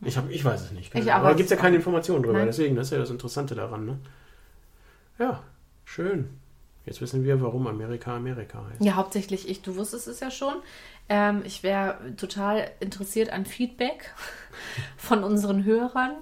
Ich, 0.05 0.16
hab, 0.16 0.28
ich 0.30 0.45
weiß 0.45 0.62
es 0.62 0.70
nicht. 0.72 0.95
Ich 0.95 1.12
aber 1.12 1.28
aber- 1.28 1.34
gibt 1.36 1.47
es 1.47 1.51
ja 1.51 1.57
keine 1.57 1.76
Informationen 1.76 2.22
drüber. 2.22 2.38
Nein. 2.38 2.47
Deswegen, 2.47 2.74
das 2.76 2.88
ist 2.88 2.93
ja 2.93 2.99
das 2.99 3.11
Interessante 3.11 3.55
daran. 3.55 3.86
Ne? 3.86 3.99
Ja, 5.18 5.43
schön. 5.84 6.38
Jetzt 6.84 7.01
wissen 7.01 7.22
wir, 7.22 7.40
warum 7.40 7.68
Amerika 7.68 8.16
Amerika 8.16 8.64
heißt. 8.68 8.82
Ja, 8.82 8.95
hauptsächlich 8.95 9.49
ich. 9.49 9.62
Du 9.62 9.76
wusstest 9.76 10.09
es 10.09 10.18
ja 10.18 10.32
schon. 10.32 10.55
Ähm, 11.09 11.43
ich 11.45 11.62
wäre 11.62 12.16
total 12.16 12.68
interessiert 12.80 13.30
an 13.30 13.47
Feedback 13.47 14.12
von 14.97 15.22
unseren 15.22 15.62
Hörern, 15.64 16.16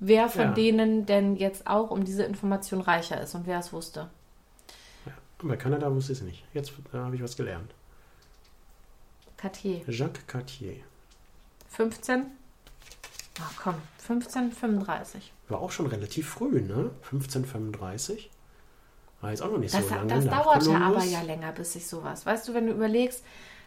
wer 0.00 0.28
von 0.28 0.42
Ja. 0.46 0.52
denen 0.52 1.06
denn 1.06 1.36
jetzt 1.36 1.68
auch 1.68 1.92
um 1.92 2.04
diese 2.04 2.24
Information 2.24 2.80
reicher 2.80 3.20
ist 3.20 3.36
und 3.36 3.46
wer 3.46 3.60
es 3.60 3.72
wusste. 3.72 4.08
Bei 5.42 5.56
Kanada 5.56 5.94
wusste 5.94 6.12
ich 6.12 6.18
es 6.18 6.24
nicht. 6.24 6.44
Jetzt 6.54 6.72
äh, 6.92 6.96
habe 6.96 7.14
ich 7.14 7.22
was 7.22 7.36
gelernt. 7.36 7.72
Cartier. 9.44 9.82
Jacques 9.88 10.26
Cartier. 10.26 10.74
15? 11.70 12.24
Ach 13.42 13.52
komm, 13.62 13.74
1535. 14.08 15.32
War 15.48 15.60
auch 15.60 15.70
schon 15.70 15.86
relativ 15.86 16.28
früh, 16.30 16.60
ne? 16.62 16.90
1535. 17.12 18.30
War 19.20 19.30
jetzt 19.30 19.42
auch 19.42 19.50
noch 19.50 19.58
nicht 19.58 19.74
Das, 19.74 19.86
so 19.88 19.94
lange. 19.94 20.14
das 20.14 20.24
dauerte 20.26 20.64
Kolumbus. 20.66 20.96
aber 20.96 21.04
ja 21.04 21.20
länger, 21.22 21.52
bis 21.52 21.74
ich 21.76 21.86
sowas. 21.86 22.24
Weißt 22.24 22.48
du, 22.48 22.54
wenn 22.54 22.66
du 22.66 22.72
überlegst, 22.72 23.22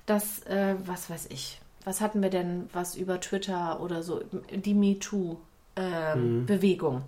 dass, 0.08 0.40
äh, 0.48 0.76
was 0.86 1.10
weiß 1.12 1.28
ich, 1.30 1.62
was 1.84 2.02
hatten 2.02 2.22
wir 2.24 2.30
denn, 2.32 2.68
was 2.74 2.96
über 2.96 3.20
Twitter 3.20 3.80
oder 3.80 4.02
so, 4.04 4.22
die 4.52 4.74
MeToo-Bewegung. 4.74 7.04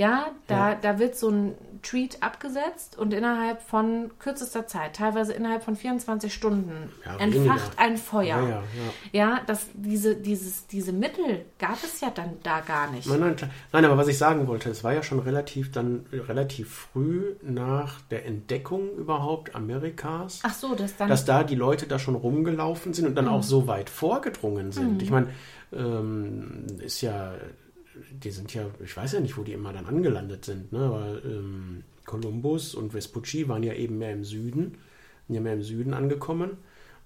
Ja, 0.00 0.30
da, 0.46 0.70
Ja. 0.70 0.74
da 0.80 0.98
wird 0.98 1.14
so 1.14 1.28
ein 1.28 1.54
Tweet 1.82 2.22
abgesetzt 2.22 2.98
und 2.98 3.14
innerhalb 3.14 3.62
von 3.62 4.10
kürzester 4.18 4.66
Zeit, 4.66 4.96
teilweise 4.96 5.32
innerhalb 5.32 5.62
von 5.62 5.76
24 5.76 6.32
Stunden, 6.32 6.90
Ja, 7.06 7.16
entfacht 7.18 7.78
ein 7.78 7.96
Feuer. 7.96 8.36
Ja, 8.36 8.48
ja, 8.48 8.62
ja. 9.12 9.40
Das, 9.46 9.66
diese, 9.74 10.14
dieses, 10.16 10.66
diese 10.66 10.92
Mittel 10.92 11.44
gab 11.58 11.82
es 11.82 12.00
ja 12.02 12.10
dann 12.10 12.32
da 12.42 12.60
gar 12.60 12.90
nicht. 12.90 13.08
Nein, 13.08 13.20
nein, 13.20 13.36
nein, 13.72 13.84
aber 13.86 13.96
was 13.96 14.08
ich 14.08 14.18
sagen 14.18 14.46
wollte, 14.46 14.68
es 14.70 14.84
war 14.84 14.92
ja 14.92 15.02
schon 15.02 15.20
relativ 15.20 15.72
dann 15.72 16.04
relativ 16.12 16.70
früh 16.92 17.34
nach 17.42 18.00
der 18.10 18.26
Entdeckung 18.26 18.90
überhaupt 18.96 19.54
Amerikas, 19.54 20.40
Ach 20.42 20.52
so, 20.54 20.74
das 20.74 20.96
dann. 20.98 21.08
dass 21.08 21.24
da 21.24 21.44
die 21.44 21.54
Leute 21.56 21.86
da 21.86 21.98
schon 21.98 22.14
rumgelaufen 22.14 22.92
sind 22.94 23.06
und 23.06 23.14
dann 23.14 23.24
Mhm. 23.26 23.30
auch 23.32 23.42
so 23.42 23.66
weit 23.66 23.88
vorgedrungen 23.90 24.72
sind. 24.72 25.02
Ich 25.02 25.10
meine, 25.10 25.28
ähm, 25.72 26.66
ist 26.80 27.00
ja, 27.00 27.32
die 28.12 28.30
sind 28.30 28.52
ja, 28.54 28.66
ich 28.84 28.96
weiß 28.96 29.12
ja 29.12 29.20
nicht, 29.20 29.36
wo 29.36 29.42
die 29.42 29.52
immer 29.52 29.72
dann 29.72 29.86
angelandet 29.86 30.44
sind, 30.44 30.72
ne? 30.72 30.80
aber 30.80 31.24
ähm, 31.24 31.84
und 32.74 32.92
Vespucci 32.92 33.48
waren 33.48 33.62
ja 33.62 33.72
eben 33.74 33.98
mehr 33.98 34.12
im 34.12 34.24
Süden, 34.24 34.78
sind 35.26 35.34
ja 35.36 35.40
mehr 35.40 35.52
im 35.54 35.62
Süden 35.62 35.94
angekommen. 35.94 36.56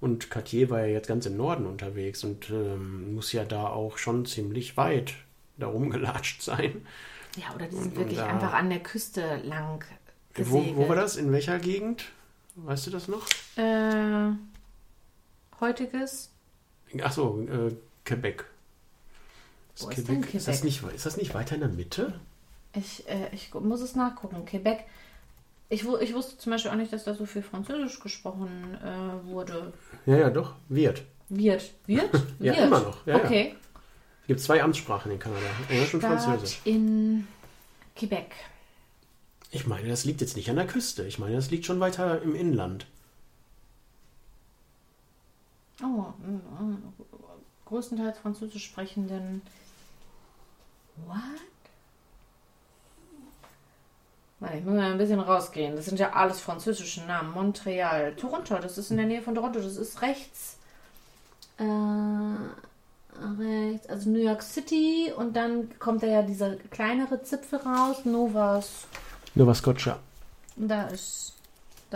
Und 0.01 0.31
Cartier 0.31 0.71
war 0.71 0.81
ja 0.81 0.87
jetzt 0.87 1.09
ganz 1.09 1.27
im 1.27 1.37
Norden 1.37 1.67
unterwegs 1.67 2.25
und 2.25 2.51
ähm, 2.51 3.15
muss 3.15 3.33
ja 3.33 3.45
da 3.45 3.67
auch 3.69 3.99
schon 3.99 4.25
ziemlich 4.27 4.77
weit 4.77 5.15
darum 5.59 5.91
gelatscht 5.91 6.43
sein. 6.43 6.87
Ja, 7.37 7.55
oder 7.55 7.67
die 7.67 7.77
sind 7.77 7.87
Und 7.93 7.97
wirklich 7.97 8.19
da- 8.19 8.27
einfach 8.27 8.53
an 8.55 8.71
der 8.71 8.81
Küste 8.81 9.37
lang 9.45 9.85
Wo, 10.35 10.43
gesegelt. 10.43 10.77
wo 10.77 10.89
war 10.89 10.97
das? 10.97 11.17
In 11.17 11.33
welcher 11.33 11.59
Gegend? 11.59 12.07
Weißt 12.57 12.87
du 12.87 12.91
das 12.91 13.09
noch? 13.09 13.27
Äh, 13.57 14.31
heutiges? 15.61 16.31
Ach 17.03 17.13
so, 17.13 17.41
äh, 17.51 17.75
Quebec. 18.05 18.45
Wo 19.79 19.89
ist 19.89 20.09
denn 20.09 20.23
Ist 20.23 20.49
das, 20.49 20.61
Quebec? 20.61 20.65
nicht, 20.65 20.95
ist 20.95 21.07
das 21.07 21.17
nicht 21.17 21.35
weiter 21.35 21.55
in 21.55 21.61
der 21.63 21.71
Mitte? 21.71 22.21
Ich, 22.75 23.09
äh, 23.09 23.29
ich 23.33 23.53
muss 23.55 23.81
es 23.81 23.95
nachgucken. 23.95 24.45
Quebec. 24.45 24.85
Ich, 25.69 25.85
ich 25.85 26.15
wusste 26.15 26.39
zum 26.39 26.53
Beispiel 26.53 26.71
auch 26.71 26.77
nicht, 26.77 26.93
dass 26.93 27.05
da 27.05 27.15
so 27.15 27.27
viel 27.27 27.43
Französisch 27.43 27.99
gesprochen 28.01 28.79
äh, 28.83 29.27
wurde. 29.29 29.73
Ja, 30.07 30.17
ja, 30.17 30.31
doch. 30.31 30.55
Wird. 30.69 31.03
Wird? 31.29 31.73
Wird? 31.87 32.11
Ja, 32.39 32.55
Wird. 32.55 32.67
immer 32.67 32.81
noch. 32.81 33.07
Ja, 33.07 33.17
ja. 33.19 33.25
okay. 33.25 33.55
Es 34.23 34.29
gibt 34.29 34.41
zwei 34.41 34.63
Amtssprachen 34.63 35.11
in 35.13 35.19
Kanada. 35.19 35.47
Englisch 35.69 35.95
und 35.95 36.01
Französisch. 36.01 36.61
In 36.65 37.27
Quebec. 37.97 38.33
Ich 39.51 39.67
meine, 39.67 39.89
das 39.89 40.05
liegt 40.05 40.21
jetzt 40.21 40.37
nicht 40.37 40.51
an 40.51 40.57
der 40.57 40.67
Küste. 40.67 41.05
Ich 41.05 41.19
meine, 41.19 41.37
das 41.37 41.51
liegt 41.51 41.65
schon 41.65 41.79
weiter 41.81 42.23
im 42.23 42.35
Inland. 42.35 42.87
Oh, 45.83 46.13
mm, 46.19 46.65
mm, 46.65 46.93
größtenteils 47.67 48.19
französisch 48.19 48.65
sprechenden. 48.65 49.43
What? 50.97 51.19
Warte, 54.41 54.59
ich 54.59 54.65
muss 54.65 54.75
mal 54.75 54.93
ein 54.93 54.99
bisschen 54.99 55.21
rausgehen. 55.21 55.77
Das 55.77 55.87
sind 55.87 55.99
ja 55.99 56.13
alles 56.13 56.41
französische 56.41 57.03
Namen. 57.03 57.33
Montreal, 57.33 58.15
Toronto, 58.17 58.59
das 58.59 58.79
ist 58.79 58.91
in 58.91 58.99
der 58.99 59.07
Nähe 59.07 59.23
von 59.23 59.35
Toronto, 59.35 59.61
das 59.61 59.77
ist 59.77 60.03
rechts. 60.03 60.59
Äh, 61.59 61.65
rechts, 63.41 63.89
also 63.89 64.11
New 64.11 64.19
York 64.19 64.43
City 64.43 65.13
und 65.17 65.35
dann 65.35 65.79
kommt 65.79 66.03
da 66.03 66.07
ja 66.09 66.23
dieser 66.23 66.57
kleinere 66.57 67.23
Zipfel 67.23 67.61
raus, 67.61 68.05
Novas. 68.05 68.87
Nova 69.35 69.55
Scotia. 69.55 69.99
Und 70.57 70.69
da 70.69 70.89
ist. 70.89 71.34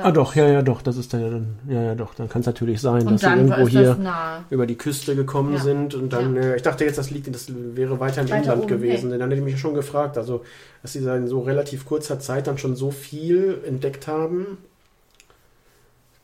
Ah, 0.03 0.13
doch, 0.13 0.35
ja, 0.35 0.47
ja, 0.49 0.63
doch. 0.63 0.83
Das 0.83 0.97
ist 0.97 1.13
dann, 1.13 1.21
ja 1.21 1.31
dann, 1.31 1.59
ja, 1.69 1.83
ja, 1.83 1.95
doch. 1.95 2.15
Dann 2.15 2.29
kann 2.29 2.41
es 2.41 2.47
natürlich 2.47 2.81
sein, 2.81 3.01
dass 3.05 3.13
Und 3.13 3.19
sie 3.19 3.27
dann 3.27 3.39
irgendwo 3.49 3.69
hier 3.69 3.95
nah. 3.97 4.45
über 4.51 4.67
die 4.67 4.77
Küste 4.77 5.17
gekommen 5.17 5.55
Ja. 5.55 5.61
sind 5.61 5.95
und 5.95 6.13
dann, 6.13 6.37
äh, 6.37 6.57
ich 6.57 6.63
dachte 6.63 6.85
jetzt, 6.85 6.99
das 6.99 7.11
liegt, 7.11 7.33
das 7.35 7.47
wäre 7.49 7.99
weiter 8.01 8.21
im 8.23 8.29
Weiter 8.31 8.43
Inland 8.43 8.59
oben, 8.63 8.69
gewesen. 8.69 9.11
Denn 9.11 9.19
dann 9.21 9.31
hätte 9.31 9.41
ich 9.41 9.45
mich 9.53 9.61
schon 9.61 9.75
gefragt, 9.75 10.17
also, 10.19 10.45
dass 10.83 10.93
sie 10.93 11.03
da 11.05 11.17
in 11.17 11.27
so 11.29 11.41
relativ 11.41 11.85
kurzer 11.85 12.21
Zeit 12.21 12.47
dann 12.47 12.59
schon 12.59 12.77
so 12.77 12.91
viel 12.91 13.61
entdeckt 13.67 14.07
haben, 14.07 14.59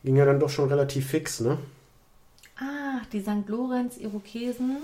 ging 0.03 0.15
ja 0.15 0.25
dann 0.25 0.39
doch 0.39 0.49
schon 0.49 0.69
relativ 0.69 1.07
fix, 1.09 1.39
ne? 1.39 1.57
Ah, 2.57 3.01
die 3.11 3.19
St. 3.21 3.47
Lorenz-Irokesen 3.47 4.77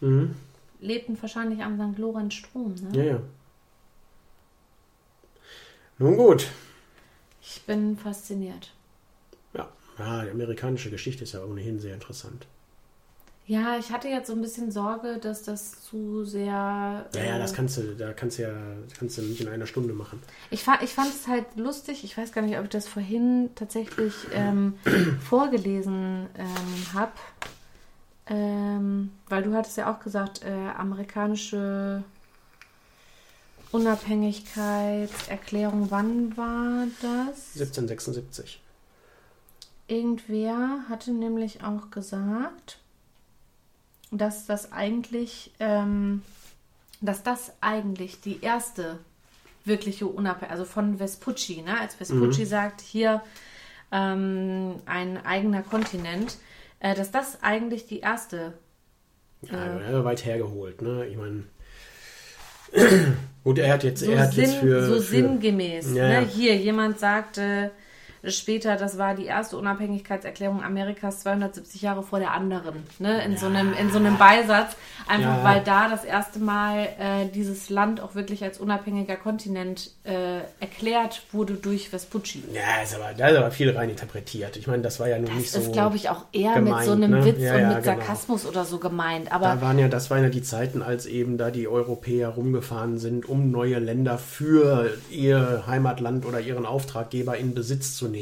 Mhm. 0.00 0.34
lebten 0.80 1.16
wahrscheinlich 1.20 1.62
am 1.62 1.76
St. 1.78 1.98
Lorenz-Strom. 1.98 2.74
Ne? 2.92 2.98
Ja, 2.98 3.04
ja. 3.12 3.20
Nun 5.98 6.16
gut. 6.16 6.48
Ich 7.46 7.62
bin 7.62 7.96
fasziniert. 7.96 8.72
Ja. 9.52 9.68
ja, 9.98 10.24
die 10.24 10.30
amerikanische 10.30 10.90
Geschichte 10.90 11.24
ist 11.24 11.34
ja 11.34 11.44
ohnehin 11.44 11.78
sehr 11.78 11.94
interessant. 11.94 12.46
Ja, 13.46 13.76
ich 13.78 13.92
hatte 13.92 14.08
jetzt 14.08 14.28
so 14.28 14.32
ein 14.32 14.40
bisschen 14.40 14.72
Sorge, 14.72 15.18
dass 15.20 15.42
das 15.42 15.82
zu 15.82 16.24
sehr. 16.24 16.46
Ja, 16.46 17.06
ja, 17.14 17.36
äh, 17.36 17.38
das 17.38 17.52
kannst 17.52 17.76
du, 17.76 17.94
da 17.94 18.14
kannst 18.14 18.38
du 18.38 18.44
ja, 18.44 18.54
kannst 18.98 19.18
du 19.18 19.22
nicht 19.22 19.42
in 19.42 19.48
einer 19.48 19.66
Stunde 19.66 19.92
machen. 19.92 20.22
Ich, 20.50 20.62
fa 20.62 20.78
ich 20.82 20.94
fand 20.94 21.10
es 21.10 21.28
halt 21.28 21.44
lustig. 21.56 22.04
Ich 22.04 22.16
weiß 22.16 22.32
gar 22.32 22.40
nicht, 22.40 22.56
ob 22.56 22.64
ich 22.64 22.70
das 22.70 22.88
vorhin 22.88 23.50
tatsächlich 23.54 24.14
ähm, 24.32 24.74
vorgelesen 25.20 26.26
ähm, 26.38 26.94
habe. 26.94 27.12
Ähm, 28.26 29.10
weil 29.28 29.42
du 29.42 29.52
hattest 29.52 29.76
ja 29.76 29.92
auch 29.92 30.00
gesagt, 30.00 30.42
äh, 30.42 30.50
amerikanische 30.78 32.02
Unabhängigkeitserklärung, 33.74 35.90
wann 35.90 36.36
war 36.36 36.86
das? 37.02 37.54
1776. 37.54 38.60
Irgendwer 39.88 40.84
hatte 40.88 41.10
nämlich 41.10 41.64
auch 41.64 41.90
gesagt, 41.90 42.78
dass 44.12 44.46
das 44.46 44.70
eigentlich, 44.70 45.50
ähm, 45.58 46.22
dass 47.00 47.24
das 47.24 47.52
eigentlich 47.60 48.20
die 48.20 48.40
erste 48.42 49.00
wirkliche 49.64 50.06
Unabhängigkeit, 50.06 50.52
also 50.52 50.64
von 50.64 51.00
Vespucci, 51.00 51.62
ne? 51.62 51.80
als 51.80 51.96
Vespucci 51.96 52.46
sagt, 52.46 52.80
hier 52.80 53.22
ähm, 53.90 54.76
ein 54.86 55.26
eigener 55.26 55.62
Kontinent, 55.62 56.36
äh, 56.78 56.94
dass 56.94 57.10
das 57.10 57.42
eigentlich 57.42 57.88
die 57.88 57.98
erste 57.98 58.52
Ja, 59.42 59.80
ja. 59.80 60.04
weit 60.04 60.24
hergeholt, 60.24 60.80
ne? 60.80 61.08
Ich 61.08 61.16
meine. 61.16 61.42
Gut, 63.44 63.58
er 63.58 63.72
hat 63.72 63.84
jetzt, 63.84 64.04
so, 64.04 64.10
er 64.10 64.20
hat 64.20 64.32
sinn, 64.32 64.44
jetzt 64.44 64.56
für. 64.56 64.86
so 64.86 64.94
für 64.94 65.00
sinngemäß. 65.00 65.94
Ja, 65.94 66.20
ne? 66.20 66.26
Hier, 66.26 66.56
jemand 66.56 66.98
sagte 66.98 67.70
später, 68.28 68.76
das 68.76 68.98
war 68.98 69.14
die 69.14 69.24
erste 69.26 69.56
Unabhängigkeitserklärung 69.56 70.62
Amerikas 70.62 71.20
270 71.20 71.82
Jahre 71.82 72.02
vor 72.02 72.18
der 72.18 72.32
anderen. 72.32 72.84
Ne? 72.98 73.24
In, 73.24 73.36
so 73.36 73.46
einem, 73.46 73.72
in 73.74 73.90
so 73.90 73.98
einem 73.98 74.16
Beisatz. 74.18 74.76
Einfach 75.06 75.36
Ja. 75.38 75.44
weil 75.44 75.60
da 75.62 75.88
das 75.90 76.04
erste 76.04 76.38
Mal 76.38 76.88
äh, 76.98 77.26
dieses 77.34 77.68
Land 77.68 78.00
auch 78.00 78.14
wirklich 78.14 78.42
als 78.42 78.58
unabhängiger 78.58 79.16
Kontinent 79.16 79.90
äh, 80.04 80.38
erklärt 80.60 81.22
wurde 81.32 81.54
durch 81.54 81.90
Vespucci. 81.90 82.42
ja, 82.52 82.82
ist 82.82 82.94
aber, 82.94 83.12
da 83.16 83.28
ist 83.28 83.36
aber 83.36 83.50
viel 83.50 83.76
rein 83.76 83.90
interpretiert. 83.90 84.56
Ich 84.56 84.66
meine, 84.66 84.82
das 84.82 84.98
war 85.00 85.08
ja 85.08 85.18
nun 85.18 85.34
nicht 85.36 85.54
Das 85.54 85.62
so. 85.62 85.68
ist, 85.68 85.72
glaube 85.74 85.96
ich, 85.96 86.08
auch 86.08 86.24
eher 86.32 86.56
mit 86.56 86.64
gemeint, 86.66 86.86
so 86.86 86.92
einem 86.92 87.10
ne? 87.10 87.24
Witz 87.24 87.38
Ja, 87.38 87.54
und 87.54 87.60
ja, 87.60 87.68
mit 87.74 87.82
genau. 87.82 87.96
Sarkasmus 87.96 88.46
oder 88.46 88.64
so 88.64 88.78
gemeint. 88.78 89.30
Aber 89.30 89.46
Da 89.46 89.60
waren 89.60 89.78
ja, 89.78 89.88
das 89.88 90.10
waren 90.10 90.22
ja 90.22 90.30
die 90.30 90.42
Zeiten, 90.42 90.80
als 90.82 91.04
eben 91.06 91.36
da 91.36 91.50
die 91.50 91.68
Europäer 91.68 92.28
rumgefahren 92.30 92.98
sind, 92.98 93.28
um 93.28 93.50
neue 93.50 93.78
Länder 93.78 94.16
für 94.16 94.96
ihr 95.10 95.64
Heimatland 95.66 96.24
oder 96.24 96.40
ihren 96.40 96.64
Auftraggeber 96.64 97.36
in 97.36 97.52
Besitz 97.54 97.94
zu 97.96 98.06
nehmen. 98.08 98.13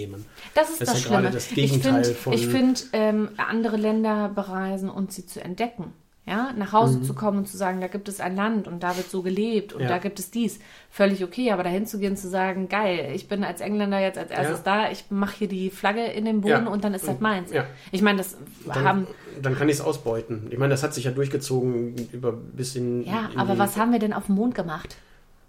Das 0.54 0.70
ist 0.70 0.80
Das 0.80 0.88
das, 0.88 0.98
ist 0.98 1.04
ja 1.04 1.10
Schlimme. 1.10 1.30
das 1.30 1.46
ich 1.48 1.54
Gegenteil 1.54 2.04
finde, 2.04 2.38
ich 2.38 2.46
find, 2.48 2.86
ähm, 2.92 3.28
andere 3.36 3.76
Länder 3.76 4.28
bereisen 4.28 4.88
und 4.90 5.12
sie 5.12 5.26
zu 5.26 5.42
entdecken. 5.42 5.92
Ja, 6.24 6.52
nach 6.56 6.72
Hause 6.72 7.02
zu 7.02 7.14
kommen 7.14 7.38
und 7.38 7.48
zu 7.48 7.56
sagen, 7.56 7.80
da 7.80 7.88
gibt 7.88 8.08
es 8.08 8.20
ein 8.20 8.36
Land 8.36 8.68
und 8.68 8.84
da 8.84 8.96
wird 8.96 9.10
so 9.10 9.22
gelebt 9.22 9.72
und 9.72 9.80
Mhm. 9.80 9.86
Ja. 9.86 9.88
da 9.88 9.98
gibt 9.98 10.20
es 10.20 10.30
dies. 10.30 10.60
Völlig 10.88 11.24
okay, 11.24 11.50
aber 11.50 11.64
dahin 11.64 11.84
zu 11.84 11.98
gehen, 11.98 12.16
zu 12.16 12.28
sagen, 12.28 12.68
geil, 12.68 13.10
ich 13.12 13.26
bin 13.26 13.42
als 13.42 13.60
Engländer 13.60 13.98
jetzt 13.98 14.18
als 14.18 14.30
erstes 14.30 14.58
Ja. 14.58 14.84
da, 14.84 14.90
ich 14.92 15.06
mache 15.10 15.38
hier 15.38 15.48
die 15.48 15.68
Flagge 15.70 16.04
in 16.04 16.24
den 16.24 16.40
Boden 16.42 16.66
Ja. 16.66 16.68
und 16.68 16.84
dann 16.84 16.94
ist 16.94 17.02
das 17.08 17.14
Und- 17.16 17.22
meins. 17.22 17.50
Ich 17.90 18.02
meine, 18.02 18.18
das 18.18 18.36
Dann, 18.72 18.84
haben, 18.84 19.06
dann 19.42 19.56
kann 19.56 19.68
ich 19.68 19.74
es 19.76 19.80
ausbeuten. 19.80 20.46
Ich 20.50 20.58
meine, 20.58 20.70
das 20.70 20.84
hat 20.84 20.94
sich 20.94 21.02
ja 21.06 21.10
durchgezogen 21.10 21.96
über 22.12 22.30
bis 22.30 22.76
in. 22.76 23.02
ja, 23.02 23.28
in 23.32 23.40
aber 23.40 23.58
was 23.58 23.76
haben 23.76 23.90
wir 23.90 23.98
denn 23.98 24.12
auf 24.12 24.26
dem 24.26 24.36
Mond 24.36 24.54
gemacht? 24.54 24.94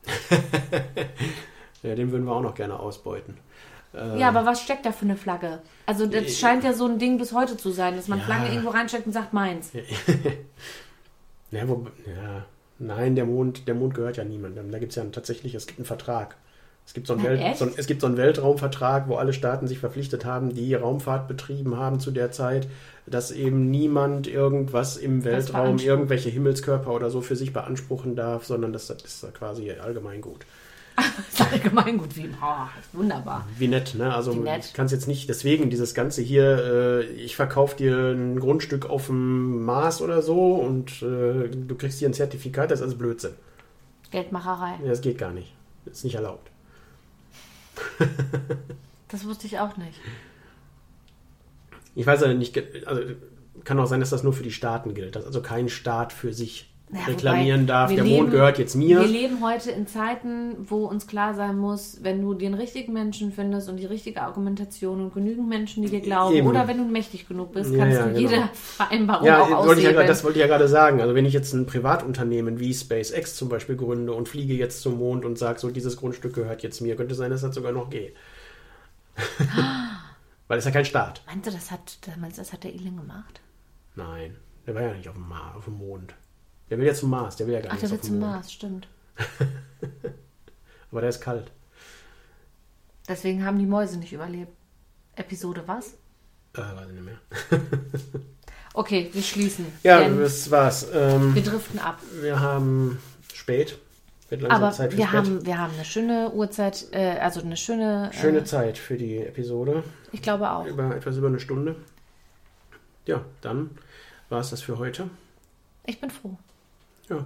Ja, 1.84 1.96
den 1.96 2.12
würden 2.12 2.24
wir 2.26 2.32
auch 2.32 2.41
noch 2.41 2.56
gerne 2.56 2.80
ausbeuten. 2.80 3.36
Äh, 3.94 4.20
Ja, 4.20 4.30
aber 4.30 4.46
was 4.46 4.62
steckt 4.62 4.86
da 4.86 4.91
für 4.91 5.06
eine 5.06 5.16
Flagge? 5.18 5.62
Also 5.86 6.06
das 6.08 6.38
scheint 6.38 6.64
ja 6.64 6.74
so 6.74 6.86
ein 6.88 6.98
Ding 7.00 7.18
bis 7.18 7.34
heute 7.34 7.58
zu 7.58 7.72
sein, 7.72 7.96
dass 7.96 8.08
man 8.08 8.20
Ja. 8.20 8.26
Flagge 8.26 8.50
irgendwo 8.50 8.70
reinsteckt 8.70 9.06
und 9.06 9.14
sagt 9.14 9.34
meins. 9.34 9.72
Ja, 11.52 11.68
wo, 11.68 11.88
ja, 12.08 12.46
nein, 12.80 13.16
der 13.16 13.26
Mond, 13.26 13.68
der 13.68 13.76
Mond 13.76 13.94
gehört 13.94 14.18
ja 14.18 14.24
niemandem. 14.24 14.72
Da 14.72 14.80
gibt 14.80 14.91
es 14.91 14.96
ja 14.96 15.04
tatsächlich, 15.06 15.54
es 15.56 15.68
gibt 15.68 15.80
einen 15.80 15.86
Vertrag. 15.86 16.36
Es 16.86 16.94
gibt, 16.94 17.08
so 17.08 17.14
einen 17.14 17.24
Na, 17.24 17.32
echt? 17.32 17.60
so, 17.60 17.66
ein- 17.66 17.74
es 17.78 17.88
gibt 17.88 18.02
so 18.02 18.08
einen 18.08 18.18
Weltraumvertrag, 18.18 19.08
wo 19.08 19.16
alle 19.16 19.32
Staaten 19.32 19.68
sich 19.68 19.80
verpflichtet 19.80 20.26
haben, 20.26 20.54
die 20.54 20.74
Raumfahrt 20.76 21.30
betrieben 21.30 21.78
haben 21.78 22.02
zu 22.02 22.12
der 22.12 22.32
Zeit, 22.32 22.68
dass 23.06 23.32
eben 23.32 23.72
niemand 23.72 24.28
irgendwas 24.28 24.98
im 24.98 25.24
Weltraum, 25.24 25.78
irgendwelche 25.78 26.30
Himmelskörper 26.30 26.91
oder 26.91 27.10
so 27.10 27.22
für 27.22 27.38
sich 27.38 27.54
beanspruchen 27.54 28.17
darf, 28.17 28.43
sondern 28.46 28.74
das, 28.74 28.88
das 28.88 29.01
ist 29.01 29.34
quasi 29.34 29.72
Allgemeingut. 29.72 30.46
Das 30.95 31.47
ist 31.47 31.51
allgemein 31.51 31.99
wie, 32.15 32.29
oh, 32.41 32.67
wunderbar. 32.97 33.47
Wie 33.57 33.67
nett, 33.67 33.95
ne? 33.95 34.13
Also 34.13 34.33
nett. 34.33 34.65
ich 34.65 34.74
kann 34.74 34.86
es 34.86 34.91
jetzt 34.91 35.07
nicht, 35.07 35.28
deswegen 35.29 35.70
dieses 35.70 35.93
Ganze 35.93 36.21
hier, 36.21 36.43
äh, 36.43 37.05
ich 37.05 37.36
verkaufe 37.36 37.75
dir 37.75 38.11
ein 38.11 38.39
Grundstück 38.39 38.89
auf 38.89 39.07
dem 39.07 39.65
Mars 39.65 40.01
oder 40.01 40.21
so 40.21 40.55
und 40.55 41.01
äh, 41.01 41.49
du 41.49 41.75
kriegst 41.75 41.99
hier 41.99 42.09
ein 42.09 42.13
Zertifikat, 42.13 42.70
das 42.70 42.79
ist 42.79 42.83
alles 42.83 42.97
Blödsinn. 42.97 43.33
Geldmacherei. 44.11 44.75
Ja, 44.83 44.89
das 44.89 45.01
geht 45.01 45.17
gar 45.17 45.32
nicht. 45.32 45.53
Das 45.86 45.97
ist 45.97 46.03
nicht 46.03 46.15
erlaubt. 46.15 46.49
Das 49.09 49.25
wusste 49.25 49.45
ich 49.45 49.59
auch 49.59 49.78
nicht. 49.78 49.99
Ich 51.93 52.07
weiß 52.07 52.21
ja 52.21 52.33
nicht, 52.33 52.59
also 52.87 53.03
kann 53.63 53.79
auch 53.79 53.86
sein, 53.86 53.99
dass 53.99 54.09
das 54.09 54.24
nur 54.24 54.33
für 54.33 54.41
die 54.41 54.51
Staaten 54.51 54.95
gilt, 54.95 55.15
dass 55.15 55.24
also 55.24 55.39
kein 55.43 55.70
Staat 55.70 56.11
für 56.11 56.33
sich 56.33 56.72
Naja, 56.89 57.05
reklamieren 57.08 57.62
wobei, 57.62 57.74
darf, 57.74 57.89
der 57.96 58.04
Mond 58.04 58.16
leben- 58.18 58.30
gehört 58.32 58.60
jetzt 58.60 58.76
mir. 58.76 59.00
Wir 59.00 59.08
leben 59.08 59.43
heute 59.43 59.72
in 59.72 59.88
Zeiten, 59.88 60.55
wo 60.70 60.86
uns 60.86 61.08
klar 61.08 61.34
sein 61.34 61.58
muss, 61.58 61.97
wenn 62.04 62.22
du 62.22 62.36
den 62.36 62.54
richtigen 62.54 62.93
Menschen 62.93 63.32
findest 63.32 63.68
und 63.68 63.78
die 63.78 63.88
richtige 63.88 64.22
Argumentation 64.22 65.00
und 65.01 65.14
genügend 65.14 65.50
Menschen, 65.50 65.82
die 65.82 65.89
dir 65.89 66.01
glauben, 66.01 66.36
Eben. 66.36 66.47
oder 66.47 66.68
wenn 66.68 66.78
du 66.78 66.84
mächtig 66.86 67.28
genug 67.28 67.51
bist, 67.54 67.72
Ja, 67.72 67.80
kannst 67.80 67.97
ja, 67.97 68.05
du 68.05 68.14
genau. 68.14 68.20
jede 68.30 68.50
Vereinbarung 68.54 69.26
Ja, 69.26 69.42
auch 69.42 69.66
wollte 69.66 69.82
ja, 69.82 70.04
das 70.04 70.24
wollte 70.24 70.38
ich 70.38 70.42
ja 70.42 70.47
gerade 70.47 70.68
sagen. 70.68 71.01
Also 71.01 71.16
wenn 71.16 71.26
ich 71.26 71.34
jetzt 71.34 71.54
ein 71.54 71.66
Privatunternehmen 71.66 72.60
wie 72.60 72.72
SpaceX 72.74 73.36
zum 73.38 73.50
Beispiel 73.50 73.76
gründe 73.76 74.14
und 74.14 74.30
fliege 74.30 74.54
jetzt 74.54 74.82
zum 74.82 75.00
Mond 75.00 75.26
und 75.26 75.39
sage, 75.39 75.60
so 75.60 75.72
dieses 75.72 75.97
Grundstück 75.97 76.36
gehört 76.36 76.62
jetzt 76.62 76.80
mir, 76.80 76.96
könnte 76.96 77.16
sein, 77.16 77.32
dass 77.32 77.42
das 77.42 77.55
sogar 77.55 77.72
noch 77.72 77.89
geht. 77.89 78.14
Weil 80.47 80.58
das 80.58 80.60
ist 80.60 80.66
ja 80.66 80.72
kein 80.72 80.86
Start. 80.86 81.24
Meinst 81.26 81.47
du, 81.47 81.51
das 81.51 81.72
hat, 81.72 81.97
meinst 82.20 82.38
du, 82.38 82.42
das 82.42 82.54
hat 82.54 82.64
der 82.64 82.74
Elon 82.74 82.97
gemacht? 82.97 83.42
Nein, 83.96 84.36
der 84.68 84.76
war 84.76 84.82
ja 84.84 84.93
nicht 84.93 85.08
auf 85.10 85.16
dem, 85.16 85.28
Mar 85.28 85.55
auf 85.58 85.66
dem 85.66 85.76
Mond. 85.78 86.14
Der 86.70 86.78
will 86.78 86.86
ja 86.88 86.94
zum 86.94 87.10
Mars, 87.10 87.36
der 87.36 87.48
will 87.48 87.54
ja 87.54 87.62
gar 87.62 87.70
Ach, 87.70 87.74
nicht 87.74 87.84
der 87.84 87.92
will 87.92 88.02
zum 88.02 88.20
Mond. 88.20 88.32
Mars, 88.32 88.52
stimmt. 88.52 88.88
Aber 90.92 91.02
der 91.02 91.10
ist 91.10 91.22
kalt. 91.22 91.52
Deswegen 93.08 93.44
haben 93.46 93.60
die 93.60 93.66
Mäuse 93.66 93.98
nicht 93.98 94.14
überlebt. 94.14 94.52
Episode 95.16 95.64
was? 95.68 95.94
Äh, 96.56 96.60
weiß 96.62 96.88
ich 96.90 96.94
nicht 96.94 97.06
mehr. 97.06 97.20
Okay, 98.76 99.08
wir 99.14 99.22
schließen. 99.22 99.68
Ja, 99.84 100.10
das 100.10 100.50
war's. 100.50 100.88
Ähm, 100.92 101.36
wir 101.36 101.44
driften 101.44 101.78
ab. 101.80 102.00
wir 102.22 102.40
haben 102.40 102.98
spät. 103.32 103.78
Aber 104.50 104.72
Zeit 104.72 104.98
wir 104.98 105.12
haben, 105.12 105.46
wir 105.46 105.60
haben 105.60 105.76
eine 105.76 105.86
schöne 105.86 106.32
Uhrzeit, 106.32 106.88
äh, 106.92 107.20
also 107.20 107.42
eine 107.42 107.56
schöne. 107.56 108.10
Schöne 108.20 108.40
Äh, 108.40 108.46
Zeit 108.46 108.80
für 108.80 108.98
die 108.98 109.18
Episode. 109.20 109.84
ich 110.12 110.24
glaube 110.24 110.50
auch. 110.50 110.66
Über 110.66 110.96
etwas 110.96 111.18
über 111.18 111.28
eine 111.28 111.40
Stunde. 111.40 111.76
Ja, 113.06 113.24
dann 113.42 113.70
war 114.30 114.40
es 114.40 114.50
das 114.50 114.64
für 114.64 114.80
heute. 114.80 115.08
Ich 115.86 116.02
bin 116.02 116.10
froh. 116.10 116.36
Ja, 117.09 117.17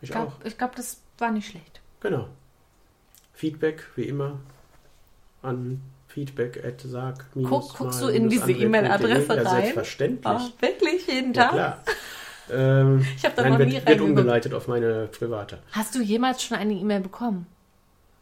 ich 0.00 0.02
Ich 0.02 0.10
glaube, 0.10 0.32
auch. 0.44 0.56
glaub, 0.58 0.76
das 0.76 1.00
war 1.18 1.30
nicht 1.30 1.48
schlecht. 1.48 1.80
Genau. 2.00 2.28
Feedback, 3.34 3.84
wie 3.96 4.04
immer, 4.04 4.38
an 5.42 5.80
feedback 6.08 6.64
at 6.64 6.80
sag 6.82 7.26
Guck- 7.34 7.74
guckst 7.76 8.00
du 8.00 8.08
in 8.08 8.28
diese 8.30 8.50
E-Mail-Adresse 8.52 9.36
ja, 9.36 9.42
rein? 9.42 9.62
Selbstverständlich. 9.62 10.34
Oh, 10.34 10.50
wirklich? 10.62 11.06
Jeden 11.06 11.34
ja, 11.34 11.42
Tag? 11.44 11.52
klar. 11.52 11.84
Ähm, 12.48 13.04
Ich 13.16 13.24
hab 13.24 13.34
da 13.34 13.48
noch 13.48 13.58
wird, 13.58 13.68
nie 13.70 13.74
wird 13.74 13.88
reingeguckt. 13.88 14.08
umgeleitet 14.08 14.54
auf 14.54 14.68
meine 14.68 15.08
private. 15.08 15.58
Hast 15.72 15.96
du 15.96 16.00
jemals 16.00 16.44
schon 16.44 16.56
eine 16.56 16.74
E-Mail 16.74 17.00
bekommen? 17.00 17.44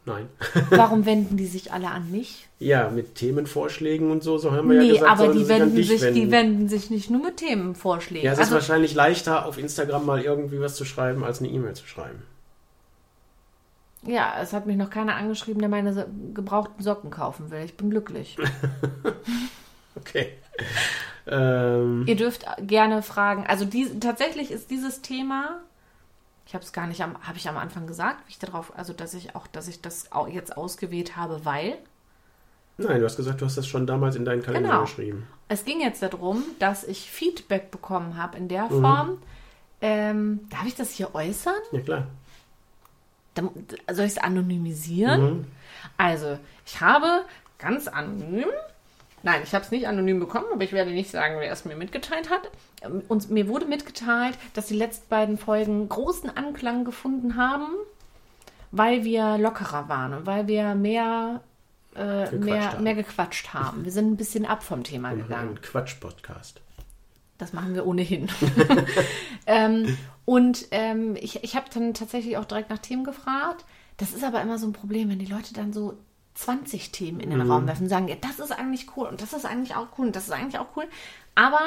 Nein. 0.05 0.29
Warum 0.69 1.05
wenden 1.05 1.35
die 1.35 1.47
sich 1.47 1.73
alle 1.73 1.89
an 1.89 2.11
mich? 2.11 2.47
Ja, 2.59 2.89
mit 2.89 3.15
Themenvorschlägen 3.15 4.11
und 4.11 4.21
so, 4.23 4.37
so 4.37 4.51
haben 4.51 4.69
wir 4.69 4.79
Nee, 4.79 4.87
ja 4.89 4.93
gesagt, 4.93 5.11
aber 5.19 5.33
die 5.33 5.43
sich 5.43 5.53
an 5.55 5.61
wenden 5.61 5.83
sich, 5.83 6.01
wenden. 6.01 6.15
die 6.15 6.31
wenden 6.31 6.69
sich 6.69 6.89
nicht 6.91 7.09
nur 7.09 7.23
mit 7.23 7.37
Themenvorschlägen. 7.37 8.23
ja, 8.25 8.31
es 8.33 8.37
ist 8.37 8.43
also, 8.45 8.55
wahrscheinlich 8.55 8.93
leichter, 8.93 9.45
auf 9.47 9.57
Instagram 9.57 10.05
mal 10.05 10.21
irgendwie 10.21 10.59
was 10.59 10.75
zu 10.75 10.85
schreiben, 10.85 11.23
als 11.23 11.39
eine 11.39 11.49
E-Mail 11.49 11.73
zu 11.73 11.87
schreiben. 11.87 12.21
ja, 14.03 14.35
es 14.39 14.53
hat 14.53 14.67
mich 14.67 14.77
noch 14.77 14.91
keiner 14.91 15.15
angeschrieben, 15.15 15.59
der 15.59 15.69
meine 15.69 16.07
gebrauchten 16.35 16.83
Socken 16.83 17.09
kaufen 17.09 17.49
will. 17.49 17.63
Ich 17.65 17.75
bin 17.77 17.89
glücklich. 17.89 18.37
Okay. 19.97 20.27
Ähm, 21.25 22.03
Ihr 22.05 22.17
dürft 22.17 22.45
gerne 22.59 23.01
fragen. 23.01 23.45
Also 23.47 23.63
die, 23.63 23.97
tatsächlich 24.01 24.51
ist 24.51 24.69
dieses 24.69 25.01
Thema, 25.01 25.61
ich 26.47 26.53
habe 26.53 26.63
es 26.63 26.73
gar 26.73 26.87
nicht 26.87 27.01
am, 27.01 27.15
habe 27.25 27.37
ich 27.37 27.47
am 27.49 27.57
Anfang 27.57 27.87
gesagt, 27.87 28.19
wie 28.27 28.31
ich 28.31 28.39
darauf, 28.39 28.77
also 28.77 28.93
dass 28.93 29.13
ich 29.13 29.35
auch, 29.35 29.47
dass 29.47 29.67
ich 29.67 29.81
das 29.81 30.11
au- 30.11 30.27
jetzt 30.27 30.55
ausgewählt 30.57 31.15
habe, 31.15 31.43
weil 31.45 31.77
nein, 32.77 32.99
du 32.99 33.05
hast 33.05 33.15
gesagt, 33.17 33.41
du 33.41 33.45
hast 33.45 33.57
das 33.57 33.67
schon 33.67 33.87
damals 33.87 34.15
in 34.15 34.25
deinen 34.25 34.43
Kalender 34.43 34.69
Genau. 34.69 34.81
geschrieben. 34.81 35.27
es 35.47 35.63
ging 35.65 35.79
jetzt 35.81 36.01
darum, 36.01 36.43
dass 36.59 36.83
ich 36.83 37.09
Feedback 37.09 37.71
bekommen 37.71 38.17
habe 38.17 38.37
in 38.37 38.47
der 38.47 38.65
Mhm. 38.69 38.81
Form. 38.81 39.17
Ähm, 39.81 40.39
darf 40.49 40.65
ich 40.65 40.75
das 40.75 40.91
hier 40.91 41.13
äußern? 41.13 41.53
Ja, 41.71 41.81
klar. 41.81 42.07
Dann, 43.33 43.49
soll 43.91 44.05
ich 44.05 44.13
es 44.13 44.17
anonymisieren? 44.17 45.21
Mhm. 45.39 45.45
Also, 45.97 46.39
ich 46.65 46.79
habe 46.81 47.25
ganz 47.59 47.87
anonym, 47.87 48.45
nein, 49.25 49.41
ich 49.43 49.53
habe 49.53 49.65
es 49.65 49.71
nicht 49.71 49.87
anonym 49.87 50.19
bekommen, 50.19 50.45
aber 50.53 50.63
ich 50.63 50.71
werde 50.71 50.91
nicht 50.91 51.09
sagen, 51.11 51.35
wer 51.39 51.51
es 51.51 51.65
mir 51.65 51.75
mitgeteilt 51.75 52.29
hat. 52.29 52.49
Ähm, 52.81 53.01
Und 53.09 53.29
mir 53.29 53.47
wurde 53.49 53.65
mitgeteilt, 53.65 54.37
dass 54.53 54.67
die 54.67 54.75
letzten 54.75 55.09
beiden 55.09 55.37
Folgen 55.37 55.89
großen 55.89 56.29
Anklang 56.37 56.85
gefunden 56.85 57.35
haben, 57.35 57.67
weil 58.71 59.03
wir 59.03 59.37
lockerer 59.37 59.89
waren 59.89 60.13
und 60.13 60.25
weil 60.25 60.47
wir 60.47 60.75
mehr, 60.75 61.41
äh, 61.95 62.29
Gequatscht 62.29 62.33
mehr, 62.43 62.71
haben. 62.71 62.83
mehr 62.83 62.95
gequatscht 62.95 63.53
haben. 63.53 63.83
Wir 63.83 63.91
sind 63.91 64.11
ein 64.11 64.17
bisschen 64.17 64.45
ab 64.45 64.63
vom 64.63 64.83
Thema 64.83 65.11
Und 65.11 65.23
gegangen. 65.23 65.49
ein 65.55 65.61
Quatsch-Podcast. 65.61 66.61
Das 67.37 67.51
machen 67.51 67.73
wir 67.73 67.85
ohnehin. 67.85 68.29
ähm, 69.47 69.97
und 70.23 70.67
ähm, 70.71 71.17
ich, 71.19 71.43
ich 71.43 71.55
habe 71.55 71.65
dann 71.73 71.93
tatsächlich 71.93 72.37
auch 72.37 72.45
direkt 72.45 72.69
nach 72.69 72.77
Themen 72.79 73.03
gefragt. 73.03 73.65
Das 73.97 74.13
ist 74.13 74.23
aber 74.23 74.41
immer 74.41 74.57
so 74.57 74.67
ein 74.67 74.73
Problem, 74.73 75.09
wenn 75.09 75.19
die 75.19 75.25
Leute 75.25 75.53
dann 75.53 75.73
so 75.73 75.97
20 76.35 76.91
Themen 76.91 77.19
in 77.19 77.29
den 77.31 77.41
Raum 77.49 77.65
werfen 77.67 77.83
und 77.83 77.89
sagen, 77.89 78.07
ja, 78.07 78.15
das 78.19 78.39
ist 78.39 78.51
eigentlich 78.51 78.95
cool 78.95 79.07
und 79.07 79.21
das 79.21 79.33
ist 79.33 79.45
eigentlich 79.45 79.75
auch 79.75 79.87
cool 79.97 80.07
und 80.07 80.15
das 80.15 80.25
ist 80.25 80.31
eigentlich 80.31 80.59
auch 80.59 80.67
cool. 80.75 80.85
Aber 81.33 81.61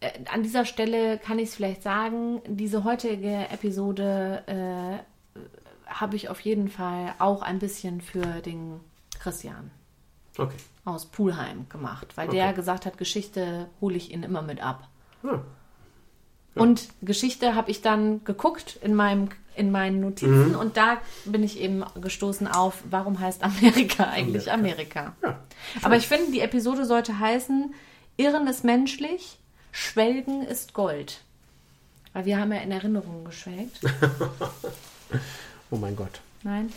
äh, 0.00 0.10
an 0.32 0.42
dieser 0.42 0.64
Stelle 0.64 1.18
kann 1.18 1.38
ich 1.38 1.50
es 1.50 1.54
vielleicht 1.56 1.82
sagen, 1.82 2.40
diese 2.46 2.84
heutige 2.84 3.48
Episode 3.50 4.42
äh, 4.46 5.40
habe 5.90 6.16
ich 6.16 6.28
auf 6.28 6.40
jeden 6.40 6.68
Fall 6.68 7.14
auch 7.18 7.42
ein 7.42 7.58
bisschen 7.58 8.00
für 8.00 8.40
den 8.42 8.80
Christian 9.20 9.70
Okay. 10.38 10.56
aus 10.84 11.06
Pulheim 11.06 11.66
gemacht, 11.70 12.08
weil 12.16 12.28
Okay. 12.28 12.36
der 12.36 12.52
gesagt 12.52 12.84
hat, 12.86 12.98
Geschichte 12.98 13.68
hole 13.80 13.96
ich 13.96 14.12
ihn 14.12 14.22
immer 14.22 14.42
mit 14.42 14.62
ab. 14.62 14.88
Ja. 15.22 15.42
Und 16.54 16.88
Geschichte 17.02 17.54
habe 17.54 17.70
ich 17.70 17.80
dann 17.82 18.24
geguckt 18.24 18.76
in, 18.82 18.94
meinem, 18.94 19.28
in 19.56 19.70
meinen 19.70 20.00
Notizen 20.00 20.54
und 20.54 20.76
da 20.76 20.98
bin 21.24 21.42
ich 21.42 21.60
eben 21.60 21.84
gestoßen 22.00 22.46
auf, 22.46 22.82
warum 22.90 23.18
heißt 23.18 23.42
Amerika 23.42 24.04
eigentlich 24.10 24.50
Amerika? 24.52 25.14
Ja. 25.22 25.38
Aber 25.82 25.96
ich 25.96 26.06
finde, 26.06 26.32
die 26.32 26.40
Episode 26.40 26.84
sollte 26.84 27.18
heißen, 27.18 27.74
Irren 28.16 28.46
ist 28.46 28.64
menschlich, 28.64 29.38
Schwelgen 29.72 30.42
ist 30.42 30.74
Gold. 30.74 31.22
Weil 32.12 32.24
wir 32.24 32.38
haben 32.38 32.52
ja 32.52 32.60
in 32.60 32.72
Erinnerungen 32.72 33.24
geschwelgt. 33.24 33.80
Oh 35.70 35.76
mein 35.76 35.96
Gott. 35.96 36.20
Nein? 36.44 36.72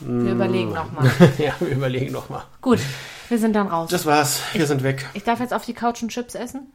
Wir 0.00 0.32
überlegen 0.32 0.72
nochmal. 0.72 1.10
ja, 1.38 1.54
wir 1.58 1.68
überlegen 1.68 2.12
nochmal. 2.12 2.44
Gut, 2.60 2.78
wir 3.28 3.38
sind 3.38 3.54
dann 3.54 3.66
raus. 3.66 3.90
Das 3.90 4.06
war's. 4.06 4.40
Wir 4.52 4.66
sind 4.66 4.84
weg. 4.84 5.06
Ich 5.14 5.24
darf 5.24 5.40
jetzt 5.40 5.52
auf 5.52 5.64
die 5.64 5.74
Couch 5.74 6.02
und 6.02 6.10
Chips 6.10 6.36
essen? 6.36 6.72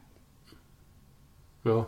Ja. 1.64 1.86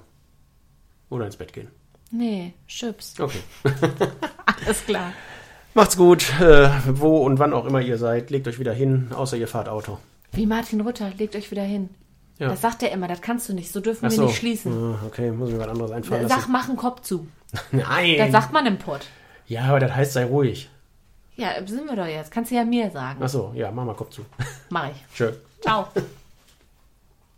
Oder 1.10 1.26
ins 1.26 1.36
Bett 1.36 1.52
gehen. 1.52 1.70
Nee, 2.10 2.54
Chips. 2.68 3.18
Okay. 3.20 3.40
Alles 4.64 4.84
klar. 4.84 5.12
Macht's 5.74 5.96
gut. 5.96 6.32
Äh, 6.40 6.70
wo 6.88 7.18
und 7.18 7.38
wann 7.38 7.52
auch 7.52 7.66
immer 7.66 7.80
ihr 7.80 7.98
seid. 7.98 8.30
Legt 8.30 8.48
euch 8.48 8.58
wieder 8.58 8.72
hin, 8.72 9.10
außer 9.14 9.36
ihr 9.36 9.48
fahrt 9.48 9.68
Auto. 9.68 9.98
Wie 10.32 10.46
Martin 10.46 10.80
Rütter, 10.80 11.10
legt 11.18 11.36
euch 11.36 11.50
wieder 11.50 11.62
hin. 11.62 11.90
Ja. 12.38 12.48
Das 12.48 12.60
sagt 12.60 12.82
er 12.82 12.90
immer, 12.92 13.08
das 13.08 13.20
kannst 13.22 13.48
du 13.48 13.54
nicht. 13.54 13.72
So 13.72 13.80
dürfen 13.80 14.06
Ach 14.06 14.10
wir 14.10 14.16
so. 14.16 14.24
nicht 14.26 14.36
schließen. 14.36 14.72
Ah, 14.94 15.06
Okay, 15.06 15.30
muss 15.30 15.50
mir 15.50 15.58
was 15.58 15.68
anderes 15.68 15.90
einfallen 15.90 16.28
Sag, 16.28 16.38
lassen. 16.38 16.52
mach 16.52 16.68
einen 16.68 16.76
Kopf 16.76 17.00
zu. 17.00 17.26
Nein. 17.72 18.16
Das 18.18 18.32
sagt 18.32 18.52
man 18.52 18.66
im 18.66 18.78
Pott. 18.78 19.06
ja, 19.46 19.62
aber 19.64 19.80
das 19.80 19.94
heißt, 19.94 20.12
sei 20.12 20.24
ruhig. 20.24 20.68
Ja, 21.36 21.48
sind 21.66 21.86
wir 21.86 21.96
doch 21.96 22.06
jetzt. 22.06 22.30
Kannst 22.30 22.50
du 22.50 22.54
ja 22.54 22.64
mir 22.64 22.90
sagen. 22.90 23.20
Ach 23.22 23.28
so, 23.28 23.52
ja, 23.54 23.70
mach 23.70 23.84
mal 23.84 23.94
Kopf 23.94 24.10
zu. 24.10 24.22
Mach 24.70 24.90
ich. 24.90 24.96
Tschö. 25.14 25.32
Ciao. 25.60 25.88